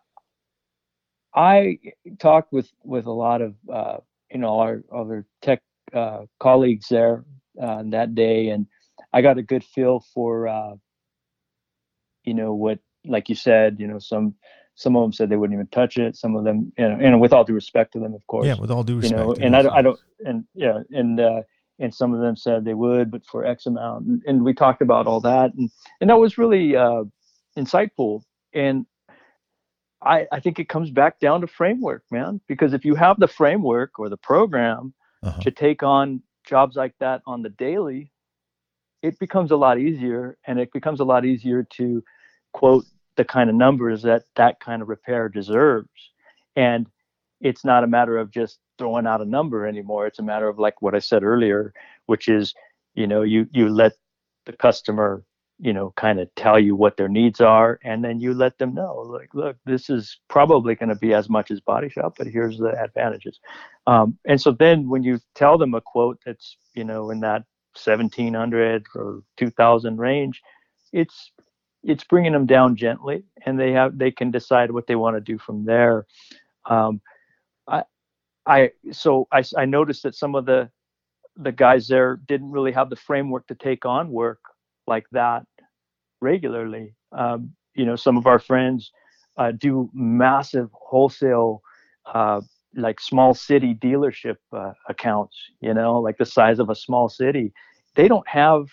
I 1.33 1.79
talked 2.19 2.53
with 2.53 2.69
with 2.83 3.05
a 3.05 3.11
lot 3.11 3.41
of 3.41 3.55
uh, 3.71 3.97
you 4.31 4.39
know 4.39 4.59
our 4.59 4.83
other 4.93 5.25
tech 5.41 5.61
uh, 5.93 6.25
colleagues 6.39 6.87
there 6.89 7.25
uh, 7.61 7.83
that 7.87 8.15
day, 8.15 8.49
and 8.49 8.67
I 9.13 9.21
got 9.21 9.37
a 9.37 9.43
good 9.43 9.63
feel 9.63 10.03
for 10.13 10.47
uh, 10.47 10.75
you 12.23 12.33
know 12.33 12.53
what, 12.53 12.79
like 13.05 13.29
you 13.29 13.35
said, 13.35 13.77
you 13.79 13.87
know 13.87 13.99
some 13.99 14.35
some 14.83 14.95
of 14.95 15.01
them 15.03 15.11
said 15.11 15.29
they 15.29 15.35
wouldn't 15.35 15.57
even 15.59 15.67
touch 15.67 15.97
it. 15.97 16.15
Some 16.15 16.37
of 16.37 16.45
them, 16.45 16.71
you 16.77 16.87
know, 16.87 16.97
and 17.05 17.19
with 17.19 17.33
all 17.33 17.43
due 17.43 17.53
respect 17.63 17.91
to 17.93 17.99
them, 17.99 18.13
of 18.13 18.25
course. 18.27 18.47
Yeah, 18.47 18.57
with 18.63 18.71
all 18.71 18.83
due 18.89 18.97
respect. 18.97 19.19
You 19.19 19.25
know, 19.25 19.33
and 19.45 19.53
I 19.57 19.61
don't, 19.63 19.73
I 19.79 19.81
don't, 19.81 19.99
and 20.29 20.45
yeah, 20.53 20.77
and 20.99 21.19
uh, 21.19 21.41
and 21.79 21.93
some 21.93 22.13
of 22.15 22.21
them 22.21 22.35
said 22.37 22.63
they 22.63 22.73
would, 22.85 23.11
but 23.11 23.25
for 23.25 23.45
X 23.45 23.65
amount, 23.65 24.05
and, 24.07 24.21
and 24.25 24.45
we 24.47 24.53
talked 24.53 24.81
about 24.81 25.05
all 25.05 25.19
that, 25.31 25.53
and 25.57 25.69
and 25.99 26.09
that 26.09 26.17
was 26.17 26.37
really 26.37 26.77
uh, 26.77 27.03
insightful. 27.57 28.21
And 28.53 28.85
I 30.01 30.27
I 30.31 30.39
think 30.39 30.59
it 30.59 30.69
comes 30.69 30.91
back 30.91 31.19
down 31.19 31.41
to 31.41 31.47
framework, 31.47 32.03
man, 32.09 32.39
because 32.47 32.71
if 32.73 32.85
you 32.85 32.95
have 32.95 33.19
the 33.19 33.27
framework 33.27 33.99
or 33.99 34.07
the 34.09 34.21
program 34.31 34.93
Uh-huh. 35.21 35.41
to 35.41 35.51
take 35.51 35.83
on 35.83 36.23
jobs 36.51 36.75
like 36.77 36.95
that 36.99 37.19
on 37.25 37.41
the 37.45 37.53
daily, 37.67 38.01
it 39.07 39.19
becomes 39.19 39.51
a 39.51 39.57
lot 39.65 39.75
easier, 39.77 40.37
and 40.47 40.55
it 40.63 40.71
becomes 40.71 40.99
a 41.01 41.07
lot 41.13 41.25
easier 41.25 41.61
to 41.77 41.85
quote 42.59 42.85
the 43.19 43.25
kind 43.25 43.49
of 43.49 43.55
numbers 43.57 44.01
that 44.03 44.23
that 44.37 44.61
kind 44.61 44.81
of 44.81 44.87
repair 44.87 45.27
deserves. 45.27 45.89
And 46.55 46.87
it's 47.41 47.65
not 47.65 47.83
a 47.83 47.87
matter 47.87 48.17
of 48.17 48.31
just 48.31 48.59
throwing 48.77 49.05
out 49.05 49.19
a 49.19 49.25
number 49.25 49.67
anymore. 49.67 50.07
It's 50.07 50.19
a 50.19 50.23
matter 50.23 50.47
of 50.47 50.57
like 50.57 50.81
what 50.81 50.95
I 50.95 50.99
said 50.99 51.21
earlier, 51.21 51.73
which 52.05 52.29
is, 52.29 52.53
you 52.95 53.07
know, 53.07 53.23
you 53.23 53.45
you 53.51 53.67
let 53.67 53.91
the 54.45 54.53
customer, 54.53 55.21
you 55.59 55.73
know, 55.73 55.91
kind 55.97 56.21
of 56.21 56.33
tell 56.35 56.57
you 56.57 56.77
what 56.77 56.95
their 56.95 57.09
needs 57.09 57.41
are, 57.41 57.77
and 57.83 58.01
then 58.01 58.21
you 58.21 58.33
let 58.33 58.57
them 58.57 58.73
know, 58.73 58.95
like, 58.95 59.35
look, 59.35 59.57
this 59.65 59.89
is 59.89 60.17
probably 60.29 60.75
going 60.75 60.87
to 60.87 60.95
be 60.95 61.13
as 61.13 61.29
much 61.29 61.51
as 61.51 61.59
body 61.59 61.89
shop, 61.89 62.15
but 62.17 62.25
here's 62.25 62.57
the 62.57 62.71
advantages. 62.81 63.37
Um, 63.85 64.17
and 64.25 64.39
so 64.39 64.53
then 64.53 64.87
when 64.87 65.03
you 65.03 65.19
tell 65.35 65.57
them 65.57 65.73
a 65.73 65.81
quote 65.81 66.19
that's, 66.25 66.55
you 66.73 66.85
know, 66.85 67.11
in 67.11 67.19
that 67.19 67.43
1700 67.83 68.85
or 68.95 69.23
2000 69.35 69.97
range, 69.97 70.41
it's 70.93 71.33
it's 71.83 72.03
bringing 72.03 72.33
them 72.33 72.45
down 72.45 72.75
gently, 72.75 73.23
and 73.45 73.59
they 73.59 73.71
have 73.71 73.97
they 73.97 74.11
can 74.11 74.31
decide 74.31 74.71
what 74.71 74.87
they 74.87 74.95
want 74.95 75.15
to 75.15 75.21
do 75.21 75.37
from 75.37 75.65
there. 75.65 76.05
Um, 76.69 77.01
I 77.67 77.83
I 78.45 78.71
so 78.91 79.27
I 79.31 79.43
I 79.57 79.65
noticed 79.65 80.03
that 80.03 80.15
some 80.15 80.35
of 80.35 80.45
the 80.45 80.69
the 81.37 81.51
guys 81.51 81.87
there 81.87 82.19
didn't 82.27 82.51
really 82.51 82.71
have 82.73 82.89
the 82.89 82.95
framework 82.95 83.47
to 83.47 83.55
take 83.55 83.85
on 83.85 84.11
work 84.11 84.39
like 84.87 85.05
that 85.11 85.43
regularly. 86.21 86.95
Um, 87.13 87.53
you 87.75 87.85
know, 87.85 87.95
some 87.95 88.17
of 88.17 88.27
our 88.27 88.39
friends 88.39 88.91
uh, 89.37 89.51
do 89.51 89.89
massive 89.93 90.69
wholesale, 90.73 91.61
uh, 92.13 92.41
like 92.75 92.99
small 92.99 93.33
city 93.33 93.73
dealership 93.73 94.35
uh, 94.51 94.73
accounts. 94.89 95.37
You 95.61 95.73
know, 95.73 95.99
like 95.99 96.17
the 96.17 96.25
size 96.25 96.59
of 96.59 96.69
a 96.69 96.75
small 96.75 97.07
city. 97.07 97.53
They 97.95 98.07
don't 98.07 98.27
have 98.27 98.65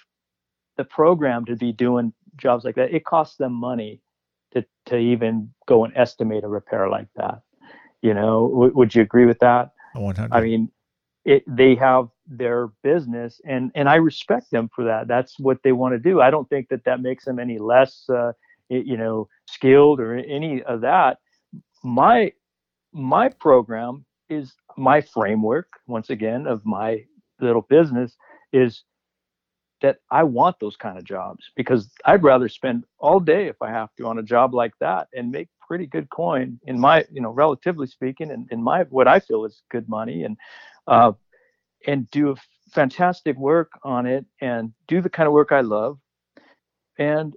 the 0.77 0.85
program 0.85 1.45
to 1.47 1.57
be 1.57 1.73
doing 1.73 2.13
jobs 2.37 2.65
like 2.65 2.75
that. 2.77 2.95
It 2.95 3.05
costs 3.05 3.37
them 3.37 3.53
money 3.53 4.01
to 4.53 4.65
to 4.87 4.97
even 4.97 5.53
go 5.67 5.85
and 5.85 5.97
estimate 5.97 6.45
a 6.45 6.49
repair 6.49 6.89
like 6.89 7.09
that. 7.17 7.43
You 8.03 8.15
know, 8.15 8.49
w- 8.49 8.73
would 8.75 8.95
you 8.95 9.03
agree 9.03 9.27
with 9.27 9.39
that? 9.41 9.71
100. 9.95 10.37
I 10.37 10.41
mean, 10.43 10.71
it, 11.25 11.43
they 11.47 11.75
have 11.75 12.09
their 12.27 12.69
business, 12.83 13.41
and 13.45 13.71
and 13.75 13.89
I 13.89 13.97
respect 13.97 14.51
them 14.51 14.71
for 14.75 14.85
that. 14.85 15.09
That's 15.09 15.39
what 15.39 15.59
they 15.63 15.73
want 15.73 15.95
to 15.95 15.99
do. 15.99 16.21
I 16.21 16.31
don't 16.31 16.49
think 16.49 16.69
that 16.69 16.85
that 16.85 17.01
makes 17.01 17.25
them 17.25 17.39
any 17.39 17.59
less, 17.59 18.09
uh, 18.09 18.33
you 18.69 18.97
know, 18.97 19.29
skilled 19.49 20.01
or 20.01 20.15
any 20.15 20.63
of 20.63 20.83
that. 20.83 21.19
My 21.83 22.33
my 22.93 23.29
program 23.29 24.05
is 24.29 24.55
my 24.77 25.01
framework. 25.01 25.69
Once 25.87 26.11
again, 26.11 26.47
of 26.47 26.65
my 26.65 27.05
little 27.41 27.63
business 27.63 28.17
is 28.53 28.85
that 29.87 29.99
I 30.11 30.25
want 30.25 30.59
those 30.59 30.75
kind 30.77 30.99
of 30.99 31.05
jobs 31.05 31.53
because 31.55 31.89
I'd 32.05 32.25
rather 32.25 32.49
spend 32.49 32.83
all 32.99 33.21
day 33.21 33.47
if 33.47 33.63
I 33.63 33.71
have 33.71 33.95
to 33.97 34.07
on 34.09 34.19
a 34.19 34.23
job 34.23 34.53
like 34.53 34.73
that 34.81 35.07
and 35.15 35.31
make 35.31 35.49
pretty 35.61 35.87
good 35.87 36.11
coin 36.11 36.59
in 36.65 36.81
my, 36.81 37.05
you 37.13 37.21
know, 37.21 37.31
relatively 37.31 37.87
speaking, 37.87 38.33
and 38.33 38.49
in 38.51 38.61
my 38.61 38.83
what 38.91 39.07
I 39.07 39.21
feel 39.21 39.45
is 39.45 39.63
good 39.71 39.89
money 39.89 40.25
and 40.25 40.37
uh, 40.89 41.13
and 41.87 42.11
do 42.11 42.33
f- 42.33 42.49
fantastic 42.73 43.37
work 43.37 43.71
on 43.85 44.07
it 44.07 44.27
and 44.41 44.73
do 44.89 45.01
the 45.01 45.09
kind 45.09 45.29
of 45.29 45.33
work 45.33 45.53
I 45.53 45.61
love. 45.61 46.01
And 46.99 47.37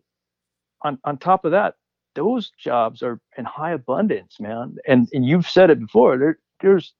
on 0.81 0.97
on 1.03 1.19
top 1.19 1.45
of 1.45 1.51
that, 1.51 1.75
those 2.15 2.49
jobs 2.57 3.03
are 3.03 3.19
in 3.37 3.45
high 3.45 3.73
abundance, 3.73 4.39
man. 4.39 4.75
And 4.87 5.07
and 5.13 5.23
you've 5.23 5.47
said 5.47 5.69
it 5.69 5.79
before. 5.79 6.17
There 6.17 6.39
there's 6.61 6.95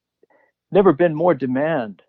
never 0.71 0.93
been 0.93 1.15
more 1.15 1.33
demand 1.33 2.03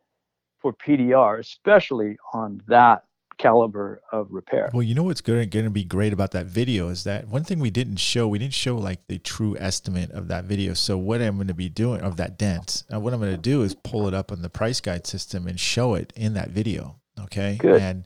for 0.60 0.74
PDR, 0.74 1.38
especially 1.38 2.18
on 2.34 2.60
that 2.68 3.04
caliber 3.40 4.02
of 4.12 4.28
repair. 4.30 4.70
Well, 4.72 4.82
you 4.82 4.94
know 4.94 5.02
what's 5.02 5.20
going 5.20 5.48
to 5.50 5.70
be 5.70 5.84
great 5.84 6.12
about 6.12 6.32
that 6.32 6.46
video 6.46 6.88
is 6.88 7.04
that 7.04 7.28
one 7.28 7.44
thing 7.44 7.58
we 7.58 7.70
didn't 7.70 7.96
show, 7.96 8.28
we 8.28 8.38
didn't 8.38 8.54
show 8.54 8.76
like 8.76 9.06
the 9.08 9.18
true 9.18 9.56
estimate 9.58 10.10
of 10.10 10.28
that 10.28 10.44
video. 10.44 10.74
So 10.74 10.98
what 10.98 11.20
I'm 11.20 11.36
going 11.36 11.48
to 11.48 11.54
be 11.54 11.68
doing 11.68 12.00
of 12.00 12.16
that 12.16 12.38
dent, 12.38 12.84
uh, 12.92 13.00
what 13.00 13.12
I'm 13.12 13.20
going 13.20 13.32
to 13.32 13.38
do 13.38 13.62
is 13.62 13.74
pull 13.74 14.08
it 14.08 14.14
up 14.14 14.30
on 14.32 14.42
the 14.42 14.50
price 14.50 14.80
guide 14.80 15.06
system 15.06 15.46
and 15.46 15.58
show 15.58 15.94
it 15.94 16.12
in 16.16 16.34
that 16.34 16.50
video. 16.50 17.00
Okay. 17.18 17.56
Good. 17.58 17.80
And 17.80 18.04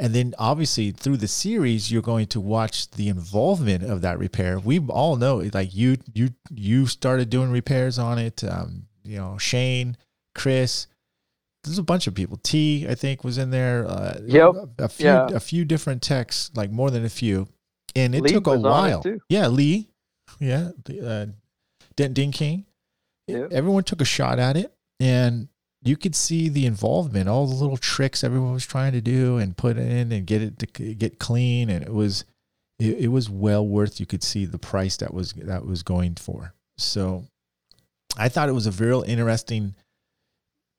and 0.00 0.14
then 0.14 0.34
obviously 0.38 0.92
through 0.92 1.18
the 1.18 1.28
series, 1.28 1.92
you're 1.92 2.00
going 2.00 2.26
to 2.28 2.40
watch 2.40 2.90
the 2.92 3.08
involvement 3.08 3.84
of 3.84 4.00
that 4.00 4.18
repair. 4.18 4.58
We 4.58 4.78
all 4.78 5.16
know, 5.16 5.42
like 5.52 5.74
you, 5.74 5.98
you, 6.14 6.30
you 6.50 6.86
started 6.86 7.28
doing 7.28 7.50
repairs 7.50 7.98
on 7.98 8.18
it. 8.18 8.42
Um, 8.42 8.86
you 9.04 9.18
know, 9.18 9.36
Shane, 9.36 9.98
Chris, 10.34 10.86
there's 11.64 11.78
a 11.78 11.82
bunch 11.82 12.06
of 12.06 12.14
people. 12.14 12.38
T, 12.42 12.86
I 12.88 12.94
think, 12.94 13.22
was 13.24 13.38
in 13.38 13.50
there. 13.50 13.86
Uh, 13.86 14.18
Yep. 14.24 14.54
A, 14.78 14.84
a 14.84 14.88
few, 14.88 15.06
Yeah. 15.06 15.28
a 15.32 15.40
few 15.40 15.64
different 15.64 16.02
techs, 16.02 16.50
like 16.54 16.70
more 16.70 16.90
than 16.90 17.04
a 17.04 17.08
few, 17.10 17.48
and 17.94 18.14
it 18.14 18.22
Lee 18.22 18.30
took 18.30 18.46
a 18.46 18.50
was 18.50 18.64
on 18.64 18.88
it 18.90 18.92
while. 19.04 19.18
Yeah, 19.28 19.48
Lee. 19.48 19.88
Yeah, 20.38 20.70
the, 20.84 21.08
uh, 21.08 21.26
Dent 21.96 22.14
Ding 22.14 22.32
King. 22.32 22.66
Yep. 23.26 23.52
Everyone 23.52 23.84
took 23.84 24.00
a 24.00 24.04
shot 24.06 24.38
at 24.38 24.56
it, 24.56 24.72
and 25.00 25.48
you 25.82 25.96
could 25.96 26.14
see 26.14 26.48
the 26.48 26.66
involvement, 26.66 27.28
all 27.28 27.46
the 27.46 27.54
little 27.54 27.76
tricks 27.76 28.22
everyone 28.24 28.52
was 28.52 28.66
trying 28.66 28.92
to 28.92 29.00
do 29.00 29.38
and 29.38 29.56
put 29.56 29.76
in 29.76 30.12
and 30.12 30.26
get 30.26 30.42
it 30.42 30.58
to 30.60 30.66
get 30.66 31.18
clean, 31.18 31.68
and 31.70 31.82
it 31.82 31.92
was, 31.92 32.24
it, 32.78 32.98
it 33.04 33.08
was 33.08 33.28
well 33.28 33.66
worth. 33.66 33.98
You 34.00 34.06
could 34.06 34.22
see 34.22 34.44
the 34.46 34.58
price 34.58 34.96
that 34.98 35.12
was 35.12 35.32
that 35.34 35.64
was 35.66 35.82
going 35.82 36.14
for. 36.16 36.54
So, 36.78 37.24
I 38.16 38.28
thought 38.28 38.48
it 38.48 38.52
was 38.52 38.66
a 38.66 38.72
real 38.72 39.02
interesting 39.02 39.74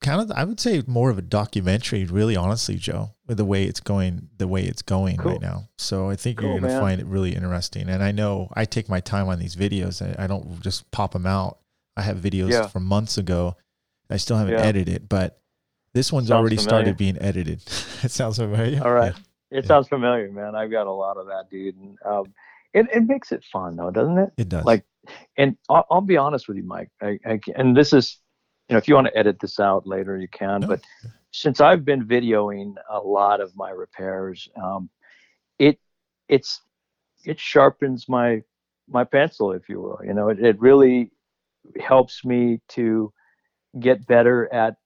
kind 0.01 0.19
of 0.21 0.31
I 0.31 0.43
would 0.43 0.59
say 0.59 0.83
more 0.87 1.09
of 1.09 1.17
a 1.17 1.21
documentary, 1.21 2.05
really 2.05 2.35
honestly, 2.35 2.75
Joe, 2.75 3.11
with 3.27 3.37
the 3.37 3.45
way 3.45 3.63
it's 3.65 3.79
going 3.79 4.29
the 4.37 4.47
way 4.47 4.63
it's 4.63 4.81
going 4.81 5.17
Cool. 5.17 5.33
right 5.33 5.41
now. 5.41 5.69
So 5.77 6.09
I 6.09 6.15
think 6.15 6.41
you're 6.41 6.55
gonna 6.55 6.67
man. 6.67 6.81
find 6.81 7.01
it 7.01 7.07
really 7.07 7.35
interesting. 7.35 7.89
And 7.89 8.03
I 8.03 8.11
know 8.11 8.49
I 8.53 8.65
take 8.65 8.89
my 8.89 8.99
time 8.99 9.27
on 9.29 9.39
these 9.39 9.55
videos. 9.55 10.01
I, 10.01 10.23
I 10.23 10.27
don't 10.27 10.59
just 10.61 10.89
pop 10.91 11.13
them 11.13 11.25
out. 11.25 11.59
I 11.95 12.01
have 12.01 12.17
videos 12.17 12.51
Yeah. 12.51 12.67
from 12.67 12.85
months 12.85 13.17
ago. 13.17 13.55
I 14.09 14.17
still 14.17 14.37
haven't 14.37 14.53
Yeah. 14.55 14.61
edited, 14.61 15.07
but 15.07 15.39
this 15.93 16.11
one's 16.11 16.27
Sounds 16.29 16.39
already 16.39 16.57
started 16.57 16.97
being 16.97 17.17
edited. 17.21 17.59
it 18.03 18.11
sounds 18.11 18.37
familiar. 18.37 18.83
All 18.83 18.93
right. 18.93 19.13
Yeah. 19.51 19.59
It 19.59 19.65
sounds 19.67 19.87
familiar, 19.89 20.31
man. 20.31 20.55
I've 20.55 20.71
got 20.71 20.87
a 20.87 20.91
lot 20.91 21.17
of 21.17 21.27
that, 21.27 21.49
dude. 21.51 21.75
And 21.75 21.97
um, 22.05 22.33
it, 22.73 22.87
it 22.93 23.03
makes 23.05 23.33
it 23.33 23.43
fun, 23.43 23.75
though, 23.75 23.91
doesn't 23.91 24.17
it? 24.17 24.29
It 24.37 24.47
does. 24.47 24.63
Like, 24.63 24.85
and 25.37 25.57
I'll, 25.69 25.85
I'll 25.91 25.99
be 26.01 26.15
honest 26.15 26.47
with 26.47 26.55
you, 26.55 26.63
Mike. 26.63 26.89
I, 27.01 27.19
I, 27.25 27.39
and 27.57 27.75
this 27.75 27.91
is, 27.91 28.17
know, 28.73 28.77
if 28.77 28.87
you 28.87 28.95
want 28.95 29.07
to 29.07 29.17
edit 29.17 29.39
this 29.39 29.59
out 29.59 29.85
later, 29.85 30.17
you 30.17 30.27
can. 30.27 30.61
No. 30.61 30.67
But 30.67 30.81
since 31.31 31.59
I've 31.61 31.85
been 31.85 32.05
videoing 32.05 32.75
a 32.89 32.99
lot 32.99 33.41
of 33.41 33.55
my 33.55 33.71
repairs, 33.71 34.47
um, 34.61 34.89
it 35.59 35.79
it's 36.27 36.61
it 37.23 37.39
sharpens 37.39 38.07
my 38.09 38.41
my 38.87 39.03
pencil, 39.03 39.51
if 39.51 39.69
you 39.69 39.81
will. 39.81 39.99
You 40.03 40.13
know, 40.13 40.29
it, 40.29 40.39
it 40.39 40.59
really 40.59 41.11
helps 41.79 42.25
me 42.25 42.59
to 42.69 43.13
get 43.79 44.05
better 44.07 44.51
at 44.53 44.75
at 44.75 44.77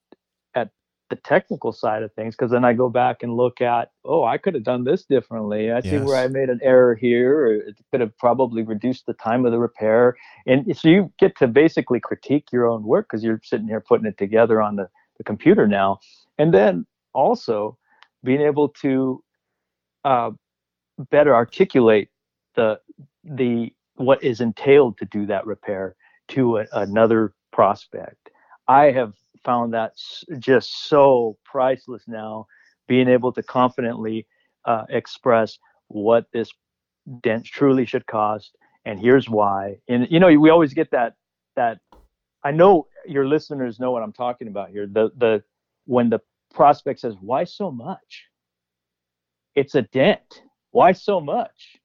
the 1.10 1.16
technical 1.18 1.72
side 1.72 2.02
of 2.02 2.12
things 2.14 2.36
because 2.36 2.52
then 2.52 2.66
I 2.66 2.74
go 2.74 2.90
back 2.90 3.22
and 3.22 3.36
look 3.38 3.62
at, 3.62 3.92
oh, 4.04 4.24
I 4.24 4.38
could 4.38 4.56
have 4.56 4.64
done 4.64 4.84
this 4.84 5.06
differently. 5.06 5.72
I 5.72 5.82
see 5.82 5.98
where 5.98 6.16
I 6.18 6.28
made 6.28 6.50
an 6.50 6.60
error 6.64 6.96
here, 6.96 7.40
or 7.42 7.54
it 7.54 7.78
could 7.92 8.02
have 8.02 8.18
probably 8.18 8.64
reduced 8.64 9.06
the 9.06 9.14
time 9.14 9.46
of 9.46 9.52
the 9.52 9.60
repair. 9.60 10.16
And 10.48 10.76
so 10.76 10.90
you 10.90 11.14
get 11.20 11.38
to 11.38 11.48
basically 11.48 12.00
critique 12.00 12.52
your 12.52 12.68
own 12.68 12.84
work 12.84 13.08
because 13.08 13.24
you're 13.24 13.42
sitting 13.44 13.68
here 13.68 13.82
putting 13.82 14.08
it 14.08 14.18
together 14.18 14.62
on 14.62 14.78
the, 14.78 14.90
the 15.18 15.24
computer 15.24 15.68
now. 15.68 16.00
And 16.40 16.54
then 16.54 16.88
also 17.14 17.78
being 18.24 18.42
able 18.42 18.70
to 18.70 19.24
uh, 20.04 20.32
better 21.12 21.36
articulate 21.36 22.10
the 22.56 22.80
the 23.24 23.74
what 23.96 24.24
is 24.24 24.42
entailed 24.42 24.98
to 24.98 25.06
do 25.06 25.26
that 25.26 25.46
repair 25.46 25.96
to 26.30 26.58
a, 26.58 26.66
another 26.74 27.34
prospect. 27.52 28.30
I 28.68 28.92
have 28.92 29.14
found 29.46 29.74
that 29.74 29.94
just 30.40 30.90
so 30.90 31.38
priceless 31.46 32.04
now, 32.08 32.48
being 32.88 33.08
able 33.08 33.32
to 33.32 33.44
confidently 33.44 34.28
uh, 34.66 34.84
express 34.90 35.58
what 35.88 36.26
this 36.34 36.52
dent 37.22 37.46
truly 37.46 37.86
should 37.86 38.06
cost, 38.08 38.58
and 38.84 39.00
here's 39.00 39.30
why. 39.30 39.78
And 39.88 40.08
you 40.10 40.20
know, 40.20 40.28
we 40.28 40.50
always 40.50 40.74
get 40.74 40.92
that 40.92 41.14
that 41.56 41.80
I 42.44 42.52
know 42.52 42.88
your 43.06 43.28
listeners 43.28 43.80
know 43.80 43.92
what 43.92 44.04
I'm 44.04 44.14
talking 44.14 44.48
about 44.48 44.70
here. 44.70 44.88
The 44.88 45.12
the 45.16 45.44
when 45.86 46.10
the 46.10 46.20
prospect 46.54 47.00
says, 47.00 47.16
"Why 47.22 47.44
so 47.44 47.72
much?" 47.72 48.26
It's 49.56 49.76
a 49.76 49.84
dent. 49.84 50.44
Why 50.72 50.92
so 50.92 51.22
much? 51.22 51.78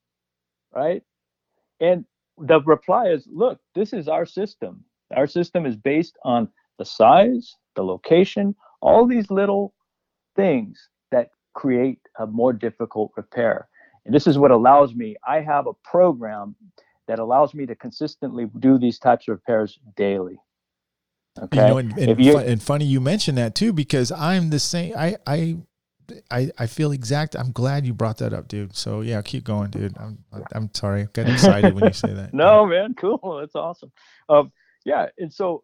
Right? 0.75 1.03
And 1.81 2.05
the 2.39 2.61
reply 2.63 3.09
is, 3.09 3.29
"Look, 3.31 3.61
this 3.75 3.93
is 3.93 4.09
our 4.09 4.27
system. 4.27 4.85
Our 5.15 5.27
system 5.27 5.67
is 5.67 5.77
based 5.77 6.17
on 6.25 6.49
the 6.81 6.85
size, 6.87 7.57
the 7.77 7.85
location, 7.85 8.55
all 8.81 9.07
these 9.07 9.31
little 9.31 9.75
things 10.35 10.89
that 11.11 11.29
create 11.53 12.01
a 12.19 12.27
more 12.27 12.55
difficult 12.55 13.13
repair. 13.19 13.69
And 14.07 14.15
this 14.15 14.27
is 14.27 14.39
what 14.39 14.51
allows 14.51 14.95
me, 14.95 15.15
I 15.29 15.43
have 15.43 15.67
a 15.67 15.75
program 15.85 16.57
that 17.07 17.19
allows 17.19 17.53
me 17.53 17.67
to 17.67 17.75
consistently 17.75 18.47
do 18.61 18.79
these 18.79 18.99
types 18.99 19.29
of 19.29 19.33
repairs 19.33 19.79
daily. 19.95 20.39
Okay. 21.39 21.61
You 21.61 21.69
know, 21.69 21.79
and, 21.79 21.99
and, 21.99 22.25
you, 22.25 22.39
and 22.39 22.63
funny 22.63 22.87
you 22.87 22.99
mentioned 22.99 23.37
that 23.37 23.55
too, 23.55 23.75
because 23.75 24.11
I'm 24.11 24.49
the 24.49 24.59
same. 24.59 24.95
I, 24.97 25.17
I, 25.27 25.59
I, 26.31 26.51
I 26.59 26.67
feel 26.67 26.93
exact. 26.93 27.37
I'm 27.37 27.53
glad 27.53 27.85
you 27.85 27.93
brought 27.93 28.17
that 28.19 28.33
up, 28.33 28.49
dude. 28.49 28.75
So 28.75 29.03
yeah, 29.03 29.21
keep 29.21 29.45
going, 29.45 29.69
dude. 29.69 29.99
I'm, 29.99 30.25
I'm 30.53 30.71
sorry. 30.73 31.03
I 31.03 31.09
got 31.13 31.29
excited 31.29 31.75
when 31.75 31.85
you 31.85 31.93
say 31.93 32.15
that. 32.15 32.33
no, 32.33 32.65
man. 32.65 32.95
Cool. 32.95 33.37
That's 33.39 33.55
awesome. 33.55 33.93
Um, 34.31 34.51
yeah. 34.87 35.09
And 35.19 35.31
so 35.31 35.63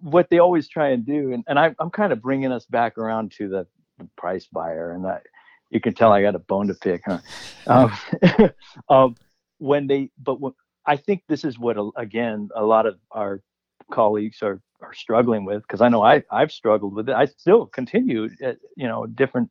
what 0.00 0.28
they 0.30 0.38
always 0.38 0.68
try 0.68 0.90
and 0.90 1.04
do, 1.04 1.32
and, 1.32 1.44
and 1.46 1.58
I, 1.58 1.74
I'm 1.78 1.90
kind 1.90 2.12
of 2.12 2.20
bringing 2.22 2.52
us 2.52 2.66
back 2.66 2.98
around 2.98 3.32
to 3.32 3.48
the, 3.48 3.66
the 3.98 4.08
price 4.16 4.46
buyer 4.50 4.92
and 4.92 5.04
that 5.04 5.22
you 5.70 5.80
can 5.80 5.94
tell 5.94 6.12
I 6.12 6.22
got 6.22 6.34
a 6.34 6.40
bone 6.40 6.68
to 6.68 6.74
pick, 6.74 7.02
huh? 7.04 7.18
um, 7.66 8.50
um, 8.88 9.16
when 9.58 9.86
they, 9.86 10.10
but 10.18 10.40
when, 10.40 10.52
I 10.86 10.96
think 10.96 11.22
this 11.28 11.44
is 11.44 11.58
what 11.58 11.76
again 11.96 12.48
a 12.56 12.64
lot 12.64 12.86
of 12.86 12.98
our 13.10 13.42
colleagues 13.90 14.42
are 14.42 14.60
are 14.80 14.94
struggling 14.94 15.44
with 15.44 15.62
because 15.62 15.80
I 15.80 15.88
know 15.88 16.02
I 16.02 16.22
I've 16.30 16.50
struggled 16.50 16.94
with 16.94 17.08
it. 17.08 17.14
I 17.14 17.26
still 17.26 17.66
continue 17.66 18.30
at 18.42 18.56
you 18.76 18.88
know 18.88 19.06
different 19.06 19.50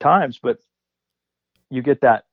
times, 0.00 0.40
but 0.42 0.58
you 1.70 1.82
get 1.82 2.00
that 2.00 2.24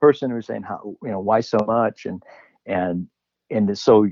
person 0.00 0.30
who's 0.30 0.46
saying 0.46 0.62
how 0.62 0.96
you 1.02 1.10
know 1.10 1.20
why 1.20 1.40
so 1.40 1.58
much 1.66 2.06
and 2.06 2.22
and 2.64 3.08
and 3.50 3.78
so 3.78 4.06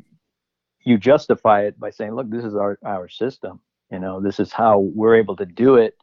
you 0.84 0.98
justify 0.98 1.62
it 1.62 1.78
by 1.78 1.90
saying 1.90 2.14
look 2.14 2.30
this 2.30 2.44
is 2.44 2.54
our 2.54 2.78
our 2.84 3.08
system. 3.08 3.60
You 3.90 3.98
know 3.98 4.20
this 4.20 4.40
is 4.40 4.52
how 4.52 4.78
we're 4.78 5.16
able 5.16 5.36
to 5.36 5.46
do 5.46 5.76
it 5.76 5.96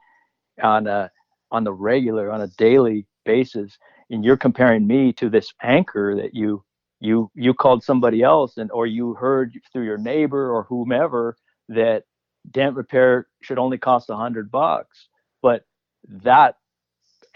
on 0.62 0.88
a 0.88 1.12
on 1.52 1.64
the 1.64 1.74
regular 1.74 2.32
on 2.32 2.42
a 2.42 2.48
daily 2.48 3.06
basis. 3.26 3.78
And 4.10 4.26
you're 4.26 4.38
comparing 4.38 4.86
me 4.86 5.14
to 5.14 5.30
this 5.30 5.54
anchor 5.62 6.16
that 6.16 6.34
you 6.34 6.64
you 7.00 7.32
you 7.36 7.54
called 7.54 7.84
somebody 7.84 8.22
else 8.22 8.58
and 8.58 8.72
or 8.72 8.86
you 8.86 9.14
heard 9.14 9.54
through 9.72 9.86
your 9.86 9.98
neighbor 9.98 10.52
or 10.52 10.64
whomever 10.64 11.38
that 11.70 12.04
dent 12.50 12.76
repair 12.76 13.28
should 13.42 13.60
only 13.60 13.78
cost 13.78 14.10
a 14.10 14.16
hundred 14.16 14.52
bucks. 14.52 15.08
But 15.42 15.66
that 16.08 16.58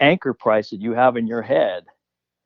anchor 0.00 0.34
price 0.34 0.70
that 0.70 0.80
you 0.80 0.92
have 0.92 1.16
in 1.16 1.26
your 1.26 1.42
head 1.42 1.84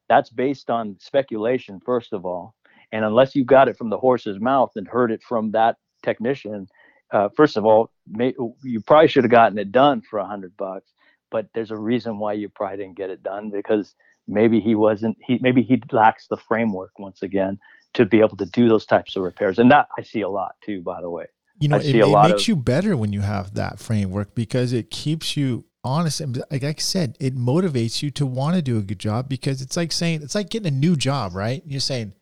that's 0.08 0.30
based 0.30 0.70
on 0.70 0.96
speculation 1.00 1.80
first 1.84 2.12
of 2.12 2.24
all 2.24 2.54
and 2.92 3.04
unless 3.04 3.34
you 3.34 3.44
got 3.44 3.68
it 3.68 3.76
from 3.76 3.90
the 3.90 3.98
horse's 3.98 4.40
mouth 4.40 4.70
and 4.76 4.86
heard 4.88 5.10
it 5.10 5.22
from 5.22 5.50
that 5.52 5.76
technician 6.02 6.66
uh, 7.12 7.28
first 7.36 7.56
of 7.56 7.64
all 7.64 7.90
may, 8.08 8.34
you 8.62 8.80
probably 8.80 9.08
should 9.08 9.24
have 9.24 9.30
gotten 9.30 9.58
it 9.58 9.72
done 9.72 10.00
for 10.00 10.18
a 10.18 10.26
hundred 10.26 10.56
bucks 10.56 10.90
but 11.30 11.46
there's 11.54 11.70
a 11.70 11.76
reason 11.76 12.18
why 12.18 12.32
you 12.32 12.48
probably 12.48 12.78
didn't 12.78 12.96
get 12.96 13.10
it 13.10 13.22
done 13.22 13.50
because 13.50 13.94
maybe 14.26 14.60
he 14.60 14.74
wasn't 14.74 15.16
he 15.26 15.38
maybe 15.40 15.62
he 15.62 15.80
lacks 15.92 16.26
the 16.28 16.36
framework 16.36 16.98
once 16.98 17.22
again 17.22 17.58
to 17.94 18.06
be 18.06 18.20
able 18.20 18.36
to 18.36 18.46
do 18.46 18.68
those 18.68 18.86
types 18.86 19.16
of 19.16 19.22
repairs. 19.22 19.58
And 19.58 19.70
that 19.70 19.88
i 19.98 20.02
see 20.02 20.20
a 20.20 20.28
lot 20.28 20.54
too 20.64 20.82
by 20.82 21.00
the 21.00 21.10
way. 21.10 21.26
You 21.58 21.68
know 21.68 21.76
I 21.76 21.80
it, 21.80 21.94
it 21.94 22.22
makes 22.22 22.42
of, 22.42 22.48
you 22.48 22.56
better 22.56 22.96
when 22.96 23.12
you 23.12 23.20
have 23.20 23.54
that 23.54 23.78
framework 23.78 24.34
because 24.34 24.72
it 24.72 24.90
keeps 24.90 25.36
you 25.36 25.66
honest. 25.82 26.20
And 26.20 26.42
like 26.50 26.64
i 26.64 26.74
said 26.74 27.16
it 27.20 27.36
motivates 27.36 28.02
you 28.02 28.10
to 28.12 28.26
want 28.26 28.56
to 28.56 28.62
do 28.62 28.78
a 28.78 28.82
good 28.82 28.98
job 28.98 29.28
because 29.28 29.60
it's 29.60 29.76
like 29.76 29.92
saying 29.92 30.22
it's 30.22 30.34
like 30.34 30.50
getting 30.50 30.68
a 30.68 30.76
new 30.76 30.96
job 30.96 31.34
right? 31.34 31.62
You're 31.66 31.80
saying 31.80 32.14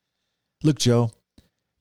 look 0.63 0.79
joe 0.79 1.11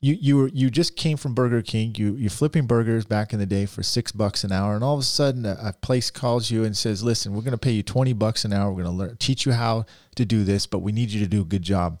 you 0.00 0.16
you 0.20 0.36
were 0.36 0.48
you 0.48 0.70
just 0.70 0.96
came 0.96 1.16
from 1.16 1.34
Burger 1.34 1.60
King. 1.60 1.94
You 1.96 2.14
you're 2.14 2.30
flipping 2.30 2.66
burgers 2.66 3.04
back 3.04 3.32
in 3.32 3.38
the 3.38 3.46
day 3.46 3.66
for 3.66 3.82
six 3.82 4.12
bucks 4.12 4.44
an 4.44 4.52
hour, 4.52 4.74
and 4.74 4.84
all 4.84 4.94
of 4.94 5.00
a 5.00 5.04
sudden 5.04 5.44
a, 5.44 5.58
a 5.60 5.72
place 5.72 6.10
calls 6.10 6.50
you 6.50 6.64
and 6.64 6.76
says, 6.76 7.02
"Listen, 7.02 7.34
we're 7.34 7.42
going 7.42 7.52
to 7.52 7.58
pay 7.58 7.72
you 7.72 7.82
twenty 7.82 8.12
bucks 8.12 8.44
an 8.44 8.52
hour. 8.52 8.70
We're 8.70 8.84
going 8.84 8.96
to 8.96 8.98
learn 8.98 9.16
teach 9.16 9.44
you 9.44 9.52
how 9.52 9.86
to 10.14 10.24
do 10.24 10.44
this, 10.44 10.66
but 10.66 10.80
we 10.80 10.92
need 10.92 11.10
you 11.10 11.20
to 11.20 11.26
do 11.26 11.42
a 11.42 11.44
good 11.44 11.62
job." 11.62 12.00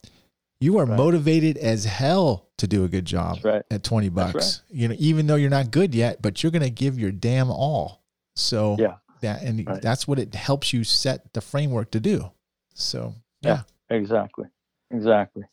You 0.60 0.78
are 0.78 0.86
right. 0.86 0.96
motivated 0.96 1.56
as 1.56 1.84
hell 1.84 2.48
to 2.58 2.66
do 2.66 2.84
a 2.84 2.88
good 2.88 3.04
job 3.04 3.38
right. 3.44 3.62
at 3.70 3.82
twenty 3.82 4.08
bucks. 4.08 4.34
Right. 4.70 4.80
You 4.80 4.88
know, 4.88 4.96
even 4.98 5.26
though 5.26 5.36
you're 5.36 5.50
not 5.50 5.72
good 5.72 5.94
yet, 5.94 6.22
but 6.22 6.42
you're 6.42 6.52
going 6.52 6.62
to 6.62 6.70
give 6.70 6.98
your 6.98 7.12
damn 7.12 7.50
all. 7.50 8.02
So 8.36 8.76
yeah, 8.78 8.96
that 9.22 9.42
and 9.42 9.66
that's 9.82 10.06
what 10.06 10.20
it 10.20 10.34
helps 10.36 10.72
you 10.72 10.84
set 10.84 11.32
the 11.32 11.40
framework 11.40 11.90
to 11.92 12.00
do. 12.00 12.30
So 12.74 13.14
yeah, 13.42 13.62
yeah 13.90 13.96
exactly, 13.96 14.46
exactly. 14.92 15.44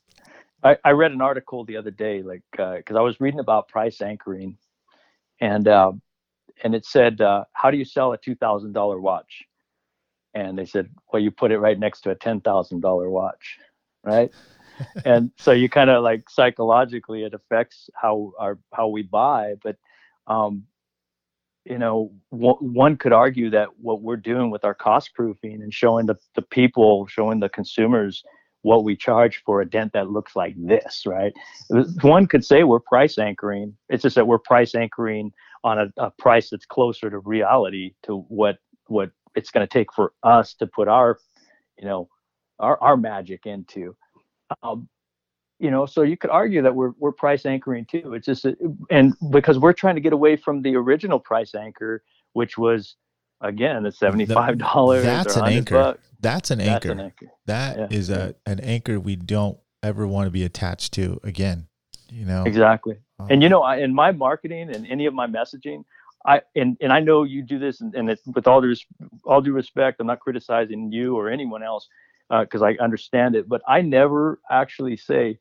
I, 0.65 0.77
I 0.83 0.91
read 0.91 1.11
an 1.11 1.21
article 1.21 1.63
the 1.63 1.77
other 1.77 1.91
day, 1.91 2.23
like 2.23 2.41
because 2.51 2.83
uh, 2.95 2.97
I 2.97 3.01
was 3.01 3.21
reading 3.21 3.39
about 3.39 3.67
price 3.67 4.01
anchoring, 4.01 4.57
and 5.39 5.67
uh, 5.67 5.91
and 6.63 6.73
it 6.73 6.85
said, 6.85 7.21
uh, 7.21 7.45
how 7.53 7.69
do 7.69 7.77
you 7.77 7.85
sell 7.85 8.13
a 8.13 8.17
two 8.17 8.35
thousand 8.35 8.73
dollar 8.73 8.99
watch? 8.99 9.43
And 10.33 10.57
they 10.57 10.65
said, 10.65 10.89
well, 11.13 11.21
you 11.21 11.31
put 11.31 11.51
it 11.51 11.59
right 11.59 11.77
next 11.77 12.01
to 12.01 12.09
a 12.09 12.15
ten 12.15 12.41
thousand 12.41 12.81
dollar 12.81 13.09
watch, 13.09 13.59
right? 14.03 14.31
and 15.05 15.31
so 15.37 15.51
you 15.51 15.69
kind 15.69 15.91
of 15.91 16.03
like 16.03 16.29
psychologically, 16.31 17.23
it 17.23 17.35
affects 17.35 17.89
how 17.93 18.33
our 18.39 18.57
how 18.73 18.87
we 18.87 19.03
buy, 19.03 19.53
but 19.63 19.77
um, 20.25 20.63
you 21.63 21.77
know, 21.77 22.11
w- 22.31 22.57
one 22.57 22.97
could 22.97 23.13
argue 23.13 23.51
that 23.51 23.69
what 23.79 24.01
we're 24.01 24.17
doing 24.17 24.49
with 24.49 24.65
our 24.65 24.73
cost 24.73 25.13
proofing 25.13 25.61
and 25.61 25.73
showing 25.73 26.07
the, 26.07 26.15
the 26.35 26.41
people, 26.41 27.05
showing 27.07 27.39
the 27.39 27.49
consumers 27.49 28.23
what 28.65 28.83
we 28.83 28.95
charge 28.95 29.43
for 29.45 29.61
a 29.61 29.69
dent 29.69 29.93
that 29.93 30.09
looks 30.09 30.35
like 30.35 30.55
this, 30.57 31.03
right? 31.05 31.31
One 32.01 32.25
could 32.25 32.43
say 32.43 32.63
we're 32.63 32.79
price 32.79 33.19
anchoring. 33.19 33.77
It's 33.89 34.01
just 34.01 34.15
that 34.15 34.25
we're 34.25 34.39
price 34.39 34.73
anchoring 34.73 35.31
on 35.63 35.77
a, 35.77 35.93
a 35.97 36.09
price 36.17 36.49
that's 36.49 36.65
closer 36.65 37.11
to 37.11 37.19
reality 37.19 37.93
to 38.03 38.25
what 38.27 38.57
what 38.87 39.11
it's 39.35 39.51
going 39.51 39.67
to 39.67 39.71
take 39.71 39.93
for 39.93 40.13
us 40.23 40.55
to 40.55 40.65
put 40.65 40.87
our, 40.87 41.19
you 41.77 41.85
know, 41.85 42.09
our 42.57 42.81
our 42.81 42.97
magic 42.97 43.45
into. 43.45 43.95
Um, 44.63 44.89
you 45.59 45.69
know, 45.69 45.85
so 45.85 46.01
you 46.01 46.17
could 46.17 46.31
argue 46.31 46.63
that 46.63 46.73
we're 46.73 46.93
we're 46.97 47.11
price 47.11 47.45
anchoring 47.45 47.85
too. 47.85 48.15
It's 48.15 48.25
just 48.25 48.47
and 48.89 49.13
because 49.29 49.59
we're 49.59 49.73
trying 49.73 49.95
to 49.95 50.01
get 50.01 50.11
away 50.11 50.37
from 50.37 50.63
the 50.63 50.75
original 50.75 51.19
price 51.19 51.53
anchor, 51.53 52.03
which 52.33 52.57
was 52.57 52.95
again 53.41 53.83
the 53.83 53.91
seventy 53.91 54.25
five 54.25 54.57
dollars. 54.57 55.03
That's 55.03 55.35
an 55.35 55.45
anchor. 55.45 55.97
That's 56.19 56.51
an 56.51 56.61
anchor. 56.61 56.71
That's 56.71 56.85
an 56.85 56.99
anchor. 56.99 57.27
That 57.45 57.77
yeah. 57.77 57.87
is 57.97 58.09
a 58.09 58.35
an 58.45 58.59
anchor 58.61 58.99
we 58.99 59.15
don't 59.15 59.57
ever 59.83 60.07
want 60.07 60.27
to 60.27 60.31
be 60.31 60.43
attached 60.43 60.93
to 60.93 61.19
again. 61.23 61.67
You 62.09 62.25
know 62.25 62.43
exactly. 62.43 62.97
Um, 63.19 63.27
and 63.29 63.43
you 63.43 63.49
know, 63.49 63.61
I, 63.61 63.77
in 63.77 63.93
my 63.93 64.11
marketing 64.11 64.73
and 64.73 64.85
any 64.87 65.05
of 65.05 65.13
my 65.13 65.27
messaging, 65.27 65.83
I 66.25 66.41
and, 66.55 66.77
and 66.81 66.91
I 66.91 66.99
know 66.99 67.23
you 67.23 67.43
do 67.43 67.59
this, 67.59 67.81
and, 67.81 67.93
and 67.95 68.09
it, 68.09 68.19
with 68.33 68.47
all 68.47 68.61
due 68.61 68.75
all 69.25 69.41
due 69.41 69.53
respect, 69.53 69.99
I'm 69.99 70.07
not 70.07 70.19
criticizing 70.19 70.91
you 70.91 71.15
or 71.15 71.29
anyone 71.29 71.63
else 71.63 71.87
because 72.29 72.61
uh, 72.61 72.65
I 72.65 72.77
understand 72.79 73.35
it, 73.35 73.47
but 73.47 73.61
I 73.67 73.81
never 73.81 74.39
actually 74.49 74.97
say 74.97 75.39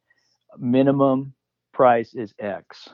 minimum 0.58 1.34
price 1.72 2.14
is 2.14 2.34
X 2.38 2.88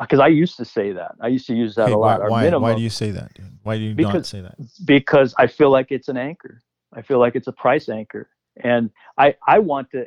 because 0.00 0.20
I 0.20 0.28
used 0.28 0.56
to 0.56 0.64
say 0.64 0.92
that. 0.92 1.16
I 1.20 1.28
used 1.28 1.46
to 1.48 1.54
use 1.54 1.74
that 1.74 1.90
a 1.90 1.96
lot. 1.96 2.28
Why, 2.28 2.42
minimum, 2.42 2.62
why 2.62 2.74
do 2.74 2.82
you 2.82 2.90
say 2.90 3.10
that? 3.10 3.34
Dude? 3.34 3.46
Why 3.62 3.76
do 3.76 3.84
you 3.84 3.94
because, 3.94 4.14
not 4.14 4.26
say 4.26 4.40
that? 4.40 4.56
Because 4.84 5.34
I 5.38 5.46
feel 5.46 5.70
like 5.70 5.88
it's 5.90 6.08
an 6.08 6.16
anchor. 6.16 6.62
I 6.92 7.02
feel 7.02 7.18
like 7.18 7.36
it's 7.36 7.46
a 7.46 7.52
price 7.52 7.88
anchor, 7.88 8.28
and 8.62 8.90
I 9.18 9.34
I 9.46 9.58
want 9.58 9.90
to 9.92 10.06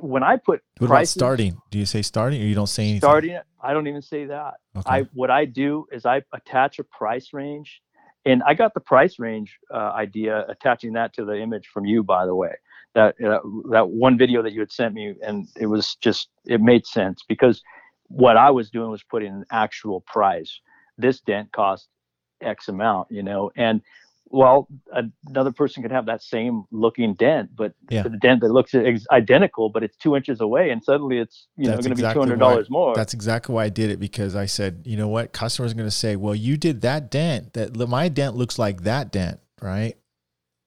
when 0.00 0.22
I 0.22 0.36
put 0.36 0.62
what 0.78 0.88
prices, 0.88 1.16
about 1.16 1.26
starting? 1.26 1.60
Do 1.70 1.78
you 1.78 1.86
say 1.86 2.02
starting 2.02 2.40
or 2.42 2.46
you 2.46 2.54
don't 2.54 2.68
say 2.68 2.84
anything? 2.84 3.00
Starting, 3.00 3.38
I 3.60 3.72
don't 3.72 3.86
even 3.86 4.02
say 4.02 4.24
that. 4.26 4.54
Okay. 4.76 4.90
I 4.90 5.02
what 5.12 5.30
I 5.30 5.44
do 5.44 5.86
is 5.92 6.06
I 6.06 6.22
attach 6.32 6.78
a 6.78 6.84
price 6.84 7.32
range, 7.32 7.82
and 8.24 8.42
I 8.44 8.54
got 8.54 8.74
the 8.74 8.80
price 8.80 9.18
range 9.18 9.58
uh, 9.72 9.92
idea 9.94 10.44
attaching 10.48 10.94
that 10.94 11.12
to 11.14 11.24
the 11.24 11.38
image 11.38 11.68
from 11.72 11.84
you, 11.84 12.02
by 12.02 12.26
the 12.26 12.34
way. 12.34 12.54
That 12.94 13.14
uh, 13.22 13.40
that 13.70 13.88
one 13.88 14.16
video 14.16 14.42
that 14.42 14.52
you 14.52 14.60
had 14.60 14.72
sent 14.72 14.94
me, 14.94 15.14
and 15.22 15.48
it 15.56 15.66
was 15.66 15.96
just 15.96 16.28
it 16.46 16.60
made 16.60 16.86
sense 16.86 17.22
because 17.28 17.62
what 18.08 18.36
I 18.36 18.50
was 18.50 18.70
doing 18.70 18.90
was 18.90 19.02
putting 19.02 19.32
an 19.32 19.44
actual 19.50 20.00
price. 20.00 20.60
This 20.98 21.20
dent 21.20 21.52
cost 21.52 21.88
X 22.40 22.68
amount, 22.68 23.10
you 23.10 23.22
know, 23.22 23.50
and 23.56 23.80
well, 24.34 24.66
another 25.28 25.52
person 25.52 25.82
could 25.82 25.92
have 25.92 26.06
that 26.06 26.22
same 26.22 26.64
looking 26.72 27.14
dent, 27.14 27.54
but 27.54 27.72
yeah. 27.88 28.02
the 28.02 28.10
dent 28.10 28.40
that 28.40 28.50
looks 28.50 28.74
identical, 29.12 29.68
but 29.68 29.84
it's 29.84 29.96
two 29.96 30.16
inches 30.16 30.40
away, 30.40 30.70
and 30.70 30.82
suddenly 30.82 31.18
it's 31.18 31.46
you 31.56 31.66
that's 31.66 31.76
know 31.76 31.82
going 31.82 31.96
to 31.96 32.02
exactly 32.02 32.08
be 32.08 32.14
two 32.14 32.20
hundred 32.20 32.38
dollars 32.40 32.70
more. 32.70 32.94
That's 32.94 33.14
exactly 33.14 33.54
why 33.54 33.64
I 33.64 33.68
did 33.68 33.90
it 33.90 34.00
because 34.00 34.34
I 34.34 34.46
said, 34.46 34.82
you 34.86 34.96
know 34.96 35.08
what, 35.08 35.32
customers 35.32 35.72
are 35.72 35.76
going 35.76 35.86
to 35.86 35.94
say, 35.94 36.16
well, 36.16 36.34
you 36.34 36.56
did 36.56 36.80
that 36.80 37.10
dent. 37.10 37.52
That 37.52 37.76
my 37.76 38.08
dent 38.08 38.34
looks 38.34 38.58
like 38.58 38.82
that 38.82 39.12
dent, 39.12 39.40
right? 39.62 39.94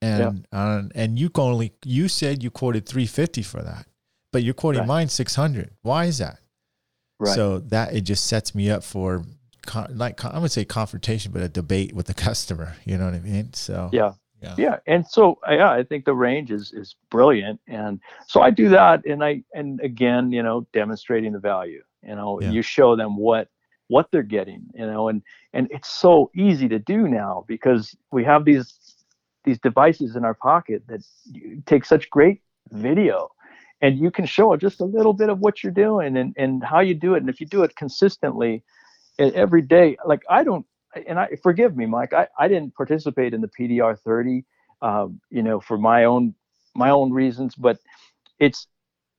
And 0.01 0.45
yeah. 0.53 0.59
uh, 0.59 0.83
and 0.95 1.19
you 1.19 1.29
only 1.35 1.73
you 1.83 2.07
said 2.07 2.43
you 2.43 2.51
quoted 2.51 2.85
three 2.85 3.07
fifty 3.07 3.41
for 3.41 3.61
that, 3.61 3.87
but 4.31 4.43
you're 4.43 4.53
quoting 4.53 4.81
right. 4.81 4.87
mine 4.87 5.09
six 5.09 5.35
hundred. 5.35 5.71
Why 5.81 6.05
is 6.05 6.19
that? 6.19 6.39
Right. 7.19 7.35
So 7.35 7.59
that 7.59 7.95
it 7.95 8.01
just 8.01 8.27
sets 8.27 8.53
me 8.53 8.69
up 8.69 8.83
for 8.83 9.23
con- 9.65 9.97
like 9.97 10.17
con- 10.17 10.35
I 10.35 10.39
would 10.39 10.51
say 10.51 10.65
confrontation, 10.65 11.31
but 11.31 11.41
a 11.41 11.49
debate 11.49 11.93
with 11.93 12.07
the 12.07 12.13
customer. 12.27 12.75
You 12.85 12.97
know 12.97 13.05
what 13.05 13.15
I 13.15 13.19
mean? 13.19 13.53
So 13.53 13.89
yeah. 13.91 14.13
yeah. 14.41 14.55
yeah 14.57 14.77
and 14.85 15.05
so 15.07 15.39
uh, 15.49 15.53
yeah 15.53 15.71
i 15.71 15.81
think 15.81 16.05
the 16.05 16.13
range 16.13 16.51
is 16.51 16.71
is 16.71 16.95
brilliant 17.09 17.59
and 17.67 17.99
so 18.27 18.41
i 18.43 18.51
do 18.51 18.69
that 18.69 19.03
and 19.05 19.23
i 19.23 19.41
and 19.55 19.81
again 19.81 20.31
you 20.31 20.43
know 20.43 20.67
demonstrating 20.73 21.33
the 21.33 21.39
value 21.39 21.81
you 22.03 22.15
know 22.15 22.39
Yeah. 22.39 22.51
you 22.51 22.61
show 22.61 22.95
them 22.95 23.17
what 23.17 23.47
what 23.87 24.11
they're 24.11 24.21
getting 24.21 24.61
you 24.75 24.85
know 24.85 25.07
and 25.07 25.23
and 25.53 25.67
it's 25.71 25.89
so 25.89 26.29
easy 26.35 26.67
to 26.69 26.77
do 26.77 27.07
now 27.07 27.45
because 27.47 27.95
we 28.11 28.23
have 28.25 28.45
these 28.45 28.69
these 29.43 29.59
devices 29.59 30.15
in 30.15 30.23
our 30.23 30.35
pocket 30.35 30.83
that 30.87 31.01
take 31.65 31.83
such 31.83 32.07
great 32.11 32.41
video 32.71 33.31
and 33.81 33.97
you 33.99 34.11
can 34.11 34.25
show 34.25 34.55
just 34.57 34.81
a 34.81 34.85
little 34.85 35.13
bit 35.13 35.29
of 35.29 35.39
what 35.39 35.63
you're 35.63 35.71
doing 35.71 36.17
and 36.17 36.33
and 36.37 36.63
how 36.63 36.79
you 36.79 36.93
do 36.95 37.13
it 37.15 37.19
and 37.21 37.29
if 37.29 37.39
you 37.39 37.47
do 37.47 37.63
it 37.63 37.75
consistently 37.75 38.63
every 39.19 39.61
day 39.61 39.97
like 40.05 40.21
i 40.29 40.43
don't 40.43 40.65
and 41.07 41.19
I 41.19 41.29
forgive 41.43 41.75
me, 41.75 41.85
Mike. 41.85 42.13
I, 42.13 42.27
I 42.39 42.47
didn't 42.47 42.73
participate 42.73 43.33
in 43.33 43.41
the 43.41 43.49
PDR 43.49 43.99
30, 43.99 44.43
um, 44.81 45.19
you 45.29 45.43
know, 45.43 45.59
for 45.59 45.77
my 45.77 46.05
own 46.05 46.33
my 46.75 46.89
own 46.89 47.11
reasons, 47.11 47.55
but 47.55 47.77
it's 48.39 48.67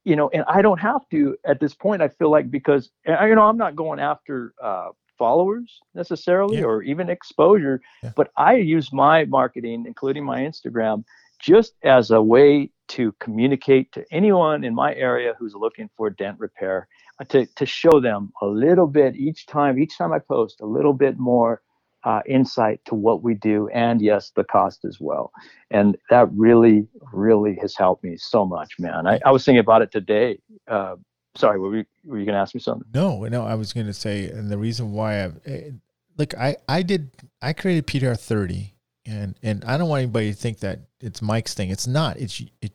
you 0.04 0.16
know, 0.16 0.30
and 0.30 0.44
I 0.48 0.62
don't 0.62 0.80
have 0.80 1.08
to 1.10 1.36
at 1.44 1.60
this 1.60 1.74
point. 1.74 2.02
I 2.02 2.08
feel 2.08 2.30
like 2.30 2.50
because 2.50 2.90
you 3.06 3.34
know 3.34 3.42
I'm 3.42 3.58
not 3.58 3.76
going 3.76 4.00
after 4.00 4.54
uh, 4.62 4.88
followers 5.18 5.80
necessarily 5.94 6.58
Yeah. 6.58 6.64
or 6.64 6.82
even 6.82 7.10
exposure, 7.10 7.80
Yeah. 8.02 8.12
but 8.16 8.30
I 8.36 8.54
use 8.54 8.92
my 8.92 9.24
marketing, 9.26 9.84
including 9.86 10.24
my 10.24 10.40
Instagram, 10.40 11.04
just 11.38 11.74
as 11.82 12.10
a 12.10 12.20
way 12.20 12.70
to 12.88 13.12
communicate 13.20 13.92
to 13.92 14.04
anyone 14.10 14.64
in 14.64 14.74
my 14.74 14.94
area 14.94 15.34
who's 15.38 15.54
looking 15.54 15.88
for 15.96 16.10
dent 16.10 16.38
repair 16.38 16.88
uh, 17.20 17.24
to, 17.24 17.46
to 17.54 17.66
show 17.66 18.00
them 18.00 18.32
a 18.42 18.46
little 18.46 18.86
bit 18.86 19.14
each 19.16 19.46
time 19.46 19.78
each 19.78 19.96
time 19.98 20.12
i 20.12 20.18
post 20.18 20.60
a 20.60 20.66
little 20.66 20.94
bit 20.94 21.18
more 21.18 21.60
uh, 22.04 22.20
insight 22.26 22.80
to 22.86 22.94
what 22.94 23.22
we 23.22 23.34
do 23.34 23.68
and 23.68 24.00
yes 24.00 24.30
the 24.36 24.44
cost 24.44 24.84
as 24.84 24.98
well. 25.00 25.32
And 25.70 25.96
that 26.10 26.28
really 26.32 26.86
really 27.12 27.58
has 27.60 27.74
helped 27.76 28.04
me 28.04 28.16
so 28.16 28.46
much 28.46 28.74
man. 28.78 29.06
I, 29.06 29.20
I 29.24 29.30
was 29.30 29.44
thinking 29.44 29.60
about 29.60 29.82
it 29.82 29.90
today. 29.90 30.38
Uh, 30.66 30.96
sorry 31.36 31.58
were, 31.58 31.70
we, 31.70 31.84
were 32.04 32.18
you 32.18 32.24
going 32.24 32.34
to 32.34 32.40
ask 32.40 32.54
me 32.54 32.60
something? 32.60 32.88
No, 32.94 33.24
no, 33.24 33.44
I 33.44 33.54
was 33.54 33.72
going 33.72 33.86
to 33.86 33.92
say, 33.92 34.28
and 34.28 34.50
the 34.50 34.58
reason 34.58 34.92
why 34.92 35.24
I, 35.24 35.30
eh, 35.46 35.70
look, 36.16 36.36
I, 36.36 36.56
I 36.68 36.82
did, 36.82 37.10
I 37.42 37.52
created 37.52 37.86
PDR 37.86 38.18
30 38.18 38.74
and, 39.08 39.38
and 39.42 39.64
I 39.64 39.78
don't 39.78 39.88
want 39.88 40.02
anybody 40.02 40.32
to 40.32 40.36
think 40.36 40.60
that 40.60 40.80
it's 41.00 41.22
Mike's 41.22 41.54
thing. 41.54 41.70
It's 41.70 41.86
not, 41.86 42.18
it's, 42.18 42.42
it, 42.60 42.72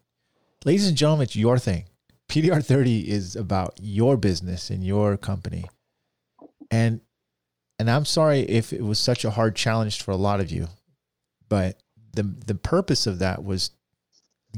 ladies 0.65 0.88
and 0.88 0.97
gentlemen, 0.97 1.23
it's 1.23 1.35
your 1.35 1.57
thing. 1.60 1.85
PDR 2.30 2.65
30 2.65 3.10
is 3.10 3.35
about 3.35 3.77
your 3.81 4.18
business 4.18 4.69
and 4.69 4.84
your 4.84 5.18
company. 5.18 5.65
And, 6.72 7.01
and 7.77 7.89
I'm 7.89 8.05
sorry 8.05 8.39
if 8.41 8.73
it 8.73 8.81
was 8.84 8.99
such 8.99 9.23
a 9.26 9.31
hard 9.31 9.55
challenge 9.55 10.01
for 10.01 10.11
a 10.11 10.15
lot 10.15 10.39
of 10.39 10.51
you, 10.51 10.68
but 11.49 11.77
the, 12.14 12.23
the 12.23 12.55
purpose 12.55 13.05
of 13.05 13.19
that 13.19 13.43
was 13.43 13.72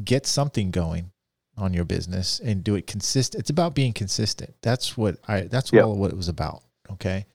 get 0.04 0.26
something 0.26 0.72
going 0.72 1.12
on 1.58 1.74
your 1.74 1.86
business 1.86 2.40
and 2.40 2.64
do 2.64 2.76
it 2.76 2.86
consistent. 2.88 3.40
It's 3.42 3.50
about 3.50 3.74
being 3.76 3.94
consistent. 3.94 4.54
That's 4.62 4.98
what 4.98 5.18
I. 5.28 5.42
That's 5.42 5.72
Yep. 5.72 5.86
all 5.86 5.96
what 5.96 6.12
it 6.12 6.18
was 6.18 6.28
about. 6.28 6.64
Okay, 6.92 7.26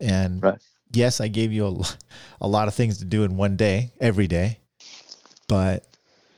and 0.00 0.42
Right. 0.42 0.58
Yes, 0.92 1.20
I 1.20 1.28
gave 1.28 1.52
you 1.52 1.66
a, 1.66 1.84
a 2.40 2.48
lot 2.48 2.68
of 2.68 2.74
things 2.74 2.98
to 2.98 3.04
do 3.04 3.24
in 3.24 3.36
one 3.36 3.56
day, 3.56 3.92
every 4.00 4.26
day, 4.26 4.58
but 5.48 5.84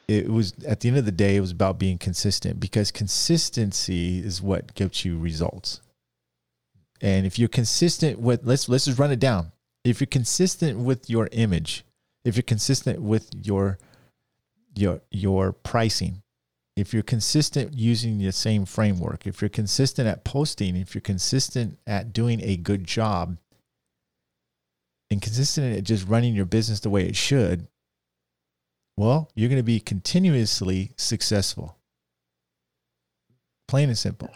it 0.09 0.28
was 0.28 0.55
at 0.66 0.81
the 0.81 0.89
end 0.89 0.98
of 0.98 1.05
the 1.05 1.12
day, 1.12 1.36
it 1.36 1.40
was 1.40 1.52
about 1.52 1.78
being 1.78 1.97
consistent 1.97 2.59
because 2.59 2.90
consistency 2.90 4.18
is 4.18 4.43
what 4.43 4.74
gets 4.74 5.05
you 5.05 5.18
results. 5.18 5.81
And 7.01 7.24
if 7.24 7.39
you're 7.39 7.48
consistent 7.48 8.18
with 8.18 8.40
let's 8.44 8.68
let's 8.68 8.86
just 8.86 8.98
run 8.98 9.12
it 9.12 9.20
down. 9.20 9.52
If 9.85 10.01
you're 10.01 10.09
consistent 10.09 10.78
with 10.81 11.09
your 11.09 11.28
image, 11.32 11.85
if 12.24 12.36
you're 12.36 12.43
consistent 12.43 13.01
with 13.01 13.31
your 13.40 13.78
your 14.74 15.01
your 15.10 15.52
pricing, 15.52 16.22
if 16.77 16.93
you're 16.93 17.02
consistent 17.02 17.74
using 17.74 18.18
the 18.18 18.32
same 18.32 18.64
framework, 18.64 19.27
if 19.27 19.40
you're 19.40 19.48
consistent 19.48 20.09
at 20.09 20.24
posting, 20.24 20.77
if 20.77 20.94
you're 20.94 21.02
consistent 21.02 21.78
at 21.86 22.12
doing 22.12 22.40
a 22.43 22.56
good 22.56 22.85
job, 22.85 23.36
and 25.11 25.20
consistent 25.23 25.77
at 25.77 25.85
just 25.85 26.07
running 26.09 26.35
your 26.35 26.45
business 26.47 26.81
the 26.81 26.91
way 26.91 27.07
it 27.07 27.16
should, 27.16 27.66
well, 28.97 29.31
you're 29.35 29.49
going 29.49 29.59
to 29.59 29.62
be 29.65 29.81
continuously 29.81 30.93
successful. 30.97 31.77
Plain 33.69 33.89
and 33.89 33.99
simple. 33.99 34.31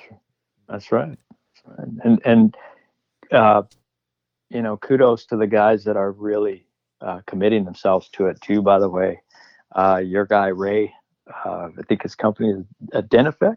That's 0.69 0.93
right. 0.93 1.19
That's 1.67 1.79
right. 1.79 1.89
And 2.05 2.21
and 2.25 2.57
uh, 3.33 3.63
you 4.51 4.63
know, 4.63 4.77
kudos 4.77 5.27
to 5.27 5.37
the 5.37 5.47
guys 5.47 5.85
that 5.85 5.97
are 5.97 6.13
really 6.13 6.67
uh, 7.01 7.21
committing 7.27 7.65
themselves 7.65 8.09
to 8.11 8.27
it 8.27 8.41
too. 8.41 8.63
By 8.63 8.79
the 8.79 8.89
way, 8.89 9.23
uh, 9.75 10.01
your 10.05 10.25
guy 10.27 10.49
Ray, 10.49 10.93
uh, 11.45 11.69
I 11.79 11.83
think 11.89 12.03
his 12.03 12.15
company 12.15 12.51
is 12.51 12.65
Identifect. 12.95 13.57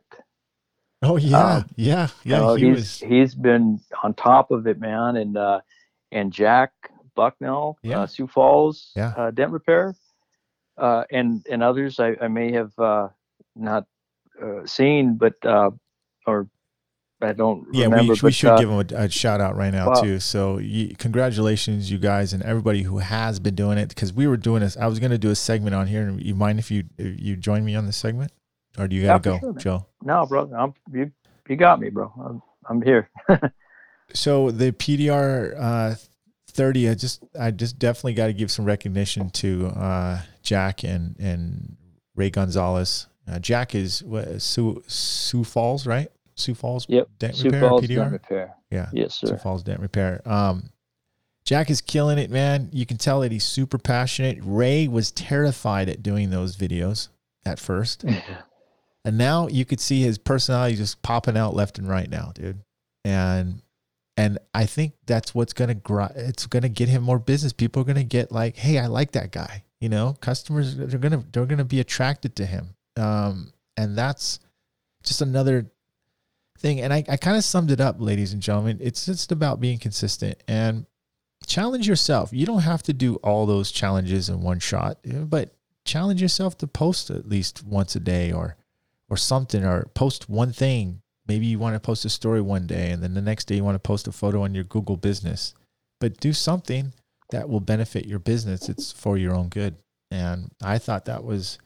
Oh 1.04 1.18
yeah, 1.18 1.58
Um, 1.58 1.66
yeah, 1.76 2.08
You 2.24 2.32
yeah. 2.34 2.40
know, 2.40 2.56
he 2.56 2.66
he's 2.68 2.76
was. 2.76 3.00
he's 3.00 3.36
been 3.36 3.80
on 4.04 4.14
top 4.16 4.52
of 4.52 4.68
it, 4.68 4.80
man. 4.80 5.16
And 5.16 5.38
uh, 5.38 5.62
and 6.12 6.34
Jack 6.34 6.72
Bucknell, 7.18 7.78
Yeah. 7.82 8.02
uh, 8.02 8.08
Sioux 8.08 8.28
Falls, 8.28 8.94
Yeah. 8.96 9.14
uh, 9.18 9.32
Dent 9.32 9.52
Repair, 9.52 9.96
uh, 10.78 11.04
and 11.12 11.46
and 11.52 11.62
others 11.64 12.00
I, 12.00 12.16
I 12.22 12.28
may 12.30 12.54
have 12.54 12.72
uh, 12.80 13.10
not 13.56 13.84
uh, 14.42 14.66
seen, 14.66 15.18
but 15.18 15.34
uh, 15.44 15.72
or 16.26 16.48
I 17.20 17.34
don't 17.34 17.66
Yeah, 17.74 17.86
remember. 17.86 18.14
we, 18.14 18.20
we 18.22 18.30
but, 18.30 18.34
should 18.34 18.52
uh, 18.54 18.60
give 18.62 18.70
them 18.70 18.80
a, 19.00 19.06
a 19.06 19.10
shout 19.10 19.42
out 19.42 19.56
right 19.58 19.74
now 19.74 19.88
wow. 19.90 20.02
too. 20.02 20.20
So, 20.20 20.60
you, 20.60 20.96
congratulations, 20.96 21.90
you 21.90 21.98
guys, 21.98 22.32
and 22.32 22.44
everybody 22.44 22.84
who 22.84 23.00
has 23.00 23.40
been 23.40 23.56
doing 23.56 23.80
it. 23.80 23.90
Because 23.90 24.14
we 24.14 24.28
were 24.28 24.38
doing 24.38 24.62
this, 24.62 24.78
I 24.78 24.86
was 24.86 25.00
going 25.00 25.12
to 25.12 25.18
do 25.18 25.32
a 25.32 25.36
segment 25.36 25.74
on 25.74 25.88
here. 25.88 26.14
You 26.20 26.36
mind 26.36 26.60
if 26.60 26.70
you 26.70 26.84
if 26.98 27.20
you 27.20 27.36
join 27.36 27.66
me 27.66 27.74
on 27.76 27.88
this 27.88 27.98
segment, 27.98 28.32
or 28.78 28.88
do 28.88 28.96
you 28.96 29.02
got 29.04 29.24
to 29.24 29.30
Yeah, 29.30 29.40
go, 29.40 29.52
sure. 29.52 29.54
Joe? 29.54 29.86
No, 30.04 30.26
bro, 30.28 30.52
I'm, 30.56 30.74
you 30.94 31.12
you 31.50 31.56
got 31.56 31.80
me, 31.80 31.90
bro. 31.90 32.14
I'm 32.24 32.42
I'm 32.70 32.82
here. 32.82 33.10
So 34.14 34.52
the 34.52 34.72
PDR 34.72 35.54
uh, 35.60 35.96
thirty, 36.58 36.90
I 36.90 36.96
just 36.96 37.24
I 37.40 37.52
just 37.52 37.80
definitely 37.80 38.16
got 38.16 38.28
to 38.28 38.34
give 38.34 38.52
some 38.52 38.66
recognition 38.66 39.30
to 39.30 39.68
uh, 39.68 40.22
Jack 40.42 40.84
and 40.84 41.16
and 41.20 41.78
Ray 42.16 42.32
Gonzalez. 42.32 43.08
Uh, 43.30 43.40
Jack 43.40 43.76
is 43.76 44.04
what, 44.04 44.42
Sioux 44.42 44.84
Sioux 44.88 45.44
Falls, 45.46 45.86
right? 45.86 46.12
Sioux 46.36 46.56
Falls. 46.56 46.86
Yep, 46.90 47.10
Dent 47.20 47.36
Sioux 47.36 47.46
repair, 47.46 47.70
Falls 47.70 47.82
PDR. 47.84 47.96
Dent 47.96 48.12
Repair. 48.12 48.56
Yeah. 48.72 48.90
Yes, 48.92 49.16
Sioux 49.16 49.28
sir. 49.28 49.38
Falls 49.38 49.64
Dent 49.64 49.80
Repair. 49.80 50.22
Um, 50.26 50.72
Jack 51.46 51.70
is 51.70 51.80
killing 51.80 52.18
it, 52.18 52.30
man. 52.30 52.70
You 52.74 52.86
can 52.86 52.98
tell 52.98 53.22
that 53.22 53.32
he's 53.32 53.46
super 53.46 53.78
passionate. 53.78 54.38
Ray 54.42 54.88
was 54.88 55.12
terrified 55.12 55.88
at 55.88 56.04
doing 56.04 56.30
those 56.30 56.58
videos 56.58 57.08
at 57.46 57.60
first, 57.60 58.04
and 59.06 59.18
now 59.18 59.48
you 59.48 59.64
could 59.64 59.80
see 59.80 60.02
his 60.02 60.18
personality 60.18 60.76
just 60.76 61.02
popping 61.04 61.38
out 61.38 61.56
left 61.56 61.78
and 61.78 61.88
right 61.88 62.10
now, 62.10 62.32
dude. 62.36 62.60
And 63.06 63.62
and 64.18 64.40
I 64.54 64.66
think 64.66 64.94
that's 65.06 65.34
what's 65.36 65.54
gonna 65.54 65.76
gr- 65.76 66.12
it's 66.16 66.48
gonna 66.48 66.70
get 66.70 66.90
him 66.90 67.04
more 67.04 67.20
business. 67.20 67.54
People 67.54 67.84
are 67.84 67.86
gonna 67.86 68.04
get 68.04 68.32
like, 68.32 68.58
hey, 68.58 68.80
I 68.80 68.88
like 68.88 69.12
that 69.12 69.32
guy. 69.32 69.64
You 69.80 69.90
know, 69.90 70.16
customers 70.20 70.76
they're 70.76 71.00
gonna 71.00 71.24
they're 71.32 71.46
gonna 71.46 71.64
be 71.64 71.80
attracted 71.80 72.36
to 72.38 72.46
him. 72.46 72.76
Um, 72.98 73.54
and 73.78 73.96
that's 73.96 74.40
just 75.04 75.22
another 75.22 75.70
thing. 76.58 76.82
And 76.82 76.92
I, 76.92 77.04
I 77.08 77.18
kind 77.18 77.38
of 77.38 77.44
summed 77.44 77.70
it 77.70 77.80
up, 77.80 77.98
ladies 78.00 78.34
and 78.34 78.42
gentlemen. 78.42 78.80
It's 78.82 79.06
just 79.06 79.32
about 79.32 79.62
being 79.62 79.78
consistent 79.78 80.42
and 80.48 80.88
challenge 81.46 81.88
yourself. 81.88 82.32
You 82.34 82.48
don't 82.48 82.62
have 82.62 82.82
to 82.84 82.94
do 82.94 83.16
all 83.18 83.46
those 83.46 83.72
challenges 83.72 84.30
in 84.30 84.42
one 84.42 84.60
shot, 84.60 84.98
but 85.06 85.54
challenge 85.86 86.22
yourself 86.22 86.58
to 86.58 86.68
post 86.68 87.12
at 87.12 87.30
least 87.30 87.64
once 87.64 87.96
a 87.96 88.00
day 88.00 88.32
or 88.32 88.58
or 89.10 89.16
something 89.16 89.64
or 89.64 89.90
post 89.94 90.28
one 90.28 90.52
thing. 90.52 91.02
Maybe 91.28 91.46
you 91.46 91.60
want 91.60 91.76
to 91.76 91.80
post 91.80 92.06
a 92.06 92.10
story 92.10 92.42
one 92.42 92.68
day 92.68 92.92
and 92.92 93.04
then 93.04 93.14
the 93.14 93.22
next 93.22 93.46
day 93.46 93.56
you 93.56 93.64
want 93.64 93.76
to 93.76 93.80
post 93.80 94.08
a 94.08 94.12
photo 94.12 94.44
on 94.44 94.56
your 94.56 94.64
Google 94.64 94.98
business. 94.98 95.54
But 96.00 96.20
do 96.20 96.32
something 96.34 96.94
that 97.32 97.50
will 97.50 97.60
benefit 97.60 98.06
your 98.06 98.20
business. 98.20 98.70
It's 98.70 98.92
for 98.92 99.18
your 99.18 99.36
own 99.36 99.50
good. 99.50 99.76
And 100.12 100.52
I 100.64 100.78
thought 100.78 101.06
that 101.06 101.24
was 101.24 101.58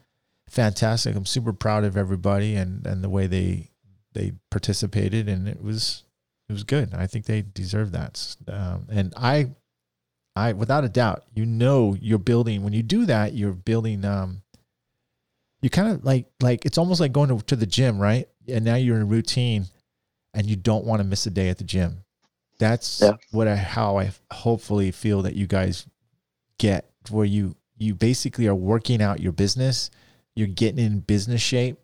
fantastic. 0.48 1.14
I'm 1.14 1.26
super 1.26 1.52
proud 1.52 1.84
of 1.84 1.96
everybody 1.96 2.56
and, 2.56 2.86
and 2.86 3.02
the 3.02 3.08
way 3.08 3.26
they 3.26 3.68
they 4.14 4.32
participated 4.50 5.26
and 5.28 5.48
it 5.48 5.62
was 5.62 6.04
it 6.48 6.52
was 6.52 6.64
good. 6.64 6.92
I 6.94 7.06
think 7.06 7.24
they 7.24 7.42
deserve 7.42 7.92
that. 7.92 8.36
Um, 8.48 8.86
and 8.90 9.14
I 9.16 9.50
I 10.36 10.52
without 10.52 10.84
a 10.84 10.88
doubt, 10.88 11.24
you 11.34 11.46
know 11.46 11.96
you're 12.00 12.18
building 12.18 12.62
when 12.62 12.72
you 12.72 12.82
do 12.82 13.06
that, 13.06 13.34
you're 13.34 13.52
building 13.52 14.04
um 14.04 14.42
you 15.62 15.70
kind 15.70 15.92
of 15.92 16.04
like 16.04 16.26
like 16.40 16.66
it's 16.66 16.78
almost 16.78 17.00
like 17.00 17.12
going 17.12 17.28
to, 17.28 17.44
to 17.46 17.56
the 17.56 17.66
gym, 17.66 17.98
right? 17.98 18.28
And 18.48 18.64
now 18.64 18.74
you're 18.76 18.96
in 18.96 19.02
a 19.02 19.06
routine 19.06 19.66
and 20.34 20.46
you 20.46 20.56
don't 20.56 20.84
want 20.84 21.00
to 21.00 21.04
miss 21.06 21.26
a 21.26 21.30
day 21.30 21.48
at 21.48 21.58
the 21.58 21.64
gym. 21.64 22.04
That's 22.58 23.00
Yeah. 23.00 23.12
what 23.30 23.48
I 23.48 23.56
how 23.56 23.98
I 23.98 24.12
hopefully 24.32 24.90
feel 24.90 25.22
that 25.22 25.34
you 25.34 25.46
guys 25.46 25.86
get 26.58 26.90
where 27.10 27.24
you 27.24 27.56
you 27.76 27.94
basically 27.94 28.46
are 28.46 28.54
working 28.54 29.02
out 29.02 29.20
your 29.20 29.32
business, 29.32 29.90
you're 30.36 30.46
getting 30.46 30.84
in 30.84 31.00
business 31.00 31.40
shape, 31.40 31.78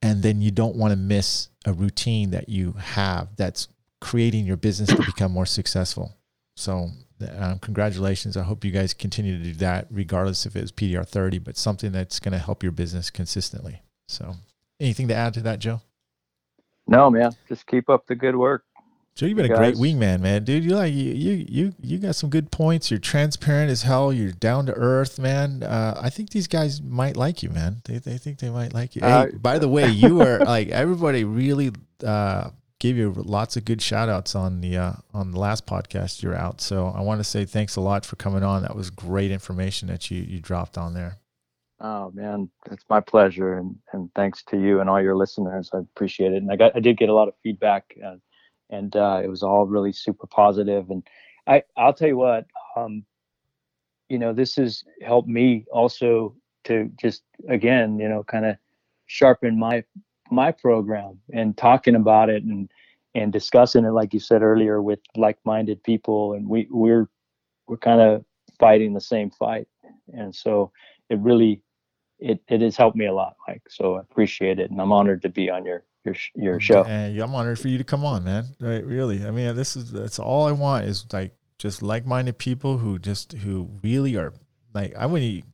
and 0.00 0.22
then 0.22 0.40
you 0.40 0.50
don't 0.52 0.76
want 0.76 0.92
to 0.92 0.96
miss 0.96 1.48
a 1.64 1.72
routine 1.72 2.30
that 2.30 2.48
you 2.48 2.72
have 2.72 3.34
that's 3.36 3.66
creating 4.00 4.46
your 4.46 4.56
business 4.56 4.88
to 4.90 5.02
become 5.04 5.32
more 5.32 5.46
successful. 5.46 6.14
So, 6.56 6.90
um, 7.36 7.58
congratulations. 7.58 8.36
I 8.36 8.42
hope 8.44 8.64
you 8.64 8.70
guys 8.70 8.94
continue 8.94 9.36
to 9.36 9.42
do 9.42 9.52
that, 9.54 9.88
regardless 9.90 10.46
if 10.46 10.54
it's 10.54 10.70
PDR 10.70 11.04
30, 11.04 11.38
but 11.38 11.56
something 11.56 11.90
that's 11.90 12.20
going 12.20 12.32
to 12.32 12.38
help 12.38 12.62
your 12.62 12.72
business 12.72 13.10
consistently. 13.10 13.82
So, 14.08 14.36
anything 14.80 15.08
to 15.08 15.14
add 15.14 15.34
to 15.34 15.40
that, 15.42 15.58
Joe? 15.58 15.80
No, 16.86 17.10
man. 17.10 17.32
Just 17.48 17.66
keep 17.66 17.88
up 17.88 18.06
the 18.06 18.14
good 18.14 18.36
work. 18.36 18.64
Joe, 19.16 19.24
you've 19.24 19.36
been 19.38 19.50
a 19.50 19.56
great 19.56 19.76
wingman, 19.76 20.20
man, 20.20 20.44
dude. 20.44 20.62
You 20.62 20.76
like 20.76 20.92
you 20.92 21.10
you 21.10 21.46
you 21.48 21.74
you 21.80 21.98
got 21.98 22.16
some 22.16 22.28
good 22.28 22.50
points. 22.50 22.90
You're 22.90 23.00
transparent 23.00 23.70
as 23.70 23.80
hell. 23.80 24.12
You're 24.12 24.30
down 24.30 24.66
to 24.66 24.74
earth, 24.74 25.18
man. 25.18 25.62
Uh, 25.62 25.98
I 25.98 26.10
think 26.10 26.30
these 26.30 26.46
guys 26.46 26.82
might 26.82 27.16
like 27.16 27.42
you, 27.42 27.48
man. 27.48 27.80
They 27.86 27.96
they 27.96 28.18
think 28.18 28.40
they 28.40 28.50
might 28.50 28.74
like 28.74 28.94
you. 28.94 29.00
Uh, 29.00 29.24
hey, 29.24 29.36
by 29.38 29.58
the 29.58 29.68
way, 29.68 29.88
you 29.88 30.20
are 30.20 30.38
like 30.44 30.68
everybody 30.68 31.24
really 31.24 31.72
uh, 32.04 32.50
gave 32.78 32.98
you 32.98 33.10
lots 33.16 33.56
of 33.56 33.64
good 33.64 33.80
shout 33.80 34.10
outs 34.10 34.34
on 34.34 34.60
the 34.60 34.76
uh, 34.76 34.92
on 35.14 35.30
the 35.30 35.38
last 35.38 35.64
podcast 35.64 36.22
you're 36.22 36.36
out. 36.36 36.60
So 36.60 36.88
I 36.88 37.00
want 37.00 37.20
to 37.20 37.24
say 37.24 37.46
thanks 37.46 37.76
a 37.76 37.80
lot 37.80 38.04
for 38.04 38.16
coming 38.16 38.42
on. 38.42 38.60
That 38.62 38.76
was 38.76 38.90
great 38.90 39.30
information 39.30 39.88
that 39.88 40.10
you 40.10 40.20
you 40.20 40.40
dropped 40.40 40.76
on 40.76 40.92
there. 40.92 41.16
Oh 41.78 42.10
man, 42.14 42.50
it's 42.70 42.84
my 42.88 43.00
pleasure, 43.00 43.58
and 43.58 43.76
and 43.92 44.10
thanks 44.14 44.42
to 44.44 44.58
you 44.58 44.80
and 44.80 44.88
all 44.88 45.02
your 45.02 45.16
listeners. 45.16 45.70
I 45.74 45.78
appreciate 45.78 46.32
it, 46.32 46.42
and 46.42 46.50
I 46.50 46.56
got 46.56 46.74
I 46.74 46.80
did 46.80 46.96
get 46.96 47.10
a 47.10 47.14
lot 47.14 47.28
of 47.28 47.34
feedback, 47.42 47.94
and 48.70 48.96
uh, 48.96 49.20
it 49.22 49.28
was 49.28 49.42
all 49.42 49.66
really 49.66 49.92
super 49.92 50.26
positive. 50.26 50.88
And 50.90 51.06
I 51.46 51.62
I'll 51.76 51.92
tell 51.92 52.08
you 52.08 52.16
what, 52.16 52.46
um, 52.76 53.04
you 54.08 54.18
know, 54.18 54.32
this 54.32 54.56
has 54.56 54.84
helped 55.02 55.28
me 55.28 55.66
also 55.70 56.34
to 56.64 56.90
just 56.98 57.22
again, 57.48 57.98
you 57.98 58.08
know, 58.08 58.24
kind 58.24 58.46
of 58.46 58.56
sharpen 59.06 59.58
my 59.58 59.84
my 60.30 60.50
program 60.50 61.18
and 61.32 61.56
talking 61.56 61.94
about 61.94 62.30
it 62.30 62.42
and 62.42 62.70
and 63.14 63.32
discussing 63.32 63.84
it 63.84 63.92
like 63.92 64.12
you 64.12 64.20
said 64.20 64.42
earlier 64.42 64.82
with 64.82 64.98
like-minded 65.16 65.82
people 65.84 66.32
and 66.34 66.48
we 66.48 66.66
we're 66.70 67.08
we're 67.68 67.76
kind 67.76 68.00
of 68.00 68.24
fighting 68.58 68.92
the 68.92 69.00
same 69.00 69.30
fight 69.30 69.68
and 70.12 70.34
so 70.34 70.70
it 71.08 71.18
really 71.20 71.62
it, 72.18 72.40
it 72.48 72.60
has 72.60 72.76
helped 72.76 72.96
me 72.96 73.06
a 73.06 73.12
lot 73.12 73.36
mike 73.46 73.62
so 73.68 73.96
i 73.96 74.00
appreciate 74.00 74.58
it 74.58 74.70
and 74.70 74.80
i'm 74.80 74.92
honored 74.92 75.22
to 75.22 75.28
be 75.28 75.50
on 75.50 75.64
your 75.64 75.82
your 76.04 76.14
your 76.34 76.60
show 76.60 76.84
and 76.84 77.18
i'm 77.20 77.34
honored 77.34 77.58
for 77.58 77.68
you 77.68 77.78
to 77.78 77.84
come 77.84 78.04
on 78.04 78.24
man 78.24 78.44
right 78.60 78.84
really 78.84 79.24
i 79.26 79.30
mean 79.30 79.54
this 79.54 79.76
is 79.76 79.90
that's 79.90 80.18
all 80.18 80.46
i 80.46 80.52
want 80.52 80.84
is 80.84 81.04
like 81.12 81.34
just 81.58 81.82
like-minded 81.82 82.36
people 82.38 82.78
who 82.78 82.98
just 82.98 83.32
who 83.32 83.68
really 83.82 84.16
are 84.16 84.32
like 84.74 84.94
i 84.96 85.06
wouldn't 85.06 85.44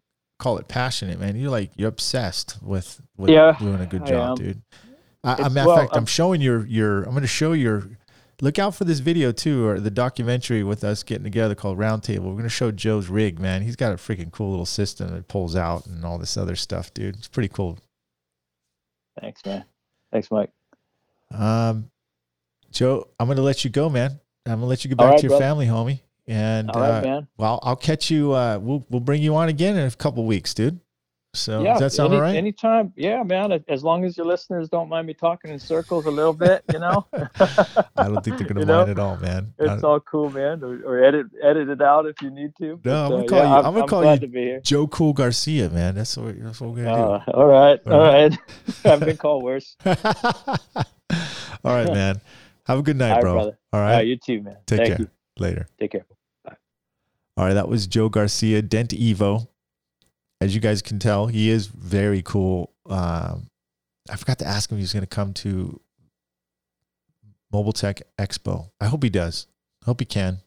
call 0.42 0.58
it 0.58 0.66
passionate, 0.66 1.20
man. 1.20 1.36
You're 1.36 1.50
like 1.50 1.70
you're 1.76 1.88
obsessed 1.88 2.58
with, 2.60 3.00
with 3.16 3.30
yeah, 3.30 3.56
doing 3.58 3.80
a 3.80 3.86
good 3.86 4.04
job, 4.04 4.38
dude. 4.38 4.60
I, 5.22 5.44
I 5.44 5.48
matter 5.48 5.70
of 5.70 5.78
fact, 5.78 5.92
I'm, 5.92 6.00
I'm 6.00 6.06
showing 6.06 6.40
your 6.40 6.66
your. 6.66 7.04
I'm 7.04 7.10
going 7.10 7.22
to 7.22 7.28
show 7.28 7.52
your. 7.52 7.84
Look 8.42 8.58
out 8.58 8.74
for 8.74 8.84
this 8.84 8.98
video 8.98 9.30
too, 9.30 9.64
or 9.64 9.78
the 9.78 9.88
documentary 9.88 10.64
with 10.64 10.82
us 10.82 11.04
getting 11.04 11.22
together 11.22 11.54
called 11.54 11.78
Roundtable. 11.78 12.24
We're 12.24 12.32
going 12.32 12.42
to 12.42 12.48
show 12.48 12.72
Joe's 12.72 13.06
rig, 13.08 13.38
man. 13.38 13.62
He's 13.62 13.76
got 13.76 13.92
a 13.92 13.94
freaking 13.94 14.32
cool 14.32 14.50
little 14.50 14.66
system 14.66 15.14
that 15.14 15.28
pulls 15.28 15.54
out 15.54 15.86
and 15.86 16.04
all 16.04 16.18
this 16.18 16.36
other 16.36 16.56
stuff, 16.56 16.92
dude. 16.92 17.14
It's 17.14 17.28
pretty 17.28 17.48
cool. 17.48 17.78
Thanks, 19.20 19.46
man. 19.46 19.64
Thanks, 20.10 20.28
Mike. 20.32 20.50
Um, 21.30 21.88
Joe, 22.72 23.06
I'm 23.20 23.28
going 23.28 23.36
to 23.36 23.44
let 23.44 23.62
you 23.62 23.70
go, 23.70 23.88
man. 23.88 24.18
I'm 24.44 24.54
going 24.54 24.60
to 24.62 24.66
let 24.66 24.84
you 24.84 24.88
get 24.88 24.98
back 24.98 25.10
right, 25.10 25.18
to 25.18 25.22
your 25.22 25.38
brother. 25.38 25.44
family, 25.44 25.66
homie. 25.66 26.00
And 26.26 26.68
All 26.68 26.80
right, 26.80 26.98
uh, 26.98 27.02
man. 27.02 27.28
well, 27.36 27.60
I'll 27.62 27.76
catch 27.76 28.10
you. 28.10 28.32
Uh, 28.32 28.58
we'll 28.60 28.84
we'll 28.90 29.00
bring 29.00 29.22
you 29.22 29.36
on 29.36 29.50
again 29.50 29.76
in 29.76 29.86
a 29.86 29.90
couple 29.92 30.24
weeks, 30.24 30.52
dude. 30.52 30.80
So 31.34 31.62
yeah, 31.62 31.72
does 31.72 31.80
that 31.80 31.92
sound 31.92 32.12
any, 32.12 32.16
all 32.16 32.22
right? 32.22 32.36
Anytime, 32.36 32.92
yeah, 32.94 33.22
man. 33.22 33.64
As 33.66 33.82
long 33.82 34.04
as 34.04 34.18
your 34.18 34.26
listeners 34.26 34.68
don't 34.68 34.90
mind 34.90 35.06
me 35.06 35.14
talking 35.14 35.50
in 35.50 35.58
circles 35.58 36.04
a 36.04 36.10
little 36.10 36.34
bit, 36.34 36.62
you 36.70 36.78
know. 36.78 37.06
I 37.14 37.86
don't 37.96 38.22
think 38.22 38.36
they're 38.36 38.46
gonna 38.46 38.66
mind 38.66 38.68
know? 38.68 38.86
at 38.88 38.98
all, 38.98 39.16
man. 39.16 39.54
It's 39.58 39.82
all 39.82 39.98
cool, 40.00 40.28
man. 40.30 40.62
Or, 40.62 40.82
or, 40.84 41.02
edit 41.02 41.28
edit 41.42 41.70
it 41.70 41.80
out 41.80 42.04
if 42.04 42.20
you 42.20 42.30
need 42.30 42.52
to. 42.58 42.66
No, 42.66 42.80
but, 42.84 43.04
I'm 43.04 43.10
gonna 43.10 43.24
uh, 43.24 43.28
call 43.28 43.38
yeah, 43.38 43.44
you. 43.44 43.54
I'm, 43.54 43.64
I'm 43.64 43.74
gonna 43.74 43.86
call 43.86 44.44
you 44.44 44.60
Joe 44.60 44.86
Cool 44.88 45.14
Garcia, 45.14 45.70
man. 45.70 45.94
That's 45.94 46.14
what 46.18 46.38
that's 46.38 46.60
what 46.60 46.74
we're 46.74 46.84
gonna 46.84 47.12
uh, 47.12 47.24
do. 47.24 47.32
All 47.32 47.46
right, 47.46 47.80
all, 47.86 47.92
all 47.94 48.00
right. 48.00 48.30
right. 48.30 48.84
I've 48.84 49.00
been 49.00 49.16
called 49.16 49.42
worse. 49.42 49.74
all 49.86 49.94
right, 51.64 51.88
man. 51.88 52.20
Have 52.66 52.78
a 52.78 52.82
good 52.82 52.98
night, 52.98 53.22
bro. 53.22 53.32
Brother. 53.32 53.58
All 53.72 53.80
right. 53.80 54.06
you 54.06 54.18
too, 54.18 54.42
man. 54.42 54.58
Take 54.66 54.80
Thank 54.80 54.88
care. 54.88 55.00
You. 55.00 55.10
Later. 55.38 55.66
Take 55.80 55.92
care. 55.92 56.04
All 57.38 57.46
right, 57.46 57.54
that 57.54 57.68
was 57.68 57.86
Joe 57.86 58.10
Garcia, 58.10 58.60
Dent 58.60 58.90
Evo. 58.90 59.48
As 60.42 60.56
you 60.56 60.60
guys 60.60 60.82
can 60.82 60.98
tell, 60.98 61.28
he 61.28 61.50
is 61.50 61.68
very 61.68 62.20
cool. 62.20 62.72
Um, 62.90 63.46
I 64.10 64.16
forgot 64.16 64.40
to 64.40 64.44
ask 64.44 64.68
him 64.68 64.76
if 64.76 64.80
he's 64.80 64.92
going 64.92 65.04
to 65.04 65.06
come 65.06 65.32
to 65.34 65.80
Mobile 67.52 67.72
Tech 67.72 68.02
Expo. 68.18 68.68
I 68.80 68.86
hope 68.86 69.04
he 69.04 69.08
does. 69.08 69.46
I 69.82 69.86
hope 69.86 70.00
he 70.00 70.04
can. 70.04 70.38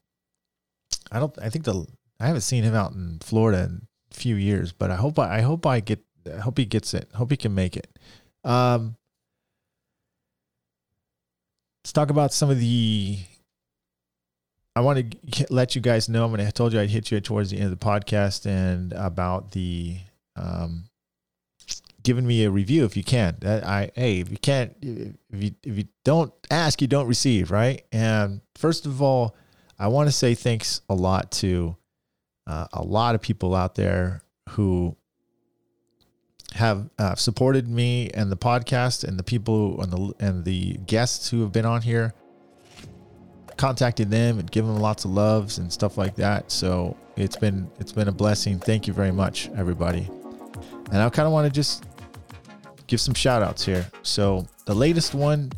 I 1.14 1.20
don't. 1.20 1.34
I 1.42 1.50
think 1.50 1.64
the 1.64 1.88
I 2.20 2.28
haven't 2.28 2.42
seen 2.42 2.66
him 2.66 2.76
out 2.76 2.92
in 2.92 3.20
Florida 3.22 3.64
in 3.64 3.88
a 4.12 4.16
few 4.16 4.36
years, 4.36 4.74
but 4.74 4.92
I 4.92 4.98
hope 4.98 5.18
I, 5.18 5.38
I 5.38 5.42
hope 5.42 5.66
I 5.66 5.80
get. 5.80 6.04
I 6.28 6.42
hope 6.42 6.58
he 6.58 6.66
gets 6.66 6.94
it. 6.94 7.10
I 7.14 7.18
hope 7.18 7.32
he 7.32 7.38
can 7.38 7.56
make 7.56 7.78
it. 7.78 7.88
Um, 8.44 8.98
let's 11.86 11.94
talk 11.94 12.10
about 12.10 12.34
some 12.34 12.50
of 12.50 12.60
the 12.60 13.20
I 14.76 14.82
want 14.82 15.16
to 15.32 15.46
let 15.50 15.74
you 15.76 15.82
guys 15.82 16.10
know. 16.10 16.26
I'm 16.26 16.32
going 16.32 16.42
to. 16.42 16.48
I 16.48 16.52
told 16.52 16.74
you 16.74 16.80
I'd 16.80 16.90
hit 16.90 17.10
you 17.10 17.22
towards 17.22 17.50
the 17.50 17.58
end 17.58 17.72
of 17.72 17.80
the 17.80 17.86
podcast 17.86 18.46
and 18.46 18.92
about 18.94 19.52
the 19.52 20.00
um, 20.36 20.90
giving 22.04 22.28
me 22.28 22.44
a 22.44 22.52
review 22.52 22.84
if 22.84 22.98
you 22.98 23.04
can. 23.04 23.38
That 23.40 23.66
I 23.66 23.92
hey, 23.96 24.20
if 24.20 24.30
you 24.30 24.38
can't, 24.38 24.76
if 24.82 25.44
you 25.44 25.52
if 25.64 25.78
you 25.78 25.86
don't 26.04 26.34
ask, 26.52 26.82
you 26.82 26.88
don't 26.88 27.08
receive, 27.08 27.52
right? 27.52 27.86
And 27.94 28.42
first 28.56 28.86
of 28.86 29.02
all, 29.02 29.36
I 29.80 29.88
want 29.88 30.10
to 30.10 30.12
say 30.12 30.36
thanks 30.36 30.82
a 30.90 30.94
lot 30.94 31.32
to 31.34 31.78
uh, 32.46 32.68
a 32.74 32.84
lot 32.84 33.16
of 33.16 33.22
people 33.22 33.56
out 33.56 33.76
there 33.76 34.24
who 34.50 34.98
have 36.54 36.90
uh, 37.00 37.16
supported 37.16 37.68
me 37.68 38.10
and 38.14 38.32
the 38.32 38.38
podcast 38.38 39.04
and 39.04 39.18
the 39.18 39.24
people 39.24 39.82
and 39.82 39.92
the 39.92 40.14
and 40.20 40.46
the 40.46 40.74
guests 40.86 41.30
who 41.30 41.42
have 41.42 41.52
been 41.52 41.66
on 41.66 41.82
here 41.82 42.14
contacted 43.58 44.10
them 44.10 44.40
and 44.40 44.50
given 44.52 44.74
them 44.74 44.82
lots 44.82 45.06
of 45.06 45.12
loves 45.12 45.58
and 45.58 45.72
stuff 45.72 45.98
like 45.98 46.16
that. 46.16 46.52
So 46.52 46.96
it's 47.16 47.36
been 47.36 47.70
it's 47.80 47.92
been 47.92 48.08
a 48.08 48.12
blessing. 48.12 48.60
Thank 48.60 48.88
you 48.88 48.94
very 48.94 49.12
much, 49.12 49.50
everybody. 49.56 50.10
And 50.92 51.02
I 51.02 51.10
kind 51.10 51.26
of 51.26 51.34
want 51.34 51.46
to 51.46 51.52
just 51.52 51.86
give 52.88 53.02
some 53.02 53.14
shout 53.14 53.42
outs 53.42 53.66
here. 53.66 53.86
So 54.04 54.46
the 54.66 54.76
latest 54.76 55.14
one, 55.16 55.52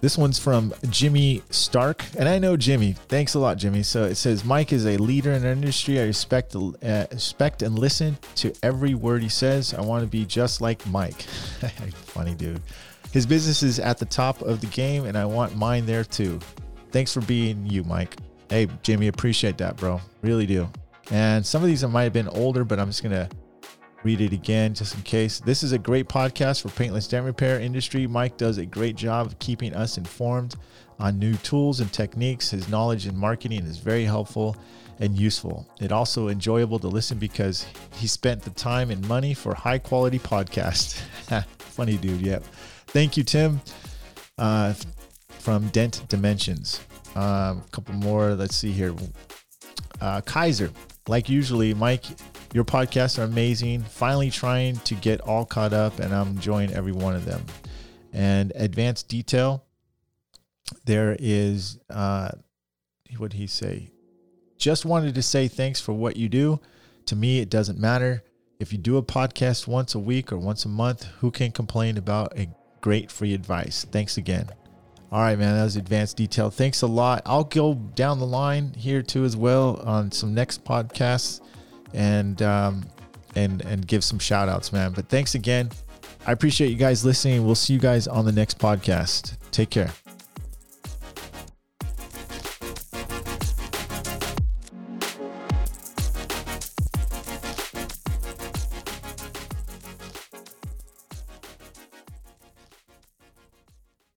this 0.00 0.16
one's 0.18 0.38
from 0.38 0.72
Jimmy 0.90 1.42
Stark. 1.50 2.04
And 2.18 2.28
I 2.28 2.38
know 2.38 2.56
Jimmy. 2.56 2.92
Thanks 3.08 3.34
a 3.34 3.38
lot, 3.38 3.58
Jimmy. 3.58 3.82
So 3.82 4.04
it 4.04 4.16
says 4.16 4.44
Mike 4.44 4.72
is 4.72 4.86
a 4.86 4.96
leader 4.96 5.32
in 5.32 5.44
our 5.44 5.52
industry. 5.52 6.00
I 6.00 6.04
respect, 6.04 6.54
uh, 6.56 7.06
respect 7.10 7.62
and 7.62 7.78
listen 7.78 8.16
to 8.36 8.52
every 8.62 8.94
word 8.94 9.22
he 9.22 9.28
says. 9.28 9.74
I 9.74 9.80
want 9.80 10.02
to 10.02 10.08
be 10.08 10.24
just 10.24 10.60
like 10.60 10.84
Mike. 10.86 11.22
Funny 11.22 12.34
dude. 12.34 12.62
His 13.12 13.26
business 13.26 13.62
is 13.62 13.78
at 13.78 13.98
the 13.98 14.04
top 14.04 14.42
of 14.42 14.60
the 14.60 14.66
game, 14.68 15.06
and 15.06 15.16
I 15.16 15.24
want 15.24 15.56
mine 15.56 15.86
there 15.86 16.04
too. 16.04 16.38
Thanks 16.90 17.12
for 17.12 17.20
being 17.22 17.66
you, 17.66 17.84
Mike. 17.84 18.16
Hey, 18.50 18.68
Jimmy, 18.82 19.08
appreciate 19.08 19.58
that, 19.58 19.76
bro. 19.76 20.00
Really 20.22 20.46
do. 20.46 20.68
And 21.10 21.44
some 21.44 21.62
of 21.62 21.68
these 21.68 21.84
might 21.84 22.04
have 22.04 22.12
been 22.12 22.28
older, 22.28 22.64
but 22.64 22.78
I'm 22.78 22.88
just 22.88 23.02
going 23.02 23.14
to 23.14 23.28
read 24.02 24.20
it 24.20 24.32
again 24.32 24.74
just 24.74 24.94
in 24.94 25.02
case. 25.02 25.40
This 25.40 25.62
is 25.62 25.72
a 25.72 25.78
great 25.78 26.08
podcast 26.08 26.62
for 26.62 26.68
paintless 26.70 27.08
dent 27.08 27.24
repair 27.26 27.60
industry. 27.60 28.06
Mike 28.06 28.36
does 28.36 28.58
a 28.58 28.66
great 28.66 28.96
job 28.96 29.26
of 29.26 29.38
keeping 29.38 29.74
us 29.74 29.98
informed 29.98 30.56
on 30.98 31.18
new 31.18 31.34
tools 31.36 31.80
and 31.80 31.92
techniques. 31.92 32.50
His 32.50 32.68
knowledge 32.68 33.06
in 33.06 33.16
marketing 33.16 33.64
is 33.64 33.78
very 33.78 34.04
helpful 34.04 34.56
and 35.00 35.16
useful. 35.16 35.66
It 35.80 35.92
also 35.92 36.28
enjoyable 36.28 36.78
to 36.80 36.88
listen 36.88 37.18
because 37.18 37.66
he 37.94 38.06
spent 38.06 38.42
the 38.42 38.50
time 38.50 38.90
and 38.90 39.06
money 39.08 39.34
for 39.34 39.54
high 39.54 39.78
quality 39.78 40.18
podcast. 40.18 41.00
Funny 41.58 41.96
dude, 41.96 42.20
yep. 42.20 42.44
Thank 42.88 43.16
you, 43.16 43.22
Tim, 43.22 43.60
uh, 44.38 44.74
from 45.28 45.68
Dent 45.68 46.02
Dimensions. 46.08 46.80
Um, 47.14 47.58
a 47.58 47.64
couple 47.70 47.94
more. 47.94 48.34
Let's 48.34 48.56
see 48.56 48.72
here. 48.72 48.94
Uh, 50.00 50.20
Kaiser, 50.22 50.70
like 51.06 51.28
usually, 51.28 51.74
Mike, 51.74 52.04
your 52.54 52.64
podcasts 52.64 53.18
are 53.18 53.24
amazing. 53.24 53.82
Finally 53.82 54.30
trying 54.30 54.76
to 54.80 54.94
get 54.94 55.20
all 55.20 55.44
caught 55.44 55.72
up, 55.74 55.98
and 55.98 56.14
I'm 56.14 56.28
enjoying 56.28 56.72
every 56.72 56.92
one 56.92 57.14
of 57.14 57.24
them. 57.24 57.44
And 58.12 58.52
Advanced 58.54 59.08
Detail, 59.08 59.64
there 60.86 61.14
is, 61.18 61.78
uh, 61.90 62.30
what 63.18 63.34
he 63.34 63.46
say? 63.46 63.90
Just 64.56 64.84
wanted 64.84 65.14
to 65.14 65.22
say 65.22 65.46
thanks 65.46 65.80
for 65.80 65.92
what 65.92 66.16
you 66.16 66.28
do. 66.28 66.58
To 67.06 67.16
me, 67.16 67.40
it 67.40 67.50
doesn't 67.50 67.78
matter. 67.78 68.24
If 68.58 68.72
you 68.72 68.78
do 68.78 68.96
a 68.96 69.02
podcast 69.02 69.66
once 69.68 69.94
a 69.94 69.98
week 69.98 70.32
or 70.32 70.38
once 70.38 70.64
a 70.64 70.68
month, 70.68 71.04
who 71.20 71.30
can 71.30 71.52
complain 71.52 71.96
about 71.96 72.36
a 72.36 72.48
great 72.80 73.10
free 73.10 73.34
advice. 73.34 73.86
Thanks 73.90 74.16
again. 74.16 74.48
All 75.10 75.20
right, 75.20 75.38
man. 75.38 75.56
That 75.56 75.64
was 75.64 75.76
advanced 75.76 76.16
detail. 76.16 76.50
Thanks 76.50 76.82
a 76.82 76.86
lot. 76.86 77.22
I'll 77.24 77.44
go 77.44 77.74
down 77.74 78.18
the 78.18 78.26
line 78.26 78.74
here 78.74 79.02
too 79.02 79.24
as 79.24 79.36
well 79.36 79.80
on 79.84 80.12
some 80.12 80.34
next 80.34 80.64
podcasts 80.64 81.40
and 81.94 82.42
um, 82.42 82.84
and 83.34 83.62
and 83.62 83.86
give 83.86 84.04
some 84.04 84.18
shout 84.18 84.48
outs, 84.48 84.72
man. 84.72 84.92
But 84.92 85.08
thanks 85.08 85.34
again. 85.34 85.70
I 86.26 86.32
appreciate 86.32 86.68
you 86.68 86.76
guys 86.76 87.04
listening. 87.04 87.46
We'll 87.46 87.54
see 87.54 87.72
you 87.72 87.78
guys 87.78 88.06
on 88.06 88.26
the 88.26 88.32
next 88.32 88.58
podcast. 88.58 89.36
Take 89.50 89.70
care. 89.70 89.92